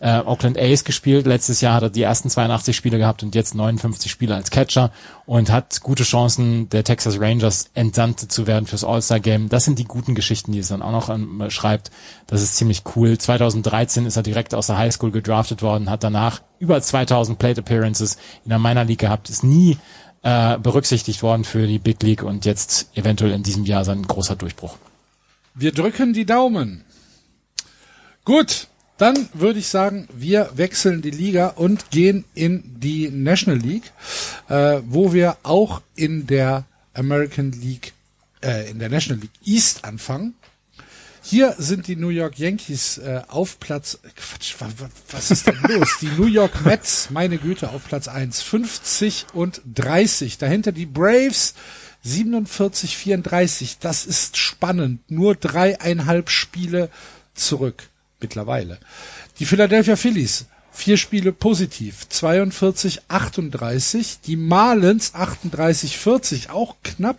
äh, 0.00 0.20
Oakland 0.20 0.58
A's 0.58 0.84
gespielt. 0.84 1.26
Letztes 1.26 1.60
Jahr 1.60 1.74
hat 1.74 1.82
er 1.82 1.90
die 1.90 2.02
ersten 2.02 2.28
82 2.28 2.76
Spiele 2.76 2.98
gehabt 2.98 3.22
und 3.22 3.34
jetzt 3.34 3.54
59 3.54 4.10
Spiele 4.10 4.34
als 4.34 4.50
Catcher 4.50 4.90
und 5.24 5.50
hat 5.50 5.80
gute 5.80 6.04
Chancen, 6.04 6.68
der 6.68 6.84
Texas 6.84 7.20
Rangers 7.20 7.70
entsandt 7.74 8.20
zu 8.30 8.46
werden 8.46 8.66
fürs 8.66 8.84
All-Star-Game. 8.84 9.48
Das 9.48 9.64
sind 9.64 9.78
die 9.78 9.84
guten 9.84 10.14
Geschichten, 10.14 10.52
die 10.52 10.58
es 10.58 10.68
dann 10.68 10.82
auch 10.82 10.92
noch 10.92 11.08
ähm, 11.08 11.44
schreibt. 11.48 11.90
Das 12.26 12.42
ist 12.42 12.56
ziemlich 12.56 12.82
cool. 12.94 13.16
2013 13.16 14.06
ist 14.06 14.16
er 14.16 14.22
direkt 14.22 14.54
aus 14.54 14.66
der 14.66 14.78
Highschool 14.78 15.10
gedraftet 15.10 15.62
worden, 15.62 15.90
hat 15.90 16.04
danach 16.04 16.42
über 16.58 16.80
2000 16.80 17.38
Plate 17.38 17.60
Appearances 17.60 18.16
in 18.44 18.50
der 18.50 18.58
Minor 18.58 18.84
League 18.84 19.00
gehabt, 19.00 19.30
ist 19.30 19.44
nie 19.44 19.78
äh, 20.22 20.58
berücksichtigt 20.58 21.22
worden 21.22 21.44
für 21.44 21.66
die 21.66 21.78
Big 21.78 22.02
League 22.02 22.22
und 22.22 22.44
jetzt 22.44 22.90
eventuell 22.96 23.32
in 23.32 23.42
diesem 23.42 23.64
Jahr 23.64 23.84
sein 23.84 24.02
großer 24.02 24.36
Durchbruch. 24.36 24.76
Wir 25.54 25.72
drücken 25.72 26.12
die 26.12 26.26
Daumen. 26.26 26.84
Gut, 28.24 28.66
dann 28.98 29.28
würde 29.34 29.58
ich 29.58 29.68
sagen, 29.68 30.08
wir 30.14 30.50
wechseln 30.54 31.02
die 31.02 31.10
Liga 31.10 31.48
und 31.48 31.90
gehen 31.90 32.24
in 32.34 32.62
die 32.64 33.10
National 33.10 33.60
League, 33.60 33.92
äh, 34.48 34.80
wo 34.86 35.12
wir 35.12 35.36
auch 35.42 35.82
in 35.94 36.26
der 36.26 36.64
American 36.94 37.52
League, 37.52 37.92
äh, 38.42 38.70
in 38.70 38.78
der 38.78 38.88
National 38.88 39.20
League 39.20 39.38
East 39.44 39.84
anfangen. 39.84 40.34
Hier 41.22 41.56
sind 41.58 41.88
die 41.88 41.96
New 41.96 42.08
York 42.08 42.38
Yankees 42.38 42.98
äh, 42.98 43.20
auf 43.28 43.58
Platz, 43.58 43.98
Quatsch, 44.14 44.54
was, 44.60 44.72
was 45.10 45.30
ist 45.30 45.46
denn 45.48 45.58
los? 45.68 45.96
Die 46.00 46.06
New 46.06 46.26
York 46.26 46.64
Mets, 46.64 47.10
meine 47.10 47.36
Güte, 47.36 47.70
auf 47.70 47.84
Platz 47.84 48.06
1, 48.06 48.42
50 48.42 49.26
und 49.34 49.60
30. 49.74 50.38
Dahinter 50.38 50.70
die 50.70 50.86
Braves, 50.86 51.54
47, 52.04 52.96
34. 52.96 53.78
Das 53.80 54.06
ist 54.06 54.36
spannend. 54.36 55.00
Nur 55.10 55.34
dreieinhalb 55.34 56.30
Spiele 56.30 56.90
zurück 57.34 57.88
mittlerweile. 58.20 58.78
Die 59.38 59.46
Philadelphia 59.46 59.96
Phillies, 59.96 60.46
vier 60.76 60.96
Spiele 60.96 61.32
positiv, 61.32 62.08
42, 62.08 63.02
38. 63.08 64.20
Die 64.26 64.36
Marlins 64.36 65.14
38, 65.14 65.96
40, 65.96 66.50
auch 66.50 66.76
knapp 66.84 67.18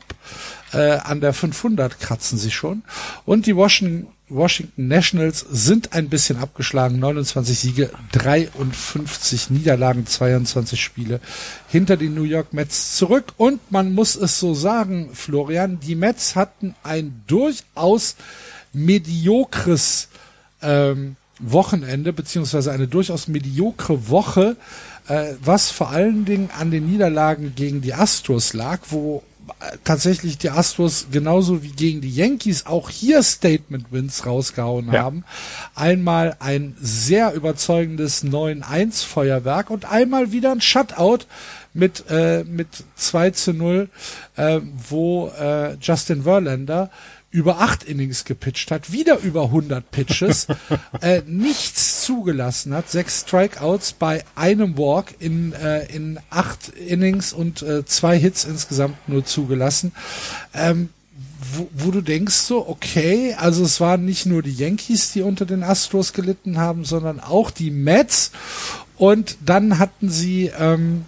äh, 0.74 0.98
an 0.98 1.22
der 1.22 1.34
500 1.34 2.00
kratzen 2.00 2.38
sie 2.38 2.52
schon. 2.52 2.84
Und 3.26 3.46
die 3.48 3.56
Washington, 3.56 4.08
Washington 4.30 4.88
Nationals 4.88 5.40
sind 5.50 5.94
ein 5.94 6.10
bisschen 6.10 6.38
abgeschlagen, 6.38 7.00
29 7.00 7.58
Siege, 7.58 7.92
53 8.12 9.50
Niederlagen, 9.50 10.06
22 10.06 10.82
Spiele 10.82 11.22
hinter 11.70 11.98
den 11.98 12.14
New 12.14 12.24
York 12.24 12.54
Mets 12.54 12.96
zurück. 12.98 13.34
Und 13.38 13.72
man 13.72 13.94
muss 13.94 14.16
es 14.16 14.40
so 14.40 14.54
sagen, 14.54 15.10
Florian, 15.14 15.80
die 15.80 15.96
Mets 15.96 16.36
hatten 16.36 16.76
ein 16.84 17.24
durchaus 17.28 18.16
mediokres 18.74 20.10
ähm, 20.62 21.16
Wochenende, 21.40 22.14
beziehungsweise 22.14 22.72
eine 22.72 22.88
durchaus 22.88 23.28
mediokre 23.28 24.10
Woche, 24.10 24.58
äh, 25.08 25.34
was 25.44 25.70
vor 25.72 25.90
allen 25.90 26.26
Dingen 26.26 26.50
an 26.58 26.72
den 26.72 26.90
Niederlagen 26.90 27.54
gegen 27.56 27.82
die 27.82 27.94
Astros 27.94 28.54
lag, 28.54 28.80
wo 28.90 29.24
äh, 29.60 29.78
tatsächlich 29.84 30.38
die 30.38 30.50
Astros 30.50 31.08
genauso 31.12 31.64
wie 31.64 31.72
gegen 31.72 32.02
die 32.02 32.14
Yankees 32.14 32.66
auch 32.66 32.90
hier 32.90 33.24
Statement 33.24 33.92
Wins 33.92 34.26
rausgehauen 34.26 34.92
ja. 34.92 35.04
haben. 35.04 35.24
Einmal 35.76 36.36
ein 36.40 36.76
sehr 36.82 37.34
überzeugendes 37.34 38.24
9-1 38.24 39.06
Feuerwerk 39.06 39.70
und 39.70 39.86
einmal 39.86 40.32
wieder 40.32 40.52
ein 40.52 40.62
Shutout 40.62 41.26
mit, 41.74 42.06
äh, 42.10 42.44
mit 42.44 42.68
2 42.96 43.32
zu 43.32 43.54
0, 43.54 43.90
äh, 44.36 44.60
wo 44.90 45.32
äh, 45.40 45.76
Justin 45.76 46.24
Verlander 46.24 46.90
über 47.38 47.60
acht 47.60 47.84
Innings 47.84 48.26
gepitcht 48.26 48.72
hat, 48.72 48.92
wieder 48.92 49.20
über 49.20 49.44
100 49.44 49.92
Pitches, 49.92 50.48
äh, 51.02 51.22
nichts 51.28 52.02
zugelassen 52.02 52.74
hat, 52.74 52.90
sechs 52.90 53.22
Strikeouts 53.22 53.94
bei 53.94 54.26
einem 54.34 54.76
Walk 54.76 55.14
in, 55.20 55.54
äh, 55.54 55.86
in 55.86 56.20
acht 56.32 56.70
Innings 56.70 57.34
und 57.34 57.62
äh, 57.62 57.86
zwei 57.86 58.18
Hits 58.18 58.44
insgesamt 58.44 59.08
nur 59.08 59.24
zugelassen. 59.24 59.92
Ähm, 60.56 60.90
wo, 61.54 61.70
wo 61.72 61.92
du 61.92 62.02
denkst 62.02 62.34
so, 62.34 62.68
okay, 62.68 63.36
also 63.38 63.64
es 63.64 63.80
waren 63.80 64.04
nicht 64.04 64.26
nur 64.26 64.42
die 64.42 64.56
Yankees, 64.56 65.12
die 65.12 65.22
unter 65.22 65.46
den 65.46 65.62
Astros 65.62 66.14
gelitten 66.14 66.58
haben, 66.58 66.86
sondern 66.86 67.20
auch 67.20 67.52
die 67.52 67.70
Mets. 67.70 68.32
Und 68.98 69.38
dann 69.46 69.78
hatten 69.78 70.10
sie 70.10 70.52
ähm, 70.58 71.06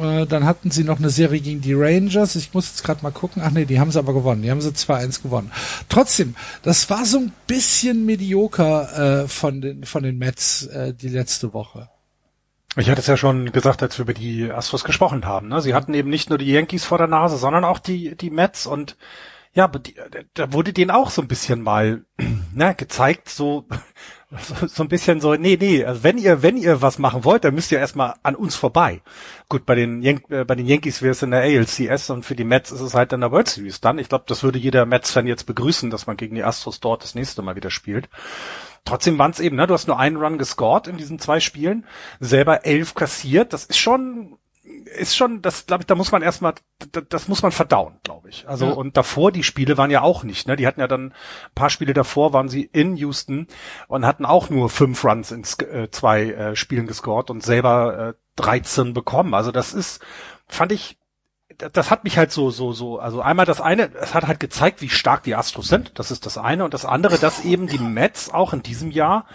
äh, 0.00 0.26
dann 0.26 0.44
hatten 0.44 0.70
sie 0.70 0.84
noch 0.84 0.98
eine 0.98 1.10
Serie 1.10 1.40
gegen 1.40 1.60
die 1.60 1.74
Rangers. 1.74 2.36
Ich 2.36 2.54
muss 2.54 2.68
jetzt 2.68 2.84
gerade 2.84 3.02
mal 3.02 3.10
gucken. 3.10 3.42
Ach 3.44 3.50
nee, 3.50 3.64
die 3.64 3.80
haben 3.80 3.90
sie 3.90 3.98
aber 3.98 4.14
gewonnen. 4.14 4.42
Die 4.42 4.50
haben 4.50 4.60
sie 4.60 4.70
2-1 4.70 5.22
gewonnen. 5.22 5.52
Trotzdem, 5.88 6.34
das 6.62 6.88
war 6.90 7.04
so 7.04 7.18
ein 7.18 7.32
bisschen 7.46 8.04
medioker 8.06 9.22
äh, 9.22 9.28
von 9.28 9.60
den 9.60 9.84
von 9.84 10.02
den 10.02 10.18
Mets 10.18 10.66
äh, 10.66 10.94
die 10.94 11.08
letzte 11.08 11.52
Woche. 11.52 11.88
Ich 12.76 12.88
hatte 12.88 13.00
es 13.00 13.06
ja 13.06 13.18
schon 13.18 13.52
gesagt, 13.52 13.82
als 13.82 13.98
wir 13.98 14.04
über 14.04 14.14
die 14.14 14.50
Astros 14.50 14.84
gesprochen 14.84 15.26
haben. 15.26 15.48
Ne? 15.48 15.60
Sie 15.60 15.74
hatten 15.74 15.92
eben 15.92 16.08
nicht 16.08 16.30
nur 16.30 16.38
die 16.38 16.50
Yankees 16.50 16.84
vor 16.84 16.96
der 16.96 17.06
Nase, 17.06 17.36
sondern 17.36 17.64
auch 17.64 17.78
die 17.78 18.16
die 18.16 18.30
Mets 18.30 18.66
und 18.66 18.96
ja, 19.54 19.70
da 20.32 20.52
wurde 20.52 20.72
denen 20.72 20.90
auch 20.90 21.10
so 21.10 21.20
ein 21.20 21.28
bisschen 21.28 21.60
mal 21.60 22.04
ne, 22.54 22.74
gezeigt, 22.74 23.28
so 23.28 23.66
so, 24.38 24.66
so 24.66 24.82
ein 24.82 24.88
bisschen 24.88 25.20
so, 25.20 25.34
nee, 25.34 25.58
nee, 25.60 25.84
also 25.84 26.02
wenn 26.02 26.18
ihr, 26.18 26.42
wenn 26.42 26.56
ihr 26.56 26.80
was 26.80 26.98
machen 26.98 27.24
wollt, 27.24 27.44
dann 27.44 27.54
müsst 27.54 27.72
ihr 27.72 27.78
erstmal 27.78 28.14
an 28.22 28.34
uns 28.34 28.54
vorbei. 28.56 29.02
Gut, 29.48 29.66
bei 29.66 29.74
den, 29.74 30.02
Yan 30.02 30.22
äh, 30.30 30.44
bei 30.44 30.54
den 30.54 30.66
Yankees 30.66 31.02
wäre 31.02 31.12
es 31.12 31.22
in 31.22 31.30
der 31.30 31.42
ALCS 31.42 32.10
und 32.10 32.24
für 32.24 32.34
die 32.34 32.44
Mets 32.44 32.70
ist 32.70 32.80
es 32.80 32.94
halt 32.94 33.12
in 33.12 33.20
der 33.20 33.30
World 33.30 33.48
Series 33.48 33.80
dann. 33.80 33.98
Ich 33.98 34.08
glaube, 34.08 34.24
das 34.26 34.42
würde 34.42 34.58
jeder 34.58 34.86
Mets-Fan 34.86 35.26
jetzt 35.26 35.44
begrüßen, 35.44 35.90
dass 35.90 36.06
man 36.06 36.16
gegen 36.16 36.34
die 36.34 36.44
Astros 36.44 36.80
dort 36.80 37.02
das 37.02 37.14
nächste 37.14 37.42
Mal 37.42 37.56
wieder 37.56 37.70
spielt. 37.70 38.08
Trotzdem 38.84 39.18
waren 39.18 39.30
es 39.30 39.40
eben, 39.40 39.56
ne, 39.56 39.66
du 39.66 39.74
hast 39.74 39.86
nur 39.86 39.98
einen 39.98 40.16
Run 40.16 40.38
gescored 40.38 40.88
in 40.88 40.96
diesen 40.96 41.18
zwei 41.18 41.38
Spielen, 41.38 41.86
selber 42.18 42.66
elf 42.66 42.94
kassiert. 42.94 43.52
Das 43.52 43.64
ist 43.64 43.78
schon 43.78 44.38
ist 44.64 45.16
schon, 45.16 45.42
das 45.42 45.66
glaube 45.66 45.82
ich, 45.82 45.86
da 45.86 45.94
muss 45.94 46.12
man 46.12 46.22
erstmal, 46.22 46.54
das, 47.08 47.26
muss 47.26 47.42
man 47.42 47.50
verdauen, 47.50 47.98
glaube 48.04 48.28
ich. 48.28 48.48
Also 48.48 48.66
ja. 48.66 48.72
und 48.72 48.96
davor 48.96 49.32
die 49.32 49.42
Spiele 49.42 49.76
waren 49.76 49.90
ja 49.90 50.02
auch 50.02 50.22
nicht, 50.22 50.46
ne? 50.46 50.54
Die 50.56 50.66
hatten 50.66 50.80
ja 50.80 50.86
dann 50.86 51.06
ein 51.06 51.14
paar 51.54 51.70
Spiele 51.70 51.94
davor 51.94 52.32
waren 52.32 52.48
sie 52.48 52.62
in 52.72 52.96
Houston 52.96 53.48
und 53.88 54.06
hatten 54.06 54.24
auch 54.24 54.50
nur 54.50 54.70
fünf 54.70 55.04
Runs 55.04 55.32
in 55.32 55.42
äh, 55.66 55.90
zwei 55.90 56.30
äh, 56.30 56.56
Spielen 56.56 56.86
gescored 56.86 57.30
und 57.30 57.42
selber 57.42 58.10
äh, 58.10 58.14
13 58.36 58.94
bekommen. 58.94 59.34
Also 59.34 59.50
das 59.50 59.74
ist, 59.74 60.00
fand 60.46 60.72
ich 60.72 60.98
das 61.58 61.90
hat 61.90 62.04
mich 62.04 62.16
halt 62.16 62.32
so, 62.32 62.50
so, 62.50 62.72
so, 62.72 62.98
also 62.98 63.20
einmal 63.20 63.44
das 63.44 63.60
eine, 63.60 63.94
es 63.94 64.14
hat 64.14 64.26
halt 64.26 64.40
gezeigt, 64.40 64.80
wie 64.80 64.88
stark 64.88 65.22
die 65.22 65.34
Astros 65.34 65.68
sind, 65.68 65.98
das 65.98 66.10
ist 66.10 66.24
das 66.24 66.38
eine, 66.38 66.64
und 66.64 66.72
das 66.72 66.86
andere, 66.86 67.18
dass 67.18 67.44
eben 67.44 67.66
die 67.66 67.78
Mets 67.78 68.30
auch 68.30 68.54
in 68.54 68.62
diesem 68.62 68.90
Jahr 68.90 69.26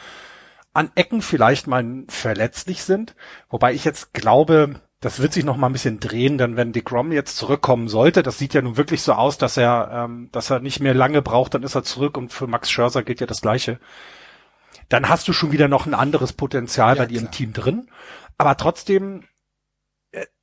an 0.74 0.92
Ecken 0.96 1.22
vielleicht 1.22 1.68
mal 1.68 2.04
verletzlich 2.08 2.84
sind, 2.84 3.16
wobei 3.50 3.74
ich 3.74 3.86
jetzt 3.86 4.14
glaube, 4.14 4.82
das 5.00 5.20
wird 5.20 5.34
sich 5.34 5.46
noch 5.46 5.58
mal 5.58 5.68
ein 5.68 5.74
bisschen 5.74 6.00
drehen, 6.00 6.38
denn 6.38 6.56
wenn 6.56 6.74
DeGrom 6.74 7.12
jetzt 7.12 7.38
zurückkommen 7.38 7.88
sollte, 7.88 8.24
das 8.24 8.40
sieht 8.40 8.54
ja 8.56 8.62
nun 8.62 8.78
wirklich 8.78 9.04
so 9.04 9.14
aus, 9.14 9.38
dass 9.38 9.56
er, 9.56 9.92
ähm, 9.94 10.30
dass 10.32 10.50
er 10.50 10.60
nicht 10.60 10.80
mehr 10.80 10.96
lange 10.96 11.22
braucht, 11.22 11.54
dann 11.54 11.64
ist 11.64 11.76
er 11.76 11.84
zurück 11.84 12.18
und 12.18 12.34
für 12.34 12.48
Max 12.48 12.72
Scherzer 12.72 13.04
gilt 13.04 13.20
ja 13.20 13.28
das 13.28 13.42
Gleiche. 13.42 13.80
Dann 14.90 15.08
hast 15.08 15.28
du 15.28 15.34
schon 15.34 15.52
wieder 15.52 15.68
noch 15.68 15.86
ein 15.86 15.94
anderes 15.94 16.34
Potenzial 16.34 16.96
ja, 16.96 17.04
bei 17.04 17.08
dir 17.08 17.20
klar. 17.20 17.26
im 17.26 17.32
Team 17.32 17.54
drin. 17.54 17.88
Aber 18.38 18.58
trotzdem 18.58 19.24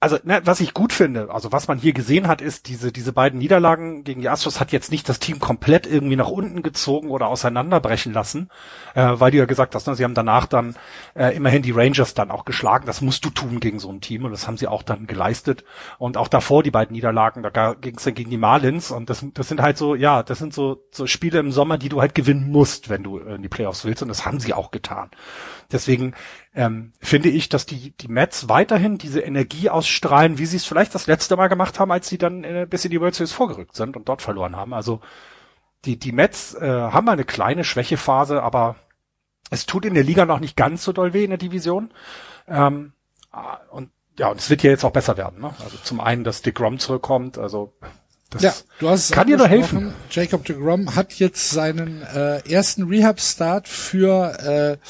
also 0.00 0.18
ne, 0.24 0.42
was 0.44 0.60
ich 0.60 0.74
gut 0.74 0.92
finde, 0.92 1.30
also 1.30 1.50
was 1.50 1.66
man 1.66 1.78
hier 1.78 1.94
gesehen 1.94 2.28
hat, 2.28 2.42
ist 2.42 2.68
diese 2.68 2.92
diese 2.92 3.12
beiden 3.12 3.38
Niederlagen 3.38 4.04
gegen 4.04 4.20
die 4.20 4.28
Astros 4.28 4.60
hat 4.60 4.70
jetzt 4.72 4.90
nicht 4.90 5.08
das 5.08 5.18
Team 5.18 5.38
komplett 5.38 5.86
irgendwie 5.86 6.16
nach 6.16 6.28
unten 6.28 6.62
gezogen 6.62 7.08
oder 7.08 7.28
auseinanderbrechen 7.28 8.12
lassen, 8.12 8.50
äh, 8.94 9.12
weil 9.14 9.30
du 9.30 9.38
ja 9.38 9.46
gesagt 9.46 9.74
hast, 9.74 9.86
ne, 9.86 9.94
sie 9.94 10.04
haben 10.04 10.14
danach 10.14 10.46
dann 10.46 10.76
äh, 11.14 11.34
immerhin 11.34 11.62
die 11.62 11.70
Rangers 11.70 12.12
dann 12.14 12.30
auch 12.30 12.44
geschlagen. 12.44 12.86
Das 12.86 13.00
musst 13.00 13.24
du 13.24 13.30
tun 13.30 13.60
gegen 13.60 13.78
so 13.78 13.90
ein 13.90 14.00
Team 14.02 14.24
und 14.24 14.32
das 14.32 14.46
haben 14.46 14.58
sie 14.58 14.68
auch 14.68 14.82
dann 14.82 15.06
geleistet. 15.06 15.64
Und 15.98 16.16
auch 16.18 16.28
davor 16.28 16.62
die 16.62 16.70
beiden 16.70 16.94
Niederlagen, 16.94 17.42
da 17.42 17.74
ging 17.74 17.96
es 17.96 18.04
dann 18.04 18.14
gegen 18.14 18.30
die 18.30 18.36
Marlins 18.36 18.90
und 18.90 19.08
das 19.08 19.24
das 19.32 19.48
sind 19.48 19.62
halt 19.62 19.78
so 19.78 19.94
ja, 19.94 20.22
das 20.22 20.38
sind 20.38 20.52
so 20.52 20.84
so 20.90 21.06
Spiele 21.06 21.38
im 21.38 21.52
Sommer, 21.52 21.78
die 21.78 21.88
du 21.88 22.00
halt 22.00 22.14
gewinnen 22.14 22.50
musst, 22.50 22.90
wenn 22.90 23.02
du 23.02 23.18
in 23.18 23.42
die 23.42 23.48
Playoffs 23.48 23.84
willst 23.84 24.02
und 24.02 24.08
das 24.08 24.26
haben 24.26 24.40
sie 24.40 24.52
auch 24.52 24.70
getan. 24.70 25.10
Deswegen 25.72 26.14
ähm, 26.54 26.92
finde 27.00 27.28
ich, 27.28 27.48
dass 27.48 27.66
die, 27.66 27.90
die 27.90 28.08
Mets 28.08 28.48
weiterhin 28.48 28.96
diese 28.96 29.20
Energie 29.20 29.70
ausstrahlen, 29.70 30.38
wie 30.38 30.46
sie 30.46 30.56
es 30.56 30.64
vielleicht 30.64 30.94
das 30.94 31.06
letzte 31.06 31.36
Mal 31.36 31.48
gemacht 31.48 31.80
haben, 31.80 31.90
als 31.90 32.08
sie 32.08 32.18
dann 32.18 32.44
äh, 32.44 32.66
bis 32.68 32.84
in 32.84 32.92
die 32.92 33.00
World 33.00 33.14
Series 33.14 33.32
vorgerückt 33.32 33.74
sind 33.74 33.96
und 33.96 34.08
dort 34.08 34.22
verloren 34.22 34.56
haben. 34.56 34.72
Also 34.72 35.00
die, 35.84 35.98
die 35.98 36.12
Mets 36.12 36.54
äh, 36.54 36.68
haben 36.68 37.08
eine 37.08 37.24
kleine 37.24 37.64
Schwächephase, 37.64 38.42
aber 38.42 38.76
es 39.50 39.66
tut 39.66 39.84
in 39.84 39.94
der 39.94 40.04
Liga 40.04 40.24
noch 40.26 40.40
nicht 40.40 40.56
ganz 40.56 40.84
so 40.84 40.92
doll 40.92 41.12
weh 41.12 41.24
in 41.24 41.30
der 41.30 41.38
Division. 41.38 41.92
Ähm, 42.48 42.92
und 43.70 43.90
ja, 44.16 44.28
und 44.28 44.38
es 44.38 44.48
wird 44.48 44.62
ja 44.62 44.70
jetzt 44.70 44.84
auch 44.84 44.92
besser 44.92 45.16
werden. 45.16 45.40
Ne? 45.40 45.52
Also 45.62 45.76
zum 45.82 46.00
einen, 46.00 46.22
dass 46.22 46.42
Dick 46.42 46.60
Rom 46.60 46.78
zurückkommt, 46.78 47.36
also 47.36 47.74
das 48.34 48.42
ja, 48.42 48.54
du 48.78 48.88
hast 48.88 49.12
kann 49.12 49.26
dir 49.26 49.36
nur 49.36 49.48
helfen. 49.48 49.92
Jacob 50.10 50.44
de 50.44 50.56
Grom 50.56 50.94
hat 50.94 51.14
jetzt 51.14 51.50
seinen 51.50 52.02
äh, 52.02 52.38
ersten 52.48 52.84
Rehab-Start 52.84 53.68
für 53.68 54.78
äh, 54.82 54.86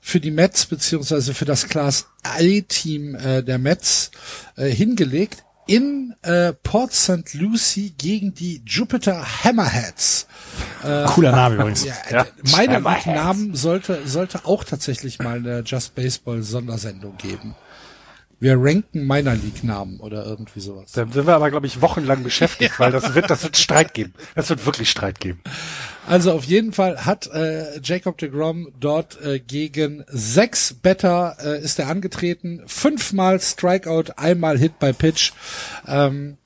für 0.00 0.20
die 0.20 0.30
Mets 0.30 0.66
beziehungsweise 0.66 1.34
für 1.34 1.44
das 1.44 1.68
Class 1.68 2.06
A-Team 2.22 3.14
äh, 3.14 3.42
der 3.42 3.58
Mets 3.58 4.10
äh, 4.56 4.66
hingelegt 4.68 5.44
in 5.66 6.14
äh, 6.22 6.52
Port 6.52 6.92
St. 6.92 7.34
Lucie 7.34 7.90
gegen 7.90 8.34
die 8.34 8.62
Jupiter 8.64 9.24
Hammerheads. 9.44 10.28
Äh, 10.84 11.04
Cooler 11.06 11.32
Name 11.32 11.54
übrigens. 11.56 11.84
Ja, 11.84 11.94
ja. 12.10 12.26
Meine 12.52 12.80
Namen 12.80 13.54
sollte 13.54 14.06
sollte 14.06 14.44
auch 14.44 14.64
tatsächlich 14.64 15.18
mal 15.18 15.38
eine 15.38 15.60
Just 15.60 15.94
Baseball 15.94 16.42
Sondersendung 16.42 17.16
geben. 17.16 17.56
Wir 18.38 18.56
ranken 18.58 19.06
Minor 19.06 19.34
League 19.34 19.64
Namen 19.64 19.98
oder 20.00 20.26
irgendwie 20.26 20.60
sowas. 20.60 20.92
Dann 20.92 21.10
sind 21.10 21.26
wir 21.26 21.34
aber, 21.34 21.50
glaube 21.50 21.66
ich, 21.66 21.80
wochenlang 21.80 22.22
beschäftigt, 22.22 22.72
ja. 22.72 22.78
weil 22.78 22.92
das 22.92 23.14
wird, 23.14 23.30
das 23.30 23.42
wird 23.42 23.56
Streit 23.56 23.94
geben. 23.94 24.12
Das 24.34 24.50
wird 24.50 24.66
wirklich 24.66 24.90
Streit 24.90 25.20
geben. 25.20 25.40
Also 26.06 26.32
auf 26.32 26.44
jeden 26.44 26.72
Fall 26.72 27.04
hat 27.04 27.26
äh, 27.28 27.80
Jacob 27.82 28.18
de 28.18 28.28
Grom 28.28 28.68
dort 28.78 29.20
äh, 29.22 29.40
gegen 29.40 30.04
sechs 30.08 30.74
Better 30.74 31.36
äh, 31.42 31.60
ist 31.62 31.78
er 31.78 31.88
angetreten, 31.88 32.62
fünfmal 32.66 33.40
Strikeout, 33.40 34.12
einmal 34.16 34.58
Hit 34.58 34.78
by 34.78 34.92
Pitch. 34.92 35.32
Ähm, 35.86 36.36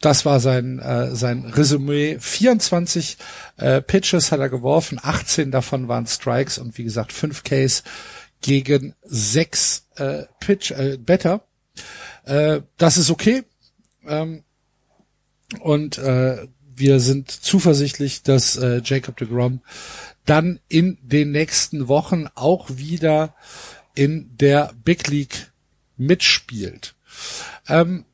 das 0.00 0.24
war 0.24 0.38
sein 0.38 0.78
äh, 0.78 1.14
sein 1.14 1.44
Resümee. 1.44 2.18
24 2.20 3.18
äh, 3.56 3.82
Pitches 3.82 4.30
hat 4.30 4.38
er 4.38 4.48
geworfen, 4.48 5.00
18 5.02 5.50
davon 5.50 5.88
waren 5.88 6.06
Strikes 6.06 6.58
und 6.58 6.78
wie 6.78 6.84
gesagt 6.84 7.12
fünf 7.12 7.42
Ks 7.42 7.82
gegen 8.40 8.94
sechs 9.02 9.86
äh, 9.96 10.24
Pitch 10.40 10.70
äh, 10.70 10.96
Better. 10.98 11.42
Äh, 12.24 12.60
das 12.76 12.96
ist 12.96 13.10
okay. 13.10 13.44
Ähm, 14.06 14.44
und 15.60 15.98
äh, 15.98 16.46
wir 16.74 17.00
sind 17.00 17.30
zuversichtlich, 17.30 18.22
dass 18.22 18.56
äh, 18.56 18.80
Jacob 18.84 19.16
de 19.16 19.28
Grom 19.28 19.60
dann 20.24 20.60
in 20.68 20.98
den 21.02 21.32
nächsten 21.32 21.88
Wochen 21.88 22.26
auch 22.34 22.68
wieder 22.70 23.34
in 23.94 24.36
der 24.36 24.72
Big 24.84 25.08
League 25.08 25.52
mitspielt. 25.96 26.94
Ähm, 27.66 28.04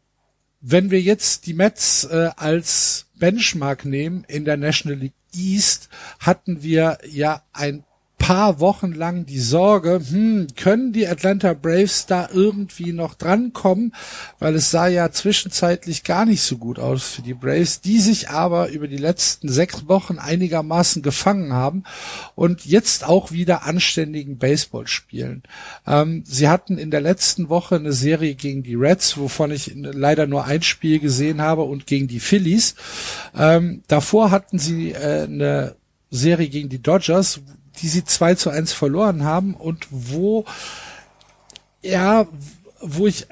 wenn 0.60 0.90
wir 0.90 1.02
jetzt 1.02 1.46
die 1.46 1.52
Mets 1.52 2.04
äh, 2.04 2.30
als 2.36 3.06
Benchmark 3.16 3.84
nehmen 3.84 4.24
in 4.24 4.44
der 4.44 4.56
National 4.56 4.98
League 4.98 5.12
East, 5.34 5.88
hatten 6.20 6.62
wir 6.62 6.98
ja 7.06 7.42
ein 7.52 7.84
paar 8.18 8.58
Wochen 8.58 8.92
lang 8.92 9.26
die 9.26 9.38
Sorge, 9.38 10.00
hm, 10.08 10.46
können 10.56 10.92
die 10.92 11.06
Atlanta 11.06 11.52
Braves 11.52 12.06
da 12.06 12.28
irgendwie 12.32 12.92
noch 12.92 13.14
drankommen, 13.14 13.94
weil 14.38 14.54
es 14.54 14.70
sah 14.70 14.86
ja 14.86 15.10
zwischenzeitlich 15.10 16.04
gar 16.04 16.24
nicht 16.24 16.42
so 16.42 16.56
gut 16.56 16.78
aus 16.78 17.02
für 17.04 17.22
die 17.22 17.34
Braves, 17.34 17.82
die 17.82 18.00
sich 18.00 18.30
aber 18.30 18.70
über 18.70 18.88
die 18.88 18.96
letzten 18.96 19.50
sechs 19.50 19.88
Wochen 19.88 20.18
einigermaßen 20.18 21.02
gefangen 21.02 21.52
haben 21.52 21.84
und 22.34 22.64
jetzt 22.64 23.04
auch 23.04 23.30
wieder 23.30 23.64
anständigen 23.64 24.38
Baseball 24.38 24.86
spielen. 24.86 25.42
Ähm, 25.86 26.24
sie 26.26 26.48
hatten 26.48 26.78
in 26.78 26.90
der 26.90 27.02
letzten 27.02 27.50
Woche 27.50 27.76
eine 27.76 27.92
Serie 27.92 28.36
gegen 28.36 28.62
die 28.62 28.74
Reds, 28.74 29.18
wovon 29.18 29.50
ich 29.50 29.72
leider 29.74 30.26
nur 30.26 30.44
ein 30.44 30.62
Spiel 30.62 30.98
gesehen 30.98 31.42
habe 31.42 31.62
und 31.62 31.86
gegen 31.86 32.08
die 32.08 32.20
Phillies. 32.20 32.74
Ähm, 33.36 33.82
davor 33.86 34.30
hatten 34.30 34.58
sie 34.58 34.92
äh, 34.92 35.24
eine 35.24 35.76
Serie 36.10 36.48
gegen 36.48 36.68
die 36.68 36.80
Dodgers, 36.80 37.40
die 37.82 37.88
sie 37.88 38.04
2 38.04 38.34
zu 38.34 38.50
1 38.50 38.72
verloren 38.72 39.24
haben 39.24 39.54
und 39.54 39.86
wo, 39.90 40.44
ja, 41.82 42.26
wo 42.80 43.06
ich 43.06 43.26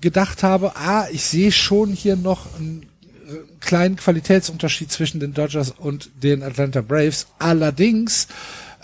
gedacht 0.00 0.42
habe, 0.42 0.76
ah, 0.76 1.06
ich 1.10 1.24
sehe 1.24 1.52
schon 1.52 1.90
hier 1.90 2.16
noch 2.16 2.46
einen 2.56 2.86
kleinen 3.60 3.96
Qualitätsunterschied 3.96 4.90
zwischen 4.90 5.20
den 5.20 5.34
Dodgers 5.34 5.70
und 5.70 6.10
den 6.22 6.42
Atlanta 6.42 6.80
Braves. 6.80 7.28
Allerdings 7.38 8.28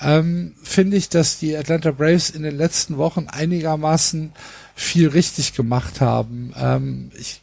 ähm, 0.00 0.54
finde 0.62 0.96
ich, 0.96 1.08
dass 1.08 1.38
die 1.38 1.56
Atlanta 1.56 1.90
Braves 1.90 2.30
in 2.30 2.42
den 2.42 2.56
letzten 2.56 2.96
Wochen 2.96 3.26
einigermaßen 3.28 4.32
viel 4.74 5.08
richtig 5.08 5.54
gemacht 5.54 6.00
haben. 6.00 6.54
Ähm, 6.56 7.10
ich 7.18 7.40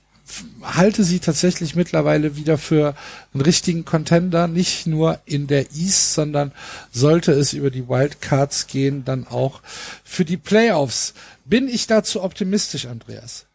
halte 0.61 1.03
sie 1.03 1.19
tatsächlich 1.19 1.75
mittlerweile 1.75 2.35
wieder 2.35 2.57
für 2.57 2.95
einen 3.33 3.41
richtigen 3.41 3.85
Contender, 3.85 4.47
nicht 4.47 4.87
nur 4.87 5.19
in 5.25 5.47
der 5.47 5.71
East, 5.71 6.13
sondern 6.13 6.51
sollte 6.91 7.31
es 7.31 7.53
über 7.53 7.69
die 7.69 7.87
Wildcards 7.87 8.67
gehen, 8.67 9.05
dann 9.05 9.27
auch 9.27 9.61
für 10.03 10.25
die 10.25 10.37
Playoffs. 10.37 11.13
Bin 11.45 11.67
ich 11.67 11.87
dazu 11.87 12.23
optimistisch, 12.23 12.87
Andreas? 12.87 13.45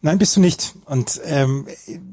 Nein, 0.00 0.18
bist 0.18 0.36
du 0.36 0.40
nicht. 0.40 0.74
Und 0.86 1.20
ähm, 1.24 1.66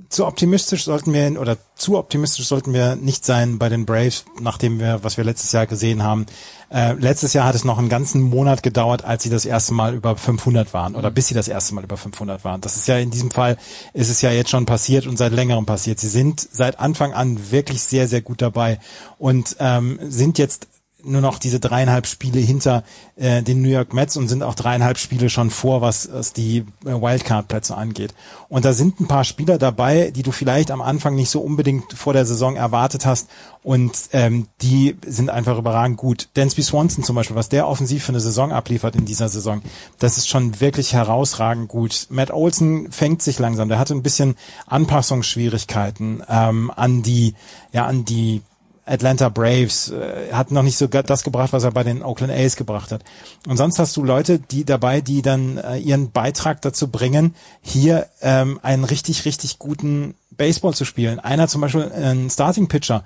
zu 0.10 0.26
optimistisch 0.26 0.86
sollten 0.86 1.14
wir 1.14 1.40
oder 1.40 1.58
zu 1.76 1.98
optimistisch 1.98 2.48
sollten 2.48 2.74
wir 2.74 2.96
nicht 2.96 3.26
sein 3.26 3.58
bei 3.58 3.70
den 3.70 3.86
Braves, 3.86 4.26
nachdem 4.40 4.80
wir, 4.80 5.04
was 5.04 5.18
wir 5.18 5.24
letztes 5.24 5.52
Jahr 5.52 5.66
gesehen 5.68 6.04
haben. 6.04 6.26
Äh, 6.70 6.94
letztes 6.94 7.34
Jahr 7.34 7.46
hat 7.46 7.56
es 7.56 7.64
noch 7.64 7.78
einen 7.78 7.90
ganzen 7.90 8.22
Monat 8.22 8.64
gedauert, 8.64 9.04
als 9.04 9.24
sie 9.24 9.30
das 9.30 9.46
erste 9.46 9.74
Mal 9.74 9.94
über 9.94 10.16
500 10.16 10.74
waren 10.74 10.96
oder 10.96 11.10
mhm. 11.10 11.14
bis 11.14 11.28
sie 11.28 11.34
das 11.34 11.48
erste 11.48 11.76
Mal 11.76 11.84
über 11.84 11.98
500 11.98 12.44
waren. 12.44 12.62
Das 12.62 12.76
ist 12.76 12.88
ja 12.88 12.98
in 12.98 13.12
diesem 13.12 13.32
Fall 13.32 13.58
ist 13.94 14.10
es 14.10 14.22
ja 14.22 14.32
jetzt 14.32 14.50
schon 14.50 14.66
passiert 14.66 15.06
und 15.08 15.18
seit 15.18 15.32
längerem 15.32 15.66
passiert. 15.66 16.00
Sie 16.00 16.10
sind 16.10 16.40
seit 16.40 16.80
Anfang 16.80 17.14
an 17.14 17.52
wirklich 17.52 17.82
sehr 17.82 18.08
sehr 18.08 18.22
gut 18.22 18.42
dabei 18.42 18.80
und 19.18 19.58
ähm, 19.60 20.00
sind 20.02 20.38
jetzt 20.38 20.68
nur 21.06 21.22
noch 21.22 21.40
diese 21.40 21.60
dreieinhalb 21.60 22.08
Spiele 22.08 22.40
hinter 22.40 22.84
äh, 23.16 23.42
den 23.42 23.62
New 23.62 23.70
York 23.70 23.94
Mets 23.94 24.18
und 24.18 24.28
sind 24.28 24.44
auch 24.44 24.56
dreieinhalb 24.56 24.98
Spiele 24.98 25.30
schon 25.30 25.50
vor, 25.50 25.82
was, 25.82 26.10
was 26.12 26.34
die 26.34 26.66
äh, 26.86 26.90
Wildcard-Plätze 26.90 27.76
angeht. 27.76 28.14
Und 28.50 28.66
da 28.66 28.74
sind 28.74 29.00
ein 29.00 29.08
paar 29.08 29.24
Spieler 29.24 29.58
dabei, 29.58 30.12
die 30.12 30.24
du 30.24 30.32
vielleicht 30.32 30.72
am 30.72 30.82
Anfang 30.82 31.16
nicht 31.16 31.30
so 31.30 31.42
unbedingt 31.42 31.94
vor 31.94 32.14
der 32.14 32.26
Saison 32.26 32.56
erwartet 32.56 33.06
hast 33.06 33.30
und 33.66 34.10
ähm, 34.14 34.48
die 34.62 34.96
sind 35.06 35.32
einfach 35.32 35.58
überragend 35.58 35.98
gut. 35.98 36.30
Dansby 36.36 36.62
Swanson 36.62 37.04
zum 37.04 37.16
Beispiel, 37.16 37.36
was 37.36 37.50
der 37.50 37.68
offensiv 37.68 38.04
für 38.04 38.12
eine 38.12 38.20
Saison 38.20 38.52
abliefert 38.52 38.96
in 38.96 39.06
dieser 39.06 39.28
Saison, 39.28 39.64
das 39.98 40.18
ist 40.18 40.30
schon 40.30 40.62
wirklich 40.62 40.94
herausragend 40.94 41.68
gut. 41.68 42.06
Matt 42.12 42.30
Olson 42.30 42.92
fängt 42.92 43.24
sich 43.24 43.40
langsam, 43.40 43.68
der 43.68 43.80
hatte 43.80 43.96
ein 43.96 44.04
bisschen 44.04 44.36
Anpassungsschwierigkeiten 44.68 46.24
ähm, 46.30 46.72
an 46.76 47.02
die, 47.02 47.34
ja, 47.72 47.88
an 47.88 48.06
die 48.06 48.44
Atlanta 48.86 49.30
Braves, 49.30 49.90
äh, 49.90 50.32
hat 50.32 50.52
noch 50.52 50.64
nicht 50.64 50.78
so 50.78 50.88
das 50.88 51.24
gebracht, 51.24 51.54
was 51.54 51.64
er 51.64 51.72
bei 51.72 51.84
den 51.84 52.04
Oakland 52.04 52.32
A's 52.32 52.56
gebracht 52.56 52.92
hat. 52.92 53.04
Und 53.48 53.58
sonst 53.58 53.80
hast 53.80 53.98
du 53.98 54.04
Leute, 54.04 54.40
die 54.40 54.66
dabei, 54.66 55.02
die 55.02 55.22
dann 55.22 55.58
äh, 55.58 55.78
ihren 55.78 56.12
Beitrag 56.12 56.62
dazu 56.62 56.90
bringen, 56.90 57.36
hier 57.62 58.08
ähm, 58.22 58.60
einen 58.62 58.84
richtig, 58.84 59.26
richtig 59.26 59.60
guten 59.60 60.16
Baseball 60.32 60.74
zu 60.74 60.86
spielen. 60.86 61.20
Einer 61.20 61.48
zum 61.48 61.62
Beispiel, 61.62 61.92
ein 61.92 62.30
Starting 62.30 62.68
Pitcher, 62.68 63.04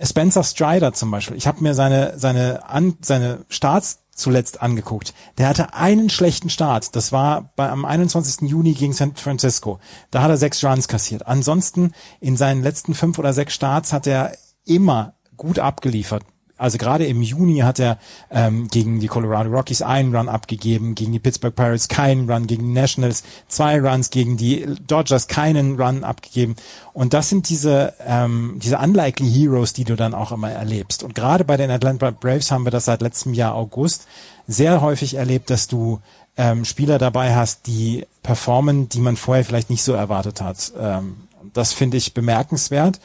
Spencer 0.00 0.44
Strider 0.44 0.92
zum 0.92 1.10
Beispiel. 1.10 1.36
Ich 1.36 1.46
habe 1.46 1.62
mir 1.62 1.74
seine 1.74 2.18
seine 2.18 2.68
an, 2.68 2.96
seine 3.00 3.46
Starts 3.48 4.00
zuletzt 4.16 4.62
angeguckt. 4.62 5.14
Der 5.38 5.48
hatte 5.48 5.74
einen 5.74 6.10
schlechten 6.10 6.50
Start. 6.50 6.96
Das 6.96 7.12
war 7.12 7.50
bei, 7.56 7.68
am 7.68 7.84
21. 7.84 8.48
Juni 8.48 8.72
gegen 8.72 8.92
San 8.92 9.14
Francisco. 9.14 9.78
Da 10.10 10.22
hat 10.22 10.30
er 10.30 10.36
sechs 10.36 10.62
Runs 10.64 10.88
kassiert. 10.88 11.26
Ansonsten 11.26 11.92
in 12.20 12.36
seinen 12.36 12.62
letzten 12.62 12.94
fünf 12.94 13.18
oder 13.18 13.32
sechs 13.32 13.54
Starts 13.54 13.92
hat 13.92 14.06
er 14.06 14.32
immer 14.64 15.15
gut 15.36 15.58
abgeliefert 15.58 16.22
also 16.58 16.78
gerade 16.78 17.06
im 17.06 17.20
Juni 17.20 17.58
hat 17.58 17.78
er 17.78 17.98
ähm, 18.30 18.68
gegen 18.68 19.00
die 19.00 19.08
Colorado 19.08 19.50
Rockies 19.50 19.82
einen 19.82 20.14
Run 20.14 20.28
abgegeben, 20.28 20.94
gegen 20.94 21.12
die 21.12 21.18
Pittsburgh 21.18 21.54
Pirates 21.54 21.88
keinen 21.88 22.30
Run, 22.30 22.46
gegen 22.46 22.64
die 22.64 22.72
Nationals 22.72 23.24
zwei 23.48 23.78
Runs, 23.78 24.10
gegen 24.10 24.36
die 24.36 24.66
Dodgers 24.86 25.28
keinen 25.28 25.80
Run 25.80 26.02
abgegeben. 26.02 26.56
Und 26.94 27.12
das 27.12 27.28
sind 27.28 27.50
diese, 27.50 27.92
ähm, 28.06 28.58
diese 28.62 28.78
unlikely 28.78 29.30
Heroes, 29.30 29.74
die 29.74 29.84
du 29.84 29.96
dann 29.96 30.14
auch 30.14 30.32
immer 30.32 30.50
erlebst. 30.50 31.02
Und 31.02 31.14
gerade 31.14 31.44
bei 31.44 31.58
den 31.58 31.70
Atlanta 31.70 32.10
Braves 32.10 32.50
haben 32.50 32.64
wir 32.64 32.70
das 32.70 32.86
seit 32.86 33.02
letztem 33.02 33.34
Jahr 33.34 33.54
August 33.54 34.06
sehr 34.46 34.80
häufig 34.80 35.14
erlebt, 35.14 35.50
dass 35.50 35.68
du 35.68 36.00
ähm, 36.38 36.64
Spieler 36.64 36.98
dabei 36.98 37.34
hast, 37.34 37.66
die 37.66 38.06
performen, 38.22 38.88
die 38.88 39.00
man 39.00 39.16
vorher 39.16 39.44
vielleicht 39.44 39.68
nicht 39.68 39.82
so 39.82 39.92
erwartet 39.92 40.40
hat. 40.40 40.72
Ähm, 40.78 41.16
das 41.52 41.74
finde 41.74 41.98
ich 41.98 42.14
bemerkenswert. 42.14 42.98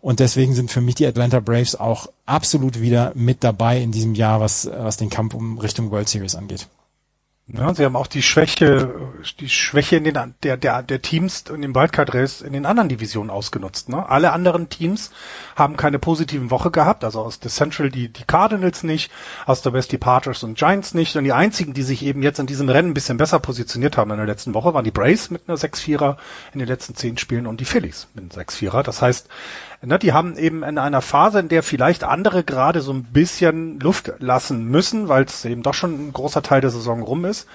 Und 0.00 0.20
deswegen 0.20 0.54
sind 0.54 0.70
für 0.70 0.80
mich 0.80 0.94
die 0.94 1.06
Atlanta 1.06 1.40
Braves 1.40 1.76
auch 1.76 2.08
absolut 2.24 2.80
wieder 2.80 3.12
mit 3.14 3.44
dabei 3.44 3.80
in 3.80 3.92
diesem 3.92 4.14
Jahr, 4.14 4.40
was, 4.40 4.66
was 4.66 4.96
den 4.96 5.10
Kampf 5.10 5.34
um 5.34 5.58
Richtung 5.58 5.90
World 5.90 6.08
Series 6.08 6.34
angeht. 6.34 6.68
Ja, 7.52 7.74
sie 7.74 7.84
haben 7.84 7.96
auch 7.96 8.06
die 8.06 8.22
Schwäche, 8.22 8.94
die 9.40 9.48
Schwäche 9.48 9.96
in 9.96 10.04
den 10.04 10.34
der 10.44 10.56
der 10.56 10.82
der 10.82 11.02
Teams 11.02 11.44
in 11.52 11.62
den 11.62 11.74
Wildcard 11.74 12.14
Race 12.14 12.42
in 12.42 12.52
den 12.52 12.64
anderen 12.64 12.88
Divisionen 12.88 13.30
ausgenutzt. 13.30 13.88
Ne? 13.88 14.08
Alle 14.08 14.32
anderen 14.32 14.68
Teams 14.68 15.10
haben 15.56 15.76
keine 15.76 15.98
positiven 15.98 16.52
Woche 16.52 16.70
gehabt, 16.70 17.02
also 17.02 17.20
aus 17.20 17.40
der 17.40 17.50
Central 17.50 17.90
die 17.90 18.08
die 18.08 18.24
Cardinals 18.24 18.84
nicht, 18.84 19.10
aus 19.46 19.62
der 19.62 19.72
West 19.72 19.90
die 19.90 19.98
Padres 19.98 20.44
und 20.44 20.58
Giants 20.58 20.94
nicht. 20.94 21.16
Und 21.16 21.24
die 21.24 21.32
einzigen, 21.32 21.74
die 21.74 21.82
sich 21.82 22.04
eben 22.04 22.22
jetzt 22.22 22.38
in 22.38 22.46
diesem 22.46 22.68
Rennen 22.68 22.90
ein 22.90 22.94
bisschen 22.94 23.16
besser 23.16 23.40
positioniert 23.40 23.96
haben 23.96 24.12
in 24.12 24.18
der 24.18 24.26
letzten 24.26 24.54
Woche, 24.54 24.72
waren 24.72 24.84
die 24.84 24.92
Braves 24.92 25.30
mit 25.30 25.48
einer 25.48 25.58
6-4er 25.58 26.18
in 26.52 26.60
den 26.60 26.68
letzten 26.68 26.94
zehn 26.94 27.18
Spielen 27.18 27.48
und 27.48 27.60
die 27.60 27.64
Phillies 27.64 28.06
mit 28.14 28.32
einem 28.32 28.46
6-4er. 28.46 28.82
Das 28.84 29.02
heißt, 29.02 29.28
Ne, 29.82 29.98
die 29.98 30.12
haben 30.12 30.36
eben 30.36 30.62
in 30.62 30.76
einer 30.76 31.00
Phase, 31.00 31.40
in 31.40 31.48
der 31.48 31.62
vielleicht 31.62 32.04
andere 32.04 32.44
gerade 32.44 32.82
so 32.82 32.92
ein 32.92 33.04
bisschen 33.04 33.80
Luft 33.80 34.12
lassen 34.18 34.66
müssen, 34.66 35.08
weil 35.08 35.24
es 35.24 35.44
eben 35.46 35.62
doch 35.62 35.72
schon 35.72 36.08
ein 36.08 36.12
großer 36.12 36.42
Teil 36.42 36.60
der 36.60 36.68
Saison 36.68 37.02
rum 37.02 37.24
ist, 37.24 37.48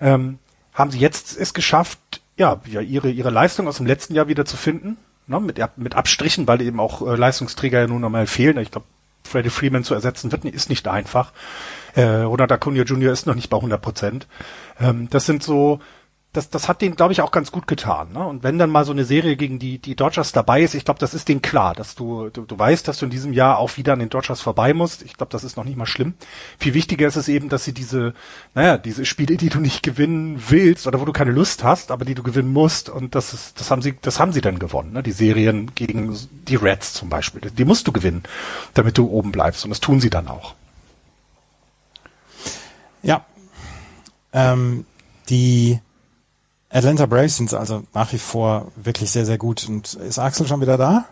ähm, 0.00 0.38
haben 0.74 0.92
sie 0.92 1.00
jetzt 1.00 1.36
es 1.36 1.54
geschafft, 1.54 1.98
ja, 2.36 2.60
ihre, 2.64 3.10
ihre 3.10 3.30
Leistung 3.30 3.66
aus 3.66 3.78
dem 3.78 3.86
letzten 3.86 4.14
Jahr 4.14 4.28
wieder 4.28 4.44
zu 4.44 4.56
finden, 4.56 4.96
ne, 5.26 5.40
mit, 5.40 5.60
mit 5.76 5.96
Abstrichen, 5.96 6.46
weil 6.46 6.62
eben 6.62 6.78
auch 6.78 7.02
äh, 7.02 7.16
Leistungsträger 7.16 7.80
ja 7.80 7.86
nun 7.88 8.04
einmal 8.04 8.28
fehlen. 8.28 8.58
Ich 8.58 8.70
glaube, 8.70 8.86
Freddie 9.24 9.50
Freeman 9.50 9.82
zu 9.82 9.94
ersetzen 9.94 10.30
wird, 10.30 10.44
ist 10.44 10.68
nicht 10.68 10.86
einfach. 10.86 11.32
Äh, 11.94 12.02
Ronald 12.02 12.52
Acuna 12.52 12.82
Jr. 12.82 13.12
ist 13.12 13.26
noch 13.26 13.34
nicht 13.34 13.50
bei 13.50 13.56
100 13.56 13.82
Prozent. 13.82 14.26
Ähm, 14.80 15.08
das 15.10 15.26
sind 15.26 15.42
so 15.42 15.80
das, 16.32 16.48
das 16.48 16.66
hat 16.66 16.80
denen, 16.80 16.96
glaube 16.96 17.12
ich, 17.12 17.20
auch 17.20 17.30
ganz 17.30 17.52
gut 17.52 17.66
getan. 17.66 18.12
Ne? 18.14 18.26
Und 18.26 18.42
wenn 18.42 18.58
dann 18.58 18.70
mal 18.70 18.86
so 18.86 18.92
eine 18.92 19.04
Serie 19.04 19.36
gegen 19.36 19.58
die, 19.58 19.78
die 19.78 19.94
Dodgers 19.94 20.32
dabei 20.32 20.62
ist, 20.62 20.72
ich 20.74 20.86
glaube, 20.86 20.98
das 20.98 21.12
ist 21.12 21.28
denen 21.28 21.42
klar, 21.42 21.74
dass 21.74 21.94
du, 21.94 22.30
du, 22.30 22.46
du 22.46 22.58
weißt, 22.58 22.88
dass 22.88 22.98
du 22.98 23.04
in 23.04 23.10
diesem 23.10 23.34
Jahr 23.34 23.58
auch 23.58 23.76
wieder 23.76 23.92
an 23.92 23.98
den 23.98 24.08
Dodgers 24.08 24.40
vorbei 24.40 24.72
musst. 24.72 25.02
Ich 25.02 25.18
glaube, 25.18 25.30
das 25.30 25.44
ist 25.44 25.58
noch 25.58 25.64
nicht 25.64 25.76
mal 25.76 25.84
schlimm. 25.84 26.14
Viel 26.58 26.72
wichtiger 26.72 27.06
ist 27.06 27.16
es 27.16 27.28
eben, 27.28 27.50
dass 27.50 27.64
sie 27.64 27.74
diese, 27.74 28.14
naja, 28.54 28.78
diese 28.78 29.04
Spiele, 29.04 29.36
die 29.36 29.50
du 29.50 29.60
nicht 29.60 29.82
gewinnen 29.82 30.42
willst 30.48 30.86
oder 30.86 31.00
wo 31.00 31.04
du 31.04 31.12
keine 31.12 31.32
Lust 31.32 31.64
hast, 31.64 31.90
aber 31.90 32.06
die 32.06 32.14
du 32.14 32.22
gewinnen 32.22 32.52
musst, 32.52 32.88
und 32.88 33.14
das 33.14 33.34
ist, 33.34 33.60
das 33.60 33.70
haben 33.70 33.82
sie, 33.82 33.94
das 34.00 34.18
haben 34.18 34.32
sie 34.32 34.40
dann 34.40 34.58
gewonnen. 34.58 34.94
Ne? 34.94 35.02
Die 35.02 35.12
Serien 35.12 35.74
gegen 35.74 36.16
die 36.48 36.56
Reds 36.56 36.94
zum 36.94 37.10
Beispiel, 37.10 37.42
die 37.50 37.64
musst 37.66 37.86
du 37.86 37.92
gewinnen, 37.92 38.22
damit 38.72 38.96
du 38.96 39.06
oben 39.06 39.32
bleibst. 39.32 39.64
Und 39.64 39.70
das 39.70 39.80
tun 39.80 40.00
sie 40.00 40.08
dann 40.08 40.28
auch. 40.28 40.54
Ja. 43.02 43.26
Ähm, 44.32 44.86
die 45.28 45.78
Atlanta 46.72 47.06
Braves 47.06 47.36
sind 47.36 47.52
also 47.52 47.82
nach 47.92 48.12
wie 48.12 48.18
vor 48.18 48.72
wirklich 48.76 49.10
sehr, 49.10 49.26
sehr 49.26 49.38
gut. 49.38 49.68
Und 49.68 49.94
ist 49.94 50.18
Axel 50.18 50.46
schon 50.46 50.60
wieder 50.60 50.78
da? 50.78 51.06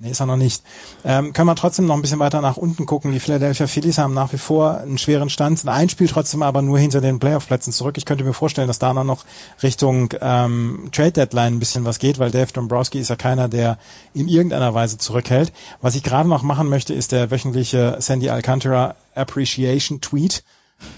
Nee, 0.00 0.10
ist 0.10 0.20
er 0.20 0.26
noch 0.26 0.36
nicht. 0.36 0.62
Ähm, 1.04 1.32
können 1.32 1.48
wir 1.48 1.56
trotzdem 1.56 1.86
noch 1.86 1.96
ein 1.96 2.02
bisschen 2.02 2.20
weiter 2.20 2.40
nach 2.40 2.56
unten 2.56 2.86
gucken. 2.86 3.10
Die 3.10 3.18
Philadelphia 3.18 3.66
Phillies 3.66 3.98
haben 3.98 4.14
nach 4.14 4.32
wie 4.32 4.38
vor 4.38 4.78
einen 4.78 4.96
schweren 4.96 5.28
Stand. 5.28 5.66
Ein 5.66 5.88
Spiel 5.88 6.06
trotzdem 6.06 6.44
aber 6.44 6.62
nur 6.62 6.78
hinter 6.78 7.00
den 7.00 7.18
Playoff-Plätzen 7.18 7.72
zurück. 7.72 7.98
Ich 7.98 8.04
könnte 8.04 8.22
mir 8.22 8.32
vorstellen, 8.32 8.68
dass 8.68 8.78
da 8.78 8.94
noch 8.94 9.24
Richtung 9.60 10.14
ähm, 10.20 10.88
Trade-Deadline 10.92 11.54
ein 11.54 11.58
bisschen 11.58 11.84
was 11.84 11.98
geht, 11.98 12.20
weil 12.20 12.30
Dave 12.30 12.52
Dombrowski 12.52 13.00
ist 13.00 13.10
ja 13.10 13.16
keiner, 13.16 13.48
der 13.48 13.76
in 14.14 14.28
irgendeiner 14.28 14.72
Weise 14.72 14.98
zurückhält. 14.98 15.52
Was 15.80 15.96
ich 15.96 16.04
gerade 16.04 16.28
noch 16.28 16.44
machen 16.44 16.68
möchte, 16.68 16.94
ist 16.94 17.10
der 17.10 17.32
wöchentliche 17.32 17.96
Sandy 17.98 18.30
Alcantara 18.30 18.94
Appreciation 19.16 20.00
Tweet 20.00 20.44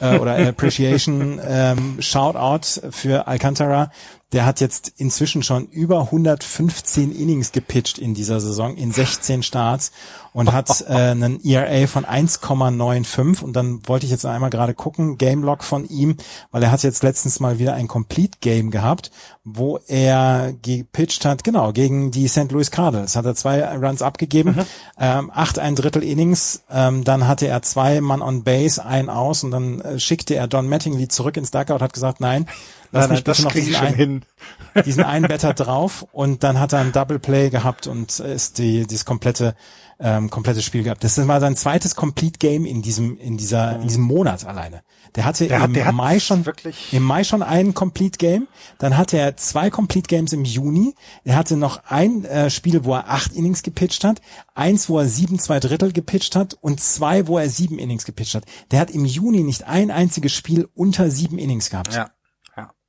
äh, 0.00 0.18
oder 0.18 0.36
Appreciation 0.36 1.40
ähm, 1.42 1.96
Shoutout 2.00 2.90
für 2.90 3.26
Alcantara. 3.26 3.90
Der 4.32 4.46
hat 4.46 4.60
jetzt 4.60 4.92
inzwischen 4.96 5.42
schon 5.42 5.66
über 5.66 6.02
115 6.02 7.12
Innings 7.12 7.52
gepitcht 7.52 7.98
in 7.98 8.14
dieser 8.14 8.40
Saison, 8.40 8.76
in 8.76 8.92
16 8.92 9.42
Starts 9.42 9.90
und 10.32 10.52
hat 10.52 10.84
äh, 10.88 10.92
einen 10.92 11.44
ERA 11.44 11.86
von 11.86 12.04
1,95 12.04 13.42
und 13.42 13.54
dann 13.54 13.80
wollte 13.86 14.06
ich 14.06 14.12
jetzt 14.12 14.26
einmal 14.26 14.50
gerade 14.50 14.74
gucken, 14.74 15.18
Game 15.18 15.42
Log 15.42 15.64
von 15.64 15.88
ihm, 15.88 16.16
weil 16.50 16.62
er 16.62 16.70
hat 16.70 16.82
jetzt 16.82 17.02
letztens 17.02 17.40
mal 17.40 17.58
wieder 17.58 17.74
ein 17.74 17.88
Complete 17.88 18.38
Game 18.40 18.70
gehabt, 18.70 19.10
wo 19.44 19.78
er 19.88 20.52
gepitcht 20.62 21.24
hat, 21.24 21.44
genau, 21.44 21.72
gegen 21.72 22.10
die 22.10 22.28
St. 22.28 22.52
Louis 22.52 22.70
Cardinals, 22.70 23.16
hat 23.16 23.24
er 23.24 23.34
zwei 23.34 23.64
Runs 23.76 24.02
abgegeben, 24.02 24.56
mhm. 24.56 24.66
ähm, 24.98 25.30
acht 25.34 25.58
ein 25.58 25.74
Drittel 25.74 26.02
Innings, 26.02 26.62
ähm, 26.70 27.04
dann 27.04 27.26
hatte 27.26 27.48
er 27.48 27.62
zwei 27.62 28.00
Mann 28.00 28.22
on 28.22 28.44
Base, 28.44 28.84
ein 28.84 29.08
aus 29.08 29.44
und 29.44 29.50
dann 29.50 29.80
äh, 29.80 29.98
schickte 29.98 30.34
er 30.34 30.46
Don 30.46 30.68
Mattingly 30.68 31.08
zurück 31.08 31.36
ins 31.36 31.50
Duckout, 31.50 31.80
hat 31.80 31.92
gesagt, 31.92 32.20
nein, 32.20 32.46
lass 32.93 33.07
nein, 33.07 33.11
mich 33.16 33.24
bitte 33.24 33.43
noch 33.43 33.53
diesen, 33.53 33.74
ein, 33.76 34.24
diesen 34.84 35.05
einen 35.05 35.28
Better 35.28 35.55
drauf 35.55 36.07
und 36.12 36.43
dann 36.43 36.59
hat 36.59 36.72
er 36.72 36.80
ein 36.80 36.93
Double 36.93 37.18
Play 37.18 37.51
gehabt 37.51 37.86
und 37.86 38.18
ist 38.20 38.59
die, 38.59 38.86
dieses 38.86 39.05
komplette 39.05 39.55
ähm, 40.03 40.30
komplettes 40.30 40.64
Spiel 40.64 40.82
gehabt. 40.82 41.05
Das 41.05 41.18
ist 41.18 41.24
mal 41.26 41.41
sein 41.41 41.57
zweites 41.57 41.95
Complete 41.95 42.38
Game 42.38 42.64
in 42.64 42.80
diesem 42.80 43.18
in 43.18 43.36
dieser 43.36 43.76
in 43.76 43.82
diesem 43.86 44.03
Monat 44.03 44.47
alleine. 44.47 44.82
Der 45.14 45.24
hatte 45.24 45.47
der 45.47 45.59
im 45.59 45.84
hat, 45.84 45.95
Mai 45.95 46.20
schon 46.20 46.47
wirklich 46.47 46.93
im 46.93 47.03
Mai 47.03 47.22
schon 47.22 47.43
ein 47.43 47.74
Complete 47.74 48.16
Game, 48.16 48.49
dann 48.78 48.97
hatte 48.97 49.18
er 49.18 49.36
zwei 49.36 49.68
Complete 49.68 50.09
Games 50.09 50.32
im 50.32 50.45
Juni. 50.45 50.95
Er 51.24 51.36
hatte 51.36 51.57
noch 51.57 51.82
ein 51.86 52.24
äh, 52.24 52.49
Spiel, 52.49 52.84
wo 52.84 52.95
er 52.95 53.11
acht 53.11 53.32
Innings 53.32 53.62
gepitcht 53.62 54.05
hat, 54.05 54.22
eins, 54.55 54.88
wo 54.88 54.99
er 54.99 55.07
sieben 55.07 55.38
zwei 55.38 55.61
Drittel 55.61 55.93
gepitcht 55.93 56.34
hat 56.34 56.55
und 56.55 56.80
zwei, 56.80 57.26
wo 57.26 57.38
er 57.38 57.51
sieben 57.51 57.78
Innings 57.78 58.05
gepitcht 58.05 58.34
hat. 58.34 58.45
Der 58.70 58.80
hat 58.80 58.91
im 58.91 59.05
Juni 59.05 59.43
nicht 59.43 59.64
ein 59.64 59.91
einziges 59.91 60.32
Spiel 60.32 60.68
unter 60.74 61.11
sieben 61.11 61.38
Innings 61.38 61.68
gehabt. 61.70 61.95
Ja. 61.95 62.11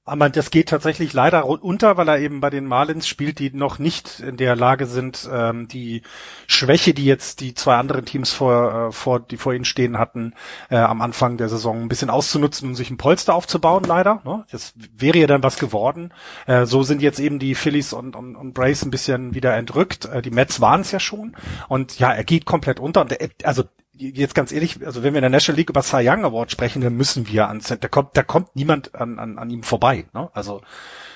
Aber 0.03 0.29
das 0.31 0.49
geht 0.49 0.69
tatsächlich 0.69 1.13
leider 1.13 1.45
unter, 1.45 1.95
weil 1.95 2.07
er 2.07 2.17
eben 2.17 2.39
bei 2.39 2.49
den 2.49 2.65
Marlins 2.65 3.07
spielt, 3.07 3.37
die 3.37 3.51
noch 3.51 3.77
nicht 3.77 4.19
in 4.19 4.35
der 4.35 4.55
Lage 4.55 4.87
sind, 4.87 5.29
ähm, 5.31 5.67
die 5.67 6.01
Schwäche, 6.47 6.95
die 6.95 7.05
jetzt 7.05 7.39
die 7.39 7.53
zwei 7.53 7.75
anderen 7.75 8.03
Teams 8.03 8.31
vor, 8.31 8.87
äh, 8.87 8.91
vor, 8.91 9.19
die 9.19 9.37
vor 9.37 9.53
ihnen 9.53 9.63
stehen 9.63 9.99
hatten, 9.99 10.33
äh, 10.71 10.77
am 10.77 11.01
Anfang 11.01 11.37
der 11.37 11.49
Saison 11.49 11.83
ein 11.83 11.87
bisschen 11.87 12.09
auszunutzen 12.09 12.69
um 12.69 12.75
sich 12.75 12.89
ein 12.89 12.97
Polster 12.97 13.35
aufzubauen, 13.35 13.83
leider. 13.83 14.21
Ne? 14.25 14.43
Das 14.51 14.73
wäre 14.75 15.19
ja 15.19 15.27
dann 15.27 15.43
was 15.43 15.59
geworden. 15.59 16.11
Äh, 16.47 16.65
so 16.65 16.81
sind 16.81 17.03
jetzt 17.03 17.19
eben 17.19 17.37
die 17.37 17.53
Phillies 17.53 17.93
und, 17.93 18.15
und, 18.15 18.35
und 18.35 18.53
Brace 18.53 18.83
ein 18.83 18.91
bisschen 18.91 19.35
wieder 19.35 19.55
entrückt. 19.55 20.05
Äh, 20.05 20.23
die 20.23 20.31
Mets 20.31 20.61
waren 20.61 20.81
es 20.81 20.91
ja 20.91 20.99
schon. 20.99 21.35
Und 21.67 21.99
ja, 21.99 22.11
er 22.11 22.23
geht 22.23 22.45
komplett 22.45 22.79
unter. 22.79 23.01
Und 23.01 23.11
er, 23.11 23.29
also 23.43 23.65
jetzt 23.93 24.35
ganz 24.35 24.51
ehrlich, 24.51 24.85
also 24.85 25.03
wenn 25.03 25.13
wir 25.13 25.19
in 25.19 25.23
der 25.23 25.29
National 25.29 25.57
League 25.57 25.69
über 25.69 25.81
Cy 25.81 26.07
Young 26.07 26.23
Award 26.23 26.51
sprechen, 26.51 26.81
dann 26.81 26.95
müssen 26.95 27.27
wir 27.27 27.47
an, 27.47 27.61
da 27.61 27.87
kommt, 27.87 28.15
da 28.15 28.23
kommt 28.23 28.55
niemand 28.55 28.95
an, 28.95 29.19
an, 29.19 29.37
an 29.37 29.49
ihm 29.49 29.63
vorbei, 29.63 30.05
ne? 30.13 30.29
Also, 30.33 30.61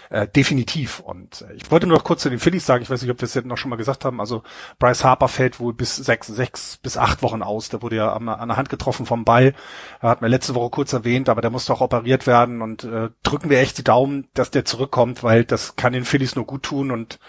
äh, 0.09 0.27
definitiv. 0.27 0.99
Und 0.99 1.41
äh, 1.41 1.53
ich 1.53 1.71
wollte 1.71 1.87
nur 1.87 1.97
noch 1.97 2.03
kurz 2.03 2.21
zu 2.21 2.29
den 2.29 2.39
Phillies 2.39 2.65
sagen, 2.65 2.83
ich 2.83 2.89
weiß 2.89 3.01
nicht, 3.01 3.11
ob 3.11 3.19
wir 3.19 3.25
es 3.25 3.33
jetzt 3.33 3.45
noch 3.45 3.57
schon 3.57 3.69
mal 3.69 3.75
gesagt 3.75 4.05
haben, 4.05 4.19
also 4.19 4.43
Bryce 4.79 5.03
Harper 5.03 5.27
fällt 5.27 5.59
wohl 5.59 5.73
bis 5.73 5.95
sechs, 5.95 6.27
sechs 6.27 6.77
bis 6.77 6.97
acht 6.97 7.21
Wochen 7.21 7.41
aus. 7.41 7.69
Der 7.69 7.81
wurde 7.81 7.95
ja 7.95 8.13
an, 8.13 8.29
an 8.29 8.47
der 8.49 8.57
Hand 8.57 8.69
getroffen 8.69 9.05
vom 9.05 9.25
Ball. 9.25 9.53
Er 10.01 10.09
hat 10.09 10.21
mir 10.21 10.27
letzte 10.27 10.55
Woche 10.55 10.69
kurz 10.69 10.93
erwähnt, 10.93 11.29
aber 11.29 11.41
der 11.41 11.51
musste 11.51 11.73
auch 11.73 11.81
operiert 11.81 12.27
werden 12.27 12.61
und 12.61 12.83
äh, 12.83 13.09
drücken 13.23 13.49
wir 13.49 13.59
echt 13.59 13.77
die 13.77 13.83
Daumen, 13.83 14.27
dass 14.33 14.51
der 14.51 14.65
zurückkommt, 14.65 15.23
weil 15.23 15.43
das 15.43 15.75
kann 15.75 15.93
den 15.93 16.05
Phillies 16.05 16.35
nur 16.35 16.45
gut 16.45 16.63
tun 16.63 16.91
und 16.91 17.19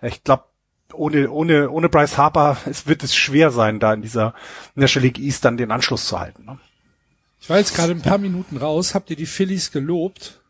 äh, 0.00 0.08
ich 0.08 0.22
glaube, 0.22 0.44
ohne, 0.98 1.30
ohne, 1.30 1.70
ohne 1.70 1.88
Bryce 1.88 2.18
Harper 2.18 2.56
es 2.66 2.86
wird 2.86 3.02
es 3.02 3.14
schwer 3.14 3.50
sein, 3.50 3.80
da 3.80 3.92
in 3.92 4.02
dieser 4.02 4.34
National 4.74 5.06
League 5.06 5.18
East 5.18 5.44
dann 5.44 5.56
den 5.56 5.70
Anschluss 5.70 6.06
zu 6.06 6.18
halten. 6.18 6.44
Ne? 6.44 6.58
Ich 7.40 7.50
war 7.50 7.58
jetzt 7.58 7.74
gerade 7.74 7.92
ein 7.92 8.02
paar 8.02 8.18
Minuten 8.18 8.56
raus. 8.56 8.94
Habt 8.94 9.10
ihr 9.10 9.16
die 9.16 9.26
Phillies 9.26 9.70
gelobt? 9.70 10.40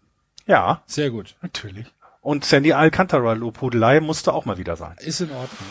Ja. 0.46 0.82
Sehr 0.86 1.10
gut. 1.10 1.36
Natürlich. 1.42 1.86
Und 2.20 2.44
Sandy 2.44 2.72
Alcantara 2.72 3.34
Lobhudelei 3.34 4.00
musste 4.00 4.32
auch 4.32 4.46
mal 4.46 4.58
wieder 4.58 4.76
sein. 4.76 4.96
Ist 5.00 5.20
in 5.20 5.30
Ordnung. 5.30 5.68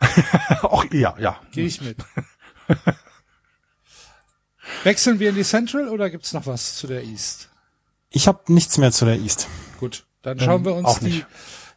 auch 0.62 0.84
ja, 0.92 1.14
ja. 1.18 1.40
Gehe 1.52 1.66
ich 1.66 1.80
mit. 1.80 1.98
Wechseln 4.84 5.18
wir 5.18 5.30
in 5.30 5.34
die 5.34 5.44
Central 5.44 5.88
oder 5.88 6.10
gibt's 6.10 6.32
noch 6.32 6.46
was 6.46 6.76
zu 6.76 6.86
der 6.86 7.04
East? 7.04 7.48
Ich 8.10 8.28
habe 8.28 8.52
nichts 8.52 8.78
mehr 8.78 8.92
zu 8.92 9.04
der 9.04 9.16
East. 9.16 9.48
Gut, 9.78 10.04
dann 10.22 10.38
schauen 10.40 10.64
wir 10.64 10.74
uns 10.74 10.98
die 11.00 11.24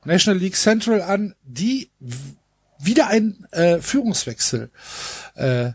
National 0.06 0.40
League 0.40 0.56
Central 0.56 1.02
an, 1.02 1.36
die 1.44 1.90
wieder 2.80 3.08
ein 3.08 3.46
äh, 3.52 3.80
Führungswechsel 3.80 4.72
äh, 5.36 5.72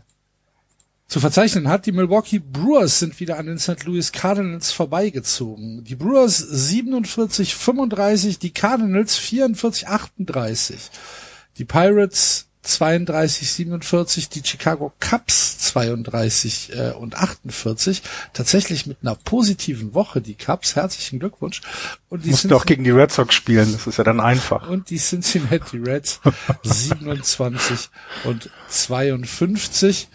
zu 1.07 1.19
verzeichnen 1.21 1.69
hat. 1.69 1.85
Die 1.85 1.93
Milwaukee 1.93 2.39
Brewers 2.39 2.99
sind 2.99 3.19
wieder 3.19 3.37
an 3.37 3.45
den 3.45 3.59
St. 3.59 3.85
Louis 3.85 4.11
Cardinals 4.11 4.71
vorbeigezogen. 4.71 5.83
Die 5.85 5.95
Brewers 5.95 6.37
47, 6.37 7.55
35, 7.55 8.39
die 8.39 8.51
Cardinals 8.51 9.15
44, 9.15 9.87
38. 9.87 10.89
Die 11.57 11.65
Pirates 11.65 12.47
32, 12.67 13.51
47, 13.51 14.29
die 14.29 14.41
Chicago 14.43 14.93
Cubs 14.99 15.57
32 15.59 16.73
äh, 16.73 16.91
und 16.91 17.15
48. 17.15 18.01
Tatsächlich 18.33 18.85
mit 18.85 18.97
einer 19.01 19.15
positiven 19.15 19.93
Woche, 19.93 20.21
die 20.21 20.35
Cubs. 20.35 20.75
Herzlichen 20.75 21.19
Glückwunsch. 21.19 21.61
Und 22.09 22.25
die 22.25 22.31
Mussten 22.31 22.53
auch 22.53 22.65
gegen 22.65 22.83
die 22.83 22.91
Red 22.91 23.11
Sox 23.11 23.33
spielen, 23.33 23.71
das 23.71 23.87
ist 23.87 23.97
ja 23.97 24.03
dann 24.03 24.19
einfach. 24.19 24.69
Und 24.69 24.89
die 24.89 24.97
Cincinnati 24.97 25.77
Reds 25.77 26.19
27 26.63 27.89
und 28.25 28.49
52. 28.67 30.09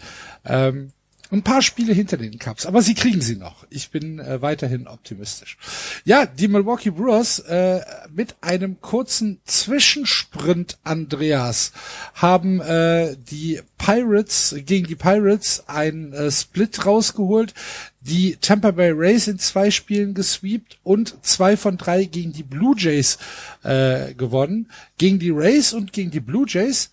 Ähm, 0.45 0.91
ein 1.33 1.43
paar 1.43 1.61
Spiele 1.61 1.93
hinter 1.93 2.17
den 2.17 2.37
Cups, 2.39 2.65
aber 2.65 2.81
sie 2.81 2.93
kriegen 2.93 3.21
sie 3.21 3.35
noch. 3.35 3.65
Ich 3.69 3.89
bin 3.89 4.19
äh, 4.19 4.41
weiterhin 4.41 4.87
optimistisch. 4.87 5.57
Ja, 6.05 6.25
die 6.25 6.47
Milwaukee 6.47 6.91
Brewers 6.91 7.39
äh, 7.39 7.81
mit 8.11 8.35
einem 8.41 8.79
kurzen 8.81 9.41
Zwischensprint, 9.45 10.77
Andreas, 10.83 11.71
haben 12.13 12.61
äh, 12.61 13.17
die 13.17 13.61
Pirates 13.77 14.55
gegen 14.65 14.87
die 14.87 14.95
Pirates 14.95 15.63
ein 15.67 16.13
äh, 16.13 16.31
Split 16.31 16.85
rausgeholt, 16.85 17.53
die 18.01 18.37
Tampa 18.39 18.71
Bay 18.71 18.91
Rays 18.91 19.27
in 19.27 19.39
zwei 19.39 19.71
Spielen 19.71 20.13
gesweept 20.13 20.79
und 20.83 21.25
zwei 21.25 21.57
von 21.57 21.77
drei 21.77 22.05
gegen 22.05 22.33
die 22.33 22.43
Blue 22.43 22.75
Jays 22.77 23.17
äh, 23.63 24.13
gewonnen. 24.13 24.69
Gegen 24.97 25.19
die 25.19 25.31
Rays 25.31 25.73
und 25.73 25.93
gegen 25.93 26.11
die 26.11 26.19
Blue 26.19 26.45
Jays, 26.47 26.91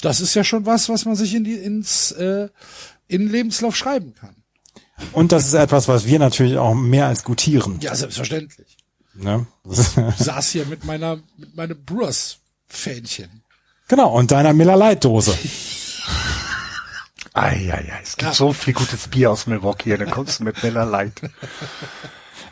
das 0.00 0.20
ist 0.20 0.34
ja 0.34 0.44
schon 0.44 0.66
was, 0.66 0.88
was 0.88 1.04
man 1.04 1.16
sich 1.16 1.34
in 1.34 1.44
die, 1.44 1.54
ins 1.54 2.12
äh, 2.12 2.48
in 3.08 3.28
Lebenslauf 3.28 3.76
schreiben 3.76 4.14
kann. 4.14 4.36
Und 5.12 5.32
das 5.32 5.46
ist 5.46 5.54
etwas, 5.54 5.88
was 5.88 6.06
wir 6.06 6.18
natürlich 6.18 6.56
auch 6.58 6.74
mehr 6.74 7.06
als 7.06 7.24
gutieren. 7.24 7.78
Ja, 7.80 7.94
selbstverständlich. 7.94 8.76
Ne? 9.14 9.46
Ich 9.70 9.78
saß 9.78 10.50
hier 10.50 10.66
mit 10.66 10.84
meiner, 10.84 11.18
mit 11.36 11.54
meinem 11.56 11.82
Brewers-Fähnchen. 11.84 13.42
Genau, 13.88 14.12
und 14.14 14.30
deiner 14.30 14.52
Miller 14.52 14.76
Light 14.76 15.04
Dose. 15.04 15.36
Eieiei, 17.32 17.92
es 18.02 18.16
gibt 18.16 18.30
ja. 18.30 18.34
so 18.34 18.52
viel 18.52 18.74
gutes 18.74 19.08
Bier 19.08 19.30
aus 19.30 19.46
Milwaukee, 19.46 19.96
dann 19.96 20.10
kommst 20.10 20.40
du 20.40 20.44
mit 20.44 20.62
Miller 20.62 20.84
Light. 20.84 21.20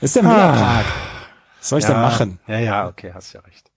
Ist 0.01 0.17
der 0.17 0.23
Miller 0.23 0.55
Tag. 0.55 0.87
Was 1.59 1.69
soll 1.69 1.79
ich 1.79 1.85
ja, 1.85 1.93
denn 1.93 2.01
machen? 2.01 2.39
Ja, 2.47 2.59
ja, 2.59 2.89
okay, 2.89 3.13
hast 3.15 3.33
ja 3.33 3.41
recht. 3.41 3.71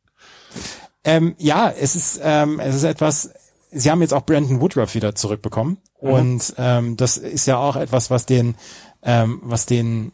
Ähm, 1.03 1.35
ja, 1.37 1.69
es 1.69 1.95
ist, 1.95 2.19
ähm, 2.21 2.59
es 2.59 2.75
ist 2.75 2.83
etwas, 2.83 3.31
sie 3.71 3.89
haben 3.89 4.01
jetzt 4.01 4.13
auch 4.13 4.25
Brandon 4.25 4.59
Woodruff 4.59 4.93
wieder 4.93 5.15
zurückbekommen. 5.15 5.77
Mhm. 6.01 6.09
Und 6.09 6.53
ähm, 6.57 6.97
das 6.97 7.17
ist 7.17 7.47
ja 7.47 7.57
auch 7.57 7.75
etwas, 7.75 8.09
was 8.09 8.25
den, 8.25 8.55
ähm, 9.03 9.39
was 9.43 9.65
den 9.65 10.11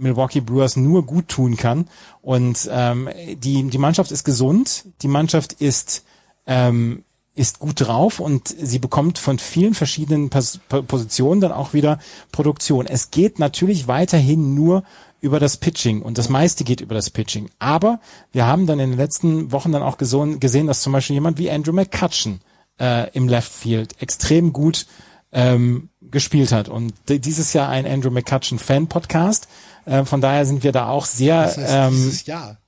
Milwaukee 0.00 0.40
Brewers 0.40 0.76
nur 0.76 1.04
gut 1.04 1.28
tun 1.28 1.56
kann. 1.56 1.88
Und 2.22 2.68
ähm, 2.72 3.08
die, 3.36 3.62
die 3.64 3.78
Mannschaft 3.78 4.10
ist 4.10 4.24
gesund, 4.24 4.86
die 5.02 5.08
Mannschaft 5.08 5.52
ist, 5.54 6.04
ähm, 6.46 7.04
ist 7.34 7.58
gut 7.58 7.80
drauf 7.80 8.18
und 8.18 8.48
sie 8.48 8.78
bekommt 8.78 9.18
von 9.18 9.38
vielen 9.38 9.74
verschiedenen 9.74 10.30
Pos 10.30 10.58
Positionen 10.68 11.40
dann 11.40 11.52
auch 11.52 11.72
wieder 11.72 11.98
Produktion. 12.32 12.86
Es 12.86 13.10
geht 13.10 13.38
natürlich 13.38 13.86
weiterhin 13.86 14.54
nur 14.54 14.82
über 15.20 15.38
das 15.38 15.58
Pitching 15.58 16.02
und 16.02 16.18
das 16.18 16.28
meiste 16.28 16.64
geht 16.64 16.80
über 16.80 16.94
das 16.94 17.10
Pitching. 17.10 17.50
Aber 17.58 18.00
wir 18.32 18.46
haben 18.46 18.66
dann 18.66 18.80
in 18.80 18.90
den 18.90 18.98
letzten 18.98 19.52
Wochen 19.52 19.70
dann 19.70 19.82
auch 19.82 19.98
gesehen, 19.98 20.66
dass 20.66 20.80
zum 20.80 20.92
Beispiel 20.92 21.14
jemand 21.14 21.38
wie 21.38 21.50
Andrew 21.50 21.72
McCutcheon 21.72 22.40
äh, 22.80 23.10
im 23.12 23.28
Left 23.28 23.52
Field 23.52 24.00
extrem 24.02 24.52
gut 24.52 24.86
ähm, 25.32 25.90
gespielt 26.00 26.50
hat. 26.52 26.68
Und 26.68 26.92
dieses 27.08 27.52
Jahr 27.52 27.68
ein 27.68 27.86
Andrew 27.86 28.10
McCutcheon 28.10 28.58
Fan 28.58 28.88
Podcast. 28.88 29.48
Äh, 29.84 30.04
von 30.04 30.20
daher 30.20 30.44
sind 30.46 30.64
wir 30.64 30.72
da 30.72 30.88
auch 30.88 31.04
sehr. 31.04 31.42
Das 31.44 31.56
heißt, 31.56 31.72
ähm, 31.72 31.90
dieses 31.94 32.26
Jahr. 32.26 32.58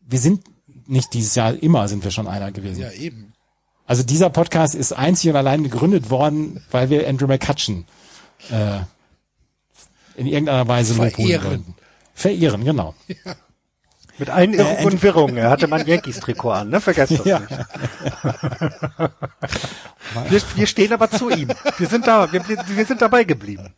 Wir 0.00 0.18
sind 0.18 0.44
nicht 0.86 1.14
dieses 1.14 1.34
Jahr, 1.34 1.54
immer 1.54 1.88
sind 1.88 2.04
wir 2.04 2.10
schon 2.10 2.26
einer 2.28 2.52
gewesen. 2.52 2.80
Ja, 2.82 2.90
eben. 2.92 3.32
Also 3.86 4.02
dieser 4.02 4.30
Podcast 4.30 4.74
ist 4.74 4.92
einzig 4.92 5.30
und 5.30 5.36
allein 5.36 5.62
gegründet 5.62 6.10
worden, 6.10 6.62
weil 6.70 6.90
wir 6.90 7.08
Andrew 7.08 7.26
McCutcheon 7.26 7.84
äh, 8.50 8.80
in 10.16 10.26
irgendeiner 10.26 10.66
Weise 10.68 10.94
verehren. 10.94 11.44
wollten. 11.44 11.74
Verehren, 12.14 12.64
genau. 12.64 12.94
Ja. 13.24 13.36
Mit 14.18 14.30
allen 14.30 14.54
Irrungen 14.54 14.78
äh, 14.78 14.84
und 14.84 15.02
Wirrungen. 15.02 15.36
Er 15.36 15.50
hatte 15.50 15.66
mein 15.66 15.86
Yankees-Trikot 15.86 16.50
an, 16.50 16.68
ne? 16.70 16.80
Vergesst 16.80 17.18
das 17.18 17.24
ja. 17.24 17.40
nicht. 17.40 17.50
wir, 20.30 20.42
wir 20.54 20.66
stehen 20.66 20.92
aber 20.92 21.10
zu 21.10 21.30
ihm. 21.30 21.48
Wir 21.78 21.88
sind 21.88 22.06
da, 22.06 22.30
wir, 22.32 22.42
wir 22.46 22.86
sind 22.86 23.02
dabei 23.02 23.24
geblieben. 23.24 23.74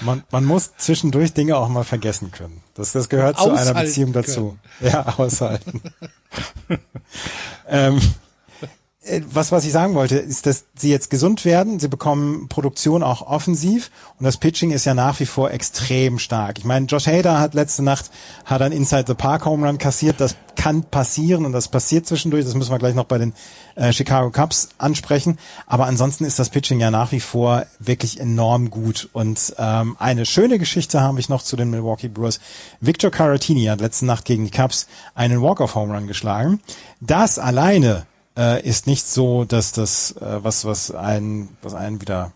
Man, 0.00 0.22
man 0.30 0.44
muss 0.44 0.76
zwischendurch 0.76 1.32
Dinge 1.32 1.56
auch 1.56 1.68
mal 1.68 1.84
vergessen 1.84 2.30
können. 2.30 2.62
Das, 2.74 2.92
das 2.92 3.08
gehört 3.08 3.38
aushalten 3.38 3.62
zu 3.62 3.70
einer 3.70 3.80
Beziehung 3.82 4.12
dazu. 4.12 4.58
Können. 4.78 4.92
Ja, 4.92 5.14
aushalten. 5.18 5.82
ähm, 7.68 7.98
äh, 7.98 8.00
was, 9.30 9.52
was 9.52 9.64
ich 9.64 9.72
sagen 9.72 9.94
wollte, 9.94 10.16
ist, 10.16 10.46
dass 10.46 10.64
sie 10.74 10.90
jetzt 10.90 11.10
gesund 11.10 11.44
werden. 11.44 11.78
Sie 11.80 11.88
bekommen 11.88 12.48
Produktion 12.48 13.02
auch 13.02 13.22
offensiv 13.22 13.90
und 14.18 14.24
das 14.24 14.36
Pitching 14.36 14.70
ist 14.70 14.84
ja 14.84 14.94
nach 14.94 15.20
wie 15.20 15.26
vor 15.26 15.50
extrem 15.50 16.18
stark. 16.18 16.58
Ich 16.58 16.64
meine, 16.64 16.86
Josh 16.86 17.06
Hader 17.06 17.40
hat 17.40 17.54
letzte 17.54 17.82
Nacht 17.82 18.10
hat 18.44 18.62
ein 18.62 18.72
Inside 18.72 19.04
the 19.08 19.14
Park 19.14 19.44
Home 19.44 19.66
Run 19.66 19.78
kassiert. 19.78 20.20
Das 20.20 20.36
kann 20.56 20.84
passieren 20.84 21.44
und 21.44 21.52
das 21.52 21.68
passiert 21.68 22.06
zwischendurch. 22.06 22.44
Das 22.44 22.54
müssen 22.54 22.70
wir 22.70 22.78
gleich 22.78 22.94
noch 22.94 23.04
bei 23.04 23.18
den 23.18 23.32
äh, 23.74 23.92
Chicago 23.92 24.30
Cubs 24.30 24.70
ansprechen. 24.78 25.38
Aber 25.66 25.86
ansonsten 25.86 26.24
ist 26.24 26.38
das 26.38 26.50
Pitching 26.50 26.80
ja 26.80 26.90
nach 26.90 27.12
wie 27.12 27.20
vor 27.20 27.66
wirklich 27.78 28.20
enorm 28.20 28.70
gut. 28.70 29.08
Und 29.12 29.54
ähm, 29.58 29.96
eine 29.98 30.26
schöne 30.26 30.58
Geschichte 30.58 31.00
habe 31.00 31.20
ich 31.20 31.28
noch 31.28 31.42
zu 31.42 31.56
den 31.56 31.70
Milwaukee 31.70 32.08
Brewers. 32.08 32.40
Victor 32.80 33.10
Caratini 33.10 33.64
hat 33.64 33.80
letzte 33.80 34.06
Nacht 34.06 34.24
gegen 34.24 34.44
die 34.44 34.50
Cubs 34.50 34.86
einen 35.14 35.42
Walk-off 35.42 35.74
Home 35.74 35.94
Run 35.94 36.06
geschlagen. 36.06 36.60
Das 37.00 37.38
alleine 37.38 38.06
äh, 38.36 38.66
ist 38.66 38.86
nicht 38.86 39.06
so, 39.06 39.44
dass 39.44 39.72
das 39.72 40.12
äh, 40.12 40.44
was 40.44 40.64
was 40.64 40.90
einen 40.90 41.56
was 41.62 41.74
einen 41.74 42.00
wieder 42.00 42.32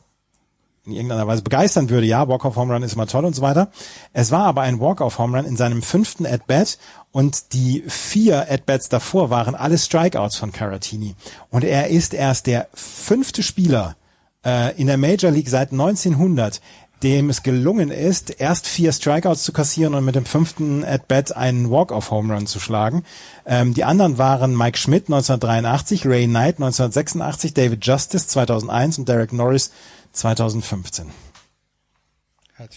in 0.86 0.92
irgendeiner 0.92 1.26
Weise 1.26 1.42
begeistern 1.42 1.90
würde. 1.90 2.06
Ja, 2.06 2.28
Walk-off 2.28 2.56
Home 2.56 2.72
Run 2.72 2.82
ist 2.82 2.94
immer 2.94 3.08
toll 3.08 3.24
und 3.24 3.34
so 3.34 3.42
weiter. 3.42 3.70
Es 4.12 4.30
war 4.30 4.44
aber 4.44 4.62
ein 4.62 4.80
Walk-off 4.80 5.18
Home 5.18 5.36
Run 5.36 5.46
in 5.46 5.56
seinem 5.56 5.82
fünften 5.82 6.26
At-Bat 6.26 6.78
und 7.10 7.52
die 7.52 7.82
vier 7.88 8.50
At-Bats 8.50 8.88
davor 8.88 9.30
waren 9.30 9.54
alles 9.54 9.86
Strikeouts 9.86 10.36
von 10.36 10.52
Caratini. 10.52 11.16
Und 11.50 11.64
er 11.64 11.88
ist 11.88 12.14
erst 12.14 12.46
der 12.46 12.68
fünfte 12.72 13.42
Spieler 13.42 13.96
äh, 14.44 14.80
in 14.80 14.86
der 14.86 14.96
Major 14.96 15.32
League 15.32 15.48
seit 15.48 15.72
1900, 15.72 16.60
dem 17.02 17.28
es 17.28 17.42
gelungen 17.42 17.90
ist, 17.90 18.40
erst 18.40 18.66
vier 18.66 18.92
Strikeouts 18.92 19.42
zu 19.42 19.52
kassieren 19.52 19.94
und 19.94 20.04
mit 20.04 20.14
dem 20.14 20.24
fünften 20.24 20.84
At-Bat 20.84 21.36
einen 21.36 21.70
Walk-off-Home-Run 21.70 22.46
zu 22.46 22.58
schlagen. 22.58 23.04
Ähm, 23.44 23.74
die 23.74 23.84
anderen 23.84 24.18
waren 24.18 24.56
Mike 24.56 24.78
Schmidt 24.78 25.04
1983, 25.04 26.06
Ray 26.06 26.26
Knight 26.26 26.56
1986, 26.56 27.54
David 27.54 27.84
Justice 27.84 28.28
2001 28.28 28.98
und 28.98 29.08
Derek 29.08 29.32
Norris 29.32 29.72
2015. 30.12 31.10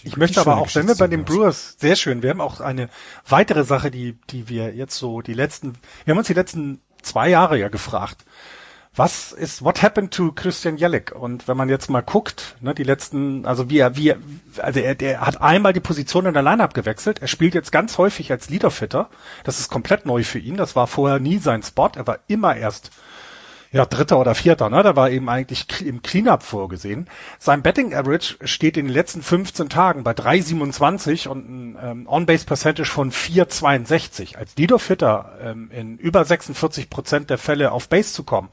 Ich 0.04 0.18
möchte 0.18 0.42
aber 0.42 0.58
auch, 0.58 0.76
wenn 0.76 0.90
wir 0.90 0.96
bei 0.96 1.08
den 1.08 1.24
Brewers, 1.24 1.78
sehr 1.80 1.96
schön, 1.96 2.22
wir 2.22 2.32
haben 2.32 2.42
auch 2.42 2.60
eine 2.60 2.90
weitere 3.26 3.64
Sache, 3.64 3.90
die, 3.92 4.18
die 4.30 4.50
wir 4.50 4.76
jetzt 4.76 4.98
so 4.98 5.22
die 5.22 5.34
letzten, 5.34 5.78
wir 6.04 6.12
haben 6.12 6.18
uns 6.18 6.28
die 6.28 6.34
letzten 6.34 6.82
zwei 7.02 7.30
Jahre 7.30 7.58
ja 7.58 7.70
gefragt, 7.70 8.26
was 9.00 9.32
ist, 9.32 9.64
what 9.64 9.82
happened 9.82 10.14
to 10.14 10.34
Christian 10.34 10.78
Jellick? 10.78 11.16
Und 11.16 11.48
wenn 11.48 11.56
man 11.56 11.70
jetzt 11.70 11.90
mal 11.90 12.02
guckt, 12.02 12.58
ne, 12.60 12.76
die 12.76 12.84
letzten, 12.84 13.46
also 13.46 13.70
wie 13.70 13.80
er, 13.80 13.96
wie 13.96 14.10
er, 14.10 14.18
also 14.58 14.82
er, 14.82 14.94
der 14.94 15.22
hat 15.22 15.42
einmal 15.42 15.72
die 15.72 15.80
Position 15.80 16.26
in 16.26 16.34
der 16.34 16.44
Lineup 16.44 16.74
gewechselt. 16.74 17.22
Er 17.22 17.30
spielt 17.30 17.56
jetzt 17.56 17.72
ganz 17.72 17.98
häufig 17.98 18.30
als 18.30 18.50
Leaderfitter. 18.50 19.10
Das 19.46 19.60
ist 19.62 19.70
komplett 19.70 20.06
neu 20.06 20.24
für 20.24 20.38
ihn. 20.38 20.58
Das 20.58 20.76
war 20.76 20.86
vorher 20.86 21.20
nie 21.20 21.38
sein 21.38 21.64
Spot. 21.64 21.90
Er 21.96 22.06
war 22.06 22.20
immer 22.28 22.58
erst 22.58 22.92
ja, 23.72 23.86
dritter 23.86 24.20
oder 24.20 24.34
vierter, 24.34 24.70
ne? 24.70 24.82
Da 24.82 24.96
war 24.96 25.12
eben 25.12 25.30
eigentlich 25.30 25.86
im 25.86 26.02
Cleanup 26.02 26.42
vorgesehen. 26.42 27.08
Sein 27.38 27.62
Betting 27.62 27.94
Average 27.94 28.38
steht 28.44 28.78
in 28.78 28.88
den 28.88 28.94
letzten 28.94 29.22
15 29.22 29.70
Tagen 29.70 30.04
bei 30.04 30.12
3,27 30.12 31.28
und 31.28 31.50
ein 31.50 31.78
ähm, 31.82 32.08
On-Base 32.08 32.46
Percentage 32.46 32.90
von 32.90 33.12
4,62. 33.12 34.38
Als 34.38 34.58
Leader-Fitter 34.58 35.38
ähm, 35.44 35.70
in 35.72 35.98
über 36.00 36.26
46 36.26 36.90
Prozent 36.90 37.30
der 37.30 37.38
Fälle 37.38 37.72
auf 37.72 37.90
Base 37.90 38.12
zu 38.12 38.24
kommen, 38.24 38.50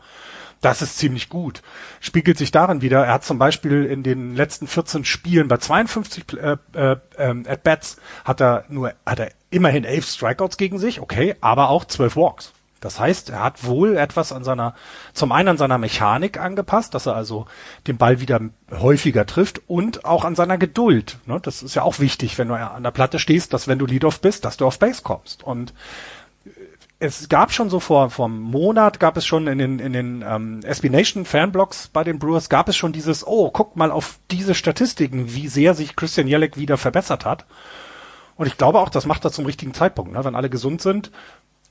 das 0.60 0.82
ist 0.82 0.98
ziemlich 0.98 1.28
gut. 1.28 1.62
Spiegelt 2.00 2.38
sich 2.38 2.50
darin 2.50 2.82
wieder, 2.82 3.04
er 3.04 3.14
hat 3.14 3.24
zum 3.24 3.38
Beispiel 3.38 3.84
in 3.84 4.02
den 4.02 4.34
letzten 4.34 4.66
14 4.66 5.04
Spielen 5.04 5.48
bei 5.48 5.58
52 5.58 6.24
äh, 6.38 6.56
äh, 6.74 6.96
äh, 7.16 7.48
At-Bats 7.48 7.98
hat 8.24 8.40
er 8.40 8.64
nur, 8.68 8.92
hat 9.04 9.20
er 9.20 9.30
immerhin 9.50 9.84
11 9.84 10.06
Strikeouts 10.06 10.56
gegen 10.56 10.78
sich, 10.78 11.00
okay, 11.00 11.36
aber 11.40 11.68
auch 11.70 11.84
12 11.84 12.16
Walks. 12.16 12.52
Das 12.80 13.00
heißt, 13.00 13.30
er 13.30 13.42
hat 13.42 13.64
wohl 13.64 13.96
etwas 13.96 14.32
an 14.32 14.44
seiner, 14.44 14.74
zum 15.14 15.32
einen 15.32 15.48
an 15.48 15.56
seiner 15.56 15.78
Mechanik 15.78 16.38
angepasst, 16.38 16.94
dass 16.94 17.06
er 17.06 17.16
also 17.16 17.46
den 17.86 17.96
Ball 17.96 18.20
wieder 18.20 18.40
häufiger 18.70 19.24
trifft 19.24 19.62
und 19.66 20.04
auch 20.04 20.24
an 20.24 20.34
seiner 20.34 20.58
Geduld. 20.58 21.18
Ne? 21.24 21.40
Das 21.40 21.62
ist 21.62 21.74
ja 21.74 21.82
auch 21.82 22.00
wichtig, 22.00 22.36
wenn 22.38 22.48
du 22.48 22.54
an 22.54 22.82
der 22.82 22.90
Platte 22.90 23.18
stehst, 23.18 23.54
dass 23.54 23.66
wenn 23.66 23.78
du 23.78 23.86
Lead-Off 23.86 24.20
bist, 24.20 24.44
dass 24.44 24.58
du 24.58 24.66
auf 24.66 24.78
Base 24.78 25.00
kommst. 25.02 25.42
Und 25.42 25.72
es 26.98 27.28
gab 27.28 27.52
schon 27.52 27.68
so 27.68 27.80
vor 27.80 28.10
vor 28.10 28.26
einem 28.26 28.40
Monat 28.40 29.00
gab 29.00 29.16
es 29.16 29.26
schon 29.26 29.46
in 29.46 29.58
den 29.58 29.78
in 29.78 29.92
den 29.92 30.24
ähm, 30.26 30.60
SB 30.64 30.88
Nation 30.88 31.24
Fanblogs 31.24 31.88
bei 31.88 32.04
den 32.04 32.18
Brewers 32.18 32.48
gab 32.48 32.68
es 32.68 32.76
schon 32.76 32.92
dieses 32.92 33.26
oh 33.26 33.50
guck 33.50 33.76
mal 33.76 33.90
auf 33.90 34.18
diese 34.30 34.54
Statistiken 34.54 35.34
wie 35.34 35.48
sehr 35.48 35.74
sich 35.74 35.96
Christian 35.96 36.28
Jelek 36.28 36.56
wieder 36.56 36.78
verbessert 36.78 37.24
hat 37.24 37.44
und 38.36 38.46
ich 38.46 38.56
glaube 38.56 38.80
auch 38.80 38.88
das 38.88 39.04
macht 39.04 39.24
er 39.24 39.32
zum 39.32 39.46
richtigen 39.46 39.74
Zeitpunkt 39.74 40.12
ne? 40.12 40.24
wenn 40.24 40.34
alle 40.34 40.48
gesund 40.48 40.80
sind 40.80 41.10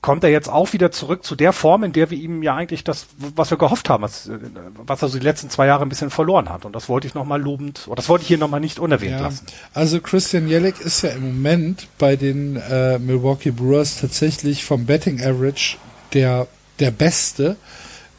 kommt 0.06 0.22
er 0.22 0.30
jetzt 0.30 0.48
auch 0.48 0.72
wieder 0.72 0.92
zurück 0.92 1.24
zu 1.24 1.34
der 1.34 1.52
Form, 1.52 1.82
in 1.82 1.92
der 1.92 2.10
wir 2.10 2.16
ihm 2.16 2.40
ja 2.40 2.54
eigentlich 2.54 2.84
das, 2.84 3.08
was 3.34 3.50
wir 3.50 3.58
gehofft 3.58 3.90
haben, 3.90 4.04
was, 4.04 4.30
was 4.76 5.02
er 5.02 5.08
so 5.08 5.18
die 5.18 5.24
letzten 5.24 5.50
zwei 5.50 5.66
Jahre 5.66 5.84
ein 5.84 5.88
bisschen 5.88 6.10
verloren 6.10 6.48
hat. 6.48 6.64
Und 6.64 6.76
das 6.76 6.88
wollte 6.88 7.08
ich 7.08 7.14
nochmal 7.14 7.42
lobend, 7.42 7.88
oder 7.88 7.96
das 7.96 8.08
wollte 8.08 8.22
ich 8.22 8.28
hier 8.28 8.38
nochmal 8.38 8.60
nicht 8.60 8.78
unerwähnt 8.78 9.18
ja, 9.18 9.22
lassen. 9.22 9.46
Also 9.74 10.00
Christian 10.00 10.46
Jellick 10.46 10.80
ist 10.80 11.02
ja 11.02 11.10
im 11.10 11.24
Moment 11.24 11.88
bei 11.98 12.14
den 12.14 12.54
äh, 12.54 13.00
Milwaukee 13.00 13.50
Brewers 13.50 14.00
tatsächlich 14.00 14.64
vom 14.64 14.86
Betting 14.86 15.20
Average 15.20 15.76
der, 16.14 16.46
der 16.78 16.92
Beste. 16.92 17.56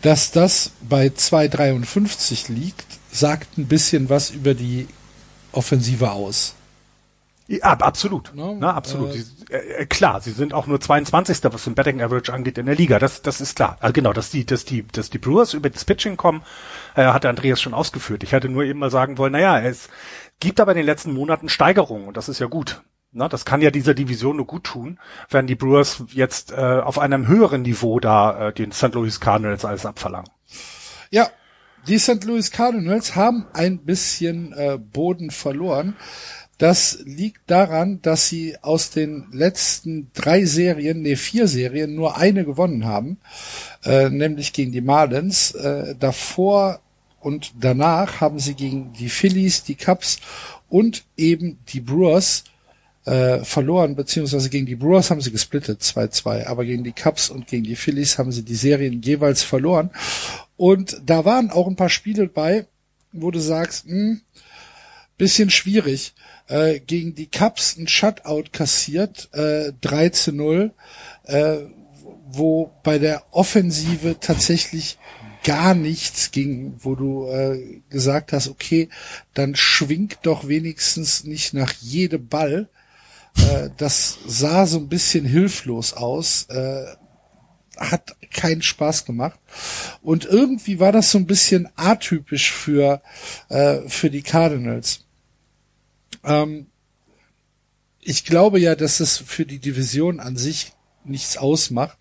Dass 0.02 0.32
das 0.32 0.72
bei 0.82 1.08
2,53 1.08 2.52
liegt, 2.52 2.86
sagt 3.14 3.58
ein 3.58 3.68
bisschen 3.68 4.10
was 4.10 4.30
über 4.30 4.56
die 4.56 4.90
Offensive 5.54 6.12
aus. 6.12 6.54
Ja, 7.48 7.78
absolut. 7.80 8.34
No, 8.36 8.58
Na, 8.60 8.74
absolut. 8.74 9.16
Äh, 9.16 9.20
sie, 9.20 9.54
äh, 9.54 9.86
klar, 9.86 10.20
sie 10.20 10.32
sind 10.32 10.54
auch 10.54 10.68
nur 10.68 10.82
22. 10.82 11.40
was 11.46 11.64
den 11.64 11.76
Betting 11.76 12.02
Average 12.02 12.34
angeht 12.34 12.58
in 12.58 12.66
der 12.66 12.76
Liga. 12.76 13.00
Das, 13.00 13.22
das 13.22 13.40
ist 13.40 13.56
klar. 13.56 13.78
Also 13.80 13.94
genau, 13.94 14.12
dass 14.12 14.30
die, 14.30 14.46
dass 14.46 14.66
die, 14.66 14.86
dass 14.86 15.10
die 15.10 15.18
Brewers 15.18 15.54
über 15.54 15.70
das 15.70 15.86
Pitching 15.86 16.18
kommen, 16.18 16.44
äh, 16.96 17.06
hat 17.06 17.26
Andreas 17.26 17.62
schon 17.62 17.74
ausgeführt. 17.74 18.24
Ich 18.24 18.34
hatte 18.34 18.50
nur 18.50 18.64
eben 18.64 18.80
mal 18.80 18.92
sagen 18.92 19.18
wollen, 19.18 19.32
naja, 19.32 19.60
es 19.62 19.88
gibt 20.40 20.60
aber 20.60 20.72
in 20.72 20.78
den 20.78 20.86
letzten 20.86 21.14
Monaten 21.14 21.48
Steigerungen 21.48 22.08
und 22.08 22.18
das 22.18 22.28
ist 22.28 22.40
ja 22.40 22.48
gut. 22.48 22.82
Na, 23.14 23.30
das 23.30 23.46
kann 23.46 23.62
ja 23.62 23.72
dieser 23.72 23.94
Division 23.94 24.36
nur 24.36 24.46
gut 24.46 24.66
tun, 24.66 25.00
wenn 25.30 25.48
die 25.48 25.56
Brewers 25.56 26.04
jetzt 26.10 26.52
äh, 26.52 26.56
auf 26.56 27.00
einem 27.00 27.28
höheren 27.28 27.62
Niveau 27.62 28.02
da 28.02 28.50
äh, 28.50 28.54
den 28.54 28.74
St. 28.74 28.94
Louis 28.94 29.22
Cardinals 29.22 29.64
alles 29.64 29.86
abverlangen. 29.86 30.30
Ja, 31.10 31.30
die 31.88 32.00
St. 32.00 32.26
Louis 32.26 32.52
Cardinals 32.52 33.16
haben 33.16 33.48
ein 33.54 33.86
bisschen 33.86 34.52
äh, 34.52 34.78
Boden 34.78 35.32
verloren. 35.32 35.96
Das 36.58 37.00
liegt 37.06 37.42
daran, 37.52 38.02
dass 38.02 38.28
sie 38.28 38.58
aus 38.64 38.90
den 38.90 39.28
letzten 39.32 40.10
drei 40.14 40.46
Serien, 40.46 41.04
nee, 41.04 41.16
vier 41.16 41.48
Serien, 41.48 41.94
nur 41.94 42.18
eine 42.18 42.46
gewonnen 42.46 42.86
haben, 42.86 43.18
äh, 43.86 44.10
nämlich 44.10 44.54
gegen 44.54 44.72
die 44.72 44.82
Marlins. 44.82 45.52
Äh, 45.52 45.96
davor 46.00 46.80
und 47.20 47.54
danach 47.60 48.22
haben 48.22 48.40
sie 48.40 48.56
gegen 48.56 48.94
die 48.94 49.10
Phillies, 49.10 49.64
die 49.64 49.76
Cubs 49.76 50.18
und 50.68 51.06
eben 51.16 51.60
die 51.68 51.82
Brewers 51.82 52.44
äh, 53.06 53.40
verloren, 53.40 53.96
beziehungsweise 53.96 54.50
gegen 54.50 54.66
die 54.66 54.76
Brewers 54.76 55.12
haben 55.12 55.22
sie 55.22 55.32
gesplittet 55.32 55.82
2-2, 55.82 56.46
aber 56.46 56.66
gegen 56.66 56.84
die 56.84 56.92
Cubs 56.92 57.30
und 57.30 57.48
gegen 57.48 57.64
die 57.64 57.76
Phillies 57.76 58.18
haben 58.18 58.32
sie 58.32 58.44
die 58.44 58.56
Serien 58.56 59.02
jeweils 59.02 59.44
verloren. 59.44 59.92
Und 60.58 61.02
da 61.06 61.24
waren 61.24 61.52
auch 61.52 61.68
ein 61.68 61.76
paar 61.76 61.90
Spiele 61.90 62.28
bei, 62.28 62.66
wo 63.14 63.30
du 63.30 63.40
sagst, 63.40 63.88
mh, 63.88 63.94
hm, 63.94 64.22
bisschen 65.18 65.50
schwierig 65.50 66.14
äh, 66.48 66.80
gegen 66.80 67.16
die 67.16 67.28
Cubs 67.28 67.78
ein 67.78 67.88
Shutout 67.88 68.46
kassiert, 68.52 69.30
äh, 69.34 69.74
3 69.82 70.10
zu 70.10 70.32
0, 70.32 70.72
äh, 71.24 71.58
wo 72.30 72.72
bei 72.84 73.00
der 73.00 73.24
Offensive 73.32 74.20
tatsächlich 74.20 74.98
gar 75.44 75.74
nichts 75.76 76.32
ging, 76.32 76.76
wo 76.80 76.96
du 76.96 77.30
äh, 77.30 77.82
gesagt 77.90 78.34
hast, 78.34 78.50
okay, 78.50 78.90
dann 79.34 79.56
schwingt 79.56 80.20
doch 80.24 80.48
wenigstens 80.48 81.24
nicht 81.24 81.54
nach 81.54 81.72
jedem 81.74 82.28
Ball. 82.28 82.68
Äh, 83.38 83.70
das 83.78 84.18
sah 84.26 84.66
so 84.66 84.78
ein 84.78 84.90
bisschen 84.90 85.24
hilflos 85.24 85.94
aus, 85.94 86.48
äh, 86.50 86.86
hat 87.78 88.16
keinen 88.34 88.62
Spaß 88.62 89.06
gemacht. 89.06 89.40
Und 90.02 90.26
irgendwie 90.26 90.80
war 90.80 90.92
das 90.92 91.12
so 91.12 91.18
ein 91.18 91.28
bisschen 91.28 91.70
atypisch 91.76 92.52
für, 92.52 93.02
äh, 93.50 93.88
für 93.88 94.10
die 94.10 94.24
Cardinals. 94.24 95.07
Ähm, 96.28 96.68
ich 98.02 98.26
glaube 98.26 98.60
ja, 98.60 98.76
dass 98.76 99.00
es 99.00 99.18
für 99.18 99.46
die 99.46 99.60
Division 99.60 100.20
an 100.20 100.38
sich 100.38 100.74
nichts 101.04 101.38
ausmacht. 101.38 101.98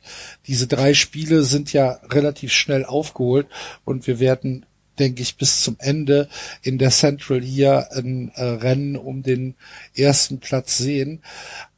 Diese 0.46 0.66
drei 0.66 0.94
Spiele 0.94 1.44
sind 1.44 1.72
ja 1.72 2.00
relativ 2.10 2.52
schnell 2.52 2.84
aufgeholt 2.84 3.46
und 3.84 4.06
wir 4.06 4.18
werden, 4.18 4.66
denke 4.98 5.22
ich, 5.22 5.36
bis 5.36 5.62
zum 5.62 5.76
Ende 5.78 6.28
in 6.62 6.78
der 6.78 6.90
Central 6.90 7.40
hier 7.40 7.88
ein 7.92 8.30
äh, 8.34 8.42
Rennen 8.42 8.96
um 8.96 9.22
den 9.22 9.54
ersten 9.94 10.40
Platz 10.40 10.76
sehen. 10.76 11.22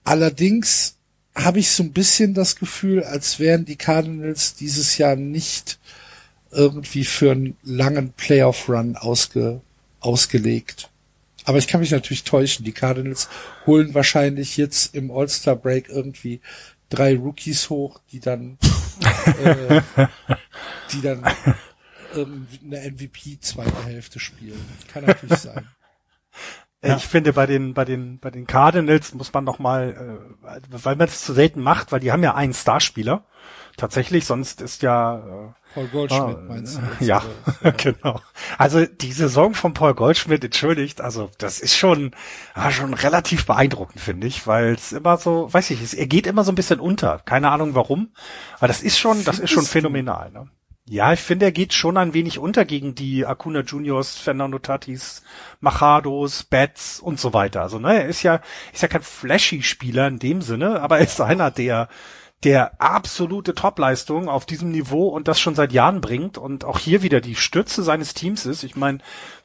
Allerdings 0.05 0.97
habe 1.35 1.61
ich 1.61 1.71
so 1.71 1.83
ein 1.83 1.93
bisschen 1.93 2.35
das 2.35 2.57
Gefühl, 2.57 3.05
als 3.05 3.39
wären 3.39 3.65
die 3.65 3.77
Cardinals 3.77 4.55
dieses 4.55 4.99
Jahr 4.99 5.17
nicht 5.17 5.79
irgendwie 6.51 7.05
für 7.05 7.33
einen 7.33 7.57
langen 7.63 8.13
Playoff-Run 8.13 8.97
ausge, 8.97 9.61
ausgelegt. 10.01 10.91
Aber 11.49 11.57
ich 11.57 11.67
kann 11.67 11.81
mich 11.81 11.93
natürlich 11.93 12.25
täuschen. 12.25 12.67
Die 12.67 12.73
Cardinals 12.73 13.31
holen 13.65 13.95
wahrscheinlich 13.95 14.59
jetzt 14.59 14.95
im 14.95 15.11
All-Star-Break 15.11 15.89
irgendwie 15.89 16.43
drei 16.91 17.17
Rookies 17.17 17.71
hoch, 17.71 18.01
die 18.13 18.21
dann, 18.21 18.59
äh, 19.43 19.81
die 20.93 21.01
dann 21.01 21.25
eine 22.15 22.91
MVP 22.91 23.41
zweite 23.41 23.83
Hälfte 23.87 24.21
spielen. 24.21 24.63
Kann 24.93 25.07
natürlich 25.07 25.39
sein. 25.39 25.67
Ja. 26.85 26.97
Ich 26.97 27.07
finde 27.07 27.33
bei 27.33 27.47
den 27.47 27.73
bei 27.73 27.87
den 27.87 28.19
bei 28.19 28.31
den 28.31 28.47
Cardinals 28.47 29.15
muss 29.15 29.33
man 29.33 29.45
noch 29.45 29.59
mal, 29.59 30.29
äh, 30.45 30.61
weil 30.71 30.97
man 30.97 31.09
es 31.09 31.25
zu 31.25 31.33
selten 31.33 31.63
macht, 31.63 31.93
weil 31.93 32.01
die 32.01 32.13
haben 32.13 32.23
ja 32.23 32.35
einen 32.35 32.55
Starspieler 32.55 33.25
tatsächlich, 33.79 34.27
sonst 34.27 34.61
ist 34.61 34.83
ja 34.83 35.17
äh, 35.19 35.58
Paul 35.75 35.87
Goldschmidt 35.89 36.39
äh, 36.39 36.41
meinst 36.41 36.79
du? 36.79 37.05
Ja, 37.05 37.23
ja, 37.63 37.71
genau. 37.77 38.21
Also 38.57 38.87
die 38.87 39.13
Saison 39.13 39.55
von 39.55 39.75
Paul 39.75 39.95
Goldschmidt, 39.95 40.45
entschuldigt, 40.45 41.01
also 41.01 41.31
das 41.39 41.61
ist 41.61 41.77
schon 41.77 42.13
ja, 42.57 42.71
schon 42.71 42.95
relativ 42.95 43.47
beeindruckend, 43.47 44.01
finde 44.01 44.27
ich, 44.27 44.47
weil 44.47 44.75
es 44.75 44.93
immer 44.93 45.17
so, 45.19 45.53
weiß 45.53 45.71
ich, 45.71 45.83
es, 45.83 45.95
er 45.95 46.07
geht 46.07 46.27
immer 46.27 46.45
so 46.45 46.53
ein 46.53 46.57
bisschen 46.57 46.81
unter. 46.81 47.21
Keine 47.25 47.51
Ahnung 47.51 47.75
warum, 47.75 48.11
aber 48.59 48.69
das 48.69 48.83
ist 48.83 48.99
schon, 48.99 49.25
das 49.25 49.39
ist 49.39 49.51
schon 49.51 49.65
phänomenal. 49.65 50.31
Ne? 50.31 50.49
Ja, 50.91 51.13
ich 51.13 51.21
finde, 51.21 51.45
er 51.45 51.53
geht 51.53 51.75
schon 51.75 51.99
ein 51.99 52.15
wenig 52.15 52.39
unter 52.39 52.65
gegen 52.65 52.95
die 52.95 53.27
Acuna 53.27 53.61
Juniors, 53.61 54.17
Fernando 54.17 54.59
Tatis, 54.59 55.23
Machados, 55.61 56.45
Bats 56.45 56.99
und 56.99 57.21
so 57.21 57.35
weiter. 57.35 57.61
Also, 57.61 57.79
ne, 57.79 58.03
er 58.03 58.09
ist 58.09 58.23
ja, 58.23 58.41
ist 58.73 58.81
ja 58.81 58.89
kein 58.89 59.03
flashy 59.03 59.63
Spieler 59.63 60.09
in 60.09 60.19
dem 60.19 60.41
Sinne, 60.41 60.81
aber 60.81 60.99
er 60.99 61.05
ist 61.05 61.21
einer, 61.21 61.51
der 61.51 61.89
der 62.45 62.81
absolute 62.81 63.55
Topleistung 63.55 64.29
auf 64.29 64.47
diesem 64.47 64.71
Niveau 64.71 65.09
und 65.09 65.27
das 65.27 65.41
schon 65.41 65.57
seit 65.57 65.73
Jahren 65.73 66.01
bringt 66.01 66.39
und 66.39 66.65
auch 66.65 66.79
hier 66.79 67.03
wieder 67.03 67.21
die 67.21 67.35
Stütze 67.35 67.83
seines 67.83 68.15
Teams 68.15 68.47
ist. 68.47 68.63
Ich 68.63 68.77
meine, 68.77 68.99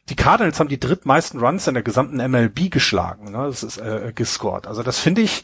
die 0.09 0.15
Cardinals 0.15 0.59
haben 0.59 0.69
die 0.69 0.79
drittmeisten 0.79 1.39
Runs 1.39 1.67
in 1.67 1.73
der 1.73 1.83
gesamten 1.83 2.17
MLB 2.17 2.69
geschlagen. 2.69 3.31
Ne? 3.31 3.45
Das 3.47 3.63
ist 3.63 3.77
äh, 3.77 4.11
gescored. 4.13 4.67
Also 4.67 4.83
das 4.83 4.99
finde 4.99 5.21
ich, 5.21 5.43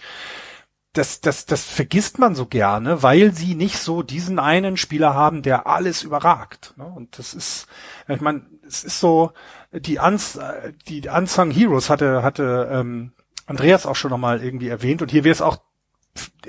das, 0.94 1.22
das, 1.22 1.46
das 1.46 1.64
vergisst 1.66 2.20
man 2.20 2.36
so 2.36 2.46
gerne, 2.46 3.02
weil 3.02 3.34
sie 3.34 3.56
nicht 3.56 3.78
so 3.78 4.04
diesen 4.04 4.38
einen 4.38 4.78
Spieler 4.78 5.14
haben, 5.16 5.42
der 5.42 5.66
alles 5.66 6.04
überragt. 6.04 6.74
Ne? 6.78 6.86
Und 6.86 7.18
das 7.18 7.34
ist, 7.34 7.68
ich 8.08 8.22
meine, 8.22 8.46
es 8.68 8.84
ist 8.84 9.00
so, 9.00 9.32
die, 9.72 9.98
Uns, 9.98 10.40
die 10.88 11.08
Unsung 11.10 11.50
Heroes 11.52 11.90
hatte, 11.90 12.22
hatte 12.22 12.70
ähm, 12.72 13.12
Andreas 13.48 13.86
auch 13.88 13.96
schon 13.96 14.12
nochmal 14.12 14.44
irgendwie 14.44 14.68
erwähnt 14.68 15.02
und 15.02 15.10
hier 15.10 15.24
wäre 15.24 15.34
es 15.34 15.42
auch 15.42 15.58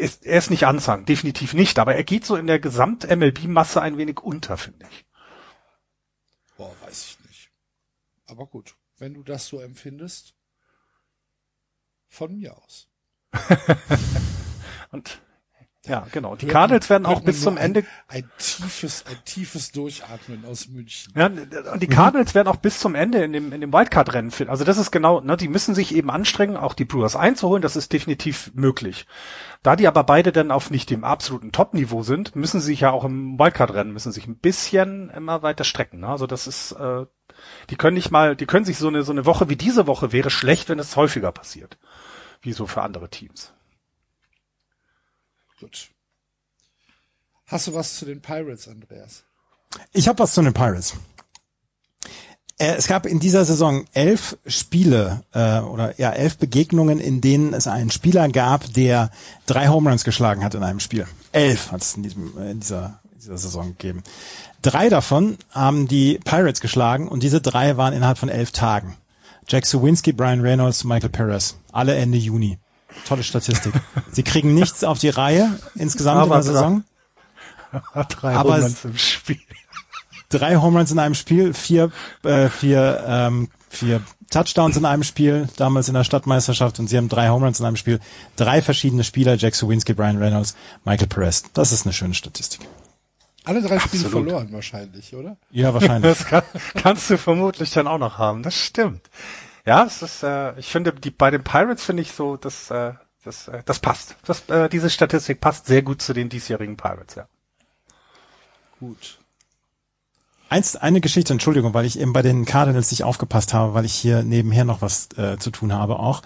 ist, 0.00 0.26
er 0.26 0.38
ist 0.38 0.50
nicht 0.50 0.66
Anzang, 0.66 1.04
definitiv 1.04 1.54
nicht, 1.54 1.78
aber 1.78 1.94
er 1.94 2.04
geht 2.04 2.24
so 2.24 2.36
in 2.36 2.46
der 2.46 2.58
Gesamt-MLB-Masse 2.58 3.80
ein 3.80 3.96
wenig 3.96 4.20
unter, 4.20 4.56
finde 4.56 4.86
ich. 4.90 5.04
Boah, 6.56 6.74
weiß 6.82 7.06
ich 7.06 7.26
nicht. 7.26 7.50
Aber 8.26 8.46
gut, 8.46 8.76
wenn 8.98 9.14
du 9.14 9.22
das 9.22 9.46
so 9.46 9.60
empfindest, 9.60 10.34
von 12.08 12.36
mir 12.36 12.56
aus. 12.56 12.88
Und 14.90 15.20
ja, 15.86 16.06
genau. 16.12 16.36
Die 16.36 16.46
Cardinals 16.46 16.90
werden 16.90 17.06
auch 17.06 17.22
bis 17.22 17.40
zum 17.40 17.56
ein, 17.56 17.64
Ende 17.64 17.84
ein 18.06 18.28
tiefes, 18.36 19.02
ein 19.08 19.16
tiefes 19.24 19.72
Durchatmen 19.72 20.44
aus 20.44 20.68
München. 20.68 21.10
Ja, 21.16 21.30
und 21.72 21.82
die 21.82 21.86
Cardinals 21.86 22.34
werden 22.34 22.48
auch 22.48 22.56
bis 22.56 22.80
zum 22.80 22.94
Ende 22.94 23.24
in 23.24 23.32
dem 23.32 23.50
in 23.50 23.62
dem 23.62 23.72
Wildcard-Rennen 23.72 24.30
finden. 24.30 24.50
Also 24.50 24.64
das 24.64 24.76
ist 24.76 24.90
genau, 24.90 25.22
ne, 25.22 25.38
die 25.38 25.48
müssen 25.48 25.74
sich 25.74 25.94
eben 25.94 26.10
anstrengen, 26.10 26.58
auch 26.58 26.74
die 26.74 26.84
Brewers 26.84 27.16
einzuholen. 27.16 27.62
Das 27.62 27.76
ist 27.76 27.94
definitiv 27.94 28.50
möglich. 28.54 29.06
Da 29.62 29.74
die 29.74 29.88
aber 29.88 30.04
beide 30.04 30.32
dann 30.32 30.50
auf 30.50 30.70
nicht 30.70 30.90
dem 30.90 31.02
absoluten 31.02 31.50
Top-Niveau 31.50 32.02
sind, 32.02 32.36
müssen 32.36 32.60
sie 32.60 32.66
sich 32.66 32.80
ja 32.80 32.90
auch 32.90 33.04
im 33.04 33.38
Wildcard-Rennen 33.38 33.92
müssen 33.92 34.12
sich 34.12 34.26
ein 34.26 34.36
bisschen 34.36 35.08
immer 35.08 35.40
weiter 35.40 35.64
strecken. 35.64 36.00
Ne? 36.00 36.08
Also 36.08 36.26
das 36.26 36.46
ist, 36.46 36.72
äh, 36.72 37.06
die 37.70 37.76
können 37.76 37.94
nicht 37.94 38.10
mal, 38.10 38.36
die 38.36 38.46
können 38.46 38.66
sich 38.66 38.76
so 38.76 38.88
eine 38.88 39.02
so 39.02 39.12
eine 39.12 39.24
Woche 39.24 39.48
wie 39.48 39.56
diese 39.56 39.86
Woche 39.86 40.12
wäre 40.12 40.28
schlecht, 40.28 40.68
wenn 40.68 40.78
es 40.78 40.96
häufiger 40.96 41.32
passiert, 41.32 41.78
wie 42.42 42.52
so 42.52 42.66
für 42.66 42.82
andere 42.82 43.08
Teams. 43.08 43.54
Gut. 45.60 45.90
Hast 47.46 47.66
du 47.66 47.74
was 47.74 47.96
zu 47.96 48.06
den 48.06 48.22
Pirates, 48.22 48.66
Andreas? 48.66 49.24
Ich 49.92 50.08
habe 50.08 50.18
was 50.20 50.32
zu 50.32 50.42
den 50.42 50.54
Pirates. 50.54 50.94
Äh, 52.58 52.76
es 52.76 52.86
gab 52.86 53.06
in 53.06 53.20
dieser 53.20 53.44
Saison 53.44 53.84
elf 53.92 54.38
Spiele 54.46 55.22
äh, 55.32 55.60
oder 55.60 55.98
ja 55.98 56.10
elf 56.12 56.38
Begegnungen, 56.38 56.98
in 56.98 57.20
denen 57.20 57.52
es 57.52 57.66
einen 57.66 57.90
Spieler 57.90 58.28
gab, 58.28 58.72
der 58.74 59.10
drei 59.46 59.68
Home 59.68 59.90
Runs 59.90 60.04
geschlagen 60.04 60.44
hat 60.44 60.54
in 60.54 60.62
einem 60.62 60.80
Spiel. 60.80 61.06
Elf 61.32 61.72
hat 61.72 61.82
es 61.82 61.94
in, 61.94 62.02
diesem, 62.04 62.38
äh, 62.38 62.50
in 62.52 62.60
dieser, 62.60 63.00
dieser 63.16 63.36
Saison 63.36 63.68
gegeben. 63.76 64.02
Drei 64.62 64.88
davon 64.88 65.38
haben 65.50 65.88
die 65.88 66.20
Pirates 66.24 66.60
geschlagen 66.60 67.08
und 67.08 67.22
diese 67.22 67.40
drei 67.40 67.76
waren 67.76 67.94
innerhalb 67.94 68.18
von 68.18 68.28
elf 68.28 68.50
Tagen. 68.52 68.96
Jack 69.48 69.66
Sowinski, 69.66 70.12
Brian 70.12 70.40
Reynolds, 70.40 70.84
Michael 70.84 71.10
Perez. 71.10 71.56
Alle 71.72 71.96
Ende 71.96 72.18
Juni. 72.18 72.58
Tolle 73.06 73.22
Statistik. 73.22 73.72
Sie 74.10 74.22
kriegen 74.22 74.54
nichts 74.54 74.84
auf 74.84 74.98
die 74.98 75.08
Reihe 75.08 75.58
insgesamt 75.74 76.20
Aber 76.20 76.36
in 76.36 76.44
der 76.44 76.52
Saison. 76.52 76.84
Drei 78.08 78.34
aber 78.34 78.54
Home 78.54 78.62
Runs 78.64 78.84
im 78.84 78.98
Spiel 78.98 79.38
drei 80.30 80.56
Home 80.56 80.78
Runs 80.78 80.90
in 80.90 80.98
einem 80.98 81.14
Spiel, 81.14 81.52
vier, 81.52 81.90
äh, 82.22 82.48
vier, 82.48 83.04
ähm, 83.06 83.48
vier 83.68 84.00
Touchdowns 84.30 84.76
in 84.76 84.84
einem 84.84 85.02
Spiel, 85.02 85.48
damals 85.56 85.88
in 85.88 85.94
der 85.94 86.04
Stadtmeisterschaft 86.04 86.78
und 86.78 86.88
sie 86.88 86.96
haben 86.96 87.08
drei 87.08 87.28
Home 87.28 87.44
Runs 87.44 87.60
in 87.60 87.66
einem 87.66 87.76
Spiel, 87.76 88.00
drei 88.36 88.62
verschiedene 88.62 89.04
Spieler, 89.04 89.34
Jack 89.34 89.54
Sowinski, 89.54 89.92
Brian 89.92 90.18
Reynolds, 90.18 90.56
Michael 90.84 91.08
Perez. 91.08 91.44
Das 91.52 91.72
ist 91.72 91.84
eine 91.84 91.92
schöne 91.92 92.14
Statistik. 92.14 92.60
Alle 93.44 93.60
drei 93.60 93.78
Spiele 93.78 94.04
Absolut. 94.04 94.28
verloren 94.28 94.52
wahrscheinlich, 94.52 95.14
oder? 95.14 95.36
Ja, 95.50 95.74
wahrscheinlich. 95.74 96.16
Das 96.16 96.26
kann, 96.26 96.42
kannst 96.74 97.10
du 97.10 97.18
vermutlich 97.18 97.70
dann 97.70 97.88
auch 97.88 97.98
noch 97.98 98.18
haben. 98.18 98.42
Das 98.42 98.54
stimmt. 98.54 99.02
Ja, 99.66 99.84
es 99.84 100.02
ist, 100.02 100.22
äh, 100.22 100.58
ich 100.58 100.66
finde, 100.66 100.92
die 100.92 101.10
bei 101.10 101.30
den 101.30 101.44
Pirates 101.44 101.84
finde 101.84 102.02
ich 102.02 102.12
so, 102.12 102.36
dass 102.36 102.70
äh, 102.70 102.92
das, 103.24 103.48
äh, 103.48 103.62
das 103.64 103.78
passt. 103.78 104.16
Das, 104.24 104.48
äh, 104.48 104.68
diese 104.68 104.90
Statistik 104.90 105.40
passt 105.40 105.66
sehr 105.66 105.82
gut 105.82 106.00
zu 106.02 106.12
den 106.12 106.28
diesjährigen 106.28 106.76
Pirates, 106.76 107.16
ja. 107.16 107.26
Gut. 108.78 109.18
Eins, 110.48 110.74
eine 110.74 111.00
Geschichte, 111.00 111.32
Entschuldigung, 111.32 111.74
weil 111.74 111.84
ich 111.84 112.00
eben 112.00 112.12
bei 112.12 112.22
den 112.22 112.44
Cardinals 112.44 112.90
nicht 112.90 113.04
aufgepasst 113.04 113.54
habe, 113.54 113.74
weil 113.74 113.84
ich 113.84 113.94
hier 113.94 114.24
nebenher 114.24 114.64
noch 114.64 114.82
was 114.82 115.08
äh, 115.16 115.38
zu 115.38 115.50
tun 115.50 115.72
habe 115.72 116.00
auch. 116.00 116.22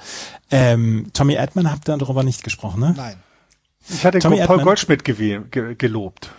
Ähm, 0.51 1.11
Tommy 1.13 1.35
Edman 1.35 1.71
habt 1.71 1.89
ihr 1.89 1.97
darüber 1.99 2.23
nicht 2.23 2.43
gesprochen, 2.43 2.81
ne? 2.81 2.95
Nein. 2.97 3.17
Ich 3.91 4.07
hatte 4.07 4.21
Tommy 4.21 4.37
Paul 4.37 4.45
Edman, 4.45 4.65
Goldschmidt 4.65 5.05
ge 5.05 5.43
ge 5.51 5.75
gelobt. 5.75 6.31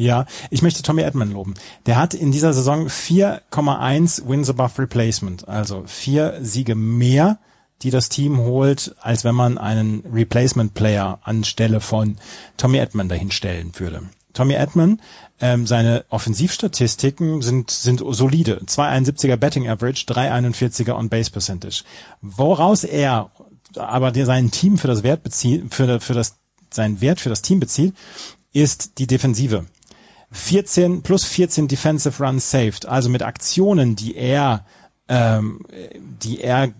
Ja, 0.00 0.24
ich 0.48 0.62
möchte 0.62 0.80
Tommy 0.80 1.02
Edman 1.02 1.30
loben. 1.30 1.52
Der 1.84 1.96
hat 1.96 2.14
in 2.14 2.32
dieser 2.32 2.54
Saison 2.54 2.86
4,1 2.86 4.26
Wins 4.26 4.48
above 4.48 4.80
Replacement, 4.80 5.46
also 5.46 5.82
vier 5.84 6.38
Siege 6.40 6.74
mehr, 6.74 7.38
die 7.82 7.90
das 7.90 8.08
Team 8.08 8.38
holt, 8.38 8.96
als 9.02 9.24
wenn 9.24 9.34
man 9.34 9.58
einen 9.58 10.02
Replacement 10.10 10.72
Player 10.72 11.18
anstelle 11.22 11.80
von 11.80 12.16
Tommy 12.56 12.78
Edman 12.78 13.10
dahinstellen 13.10 13.72
würde. 13.76 14.04
Tommy 14.32 14.54
Edman 14.54 15.02
ähm, 15.38 15.66
seine 15.66 16.06
Offensivstatistiken 16.08 17.42
sind, 17.42 17.70
sind 17.70 18.02
solide. 18.02 18.62
2,71er 18.64 19.36
Betting 19.36 19.68
Average, 19.68 20.06
3,41er 20.06 20.94
On-Base 20.94 21.30
Percentage. 21.30 21.82
Woraus 22.22 22.84
er 22.84 23.32
aber 23.76 24.14
sein 24.24 24.50
Team 24.50 24.78
für 24.78 24.88
das 24.88 25.02
Wert 25.02 25.22
bezieht, 25.22 25.74
für, 25.74 26.00
für 26.00 26.14
das, 26.14 26.36
seinen 26.70 27.02
Wert 27.02 27.20
für 27.20 27.28
das 27.28 27.42
Team 27.42 27.60
bezieht, 27.60 27.94
ist 28.54 28.98
die 28.98 29.06
Defensive. 29.06 29.66
14 30.32 31.02
plus 31.02 31.24
14 31.24 31.68
Defensive 31.68 32.22
Runs 32.22 32.50
saved, 32.50 32.86
also 32.86 33.08
mit 33.08 33.22
Aktionen, 33.22 33.96
die 33.96 34.14
er, 34.16 34.64
ähm, 35.08 35.60
die 36.22 36.40
er 36.40 36.72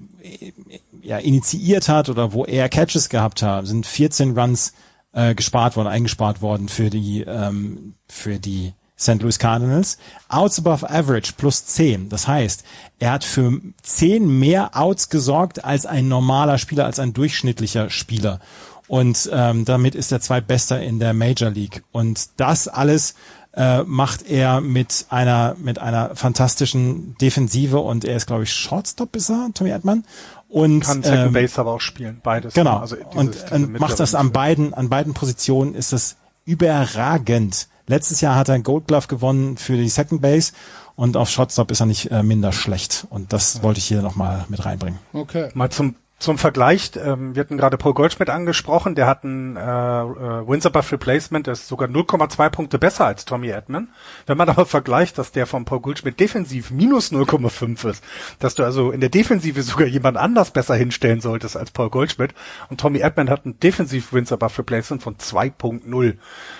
ja, 1.02 1.18
initiiert 1.18 1.88
hat 1.88 2.08
oder 2.08 2.32
wo 2.32 2.44
er 2.44 2.68
Catches 2.68 3.08
gehabt 3.08 3.42
hat, 3.42 3.66
sind 3.66 3.86
14 3.86 4.38
Runs 4.38 4.72
äh, 5.12 5.34
gespart 5.34 5.76
worden, 5.76 5.88
eingespart 5.88 6.42
worden 6.42 6.68
für 6.68 6.90
die, 6.90 7.22
ähm, 7.22 7.94
für 8.08 8.38
die 8.38 8.74
St. 8.98 9.22
Louis 9.22 9.38
Cardinals. 9.38 9.98
Outs 10.28 10.58
above 10.58 10.88
average 10.88 11.32
plus 11.36 11.64
10. 11.64 12.10
Das 12.10 12.28
heißt, 12.28 12.64
er 12.98 13.12
hat 13.12 13.24
für 13.24 13.60
10 13.82 14.38
mehr 14.38 14.76
Outs 14.76 15.08
gesorgt 15.08 15.64
als 15.64 15.86
ein 15.86 16.08
normaler 16.08 16.58
Spieler, 16.58 16.84
als 16.84 16.98
ein 16.98 17.14
durchschnittlicher 17.14 17.88
Spieler. 17.88 18.40
Und 18.88 19.30
ähm, 19.32 19.64
damit 19.64 19.94
ist 19.94 20.12
er 20.12 20.20
zweitbester 20.20 20.82
in 20.82 20.98
der 20.98 21.14
Major 21.14 21.50
League. 21.50 21.82
Und 21.92 22.28
das 22.36 22.68
alles 22.68 23.14
äh, 23.52 23.82
macht 23.82 24.28
er 24.28 24.60
mit 24.60 25.06
einer 25.10 25.56
mit 25.58 25.78
einer 25.78 26.14
fantastischen 26.14 27.16
Defensive 27.20 27.78
und 27.78 28.04
er 28.04 28.16
ist 28.16 28.26
glaube 28.26 28.44
ich 28.44 28.52
Shortstop 28.52 29.16
ist 29.16 29.30
er 29.30 29.50
Tommy 29.54 29.70
Edman 29.70 30.04
und 30.48 30.80
kann 30.80 31.02
Second 31.02 31.26
ähm, 31.26 31.32
Base 31.32 31.60
aber 31.60 31.72
auch 31.72 31.80
spielen, 31.80 32.20
beides. 32.22 32.54
Genau. 32.54 32.78
Also 32.78 32.96
dieses, 32.96 33.14
und, 33.16 33.52
und 33.52 33.80
macht 33.80 33.98
das 34.00 34.14
an 34.14 34.32
beiden 34.32 34.74
an 34.74 34.88
beiden 34.88 35.14
Positionen 35.14 35.74
ist 35.74 35.92
das 35.92 36.16
überragend. 36.44 37.68
Letztes 37.86 38.20
Jahr 38.20 38.36
hat 38.36 38.48
er 38.48 38.54
einen 38.54 38.64
Gold 38.64 38.86
Glove 38.86 39.08
gewonnen 39.08 39.56
für 39.56 39.76
die 39.76 39.88
Second 39.88 40.22
Base 40.22 40.52
und 40.94 41.16
auf 41.16 41.28
Shotstop 41.28 41.70
ist 41.70 41.80
er 41.80 41.86
nicht 41.86 42.10
äh, 42.10 42.22
minder 42.22 42.52
schlecht 42.52 43.06
und 43.10 43.32
das 43.32 43.54
ja. 43.54 43.62
wollte 43.62 43.78
ich 43.78 43.86
hier 43.86 44.02
nochmal 44.02 44.44
mit 44.48 44.64
reinbringen. 44.64 44.98
Okay. 45.12 45.48
Mal 45.54 45.70
zum 45.70 45.96
zum 46.20 46.36
Vergleich, 46.36 46.92
ähm, 47.02 47.34
wir 47.34 47.40
hatten 47.40 47.56
gerade 47.56 47.78
Paul 47.78 47.94
Goldschmidt 47.94 48.28
angesprochen, 48.28 48.94
der 48.94 49.06
hat 49.06 49.24
ein 49.24 49.56
äh, 49.56 49.60
äh, 49.60 50.46
Wins 50.46 50.66
above 50.66 50.92
Replacement, 50.92 51.46
der 51.46 51.52
ist 51.52 51.66
sogar 51.66 51.88
0,2 51.88 52.50
Punkte 52.50 52.78
besser 52.78 53.06
als 53.06 53.24
Tommy 53.24 53.48
Edman. 53.48 53.88
Wenn 54.26 54.36
man 54.36 54.50
aber 54.50 54.66
vergleicht, 54.66 55.16
dass 55.16 55.32
der 55.32 55.46
von 55.46 55.64
Paul 55.64 55.80
Goldschmidt 55.80 56.20
defensiv 56.20 56.70
minus 56.70 57.10
0,5 57.10 57.88
ist, 57.88 58.04
dass 58.38 58.54
du 58.54 58.64
also 58.64 58.90
in 58.90 59.00
der 59.00 59.08
Defensive 59.08 59.62
sogar 59.62 59.86
jemand 59.86 60.18
anders 60.18 60.50
besser 60.50 60.74
hinstellen 60.74 61.22
solltest 61.22 61.56
als 61.56 61.70
Paul 61.70 61.88
Goldschmidt 61.88 62.34
und 62.68 62.78
Tommy 62.78 62.98
Edman 62.98 63.30
hat 63.30 63.46
ein 63.46 63.58
Defensiv 63.58 64.12
Wins 64.12 64.30
above 64.30 64.58
Replacement 64.58 65.02
von 65.02 65.16
2.0. 65.16 66.16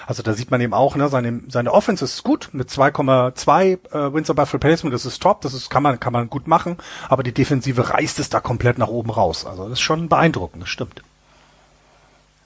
Also 0.07 0.23
da 0.23 0.33
sieht 0.33 0.51
man 0.51 0.63
eben 0.63 0.73
auch, 0.73 0.97
ne, 0.97 1.11
seine, 1.11 1.43
seine 1.49 1.73
Offense 1.73 2.07
ist 2.07 2.25
gut 2.25 2.49
mit 2.53 2.71
2,2 2.71 3.79
äh, 3.93 4.15
Wins 4.15 4.31
above 4.31 4.55
Replacement, 4.55 4.95
das 4.95 5.05
ist 5.05 5.21
top, 5.21 5.43
das 5.43 5.53
ist, 5.53 5.69
kann 5.69 5.83
man, 5.83 6.01
kann 6.01 6.15
man 6.15 6.31
gut 6.31 6.49
machen, 6.49 6.79
aber 7.11 7.23
die 7.23 7.35
Defensive 7.35 7.91
reißt 7.91 8.19
es 8.21 8.31
da 8.31 8.41
komplett 8.41 8.79
nach 8.79 8.89
oben 8.89 9.11
raus. 9.11 9.47
Also 9.51 9.65
das 9.65 9.73
ist 9.73 9.81
schon 9.81 10.09
beeindruckend, 10.09 10.63
das 10.63 10.71
stimmt. 10.71 11.03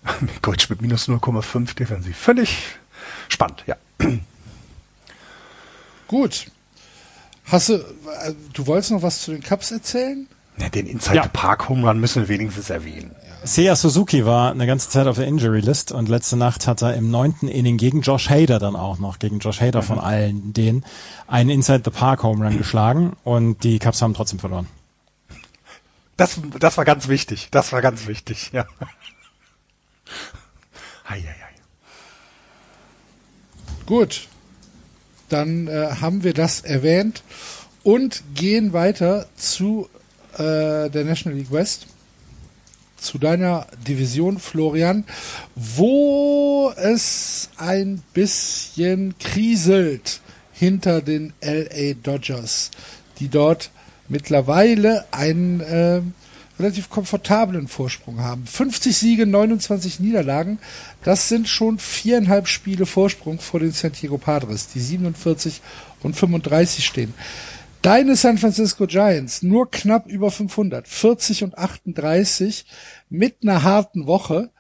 Goldschmidt 0.42 0.80
minus 0.80 1.06
0,5 1.08 1.74
defensiv. 1.76 2.16
Völlig 2.16 2.76
spannend, 3.28 3.62
ja. 3.66 3.76
Gut. 6.08 6.46
Hast 7.44 7.68
du, 7.68 7.74
äh, 7.74 8.32
du 8.54 8.66
wolltest 8.66 8.92
noch 8.92 9.02
was 9.02 9.22
zu 9.22 9.32
den 9.32 9.42
Cups 9.42 9.70
erzählen? 9.70 10.26
Ja, 10.56 10.70
den 10.70 10.86
Inside 10.86 11.16
ja. 11.16 11.26
Park 11.28 11.68
Home 11.68 11.86
Run 11.86 12.00
müssen 12.00 12.22
wir 12.22 12.28
wenigstens 12.28 12.70
erwähnen. 12.70 13.14
Seiya 13.42 13.76
Suzuki 13.76 14.24
war 14.24 14.52
eine 14.52 14.66
ganze 14.66 14.88
Zeit 14.88 15.06
auf 15.06 15.16
der 15.16 15.26
Injury 15.26 15.60
List 15.60 15.92
und 15.92 16.08
letzte 16.08 16.38
Nacht 16.38 16.66
hat 16.66 16.80
er 16.80 16.94
im 16.94 17.10
neunten 17.10 17.48
Inning 17.48 17.76
gegen 17.76 18.00
Josh 18.00 18.30
Hader 18.30 18.58
dann 18.58 18.76
auch 18.76 18.98
noch, 18.98 19.18
gegen 19.18 19.40
Josh 19.40 19.60
Hader 19.60 19.82
mhm. 19.82 19.86
von 19.86 19.98
allen 19.98 20.52
denen, 20.54 20.84
einen 21.26 21.50
Inside 21.50 21.82
the 21.84 21.90
Park 21.90 22.22
Home 22.22 22.42
Run 22.42 22.56
geschlagen 22.56 23.12
und 23.24 23.62
die 23.62 23.78
Cubs 23.78 24.00
haben 24.00 24.14
trotzdem 24.14 24.38
verloren. 24.38 24.66
Das, 26.16 26.40
das 26.58 26.76
war 26.76 26.84
ganz 26.84 27.08
wichtig. 27.08 27.48
Das 27.50 27.72
war 27.72 27.82
ganz 27.82 28.06
wichtig, 28.06 28.50
ja. 28.52 28.66
Hei, 31.08 31.20
hei, 31.20 31.36
hei. 31.40 31.54
Gut. 33.86 34.28
Dann 35.28 35.66
äh, 35.66 35.96
haben 36.00 36.22
wir 36.22 36.34
das 36.34 36.60
erwähnt 36.60 37.22
und 37.82 38.22
gehen 38.34 38.72
weiter 38.72 39.26
zu 39.36 39.88
äh, 40.34 40.90
der 40.90 41.04
National 41.04 41.38
League 41.38 41.52
West. 41.52 41.86
Zu 42.96 43.18
deiner 43.18 43.66
Division, 43.86 44.38
Florian, 44.38 45.04
wo 45.54 46.72
es 46.76 47.50
ein 47.58 48.02
bisschen 48.14 49.18
kriselt 49.18 50.20
hinter 50.52 51.02
den 51.02 51.34
LA 51.42 51.94
Dodgers, 52.02 52.70
die 53.18 53.28
dort 53.28 53.70
mittlerweile 54.08 55.04
einen 55.10 55.60
äh, 55.60 56.00
relativ 56.58 56.88
komfortablen 56.88 57.68
Vorsprung 57.68 58.20
haben. 58.20 58.46
50 58.46 58.96
Siege, 58.96 59.26
29 59.26 60.00
Niederlagen, 60.00 60.58
das 61.02 61.28
sind 61.28 61.48
schon 61.48 61.78
viereinhalb 61.78 62.46
Spiele 62.46 62.86
Vorsprung 62.86 63.40
vor 63.40 63.60
den 63.60 63.72
San 63.72 63.92
Diego 63.92 64.18
Padres, 64.18 64.68
die 64.68 64.80
47 64.80 65.60
und 66.02 66.14
35 66.14 66.84
stehen. 66.84 67.14
Deine 67.82 68.16
San 68.16 68.38
Francisco 68.38 68.86
Giants 68.86 69.42
nur 69.42 69.70
knapp 69.70 70.06
über 70.06 70.30
500, 70.30 70.88
40 70.88 71.44
und 71.44 71.58
38 71.58 72.64
mit 73.10 73.42
einer 73.42 73.62
harten 73.62 74.06
Woche. 74.06 74.50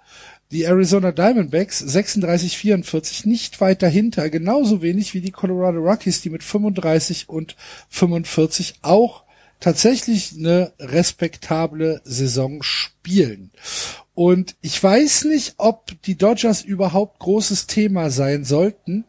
Die 0.50 0.64
Arizona 0.64 1.10
Diamondbacks 1.10 1.78
36, 1.78 2.58
44 2.58 3.24
nicht 3.24 3.60
weit 3.62 3.82
dahinter, 3.82 4.28
genauso 4.28 4.82
wenig 4.82 5.14
wie 5.14 5.22
die 5.22 5.30
Colorado 5.30 5.78
Rockies, 5.78 6.20
die 6.20 6.28
mit 6.28 6.44
35 6.44 7.28
und 7.30 7.56
45 7.88 8.74
auch 8.82 9.23
tatsächlich 9.64 10.34
eine 10.36 10.74
respektable 10.78 12.02
Saison 12.04 12.62
spielen. 12.62 13.50
Und 14.12 14.56
ich 14.60 14.80
weiß 14.80 15.24
nicht, 15.24 15.54
ob 15.56 15.90
die 16.02 16.16
Dodgers 16.16 16.60
überhaupt 16.60 17.18
großes 17.20 17.66
Thema 17.66 18.10
sein 18.10 18.44
sollten, 18.44 19.06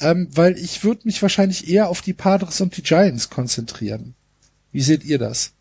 ähm, 0.00 0.26
weil 0.32 0.56
ich 0.56 0.84
würde 0.84 1.02
mich 1.04 1.20
wahrscheinlich 1.20 1.68
eher 1.68 1.90
auf 1.90 2.00
die 2.00 2.14
Padres 2.14 2.62
und 2.62 2.78
die 2.78 2.82
Giants 2.82 3.28
konzentrieren. 3.28 4.14
Wie 4.72 4.80
seht 4.80 5.04
ihr 5.04 5.18
das? 5.18 5.52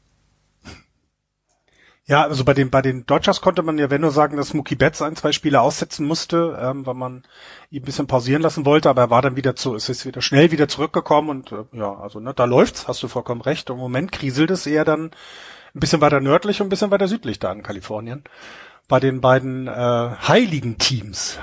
Ja, 2.10 2.24
also 2.24 2.44
bei 2.44 2.56
den 2.56 2.72
bei 2.72 2.82
den 2.82 3.06
Dodgers 3.06 3.40
konnte 3.40 3.62
man 3.62 3.78
ja 3.78 3.92
wenn 3.92 4.02
nur 4.02 4.10
sagen, 4.10 4.36
dass 4.36 4.56
Mookie 4.56 4.74
Betts 4.74 5.00
ein, 5.00 5.16
zwei 5.16 5.32
Spiele 5.32 5.62
aussetzen 5.62 6.08
musste, 6.08 6.58
ähm, 6.60 6.84
weil 6.88 6.96
man 6.96 7.24
ihn 7.70 7.84
ein 7.84 7.86
bisschen 7.86 8.08
pausieren 8.08 8.42
lassen 8.42 8.66
wollte, 8.66 8.90
aber 8.90 9.04
er 9.04 9.10
war 9.12 9.22
dann 9.22 9.36
wieder 9.36 9.56
zu, 9.56 9.76
es 9.76 9.90
ist 9.90 10.08
wieder 10.08 10.20
schnell 10.24 10.50
wieder 10.50 10.68
zurückgekommen 10.68 11.30
und 11.30 11.52
äh, 11.52 11.66
ja, 11.72 11.94
also 12.00 12.20
ne, 12.20 12.34
da 12.34 12.46
läuft's, 12.46 12.88
hast 12.88 13.04
du 13.04 13.08
vollkommen 13.08 13.42
recht. 13.42 13.70
Im 13.70 13.78
Moment 13.78 14.12
kriselt 14.12 14.50
es 14.50 14.66
eher 14.66 14.86
dann 14.86 15.12
ein 15.76 15.80
bisschen 15.80 16.02
weiter 16.02 16.20
nördlich 16.20 16.62
und 16.62 16.68
ein 16.68 16.70
bisschen 16.72 16.90
weiter 16.90 17.08
südlich 17.08 17.38
da 17.38 17.52
in 17.52 17.62
Kalifornien. 17.62 18.24
Bei 18.88 19.00
den 19.00 19.22
beiden 19.22 19.68
äh, 19.68 19.72
heiligen 19.72 20.80
Teams. 20.80 21.38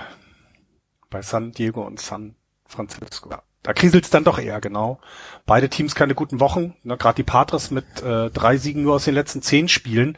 Bei 1.11 1.23
San 1.23 1.53
Diego 1.53 1.87
und 1.87 2.01
San 2.01 2.35
Francisco. 2.67 3.31
Ja, 3.31 3.43
da 3.67 3.73
kriselt's 3.73 4.11
dann 4.11 4.23
doch 4.23 4.39
eher, 4.39 4.61
genau. 4.61 5.01
Beide 5.45 5.69
Teams 5.69 5.97
keine 5.97 6.15
guten 6.15 6.39
Wochen. 6.39 6.77
Ne, 6.85 6.97
Gerade 6.97 7.17
die 7.17 7.25
Padres 7.25 7.73
mit 7.73 7.85
äh, 8.01 8.31
drei 8.31 8.59
Siegen 8.59 8.85
nur 8.85 8.95
aus 8.95 9.07
den 9.07 9.15
letzten 9.15 9.43
zehn 9.43 9.67
Spielen 9.67 10.17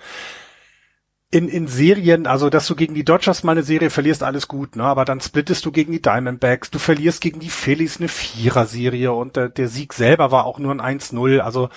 in, 1.31 1.49
in 1.49 1.66
Serien, 1.66 2.27
also 2.27 2.51
dass 2.51 2.66
du 2.66 2.77
gegen 2.77 2.93
die 2.93 3.07
Dodgers 3.07 3.45
mal 3.45 3.53
eine 3.53 3.62
Serie 3.62 3.89
verlierst, 3.89 4.23
alles 4.23 4.49
gut, 4.49 4.77
ne? 4.77 4.85
Aber 4.85 5.07
dann 5.07 5.23
splittest 5.23 5.65
du 5.65 5.73
gegen 5.73 5.93
die 5.93 6.03
Diamondbacks, 6.03 6.70
du 6.70 6.79
verlierst 6.79 7.23
gegen 7.23 7.41
die 7.41 7.49
Phillies 7.49 7.99
eine 7.99 8.09
Vierer-Serie 8.09 9.12
und 9.12 9.37
der, 9.37 9.49
der 9.49 9.69
Sieg 9.69 9.95
selber 9.95 10.31
war 10.31 10.45
auch 10.45 10.59
nur 10.59 10.79
ein 10.79 11.01
1-0. 11.01 11.39
Also 11.39 11.70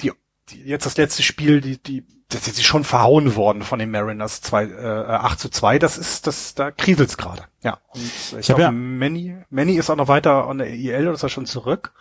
die, 0.00 0.12
die, 0.50 0.62
jetzt 0.62 0.86
das 0.86 0.96
letzte 0.96 1.24
Spiel, 1.24 1.60
die, 1.60 1.82
die, 1.82 2.04
das 2.30 2.48
ist 2.48 2.64
schon 2.64 2.84
verhauen 2.84 3.36
worden 3.36 3.62
von 3.62 3.78
den 3.78 3.90
Mariners 3.90 4.40
zwei, 4.40 4.64
äh, 4.64 5.04
8 5.06 5.38
zu 5.38 5.48
2. 5.50 5.78
Das 5.78 5.98
ist, 5.98 6.26
das, 6.26 6.54
da 6.54 6.70
kriselt's 6.70 7.16
gerade. 7.16 7.44
Ja. 7.62 7.78
Und 7.88 8.02
ich, 8.02 8.36
ich 8.38 8.46
glaube, 8.46 8.62
ja. 8.62 8.70
Manny, 8.70 9.36
Manny 9.50 9.74
ist 9.74 9.90
auch 9.90 9.96
noch 9.96 10.08
weiter 10.08 10.46
an 10.46 10.58
der 10.58 10.70
EL 10.70 11.08
oder 11.08 11.14
ist 11.14 11.22
er 11.22 11.28
schon 11.28 11.46
zurück? 11.46 11.92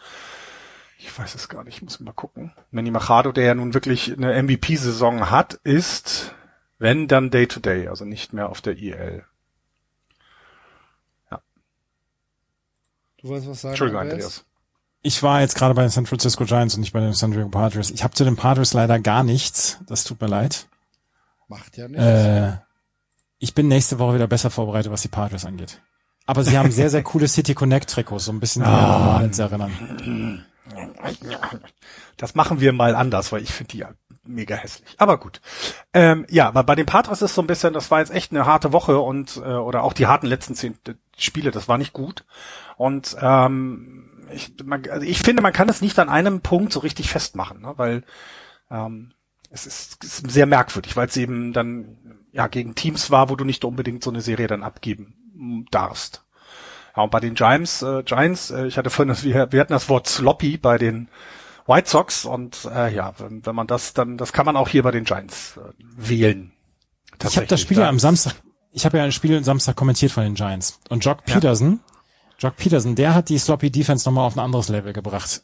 Ich 0.98 1.18
weiß 1.18 1.34
es 1.36 1.50
gar 1.50 1.64
nicht, 1.64 1.78
ich 1.78 1.82
muss 1.82 2.00
mal 2.00 2.12
gucken. 2.12 2.54
Manny 2.72 2.92
Machado, 2.92 3.32
der 3.32 3.46
ja 3.46 3.56
nun 3.56 3.74
wirklich 3.74 4.14
eine 4.16 4.42
MVP-Saison 4.42 5.32
hat, 5.32 5.54
ist 5.64 6.36
wenn, 6.78 7.08
dann 7.08 7.30
Day-to-Day, 7.30 7.86
-Day, 7.86 7.90
also 7.90 8.06
nicht 8.06 8.32
mehr 8.34 8.50
auf 8.50 8.62
der 8.62 8.78
IL. 8.78 9.26
Ja. 11.30 11.42
Du 13.18 13.28
wolltest 13.28 13.50
was 13.50 13.62
sagen? 13.62 13.72
Entschuldigung, 13.74 14.02
Andreas. 14.02 14.46
Ich 15.02 15.24
war 15.24 15.40
jetzt 15.42 15.56
gerade 15.56 15.74
bei 15.74 15.82
den 15.82 15.92
San 15.92 16.06
Francisco 16.06 16.44
Giants 16.46 16.76
und 16.76 16.82
nicht 16.82 16.92
bei 16.92 17.00
den 17.00 17.14
San 17.14 17.32
Diego 17.32 17.50
Padres. 17.50 17.90
Ich 17.90 18.04
habe 18.04 18.14
zu 18.14 18.26
den 18.26 18.36
Padres 18.36 18.74
leider 18.74 19.00
gar 19.00 19.24
nichts. 19.24 19.80
Das 19.88 20.04
tut 20.04 20.20
mir 20.20 20.28
leid. 20.28 20.68
Macht 21.48 21.78
ja 21.78 21.88
nichts. 21.88 22.04
Äh, 22.04 22.58
ich 23.40 23.54
bin 23.56 23.70
nächste 23.70 23.98
Woche 24.00 24.16
wieder 24.16 24.28
besser 24.28 24.50
vorbereitet, 24.50 24.92
was 24.92 25.02
die 25.02 25.08
Padres 25.08 25.46
angeht. 25.46 25.82
Aber 26.26 26.44
sie 26.44 26.58
haben 26.58 26.70
sehr, 26.70 26.90
sehr 26.90 27.02
coole 27.02 27.28
City 27.28 27.56
Connect 27.56 27.90
Trikots, 27.90 28.26
so 28.26 28.32
ein 28.32 28.40
bisschen 28.40 28.62
die 28.62 28.70
ah. 28.70 29.00
Marlins 29.00 29.40
erinnern. 29.40 30.46
Das 32.18 32.36
machen 32.36 32.60
wir 32.60 32.74
mal 32.74 32.94
anders, 32.94 33.32
weil 33.32 33.42
ich 33.42 33.52
finde 33.52 33.72
die 33.72 33.86
mega 34.26 34.56
hässlich. 34.56 34.96
Aber 34.98 35.18
gut. 35.18 35.42
Ähm, 35.94 36.28
ja, 36.30 36.48
aber 36.48 36.64
bei 36.64 36.76
den 36.76 36.86
Padres 36.86 37.22
ist 37.22 37.34
so 37.34 37.42
ein 37.42 37.48
bisschen, 37.48 37.74
das 37.74 37.90
war 37.90 38.00
jetzt 38.00 38.12
echt 38.12 38.32
eine 38.32 38.46
harte 38.46 38.74
Woche 38.74 39.00
und 39.00 39.38
äh, 39.38 39.40
oder 39.40 39.84
auch 39.84 39.94
die 39.94 40.06
harten 40.06 40.28
letzten 40.28 40.54
zehn 40.54 40.78
Spiele, 41.18 41.50
das 41.50 41.68
war 41.68 41.78
nicht 41.78 41.94
gut. 41.94 42.26
Und 42.78 43.18
ähm, 43.22 43.99
ich, 44.34 44.54
man, 44.64 44.84
also 44.90 45.06
ich 45.06 45.20
finde, 45.20 45.42
man 45.42 45.54
kann 45.54 45.70
es 45.70 45.82
nicht 45.82 46.00
an 46.00 46.10
einem 46.10 46.42
Punkt 46.42 46.74
so 46.74 46.80
richtig 46.80 47.10
festmachen, 47.10 47.62
ne? 47.62 47.74
weil 47.78 48.04
ähm, 48.70 49.14
es 49.52 49.66
ist, 49.66 50.04
ist 50.04 50.30
sehr 50.32 50.46
merkwürdig, 50.46 50.96
weil 50.96 51.08
es 51.08 51.18
eben 51.18 51.54
dann 51.54 51.98
ja 52.32 52.48
gegen 52.48 52.76
Teams 52.76 53.12
war, 53.12 53.30
wo 53.30 53.36
du 53.36 53.46
nicht 53.46 53.66
unbedingt 53.66 54.04
so 54.04 54.10
eine 54.10 54.22
Serie 54.22 54.48
dann 54.48 54.64
abgeben 54.64 55.66
darfst. 55.72 56.24
Ja, 56.96 57.04
und 57.04 57.12
bei 57.12 57.20
den 57.20 57.34
Giants, 57.36 57.82
äh, 57.82 58.04
Giants, 58.04 58.52
äh, 58.52 58.68
ich 58.68 58.78
hatte 58.78 58.90
vorhin, 58.90 59.10
das, 59.10 59.24
wir, 59.24 59.52
wir 59.52 59.60
hatten 59.62 59.74
das 59.74 59.90
Wort 59.90 60.08
sloppy 60.08 60.58
bei 60.58 60.78
den 60.78 61.08
White 61.66 61.90
Sox 61.90 62.26
und 62.26 62.68
äh, 62.74 62.94
ja, 62.94 63.14
wenn, 63.20 63.46
wenn 63.46 63.56
man 63.56 63.68
das 63.68 63.94
dann, 63.94 64.18
das 64.18 64.34
kann 64.34 64.46
man 64.46 64.58
auch 64.58 64.68
hier 64.68 64.84
bei 64.84 64.92
den 64.92 65.04
Giants 65.04 65.58
äh, 65.58 65.72
wählen. 65.80 66.52
Ich 67.24 67.36
habe 67.36 67.48
das 67.48 67.62
Spiel 67.62 67.78
ja 67.78 67.90
am 67.90 68.00
Samstag, 68.00 68.34
ich 68.72 68.86
habe 68.86 68.98
ja 68.98 69.04
ein 69.04 69.12
Spiel 69.12 69.36
am 69.36 69.44
Samstag 69.44 69.76
kommentiert 69.76 70.12
von 70.12 70.24
den 70.24 70.36
Giants 70.36 70.80
und 70.90 71.04
Jock 71.04 71.26
Peterson 71.26 71.80
Jock 72.40 72.56
Peterson, 72.56 72.96
der 72.96 73.14
hat 73.16 73.28
die 73.28 73.38
Sloppy 73.38 73.70
Defense 73.70 74.08
nochmal 74.08 74.26
auf 74.26 74.38
ein 74.38 74.40
anderes 74.40 74.70
Level 74.70 74.94
gebracht. 74.94 75.44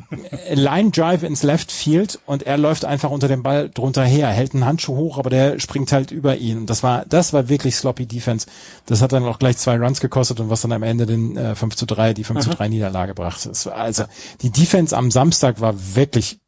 Line 0.52 0.90
Drive 0.90 1.22
ins 1.22 1.42
Left 1.42 1.72
Field 1.72 2.20
und 2.26 2.42
er 2.42 2.58
läuft 2.58 2.84
einfach 2.84 3.10
unter 3.10 3.28
dem 3.28 3.42
Ball 3.42 3.70
drunter 3.70 4.04
her, 4.04 4.28
hält 4.28 4.52
einen 4.52 4.66
Handschuh 4.66 4.94
hoch, 4.94 5.16
aber 5.16 5.30
der 5.30 5.58
springt 5.58 5.90
halt 5.90 6.10
über 6.10 6.36
ihn. 6.36 6.58
Und 6.58 6.70
das 6.70 6.82
war, 6.82 7.06
das 7.06 7.32
war 7.32 7.48
wirklich 7.48 7.76
Sloppy 7.76 8.04
Defense. 8.04 8.46
Das 8.84 9.00
hat 9.00 9.12
dann 9.12 9.24
auch 9.24 9.38
gleich 9.38 9.56
zwei 9.56 9.78
Runs 9.78 10.00
gekostet 10.00 10.38
und 10.38 10.50
was 10.50 10.60
dann 10.60 10.72
am 10.72 10.82
Ende 10.82 11.06
den 11.06 11.36
äh, 11.38 11.54
5 11.54 11.76
zu 11.76 11.86
3, 11.86 12.12
die 12.12 12.24
5 12.24 12.40
zu 12.40 12.50
3 12.50 12.66
mhm. 12.66 12.74
Niederlage 12.74 13.14
brachte. 13.14 13.50
Also 13.74 14.04
die 14.42 14.50
Defense 14.50 14.94
am 14.94 15.10
Samstag 15.10 15.62
war 15.62 15.74
wirklich 15.94 16.40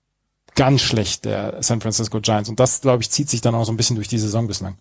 ganz 0.56 0.82
schlecht, 0.82 1.24
der 1.24 1.62
San 1.62 1.80
Francisco 1.80 2.20
Giants. 2.20 2.50
Und 2.50 2.60
das, 2.60 2.82
glaube 2.82 3.02
ich, 3.02 3.10
zieht 3.10 3.30
sich 3.30 3.40
dann 3.40 3.54
auch 3.54 3.64
so 3.64 3.72
ein 3.72 3.76
bisschen 3.78 3.96
durch 3.96 4.08
die 4.08 4.18
Saison 4.18 4.46
bislang. 4.46 4.76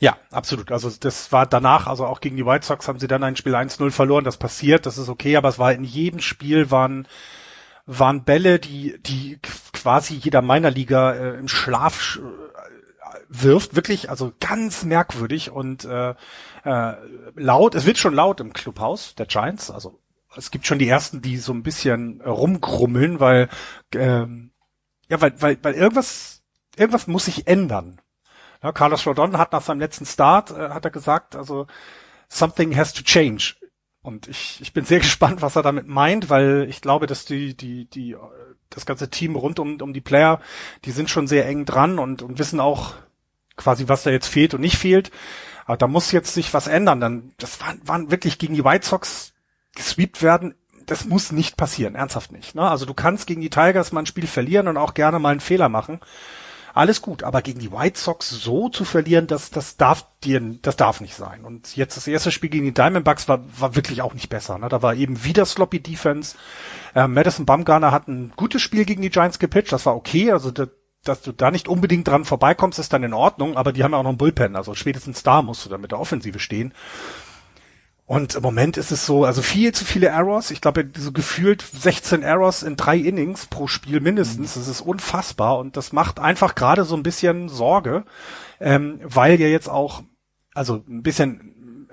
Ja, 0.00 0.16
absolut. 0.30 0.72
Also 0.72 0.90
das 0.98 1.30
war 1.30 1.46
danach, 1.46 1.86
also 1.86 2.06
auch 2.06 2.20
gegen 2.20 2.36
die 2.36 2.46
White 2.46 2.64
Sox 2.66 2.88
haben 2.88 2.98
sie 2.98 3.06
dann 3.06 3.22
ein 3.22 3.36
Spiel 3.36 3.54
1-0 3.54 3.90
verloren. 3.90 4.24
Das 4.24 4.38
passiert, 4.38 4.86
das 4.86 4.96
ist 4.96 5.10
okay, 5.10 5.36
aber 5.36 5.50
es 5.50 5.58
war 5.58 5.72
in 5.74 5.84
jedem 5.84 6.20
Spiel 6.20 6.70
waren 6.70 7.06
waren 7.84 8.24
Bälle, 8.24 8.58
die 8.58 8.98
die 9.02 9.38
quasi 9.72 10.14
jeder 10.14 10.40
meiner 10.42 10.70
Liga 10.70 11.12
äh, 11.12 11.38
im 11.38 11.48
Schlaf 11.48 12.18
äh, 12.18 13.18
wirft, 13.28 13.76
wirklich, 13.76 14.08
also 14.08 14.32
ganz 14.40 14.84
merkwürdig 14.84 15.50
und 15.50 15.84
äh, 15.84 16.14
äh, 16.64 16.94
laut. 17.34 17.74
Es 17.74 17.84
wird 17.84 17.98
schon 17.98 18.14
laut 18.14 18.40
im 18.40 18.54
Clubhaus 18.54 19.14
der 19.16 19.26
Giants. 19.26 19.70
Also 19.70 20.00
es 20.34 20.50
gibt 20.50 20.66
schon 20.66 20.78
die 20.78 20.88
ersten, 20.88 21.20
die 21.20 21.36
so 21.36 21.52
ein 21.52 21.62
bisschen 21.62 22.22
rumgrummeln, 22.22 23.20
weil 23.20 23.50
ähm, 23.94 24.52
ja, 25.10 25.20
weil 25.20 25.34
weil 25.42 25.58
weil 25.62 25.74
irgendwas 25.74 26.42
irgendwas 26.76 27.06
muss 27.06 27.26
sich 27.26 27.46
ändern 27.46 28.00
ja, 28.62 28.72
Carlos 28.72 29.06
Rodon 29.06 29.38
hat 29.38 29.52
nach 29.52 29.62
seinem 29.62 29.80
letzten 29.80 30.06
Start, 30.06 30.50
äh, 30.50 30.70
hat 30.70 30.84
er 30.84 30.90
gesagt, 30.90 31.34
also 31.36 31.66
something 32.28 32.76
has 32.76 32.92
to 32.92 33.02
change. 33.02 33.54
Und 34.02 34.28
ich, 34.28 34.58
ich 34.60 34.72
bin 34.72 34.84
sehr 34.84 34.98
gespannt, 35.00 35.42
was 35.42 35.56
er 35.56 35.62
damit 35.62 35.86
meint, 35.86 36.30
weil 36.30 36.66
ich 36.68 36.80
glaube, 36.80 37.06
dass 37.06 37.24
die, 37.24 37.56
die, 37.56 37.86
die, 37.86 38.16
das 38.68 38.86
ganze 38.86 39.10
Team 39.10 39.36
rund 39.36 39.58
um, 39.58 39.80
um 39.80 39.92
die 39.92 40.00
Player, 40.00 40.40
die 40.84 40.92
sind 40.92 41.10
schon 41.10 41.26
sehr 41.26 41.46
eng 41.46 41.64
dran 41.64 41.98
und, 41.98 42.22
und 42.22 42.38
wissen 42.38 42.60
auch 42.60 42.94
quasi, 43.56 43.88
was 43.88 44.02
da 44.02 44.10
jetzt 44.10 44.28
fehlt 44.28 44.54
und 44.54 44.60
nicht 44.60 44.78
fehlt. 44.78 45.10
Aber 45.66 45.76
da 45.76 45.86
muss 45.86 46.12
jetzt 46.12 46.34
sich 46.34 46.52
was 46.54 46.66
ändern. 46.66 47.00
Dann, 47.00 47.32
das 47.38 47.60
waren, 47.60 47.80
waren 47.84 48.10
wirklich 48.10 48.38
gegen 48.38 48.54
die 48.54 48.64
White 48.64 48.86
Sox 48.86 49.32
gesweept 49.74 50.22
werden. 50.22 50.54
Das 50.86 51.04
muss 51.04 51.30
nicht 51.30 51.56
passieren, 51.56 51.94
ernsthaft 51.94 52.32
nicht. 52.32 52.54
Ne? 52.54 52.68
Also 52.68 52.86
du 52.86 52.94
kannst 52.94 53.26
gegen 53.26 53.40
die 53.40 53.50
Tigers 53.50 53.92
mal 53.92 54.00
ein 54.00 54.06
Spiel 54.06 54.26
verlieren 54.26 54.66
und 54.66 54.76
auch 54.76 54.94
gerne 54.94 55.18
mal 55.18 55.30
einen 55.30 55.40
Fehler 55.40 55.68
machen 55.68 56.00
alles 56.80 57.02
gut, 57.02 57.22
aber 57.24 57.42
gegen 57.42 57.60
die 57.60 57.72
White 57.72 58.00
Sox 58.00 58.30
so 58.30 58.70
zu 58.70 58.86
verlieren, 58.86 59.26
das, 59.26 59.50
das 59.50 59.76
darf 59.76 60.06
dir, 60.24 60.40
das 60.62 60.76
darf 60.76 61.02
nicht 61.02 61.14
sein. 61.14 61.44
Und 61.44 61.76
jetzt 61.76 61.98
das 61.98 62.06
erste 62.06 62.32
Spiel 62.32 62.48
gegen 62.48 62.64
die 62.64 62.72
Diamondbacks 62.72 63.28
war, 63.28 63.40
war 63.60 63.76
wirklich 63.76 64.00
auch 64.00 64.14
nicht 64.14 64.30
besser. 64.30 64.56
Ne? 64.56 64.70
Da 64.70 64.80
war 64.80 64.94
eben 64.94 65.22
wieder 65.22 65.44
sloppy 65.44 65.80
Defense. 65.80 66.36
Äh, 66.94 67.06
Madison 67.06 67.44
Bumgarner 67.44 67.92
hat 67.92 68.08
ein 68.08 68.32
gutes 68.34 68.62
Spiel 68.62 68.86
gegen 68.86 69.02
die 69.02 69.10
Giants 69.10 69.38
gepitcht, 69.38 69.72
das 69.72 69.84
war 69.84 69.94
okay, 69.94 70.32
also 70.32 70.50
das, 70.50 70.70
dass 71.04 71.20
du 71.20 71.32
da 71.32 71.50
nicht 71.50 71.68
unbedingt 71.68 72.08
dran 72.08 72.24
vorbeikommst, 72.24 72.78
ist 72.78 72.94
dann 72.94 73.02
in 73.02 73.12
Ordnung, 73.12 73.58
aber 73.58 73.74
die 73.74 73.84
haben 73.84 73.92
ja 73.92 73.98
auch 73.98 74.02
noch 74.02 74.10
einen 74.10 74.18
Bullpen, 74.18 74.56
also 74.56 74.74
spätestens 74.74 75.22
da 75.22 75.42
musst 75.42 75.66
du 75.66 75.68
dann 75.68 75.82
mit 75.82 75.92
der 75.92 76.00
Offensive 76.00 76.38
stehen. 76.38 76.72
Und 78.10 78.34
im 78.34 78.42
Moment 78.42 78.76
ist 78.76 78.90
es 78.90 79.06
so, 79.06 79.24
also 79.24 79.40
viel 79.40 79.72
zu 79.72 79.84
viele 79.84 80.08
Errors. 80.08 80.50
Ich 80.50 80.60
glaube, 80.60 80.90
so 80.98 81.12
gefühlt 81.12 81.62
16 81.62 82.24
Errors 82.24 82.64
in 82.64 82.74
drei 82.74 82.96
Innings 82.96 83.46
pro 83.46 83.68
Spiel 83.68 84.00
mindestens. 84.00 84.54
Das 84.54 84.66
ist 84.66 84.80
unfassbar 84.80 85.60
und 85.60 85.76
das 85.76 85.92
macht 85.92 86.18
einfach 86.18 86.56
gerade 86.56 86.82
so 86.82 86.96
ein 86.96 87.04
bisschen 87.04 87.48
Sorge, 87.48 88.04
ähm, 88.58 88.98
weil 89.04 89.38
ja 89.40 89.46
jetzt 89.46 89.68
auch, 89.68 90.02
also 90.54 90.82
ein 90.88 91.04
bisschen, 91.04 91.86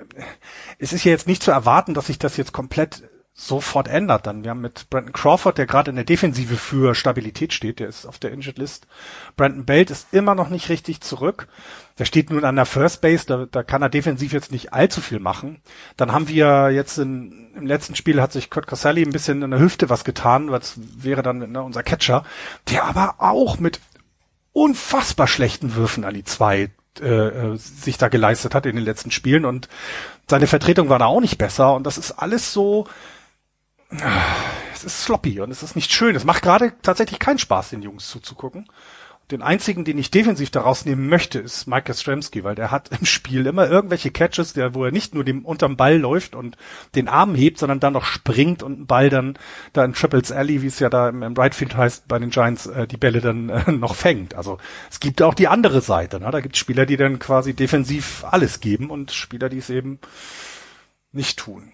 es 0.80 0.92
ist 0.92 1.04
ja 1.04 1.12
jetzt 1.12 1.28
nicht 1.28 1.44
zu 1.44 1.52
erwarten, 1.52 1.94
dass 1.94 2.08
sich 2.08 2.18
das 2.18 2.36
jetzt 2.36 2.52
komplett 2.52 3.04
sofort 3.40 3.88
ändert 3.88 4.26
dann. 4.26 4.44
Wir 4.44 4.50
haben 4.50 4.62
mit 4.62 4.90
Brandon 4.90 5.14
Crawford, 5.14 5.60
der 5.60 5.68
gerade 5.68 5.92
in 5.92 5.96
der 5.96 6.06
Defensive 6.06 6.56
für 6.56 6.96
Stabilität 6.96 7.54
steht, 7.54 7.80
der 7.80 7.88
ist 7.88 8.08
auf 8.08 8.18
der 8.18 8.32
Injured 8.32 8.58
List. 8.58 8.88
Brandon 9.36 9.64
Belt 9.64 9.92
ist 9.92 10.08
immer 10.12 10.34
noch 10.34 10.50
nicht 10.50 10.70
richtig 10.70 11.02
zurück. 11.02 11.48
Der 12.00 12.06
steht 12.06 12.32
nun 12.32 12.44
an 12.44 12.56
der 12.56 12.66
First 12.66 13.00
Base, 13.02 13.28
da, 13.28 13.46
da 13.46 13.62
kann 13.62 13.84
er 13.84 13.90
defensiv 13.90 14.34
jetzt 14.34 14.52
nicht 14.52 14.74
allzu 14.74 15.02
viel 15.02 15.20
machen. 15.20 15.62
Dann 15.98 16.12
haben 16.12 16.28
wir 16.28 16.72
jetzt 16.72 16.98
in, 16.98 17.52
im 17.56 17.68
letzten 17.68 17.96
Spiel 17.96 18.22
hat 18.24 18.32
sich 18.32 18.50
Kurt 18.50 18.66
Caselli 18.66 19.04
ein 19.04 19.12
bisschen 19.12 19.44
in 19.44 19.52
der 19.52 19.60
Hüfte 19.60 19.88
was 19.88 20.04
getan, 20.04 20.50
was 20.50 20.74
wäre 20.76 21.22
dann 21.22 21.52
ne, 21.52 21.62
unser 21.62 21.84
Catcher, 21.84 22.26
der 22.72 22.86
aber 22.86 23.16
auch 23.20 23.60
mit 23.60 23.80
unfassbar 24.52 25.28
schlechten 25.28 25.76
Würfen 25.76 26.06
an 26.06 26.16
die 26.16 26.24
zwei 26.24 26.72
äh, 27.00 27.06
äh 27.06 27.56
sich 27.56 28.00
da 28.00 28.08
geleistet 28.08 28.56
hat 28.56 28.66
in 28.66 28.76
den 28.76 28.86
letzten 28.86 29.12
Spielen 29.12 29.46
und 29.46 29.70
seine 30.28 30.48
Vertretung 30.48 30.90
war 30.90 30.98
da 30.98 31.06
auch 31.06 31.22
nicht 31.22 31.38
besser 31.38 31.76
und 31.76 31.86
das 31.86 32.00
ist 32.00 32.14
alles 32.14 32.52
so, 32.52 32.88
es 34.74 34.84
ist 34.84 35.04
sloppy 35.04 35.40
und 35.40 35.52
es 35.52 35.64
ist 35.64 35.76
nicht 35.76 35.92
schön. 35.92 36.16
Es 36.16 36.26
macht 36.26 36.44
gerade 36.44 36.74
tatsächlich 36.82 37.20
keinen 37.20 37.40
Spaß, 37.40 37.70
den 37.70 37.82
Jungs 37.82 38.10
zuzugucken. 38.10 38.68
den 39.32 39.42
einzigen, 39.42 39.84
den 39.84 39.98
ich 39.98 40.10
defensiv 40.10 40.52
daraus 40.52 40.86
nehmen 40.86 41.10
möchte, 41.10 41.40
ist 41.40 41.68
Mike 41.68 41.94
Stremski, 41.94 42.46
weil 42.46 42.56
der 42.56 42.72
hat 42.72 42.90
im 42.98 43.06
Spiel 43.06 43.46
immer 43.46 43.70
irgendwelche 43.70 44.10
Catches, 44.10 44.54
der, 44.54 44.74
wo 44.74 44.86
er 44.86 44.92
nicht 44.92 45.14
nur 45.14 45.26
dem 45.26 45.44
unterm 45.44 45.76
Ball 45.76 45.98
läuft 45.98 46.34
und 46.34 46.56
den 46.96 47.10
Arm 47.10 47.36
hebt, 47.36 47.58
sondern 47.58 47.82
dann 47.82 47.92
noch 47.92 48.06
springt 48.06 48.64
und 48.64 48.74
einen 48.74 48.88
Ball 48.88 49.10
dann 49.10 49.38
da 49.74 49.84
in 49.84 49.94
Triples 49.94 50.32
Alley, 50.32 50.62
wie 50.62 50.68
es 50.68 50.80
ja 50.80 50.90
da 50.90 51.10
im, 51.10 51.24
im 51.24 51.34
Right 51.34 51.56
Field 51.56 51.76
heißt, 51.76 52.08
bei 52.08 52.20
den 52.20 52.30
Giants 52.30 52.68
äh, 52.68 52.88
die 52.88 52.98
Bälle 52.98 53.20
dann 53.20 53.50
äh, 53.50 53.72
noch 53.72 53.96
fängt. 53.96 54.36
Also 54.36 54.60
es 54.90 55.02
gibt 55.02 55.22
auch 55.22 55.34
die 55.34 55.50
andere 55.50 55.82
Seite. 55.82 56.22
Ne? 56.22 56.32
Da 56.32 56.40
gibt 56.40 56.56
es 56.56 56.60
Spieler, 56.60 56.86
die 56.86 56.98
dann 56.98 57.20
quasi 57.20 57.54
defensiv 57.54 58.24
alles 58.30 58.62
geben 58.62 58.90
und 58.90 59.12
Spieler, 59.12 59.50
die 59.50 59.58
es 59.58 59.70
eben 59.70 60.00
nicht 61.12 61.38
tun. 61.40 61.74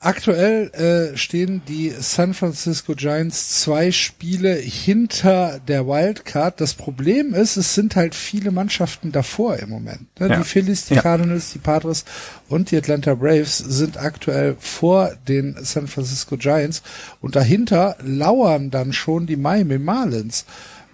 Aktuell 0.00 0.70
äh, 0.74 1.16
stehen 1.16 1.62
die 1.66 1.90
San 1.90 2.32
Francisco 2.32 2.94
Giants 2.94 3.62
zwei 3.62 3.90
Spiele 3.90 4.54
hinter 4.54 5.58
der 5.66 5.88
Wildcard. 5.88 6.60
Das 6.60 6.74
Problem 6.74 7.34
ist, 7.34 7.56
es 7.56 7.74
sind 7.74 7.96
halt 7.96 8.14
viele 8.14 8.52
Mannschaften 8.52 9.10
davor 9.10 9.56
im 9.56 9.70
Moment. 9.70 10.06
Ne? 10.20 10.28
Ja. 10.28 10.36
Die 10.36 10.44
Phillies, 10.44 10.86
die 10.86 10.94
ja. 10.94 11.02
Cardinals, 11.02 11.52
die 11.52 11.58
Padres 11.58 12.04
und 12.48 12.70
die 12.70 12.76
Atlanta 12.76 13.16
Braves 13.16 13.58
sind 13.58 13.96
aktuell 13.96 14.56
vor 14.60 15.16
den 15.26 15.56
San 15.64 15.88
Francisco 15.88 16.36
Giants 16.36 16.82
und 17.20 17.34
dahinter 17.34 17.96
lauern 18.00 18.70
dann 18.70 18.92
schon 18.92 19.26
die 19.26 19.36
Miami 19.36 19.80
Marlins, 19.80 20.44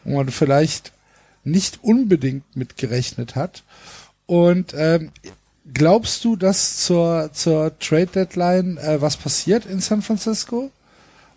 wo 0.05 0.17
man 0.17 0.31
vielleicht 0.31 0.93
nicht 1.45 1.81
unbedingt 1.83 2.57
mitgerechnet 2.57 3.37
hat. 3.37 3.65
Und 4.25 4.73
ähm, 4.75 5.11
glaubst 5.73 6.25
du, 6.25 6.37
dass 6.37 6.79
zur, 6.79 7.31
zur 7.33 7.79
Trade 7.79 8.07
Deadline 8.07 8.77
äh, 8.79 9.01
was 9.01 9.17
passiert 9.17 9.67
in 9.67 9.81
San 9.81 10.03
Francisco? 10.03 10.71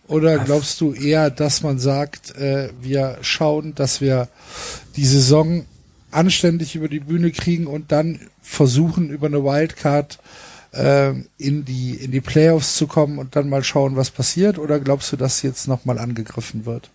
Oder 0.07 0.39
glaubst 0.39 0.79
du 0.79 0.93
eher, 0.93 1.29
dass 1.29 1.63
man 1.63 1.79
sagt, 1.79 2.35
äh, 2.37 2.69
wir 2.81 3.17
schauen, 3.21 3.75
dass 3.75 3.99
wir 3.99 4.29
die 4.95 5.05
Saison 5.05 5.65
anständig 6.11 6.75
über 6.75 6.87
die 6.87 7.01
Bühne 7.01 7.31
kriegen 7.31 7.67
und 7.67 7.91
dann 7.91 8.21
versuchen, 8.41 9.09
über 9.09 9.27
eine 9.27 9.43
Wildcard 9.43 10.19
äh, 10.71 11.13
in 11.37 11.65
die 11.65 11.95
in 11.95 12.11
die 12.11 12.21
Playoffs 12.21 12.77
zu 12.77 12.87
kommen 12.87 13.19
und 13.19 13.35
dann 13.35 13.49
mal 13.49 13.63
schauen, 13.63 13.97
was 13.97 14.11
passiert? 14.11 14.57
Oder 14.57 14.79
glaubst 14.79 15.11
du, 15.11 15.17
dass 15.17 15.41
jetzt 15.41 15.67
nochmal 15.67 15.99
angegriffen 15.99 16.65
wird? 16.65 16.89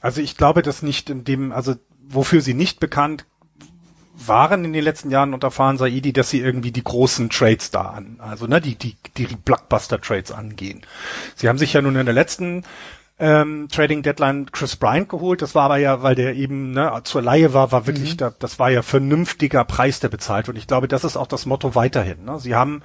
Also 0.00 0.20
ich 0.20 0.36
glaube, 0.36 0.62
dass 0.62 0.82
nicht 0.82 1.10
in 1.10 1.24
dem, 1.24 1.50
also 1.50 1.74
wofür 2.08 2.40
sie 2.40 2.54
nicht 2.54 2.78
bekannt 2.78 3.26
waren 4.26 4.64
in 4.64 4.72
den 4.72 4.84
letzten 4.84 5.10
Jahren 5.10 5.34
unter 5.34 5.50
Fahren 5.50 5.78
Saidi, 5.78 6.12
dass 6.12 6.30
sie 6.30 6.40
irgendwie 6.40 6.72
die 6.72 6.84
großen 6.84 7.30
Trades 7.30 7.70
da 7.70 7.82
an, 7.82 8.18
also 8.18 8.46
ne, 8.46 8.60
die, 8.60 8.74
die, 8.74 8.96
die 9.16 9.26
Blockbuster-Trades 9.26 10.32
angehen. 10.32 10.82
Sie 11.36 11.48
haben 11.48 11.58
sich 11.58 11.72
ja 11.72 11.82
nun 11.82 11.96
in 11.96 12.06
der 12.06 12.14
letzten 12.14 12.64
ähm, 13.20 13.68
Trading 13.70 14.02
Deadline 14.02 14.50
Chris 14.52 14.76
Bryant 14.76 15.08
geholt. 15.08 15.42
Das 15.42 15.54
war 15.54 15.64
aber 15.64 15.78
ja, 15.78 16.02
weil 16.02 16.14
der 16.14 16.34
eben 16.34 16.72
ne, 16.72 17.00
zur 17.04 17.22
Laie 17.22 17.52
war, 17.52 17.72
war 17.72 17.86
wirklich, 17.86 18.12
mhm. 18.12 18.18
da, 18.18 18.32
das 18.38 18.58
war 18.58 18.70
ja 18.70 18.82
vernünftiger 18.82 19.64
Preis, 19.64 20.00
der 20.00 20.08
bezahlt. 20.08 20.48
Und 20.48 20.56
ich 20.56 20.66
glaube, 20.66 20.88
das 20.88 21.04
ist 21.04 21.16
auch 21.16 21.26
das 21.26 21.46
Motto 21.46 21.74
weiterhin. 21.74 22.24
Ne? 22.24 22.38
Sie 22.38 22.54
haben 22.54 22.82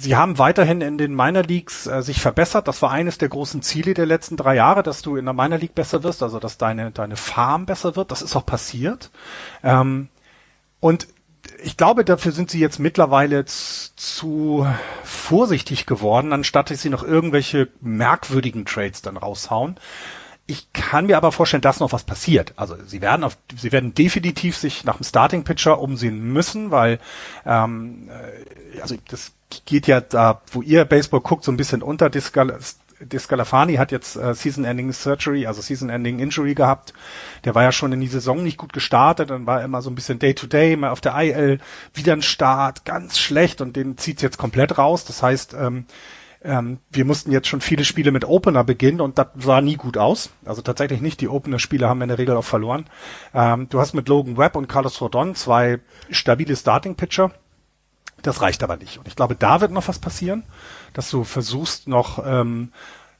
Sie 0.00 0.14
haben 0.14 0.38
weiterhin 0.38 0.80
in 0.80 0.96
den 0.96 1.12
Minor 1.12 1.42
Leagues 1.42 1.88
äh, 1.88 2.02
sich 2.02 2.20
verbessert. 2.20 2.68
Das 2.68 2.82
war 2.82 2.92
eines 2.92 3.18
der 3.18 3.28
großen 3.28 3.62
Ziele 3.62 3.94
der 3.94 4.06
letzten 4.06 4.36
drei 4.36 4.54
Jahre, 4.54 4.84
dass 4.84 5.02
du 5.02 5.16
in 5.16 5.24
der 5.24 5.34
Minor 5.34 5.58
League 5.58 5.74
besser 5.74 6.04
wirst, 6.04 6.22
also 6.22 6.38
dass 6.38 6.56
deine 6.56 6.92
deine 6.92 7.16
Farm 7.16 7.66
besser 7.66 7.96
wird. 7.96 8.12
Das 8.12 8.22
ist 8.22 8.36
auch 8.36 8.46
passiert. 8.46 9.10
Ähm, 9.64 10.08
und 10.80 11.08
ich 11.62 11.76
glaube, 11.76 12.04
dafür 12.04 12.32
sind 12.32 12.50
sie 12.50 12.60
jetzt 12.60 12.78
mittlerweile 12.78 13.44
zu 13.44 14.66
vorsichtig 15.02 15.86
geworden, 15.86 16.32
anstatt 16.32 16.70
dass 16.70 16.82
sie 16.82 16.90
noch 16.90 17.02
irgendwelche 17.02 17.68
merkwürdigen 17.80 18.64
Trades 18.64 19.02
dann 19.02 19.16
raushauen. 19.16 19.76
Ich 20.46 20.72
kann 20.72 21.06
mir 21.06 21.16
aber 21.16 21.30
vorstellen, 21.30 21.60
dass 21.60 21.80
noch 21.80 21.92
was 21.92 22.04
passiert. 22.04 22.54
Also 22.56 22.76
sie 22.86 23.02
werden 23.02 23.22
auf, 23.22 23.36
sie 23.54 23.70
werden 23.70 23.92
definitiv 23.94 24.56
sich 24.56 24.84
nach 24.84 24.96
dem 24.96 25.04
Starting 25.04 25.44
Pitcher 25.44 25.78
umsehen 25.78 26.32
müssen, 26.32 26.70
weil 26.70 27.00
ähm, 27.44 28.08
äh, 28.08 28.80
also 28.80 28.94
das 29.08 29.32
geht 29.66 29.86
ja 29.86 30.00
da, 30.00 30.40
wo 30.50 30.62
ihr 30.62 30.84
Baseball 30.84 31.20
guckt, 31.20 31.44
so 31.44 31.52
ein 31.52 31.58
bisschen 31.58 31.82
unter. 31.82 32.08
Descalafani 33.00 33.74
hat 33.74 33.92
jetzt 33.92 34.16
äh, 34.16 34.34
Season-Ending 34.34 34.92
Surgery, 34.92 35.46
also 35.46 35.60
Season-Ending 35.60 36.18
Injury 36.18 36.54
gehabt. 36.54 36.92
Der 37.44 37.54
war 37.54 37.62
ja 37.62 37.72
schon 37.72 37.92
in 37.92 38.00
die 38.00 38.08
Saison 38.08 38.42
nicht 38.42 38.56
gut 38.56 38.72
gestartet, 38.72 39.30
dann 39.30 39.46
war 39.46 39.60
er 39.60 39.64
immer 39.64 39.82
so 39.82 39.90
ein 39.90 39.94
bisschen 39.94 40.18
Day-to-Day, 40.18 40.76
mal 40.76 40.90
auf 40.90 41.00
der 41.00 41.14
IL, 41.16 41.58
wieder 41.94 42.12
ein 42.12 42.22
Start, 42.22 42.84
ganz 42.84 43.18
schlecht 43.18 43.60
und 43.60 43.76
den 43.76 43.96
zieht 43.96 44.22
jetzt 44.22 44.38
komplett 44.38 44.78
raus. 44.78 45.04
Das 45.04 45.22
heißt, 45.22 45.54
ähm, 45.54 45.86
ähm, 46.42 46.78
wir 46.90 47.04
mussten 47.04 47.32
jetzt 47.32 47.48
schon 47.48 47.60
viele 47.60 47.84
Spiele 47.84 48.12
mit 48.12 48.24
Opener 48.24 48.62
beginnen 48.64 49.00
und 49.00 49.18
das 49.18 49.28
sah 49.36 49.60
nie 49.60 49.76
gut 49.76 49.96
aus. 49.96 50.30
Also 50.44 50.62
tatsächlich 50.62 51.00
nicht. 51.00 51.20
Die 51.20 51.28
Opener-Spiele 51.28 51.88
haben 51.88 51.98
wir 51.98 52.04
in 52.04 52.10
der 52.10 52.18
Regel 52.18 52.36
auch 52.36 52.44
verloren. 52.44 52.86
Ähm, 53.34 53.68
du 53.68 53.80
hast 53.80 53.94
mit 53.94 54.08
Logan 54.08 54.36
Webb 54.36 54.56
und 54.56 54.68
Carlos 54.68 55.00
Rodon 55.00 55.34
zwei 55.34 55.80
stabile 56.10 56.54
Starting-Pitcher. 56.54 57.32
Das 58.22 58.40
reicht 58.40 58.62
aber 58.62 58.76
nicht. 58.76 58.98
Und 58.98 59.08
ich 59.08 59.16
glaube, 59.16 59.36
da 59.36 59.60
wird 59.60 59.72
noch 59.72 59.88
was 59.88 59.98
passieren 59.98 60.44
dass 60.92 61.10
du 61.10 61.24
versuchst 61.24 61.88
noch 61.88 62.24
ähm, 62.24 62.72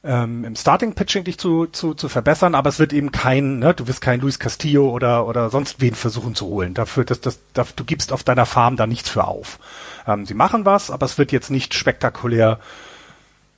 ähm, 0.03 0.45
im 0.45 0.55
Starting 0.55 0.93
Pitching 0.93 1.25
dich 1.25 1.37
zu, 1.37 1.65
zu, 1.67 1.93
zu 1.93 2.07
verbessern, 2.07 2.55
aber 2.55 2.69
es 2.69 2.79
wird 2.79 2.93
eben 2.93 3.11
kein, 3.11 3.59
ne, 3.59 3.73
du 3.73 3.87
wirst 3.87 4.01
kein 4.01 4.21
Luis 4.21 4.39
Castillo 4.39 4.89
oder 4.89 5.27
oder 5.27 5.49
sonst 5.49 5.81
wen 5.81 5.93
versuchen 5.93 6.35
zu 6.35 6.45
holen. 6.45 6.73
Dafür, 6.73 7.03
dass 7.03 7.19
das, 7.19 7.39
das 7.53 7.75
du 7.75 7.83
gibst 7.83 8.13
auf 8.13 8.23
deiner 8.23 8.45
Farm 8.45 8.77
da 8.77 8.87
nichts 8.87 9.09
für 9.09 9.25
auf. 9.25 9.59
Ähm, 10.07 10.25
sie 10.25 10.33
machen 10.33 10.65
was, 10.65 10.89
aber 10.89 11.05
es 11.05 11.17
wird 11.17 11.31
jetzt 11.31 11.51
nicht 11.51 11.73
spektakulär 11.73 12.59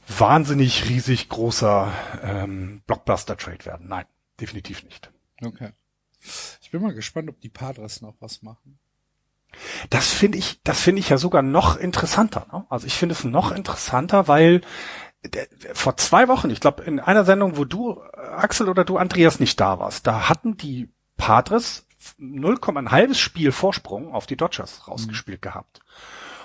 wahnsinnig 0.07 0.89
riesig 0.89 1.29
großer 1.29 1.91
ähm, 2.23 2.81
Blockbuster 2.87 3.37
Trade 3.37 3.65
werden. 3.65 3.87
Nein, 3.87 4.05
definitiv 4.39 4.83
nicht. 4.83 5.11
Okay. 5.43 5.69
Ich 6.61 6.71
bin 6.71 6.81
mal 6.81 6.93
gespannt, 6.93 7.29
ob 7.29 7.39
die 7.39 7.49
Padres 7.49 8.01
noch 8.01 8.15
was 8.19 8.41
machen. 8.41 8.79
Das 9.89 10.07
finde 10.07 10.37
ich, 10.37 10.61
das 10.63 10.79
finde 10.79 10.99
ich 10.99 11.09
ja 11.09 11.17
sogar 11.17 11.41
noch 11.41 11.77
interessanter. 11.77 12.47
Ne? 12.51 12.65
Also 12.69 12.87
ich 12.87 12.95
finde 12.95 13.13
es 13.13 13.23
noch 13.23 13.51
interessanter, 13.51 14.27
weil 14.27 14.61
der, 15.23 15.47
vor 15.73 15.97
zwei 15.97 16.27
Wochen, 16.27 16.49
ich 16.49 16.59
glaube 16.59 16.83
in 16.83 16.99
einer 16.99 17.25
Sendung, 17.25 17.57
wo 17.57 17.65
du 17.65 18.01
Axel 18.35 18.69
oder 18.69 18.85
du 18.85 18.97
Andreas 18.97 19.39
nicht 19.39 19.59
da 19.59 19.79
warst, 19.79 20.07
da 20.07 20.29
hatten 20.29 20.57
die 20.57 20.89
Padres 21.17 21.85
0, 22.17 22.59
ein 22.75 22.91
halbes 22.91 23.19
Spiel 23.19 23.51
Vorsprung 23.51 24.13
auf 24.13 24.25
die 24.25 24.37
Dodgers 24.37 24.87
rausgespielt 24.87 25.41
mhm. 25.41 25.49
gehabt. 25.49 25.81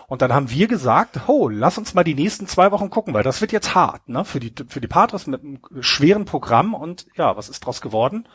Und 0.09 0.23
dann 0.23 0.33
haben 0.33 0.51
wir 0.51 0.69
gesagt, 0.69 1.20
oh, 1.27 1.49
lass 1.49 1.78
uns 1.78 1.95
mal 1.95 2.05
die 2.05 2.15
nächsten 2.15 2.47
zwei 2.47 2.70
Wochen 2.70 2.91
gucken, 2.91 3.12
weil 3.12 3.24
das 3.24 3.41
wird 3.41 3.51
jetzt 3.51 3.74
hart, 3.74 4.09
ne? 4.09 4.24
Für 4.24 4.39
die, 4.39 4.55
für 4.69 4.81
die 4.81 4.87
Padres 4.87 5.27
mit 5.27 5.43
einem 5.43 5.59
schweren 5.81 6.27
Programm 6.27 6.74
und 6.74 7.07
ja, 7.16 7.37
was 7.37 7.49
ist 7.49 7.61
draus 7.61 7.81
geworden? 7.81 8.28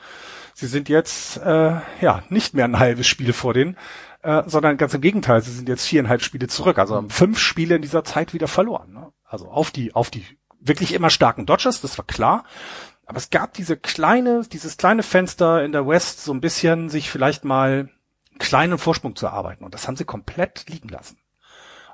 Sie 0.54 0.68
sind 0.68 0.90
jetzt 0.90 1.38
äh, 1.38 1.76
ja 2.02 2.24
nicht 2.28 2.54
mehr 2.54 2.66
ein 2.66 2.80
halbes 2.80 3.08
Spiel 3.08 3.32
vor 3.32 3.54
den 3.54 3.78
äh, 4.24 4.44
sondern 4.46 4.78
ganz 4.78 4.94
im 4.94 5.02
Gegenteil, 5.02 5.42
sie 5.42 5.52
sind 5.52 5.68
jetzt 5.70 5.86
viereinhalb 5.86 6.22
Spiele 6.22 6.48
zurück, 6.48 6.78
also 6.78 6.96
haben 6.96 7.10
fünf 7.10 7.40
Spiele 7.40 7.76
in 7.76 7.82
dieser 7.82 8.04
Zeit 8.04 8.34
wieder 8.34 8.48
verloren. 8.48 8.94
Ne? 8.94 9.12
Also 9.26 9.50
auf 9.50 9.72
die, 9.72 9.96
auf 9.96 10.10
die 10.10 10.26
wirklich 10.60 10.94
immer 10.94 11.10
starken 11.10 11.46
Dodgers, 11.46 11.82
das 11.82 11.98
war 11.98 12.06
klar. 12.06 12.44
Aber 13.06 13.18
es 13.18 13.30
gab 13.30 13.54
diese 13.54 13.78
kleine, 13.78 14.44
dieses 14.52 14.78
kleine 14.78 15.04
Fenster 15.04 15.64
in 15.64 15.72
der 15.72 15.88
West, 15.88 16.24
so 16.24 16.34
ein 16.34 16.42
bisschen 16.42 16.90
sich 16.90 17.10
vielleicht 17.10 17.44
mal 17.44 17.90
kleinen 18.40 18.78
Vorsprung 18.78 19.16
zu 19.16 19.26
erarbeiten. 19.26 19.64
Und 19.64 19.74
das 19.74 19.88
haben 19.88 19.98
sie 19.98 20.06
komplett 20.06 20.66
liegen 20.70 20.90
lassen. 20.90 21.18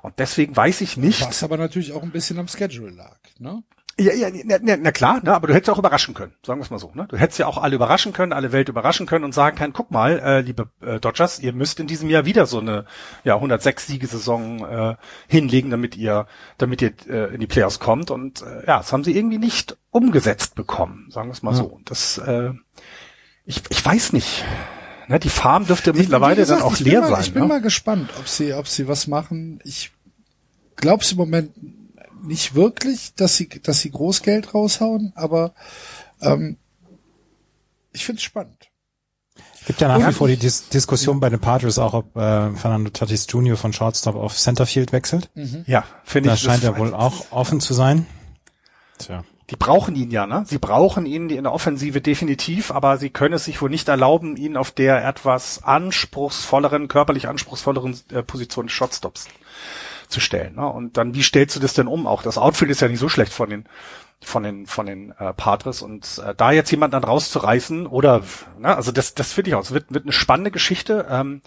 Und 0.02 0.18
deswegen 0.18 0.56
weiß 0.56 0.80
ich 0.80 0.96
nicht. 0.96 1.26
Was 1.26 1.42
aber 1.42 1.56
natürlich 1.56 1.92
auch 1.92 2.02
ein 2.02 2.12
bisschen 2.12 2.38
am 2.38 2.48
Schedule 2.48 2.90
lag, 2.90 3.18
ne? 3.38 3.62
Ja, 4.00 4.12
ja, 4.14 4.28
na, 4.44 4.76
na 4.76 4.92
klar, 4.92 5.20
ne, 5.24 5.34
aber 5.34 5.48
du 5.48 5.54
hättest 5.54 5.70
auch 5.70 5.78
überraschen 5.78 6.14
können, 6.14 6.32
sagen 6.46 6.60
wir 6.60 6.64
es 6.64 6.70
mal 6.70 6.78
so. 6.78 6.92
Ne? 6.94 7.06
Du 7.08 7.16
hättest 7.16 7.40
ja 7.40 7.46
auch 7.46 7.58
alle 7.58 7.74
überraschen 7.74 8.12
können, 8.12 8.32
alle 8.32 8.52
Welt 8.52 8.68
überraschen 8.68 9.06
können 9.06 9.24
und 9.24 9.34
sagen 9.34 9.56
können, 9.56 9.72
guck 9.72 9.90
mal, 9.90 10.20
äh, 10.20 10.40
liebe 10.40 10.70
äh, 10.80 11.00
Dodgers, 11.00 11.40
ihr 11.40 11.52
müsst 11.52 11.80
in 11.80 11.88
diesem 11.88 12.08
Jahr 12.08 12.24
wieder 12.24 12.46
so 12.46 12.60
eine 12.60 12.84
ja 13.24 13.34
106 13.34 13.88
Siegesaison 13.88 14.64
äh, 14.64 14.96
hinlegen, 15.26 15.70
damit 15.70 15.96
ihr 15.96 16.26
damit 16.58 16.80
ihr 16.80 16.92
äh, 17.08 17.34
in 17.34 17.40
die 17.40 17.48
Playoffs 17.48 17.80
kommt 17.80 18.12
und 18.12 18.42
äh, 18.42 18.66
ja, 18.68 18.78
das 18.78 18.92
haben 18.92 19.02
sie 19.02 19.16
irgendwie 19.16 19.38
nicht 19.38 19.76
umgesetzt 19.90 20.54
bekommen, 20.54 21.08
sagen 21.10 21.28
wir 21.28 21.32
es 21.32 21.42
mal 21.42 21.50
ja. 21.50 21.56
so. 21.56 21.80
Das 21.84 22.18
äh, 22.18 22.52
ich, 23.46 23.62
ich 23.68 23.84
weiß 23.84 24.12
nicht. 24.12 24.44
Ne, 25.08 25.18
die 25.18 25.30
Farm 25.30 25.66
dürfte 25.66 25.92
mittlerweile 25.92 26.36
gesagt, 26.36 26.60
dann 26.60 26.68
auch 26.68 26.78
leer 26.78 27.00
mal, 27.00 27.08
sein. 27.08 27.20
Ich 27.22 27.32
bin 27.32 27.42
ne? 27.42 27.48
mal 27.48 27.60
gespannt, 27.62 28.10
ob 28.18 28.28
sie 28.28 28.52
ob 28.52 28.68
sie 28.68 28.86
was 28.86 29.08
machen. 29.08 29.58
Ich 29.64 29.90
glaub's 30.76 31.10
im 31.12 31.18
Moment 31.18 31.50
nicht 32.22 32.54
wirklich, 32.54 33.14
dass 33.14 33.36
sie, 33.36 33.48
dass 33.48 33.80
sie 33.80 33.90
Großgeld 33.90 34.54
raushauen, 34.54 35.12
aber 35.14 35.54
ähm, 36.20 36.56
ich 37.92 38.04
finde 38.04 38.18
es 38.18 38.24
spannend. 38.24 38.68
Gibt 39.66 39.80
ja 39.80 39.88
nach 39.88 40.08
wie 40.08 40.12
vor 40.12 40.28
die 40.28 40.36
Dis 40.36 40.70
Diskussion 40.70 41.20
bei 41.20 41.28
den 41.28 41.40
Padres 41.40 41.78
auch, 41.78 41.92
ob 41.92 42.16
äh, 42.16 42.50
Fernando 42.54 42.90
Tatis 42.90 43.26
Jr. 43.28 43.56
von 43.56 43.72
Shortstop 43.72 44.14
auf 44.14 44.36
Centerfield 44.36 44.92
wechselt. 44.92 45.30
Mhm. 45.34 45.64
Ja, 45.66 45.84
finde 46.04 46.30
ich. 46.32 46.42
Da 46.42 46.50
scheint 46.50 46.64
er 46.64 46.78
wohl 46.78 46.94
auch 46.94 47.32
offen 47.32 47.60
zu 47.60 47.74
sein. 47.74 48.06
Tja. 48.98 49.24
Die 49.50 49.56
brauchen 49.56 49.94
ihn 49.94 50.10
ja, 50.10 50.26
ne? 50.26 50.44
Sie 50.46 50.58
brauchen 50.58 51.06
ihn 51.06 51.30
in 51.30 51.44
der 51.44 51.52
Offensive 51.52 52.02
definitiv, 52.02 52.70
aber 52.70 52.98
sie 52.98 53.08
können 53.08 53.34
es 53.34 53.44
sich 53.44 53.62
wohl 53.62 53.70
nicht 53.70 53.88
erlauben, 53.88 54.36
ihn 54.36 54.58
auf 54.58 54.70
der 54.70 55.06
etwas 55.06 55.62
anspruchsvolleren, 55.64 56.88
körperlich 56.88 57.28
anspruchsvolleren 57.28 57.98
äh, 58.12 58.22
Position 58.22 58.66
des 58.66 58.74
Shotstops 58.74 59.26
zu 60.08 60.20
stellen. 60.20 60.56
Ne? 60.56 60.66
Und 60.66 60.96
dann, 60.96 61.14
wie 61.14 61.22
stellst 61.22 61.56
du 61.56 61.60
das 61.60 61.74
denn 61.74 61.86
um? 61.86 62.06
Auch 62.06 62.22
das 62.22 62.38
Outfield 62.38 62.70
ist 62.70 62.80
ja 62.80 62.88
nicht 62.88 62.98
so 62.98 63.08
schlecht 63.08 63.32
von 63.32 63.50
den 63.50 63.68
von 64.20 64.42
den 64.42 64.66
von 64.66 64.86
den 64.86 65.12
äh, 65.12 65.32
Padres 65.32 65.80
und 65.82 66.20
äh, 66.24 66.34
da 66.34 66.50
jetzt 66.50 66.70
jemanden 66.70 66.92
dann 66.92 67.04
rauszureißen 67.04 67.86
oder 67.86 68.22
ne, 68.58 68.74
also 68.74 68.90
das 68.90 69.14
das 69.14 69.32
finde 69.32 69.50
ich 69.50 69.54
auch, 69.54 69.62
es 69.62 69.72
wird 69.72 69.92
wird 69.92 70.04
eine 70.04 70.12
spannende 70.12 70.50
Geschichte. 70.50 71.06
Ähm, 71.08 71.40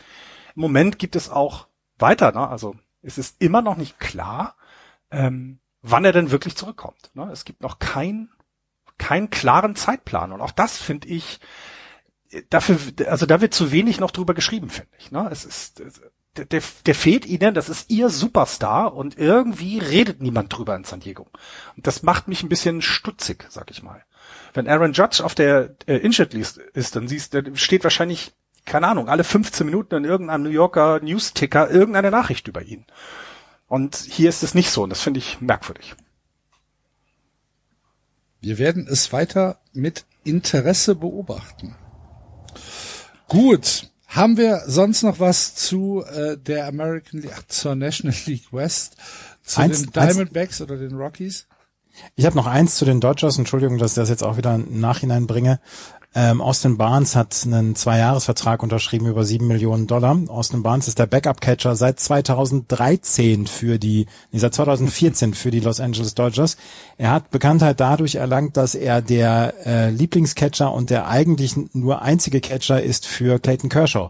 Im 0.56 0.62
Moment 0.62 0.98
gibt 0.98 1.16
es 1.16 1.30
auch 1.30 1.68
weiter, 1.98 2.32
ne? 2.32 2.48
also 2.48 2.76
es 3.02 3.18
ist 3.18 3.42
immer 3.42 3.62
noch 3.62 3.76
nicht 3.76 4.00
klar, 4.00 4.56
ähm, 5.10 5.60
wann 5.82 6.06
er 6.06 6.14
denn 6.14 6.32
wirklich 6.32 6.56
zurückkommt. 6.56 7.12
Ne? 7.14 7.30
Es 7.32 7.46
gibt 7.46 7.62
noch 7.62 7.80
kein 7.80 8.30
keinen 8.98 9.30
klaren 9.30 9.76
Zeitplan 9.76 10.32
und 10.32 10.42
auch 10.42 10.52
das 10.52 10.78
finde 10.78 11.10
ich 11.10 11.40
dafür 12.50 12.78
also 13.08 13.26
da 13.26 13.42
wird 13.42 13.54
zu 13.54 13.72
wenig 13.72 14.00
noch 14.00 14.12
drüber 14.12 14.34
geschrieben 14.34 14.70
finde 14.70 14.92
ich. 14.98 15.12
Ne? 15.12 15.28
Es 15.30 15.44
ist 15.44 15.84
der, 16.38 16.62
der, 16.86 16.96
fehlt 16.96 17.26
ihnen, 17.26 17.54
das 17.54 17.68
ist 17.68 17.90
ihr 17.90 18.10
Superstar 18.10 18.94
und 18.94 19.18
irgendwie 19.18 19.80
redet 19.80 20.22
niemand 20.22 20.56
drüber 20.56 20.76
in 20.76 20.86
San 20.86 21.02
Diego. 21.02 21.28
Und 21.76 21.88
das 21.88 22.04
macht 22.04 22.28
mich 22.28 22.42
ein 22.42 22.50
bisschen 22.50 22.82
stutzig, 22.82 23.46
sag 23.50 23.70
ich 23.70 23.84
mal. 23.84 24.04
Wenn 24.54 24.68
Aaron 24.68 24.94
Judge 24.94 25.24
auf 25.24 25.36
der 25.36 25.76
äh, 25.88 25.98
Injured 25.98 26.34
List 26.34 26.58
ist, 26.58 26.96
dann 26.96 27.08
siehst 27.08 27.34
du, 27.34 27.56
steht 27.56 27.84
wahrscheinlich, 27.84 28.32
keine 28.66 28.88
Ahnung, 28.88 29.10
alle 29.10 29.24
15 29.24 29.66
Minuten 29.66 29.96
in 29.96 30.06
irgendeinem 30.06 30.44
New 30.44 30.50
Yorker 30.50 31.02
News-Ticker 31.02 31.70
irgendeine 31.70 32.12
Nachricht 32.12 32.48
über 32.48 32.62
ihn. 32.62 32.86
Und 33.68 33.96
hier 33.96 34.30
ist 34.30 34.44
es 34.44 34.54
nicht 34.54 34.70
so 34.70 34.84
und 34.84 34.90
das 34.90 35.02
finde 35.02 35.20
ich 35.20 35.42
merkwürdig. 35.42 35.96
Wir 38.40 38.58
werden 38.58 38.88
es 38.90 39.14
weiter 39.14 39.60
mit 39.74 40.06
Interesse 40.24 40.96
beobachten. 40.96 41.76
Gut, 43.28 43.91
haben 44.16 44.38
wir 44.38 44.64
sonst 44.68 45.04
noch 45.04 45.20
was 45.20 45.56
zu 45.56 46.04
äh, 46.06 46.38
der 46.38 46.68
American 46.68 47.22
League, 47.22 47.46
zur 47.48 47.76
National 47.76 48.16
League 48.26 48.52
West, 48.52 48.96
zu 49.44 49.62
Eins- 49.62 49.84
den 49.84 49.92
Diamondbacks 49.92 50.62
oder 50.62 50.78
den 50.78 50.96
Rockies? 50.96 51.48
Ich 52.16 52.26
habe 52.26 52.36
noch 52.36 52.48
eins 52.48 52.76
zu 52.76 52.86
den 52.86 53.02
Dodgers. 53.02 53.38
Entschuldigung, 53.38 53.78
dass 53.78 53.92
ich 53.92 53.96
das 53.96 54.10
jetzt 54.10 54.24
auch 54.24 54.38
wieder 54.38 54.56
im 54.56 54.80
Nachhinein 54.80 55.28
bringe. 55.28 55.60
Ähm, 56.14 56.42
Austin 56.42 56.78
Barnes 56.78 57.16
hat 57.16 57.42
einen 57.46 57.74
Zweijahresvertrag 57.74 58.62
unterschrieben 58.64 59.06
über 59.06 59.24
sieben 59.24 59.48
Millionen 59.48 59.88
Dollar. 59.88 60.20
Austin 60.28 60.62
Barnes 60.62 60.90
ist 60.90 61.00
der 61.00 61.06
Backup-Catcher 61.06 61.78
seit 61.78 62.02
2013 62.02 63.48
für 63.48 63.80
die, 63.80 64.08
nee, 64.32 64.40
seit 64.40 64.54
2014 64.54 65.34
für 65.34 65.52
die 65.52 65.62
Los 65.62 65.80
Angeles 65.80 66.14
Dodgers. 66.14 66.58
Er 66.98 67.12
hat 67.12 67.32
Bekanntheit 67.32 67.80
dadurch 67.80 68.16
erlangt, 68.16 68.58
dass 68.58 68.76
er 68.76 69.02
der 69.02 69.54
äh, 69.66 69.90
Lieblingscatcher 69.90 70.74
und 70.74 70.90
der 70.90 71.08
eigentlich 71.08 71.56
nur 71.72 72.02
einzige 72.02 72.42
Catcher 72.42 72.84
ist 72.84 73.08
für 73.08 73.40
Clayton 73.40 73.70
Kershaw. 73.70 74.10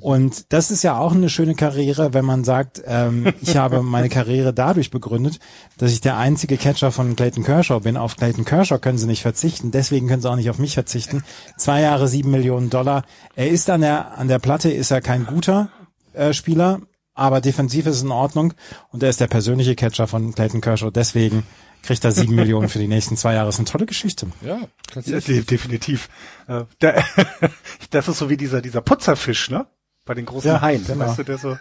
Und 0.00 0.52
das 0.52 0.70
ist 0.70 0.82
ja 0.82 0.98
auch 0.98 1.12
eine 1.12 1.28
schöne 1.28 1.54
Karriere, 1.54 2.14
wenn 2.14 2.24
man 2.24 2.44
sagt, 2.44 2.82
ähm, 2.86 3.32
ich 3.40 3.56
habe 3.56 3.82
meine 3.82 4.08
Karriere 4.08 4.52
dadurch 4.52 4.90
begründet, 4.90 5.38
dass 5.78 5.92
ich 5.92 6.00
der 6.00 6.16
einzige 6.16 6.56
Catcher 6.56 6.90
von 6.90 7.14
Clayton 7.16 7.44
Kershaw 7.44 7.80
bin. 7.80 7.96
Auf 7.96 8.16
Clayton 8.16 8.44
Kershaw 8.44 8.78
können 8.78 8.98
sie 8.98 9.06
nicht 9.06 9.22
verzichten, 9.22 9.70
deswegen 9.70 10.08
können 10.08 10.22
sie 10.22 10.30
auch 10.30 10.36
nicht 10.36 10.50
auf 10.50 10.58
mich 10.58 10.74
verzichten. 10.74 11.22
Zwei 11.56 11.80
Jahre, 11.80 12.08
sieben 12.08 12.30
Millionen 12.30 12.70
Dollar. 12.70 13.04
Er 13.36 13.48
ist 13.48 13.70
an 13.70 13.82
der, 13.82 14.18
an 14.18 14.28
der 14.28 14.38
Platte, 14.38 14.70
ist 14.70 14.90
er 14.90 15.00
kein 15.00 15.26
guter 15.26 15.70
äh, 16.12 16.32
Spieler, 16.32 16.80
aber 17.14 17.40
defensiv 17.40 17.86
ist 17.86 17.96
es 17.96 18.02
in 18.02 18.10
Ordnung 18.10 18.54
und 18.90 19.02
er 19.02 19.10
ist 19.10 19.20
der 19.20 19.28
persönliche 19.28 19.76
Catcher 19.76 20.08
von 20.08 20.34
Clayton 20.34 20.60
Kershaw. 20.60 20.90
Deswegen 20.90 21.44
kriegt 21.84 22.04
er 22.04 22.10
sieben 22.10 22.34
Millionen 22.36 22.68
für 22.68 22.80
die 22.80 22.88
nächsten 22.88 23.16
zwei 23.16 23.34
Jahre. 23.34 23.46
Das 23.46 23.56
ist 23.56 23.60
eine 23.60 23.68
tolle 23.68 23.86
Geschichte. 23.86 24.26
Ja, 24.44 24.58
Ja, 25.06 25.20
definitiv. 25.20 26.08
Äh, 26.48 26.64
der, 26.80 27.04
das 27.90 28.08
ist 28.08 28.18
so 28.18 28.28
wie 28.28 28.36
dieser, 28.36 28.60
dieser 28.60 28.80
Putzerfisch, 28.80 29.50
ne? 29.50 29.66
Bei 30.04 30.14
den 30.14 30.26
großen 30.26 30.50
Ja, 30.50 30.60
Haien. 30.60 30.84
genau. 30.86 31.06
Weißt 31.06 31.18
du, 31.18 31.22
der 31.22 31.38
so, 31.38 31.56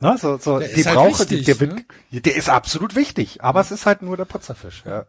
ne? 0.00 0.16
so, 0.18 0.38
so 0.38 0.58
Der 0.58 0.68
die 0.68 0.80
ist 0.80 0.86
halt 0.86 0.96
brauche, 0.96 1.20
wichtig, 1.20 1.44
die, 1.44 1.54
der, 1.54 1.68
ne? 1.68 1.84
wird, 2.10 2.26
der 2.26 2.36
ist 2.36 2.48
absolut 2.48 2.94
wichtig, 2.96 3.42
aber 3.42 3.60
es 3.60 3.70
ist 3.70 3.84
halt 3.86 4.02
nur 4.02 4.16
der 4.16 4.24
Putzerfisch, 4.24 4.82
ja. 4.86 5.04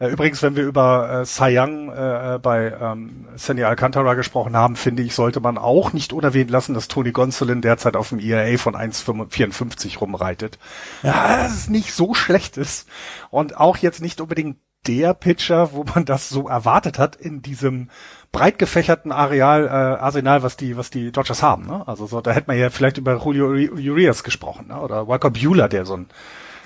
Äh, 0.00 0.08
Übrigens, 0.08 0.42
wenn 0.42 0.56
wir 0.56 0.64
über 0.64 1.20
äh, 1.20 1.24
Cy 1.24 1.56
Young 1.58 1.88
äh, 1.92 2.40
bei 2.42 2.72
ähm, 2.80 3.28
Sandy 3.36 3.62
Alcantara 3.62 4.14
gesprochen 4.14 4.56
haben, 4.56 4.74
finde 4.74 5.02
ich, 5.04 5.14
sollte 5.14 5.38
man 5.38 5.58
auch 5.58 5.92
nicht 5.92 6.12
unerwähnt 6.12 6.50
lassen, 6.50 6.74
dass 6.74 6.88
Tony 6.88 7.12
Gonsolin 7.12 7.60
derzeit 7.60 7.94
auf 7.94 8.08
dem 8.08 8.18
ERA 8.18 8.58
von 8.58 8.74
1,54 8.74 9.98
rumreitet. 9.98 10.58
Ja. 11.04 11.44
Das 11.44 11.68
nicht 11.68 11.92
so 11.94 12.14
schlecht 12.14 12.56
ist. 12.56 12.88
Und 13.30 13.56
auch 13.58 13.76
jetzt 13.76 14.00
nicht 14.02 14.20
unbedingt 14.20 14.56
der 14.88 15.14
Pitcher, 15.14 15.72
wo 15.72 15.84
man 15.84 16.04
das 16.04 16.28
so 16.28 16.48
erwartet 16.48 16.98
hat 16.98 17.14
in 17.14 17.40
diesem 17.42 17.88
breit 18.32 18.58
gefächerten 18.58 19.12
Areal, 19.12 19.66
äh, 19.66 19.68
Arsenal, 19.68 20.42
was 20.42 20.56
die, 20.56 20.76
was 20.76 20.90
die 20.90 21.12
Dodgers 21.12 21.42
haben. 21.42 21.66
Ne? 21.66 21.86
Also 21.86 22.06
so, 22.06 22.20
da 22.20 22.32
hätte 22.32 22.48
man 22.48 22.58
ja 22.58 22.70
vielleicht 22.70 22.98
über 22.98 23.22
Julio 23.22 23.70
Urias 23.72 24.24
gesprochen, 24.24 24.68
ne? 24.68 24.80
oder 24.80 25.06
Walker 25.06 25.30
Bueller, 25.30 25.68
der 25.68 25.84
so 25.84 25.98
ein, 25.98 26.06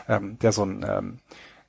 ähm, 0.09 0.39
der 0.39 0.53
so 0.53 0.65
ein, 0.65 0.87
ähm, 0.89 1.19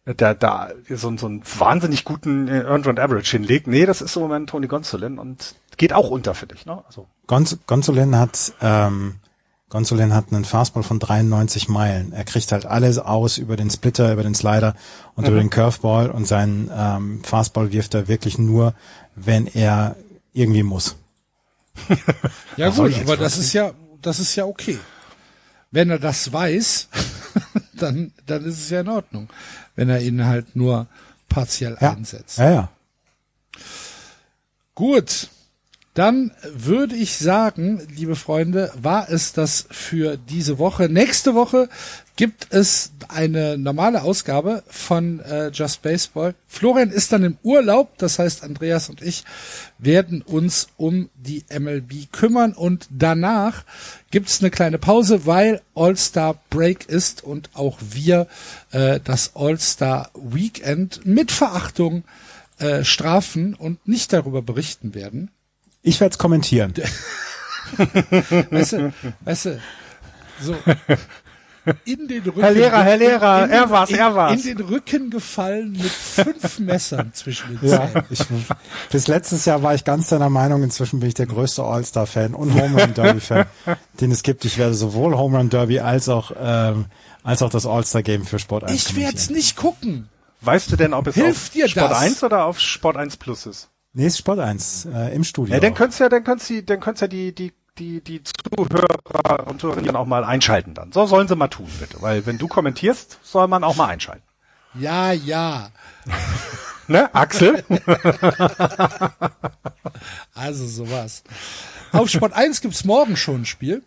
der 0.05 0.35
da 0.35 0.69
so, 0.87 1.17
so 1.17 1.25
einen 1.25 1.43
wahnsinnig 1.59 2.05
guten 2.05 2.47
äh, 2.47 2.61
Earned 2.61 2.87
Run 2.87 2.99
Average 2.99 3.31
hinlegt. 3.31 3.67
Nee, 3.67 3.85
das 3.85 4.01
ist 4.01 4.15
im 4.15 4.21
Moment 4.21 4.49
Tony 4.49 4.67
Gonsolin 4.67 5.17
und 5.17 5.55
geht 5.77 5.93
auch 5.93 6.09
unter, 6.09 6.33
finde 6.33 6.55
ich. 6.55 6.65
Ne? 6.65 6.81
Also 6.87 7.07
Gonz 7.25 7.57
Gonzolin 7.67 8.15
hat 8.15 8.53
ähm, 8.61 9.15
Gonzolin 9.69 10.13
hat 10.13 10.31
einen 10.31 10.45
Fastball 10.45 10.83
von 10.83 10.97
93 10.97 11.67
Meilen. 11.67 12.13
Er 12.13 12.23
kriegt 12.23 12.53
halt 12.53 12.65
alles 12.65 12.99
aus 12.99 13.37
über 13.37 13.57
den 13.57 13.69
Splitter, 13.69 14.13
über 14.13 14.23
den 14.23 14.33
Slider 14.33 14.75
und 15.15 15.27
über 15.27 15.39
den 15.39 15.49
Curveball 15.49 16.09
und 16.09 16.25
seinen 16.25 16.71
ähm, 16.73 17.21
Fastball 17.23 17.73
wirft 17.73 17.93
er 17.93 18.07
wirklich 18.07 18.37
nur, 18.37 18.73
wenn 19.17 19.47
er 19.47 19.95
irgendwie 20.33 20.63
muss. 20.63 20.95
Ja 22.57 22.69
gut, 22.69 22.93
aber 23.01 23.17
das 23.17 23.37
ist 23.37 23.53
ja, 23.53 23.71
das 24.01 24.19
ist 24.19 24.35
ja 24.35 24.45
okay. 24.45 24.79
Wenn 25.69 25.89
er 25.91 25.99
das 25.99 26.31
weiß, 26.33 26.87
dann, 27.73 28.13
dann 28.25 28.45
ist 28.45 28.57
es 28.59 28.69
ja 28.71 28.81
in 28.81 28.87
Ordnung. 28.89 29.29
Wenn 29.75 29.89
er 29.89 30.01
ihn 30.01 30.25
halt 30.25 30.55
nur 30.55 30.87
partiell 31.29 31.77
Ja, 31.79 31.91
einsetzt. 31.93 32.39
ja, 32.39 32.49
ja. 32.51 32.69
Gut. 34.75 35.29
Dann 35.93 36.31
würde 36.53 36.95
ich 36.95 37.17
sagen, 37.17 37.81
liebe 37.95 38.15
Freunde, 38.15 38.71
war 38.79 39.09
es 39.09 39.33
das 39.33 39.65
für 39.71 40.15
diese 40.17 40.59
Woche. 40.59 40.89
Nächste 40.89 41.33
Woche 41.33 41.69
gibt 42.17 42.47
es 42.51 42.91
eine 43.07 43.57
normale 43.57 44.01
Ausgabe 44.01 44.63
von 44.67 45.21
äh, 45.21 45.49
Just 45.49 45.83
Baseball. 45.83 46.33
Florian 46.47 46.89
ist 46.89 47.13
dann 47.13 47.23
im 47.23 47.37
Urlaub, 47.43 47.97
das 47.99 48.19
heißt 48.19 48.43
Andreas 48.43 48.89
und 48.89 49.01
ich 49.01 49.23
werden 49.77 50.23
uns 50.23 50.67
um 50.77 51.09
die 51.15 51.45
MLB 51.47 52.11
kümmern 52.11 52.53
und 52.53 52.87
danach 52.89 53.63
gibt's 54.09 54.41
eine 54.41 54.49
kleine 54.49 54.79
Pause, 54.79 55.25
weil 55.25 55.61
All-Star 55.75 56.41
Break 56.49 56.89
ist 56.89 57.23
und 57.23 57.51
auch 57.53 57.77
wir 57.79 58.27
äh, 58.71 58.99
das 59.01 59.35
All-Star 59.35 60.09
Weekend 60.15 61.05
mit 61.05 61.31
Verachtung 61.31 62.03
äh, 62.57 62.83
strafen 62.83 63.53
und 63.53 63.87
nicht 63.87 64.11
darüber 64.11 64.41
berichten 64.41 64.95
werden. 64.95 65.29
Ich 65.83 66.01
werde 66.01 66.13
es 66.13 66.17
kommentieren. 66.17 66.73
Weißt 68.49 68.73
du, 68.73 68.93
weißt 69.25 69.45
du, 69.45 69.61
so 70.41 70.55
in 71.85 72.07
den 72.07 72.23
Rücken. 72.23 72.41
Herr 72.41 72.51
Lehrer, 72.51 72.83
Herr 72.83 72.97
Lehrer, 72.97 73.43
in 73.43 73.49
den, 73.49 73.57
er 73.59 73.69
war's, 73.69 73.89
in, 73.89 73.95
er 73.97 74.15
war's. 74.15 74.45
In 74.45 74.57
den 74.57 74.67
Rücken 74.67 75.09
gefallen 75.09 75.71
mit 75.73 75.91
fünf 75.91 76.59
Messern 76.59 77.11
zwischen 77.13 77.59
den 77.59 77.69
Ja, 77.69 77.87
Zähnen. 77.91 78.05
ich, 78.09 78.19
bis 78.91 79.07
letztes 79.07 79.45
Jahr 79.45 79.63
war 79.63 79.73
ich 79.75 79.83
ganz 79.83 80.09
deiner 80.09 80.29
Meinung. 80.29 80.63
Inzwischen 80.63 80.99
bin 80.99 81.09
ich 81.09 81.15
der 81.15 81.25
größte 81.27 81.63
All-Star-Fan 81.63 82.33
und 82.33 82.53
Home 82.53 82.81
Run 82.81 82.93
Derby-Fan, 82.93 83.45
den 84.01 84.11
es 84.11 84.23
gibt. 84.23 84.45
Ich 84.45 84.57
werde 84.57 84.73
sowohl 84.73 85.15
Home 85.17 85.37
Run 85.37 85.49
Derby 85.49 85.79
als 85.79 86.09
auch 86.09 86.31
ähm, 86.39 86.85
als 87.23 87.41
auch 87.41 87.49
das 87.49 87.65
All-Star-Game 87.65 88.25
für 88.25 88.39
Sport 88.39 88.63
1 88.65 88.73
Ich 88.89 88.95
werde 88.95 89.17
es 89.17 89.29
nicht 89.29 89.55
gucken. 89.57 90.09
weißt 90.41 90.71
du 90.71 90.75
denn, 90.77 90.93
ob 90.93 91.07
es 91.07 91.15
Hilft 91.15 91.47
auf 91.47 91.49
dir 91.49 91.67
Sport 91.67 91.91
das? 91.91 91.99
1 91.99 92.23
oder 92.23 92.45
auf 92.45 92.59
Sport 92.59 92.97
1 92.97 93.17
Plus 93.17 93.45
ist? 93.45 93.69
Nee, 93.93 94.05
ist 94.07 94.19
Sport 94.19 94.39
1 94.39 94.87
äh, 94.93 95.15
im 95.15 95.23
Studio. 95.23 95.55
Ja, 95.55 95.59
dann 95.59 95.73
könnt's 95.73 95.97
ja, 95.99 96.07
dann 96.07 96.23
könnt's 96.23 96.45
die, 96.47 96.63
dann 96.65 96.79
könnt's 96.79 97.01
ja 97.01 97.07
die, 97.07 97.33
die, 97.33 97.51
die, 97.79 98.01
die 98.01 98.21
Zuhörer 98.23 99.47
und 99.47 99.61
Zuhörerinnen 99.61 99.95
auch 99.95 100.05
mal 100.05 100.23
einschalten 100.23 100.73
dann. 100.73 100.91
So 100.91 101.05
sollen 101.05 101.27
sie 101.27 101.35
mal 101.35 101.47
tun, 101.47 101.69
bitte. 101.79 102.01
Weil 102.01 102.25
wenn 102.25 102.37
du 102.37 102.47
kommentierst, 102.47 103.19
soll 103.23 103.47
man 103.47 103.63
auch 103.63 103.75
mal 103.75 103.87
einschalten. 103.87 104.23
Ja, 104.73 105.11
ja. 105.11 105.69
Ne, 106.89 107.13
Axel? 107.13 107.65
Also 110.33 110.65
sowas. 110.65 111.23
Auf 111.91 112.09
Sport 112.09 112.31
1 112.33 112.61
gibt's 112.61 112.85
morgen 112.85 113.17
schon 113.17 113.41
ein 113.41 113.45
Spiel. 113.45 113.81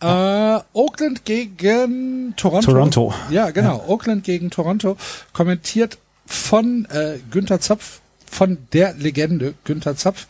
Äh, 0.00 0.58
Oakland 0.72 1.24
gegen 1.24 2.34
Toronto. 2.36 2.72
Toronto. 2.72 3.14
Ja, 3.30 3.50
genau. 3.50 3.84
Oakland 3.86 4.24
gegen 4.24 4.50
Toronto. 4.50 4.96
Kommentiert 5.32 5.98
von 6.26 6.86
äh, 6.90 7.18
Günther 7.30 7.60
Zapf, 7.60 8.00
von 8.30 8.58
der 8.72 8.94
Legende 8.94 9.54
Günther 9.64 9.96
Zapf. 9.96 10.26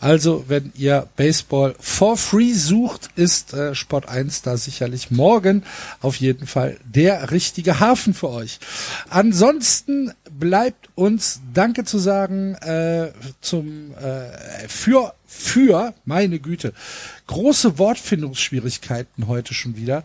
Also, 0.00 0.44
wenn 0.48 0.72
ihr 0.76 1.08
Baseball 1.16 1.74
for 1.78 2.16
free 2.16 2.52
sucht, 2.52 3.10
ist 3.16 3.54
äh, 3.54 3.74
Sport 3.74 4.08
1 4.08 4.42
da 4.42 4.56
sicherlich 4.56 5.10
morgen 5.10 5.62
auf 6.00 6.16
jeden 6.16 6.46
Fall 6.46 6.76
der 6.84 7.30
richtige 7.30 7.80
Hafen 7.80 8.12
für 8.12 8.30
euch. 8.30 8.58
Ansonsten 9.08 10.12
bleibt 10.38 10.88
uns 10.94 11.40
Danke 11.52 11.84
zu 11.84 11.98
sagen 11.98 12.54
äh, 12.56 13.12
zum 13.40 13.94
äh, 13.94 14.68
für 14.68 15.14
für 15.26 15.94
meine 16.04 16.38
Güte 16.38 16.72
große 17.26 17.78
Wortfindungsschwierigkeiten 17.78 19.26
heute 19.26 19.54
schon 19.54 19.76
wieder. 19.76 20.04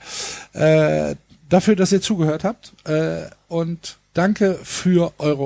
Äh, 0.54 1.16
dafür, 1.50 1.76
dass 1.76 1.92
ihr 1.92 2.02
zugehört 2.02 2.44
habt 2.44 2.74
äh, 2.86 3.28
und 3.48 3.98
danke 4.14 4.60
für 4.64 5.14
eure 5.18 5.46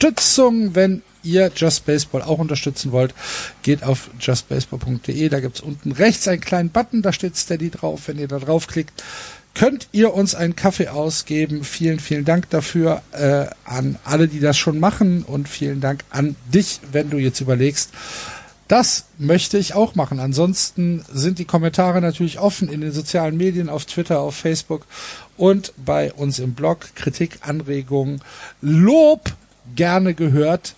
Unterstützung. 0.00 0.74
Wenn 0.74 1.02
ihr 1.22 1.50
Just 1.54 1.84
Baseball 1.84 2.22
auch 2.22 2.38
unterstützen 2.38 2.90
wollt, 2.90 3.14
geht 3.62 3.82
auf 3.82 4.08
justbaseball.de. 4.18 5.28
Da 5.28 5.40
gibt's 5.40 5.60
unten 5.60 5.92
rechts 5.92 6.26
einen 6.26 6.40
kleinen 6.40 6.70
Button, 6.70 7.02
da 7.02 7.12
steht 7.12 7.36
Steady 7.36 7.68
drauf. 7.68 8.02
Wenn 8.06 8.18
ihr 8.18 8.26
da 8.26 8.38
draufklickt, 8.38 9.04
könnt 9.54 9.88
ihr 9.92 10.14
uns 10.14 10.34
einen 10.34 10.56
Kaffee 10.56 10.88
ausgeben. 10.88 11.64
Vielen, 11.64 12.00
vielen 12.00 12.24
Dank 12.24 12.48
dafür 12.48 13.02
äh, 13.12 13.46
an 13.64 13.98
alle, 14.04 14.26
die 14.26 14.40
das 14.40 14.56
schon 14.56 14.80
machen 14.80 15.22
und 15.22 15.50
vielen 15.50 15.82
Dank 15.82 16.02
an 16.08 16.34
dich, 16.46 16.80
wenn 16.92 17.10
du 17.10 17.18
jetzt 17.18 17.42
überlegst, 17.42 17.90
das 18.68 19.06
möchte 19.18 19.58
ich 19.58 19.74
auch 19.74 19.96
machen. 19.96 20.18
Ansonsten 20.18 21.04
sind 21.12 21.38
die 21.40 21.44
Kommentare 21.44 22.00
natürlich 22.00 22.38
offen 22.38 22.70
in 22.70 22.80
den 22.80 22.92
sozialen 22.92 23.36
Medien, 23.36 23.68
auf 23.68 23.84
Twitter, 23.84 24.20
auf 24.20 24.36
Facebook 24.36 24.86
und 25.36 25.74
bei 25.76 26.10
uns 26.14 26.38
im 26.38 26.54
Blog. 26.54 26.94
Kritik, 26.94 27.40
Anregungen, 27.42 28.22
Lob 28.62 29.32
gerne 29.74 30.14
gehört. 30.14 30.74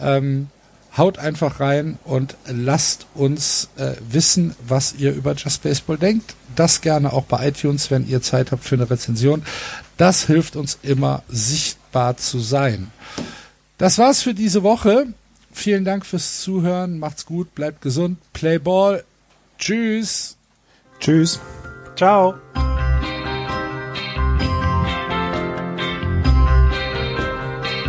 Ähm, 0.00 0.48
haut 0.96 1.18
einfach 1.18 1.60
rein 1.60 1.98
und 2.04 2.36
lasst 2.46 3.06
uns 3.14 3.68
äh, 3.76 3.92
wissen, 4.08 4.54
was 4.66 4.94
ihr 4.94 5.12
über 5.12 5.34
Just 5.34 5.62
Baseball 5.62 5.98
denkt. 5.98 6.34
Das 6.54 6.80
gerne 6.80 7.12
auch 7.12 7.24
bei 7.24 7.48
iTunes, 7.48 7.90
wenn 7.90 8.08
ihr 8.08 8.22
Zeit 8.22 8.50
habt 8.50 8.64
für 8.64 8.76
eine 8.76 8.88
Rezension. 8.88 9.42
Das 9.96 10.24
hilft 10.24 10.56
uns 10.56 10.78
immer 10.82 11.22
sichtbar 11.28 12.16
zu 12.16 12.38
sein. 12.38 12.90
Das 13.78 13.98
war's 13.98 14.22
für 14.22 14.34
diese 14.34 14.62
Woche. 14.62 15.06
Vielen 15.52 15.84
Dank 15.84 16.06
fürs 16.06 16.40
Zuhören. 16.40 16.98
Macht's 16.98 17.26
gut, 17.26 17.54
bleibt 17.54 17.82
gesund. 17.82 18.18
Play 18.32 18.58
Ball. 18.58 19.04
Tschüss. 19.58 20.36
Tschüss. 21.00 21.40
Ciao. 21.96 22.34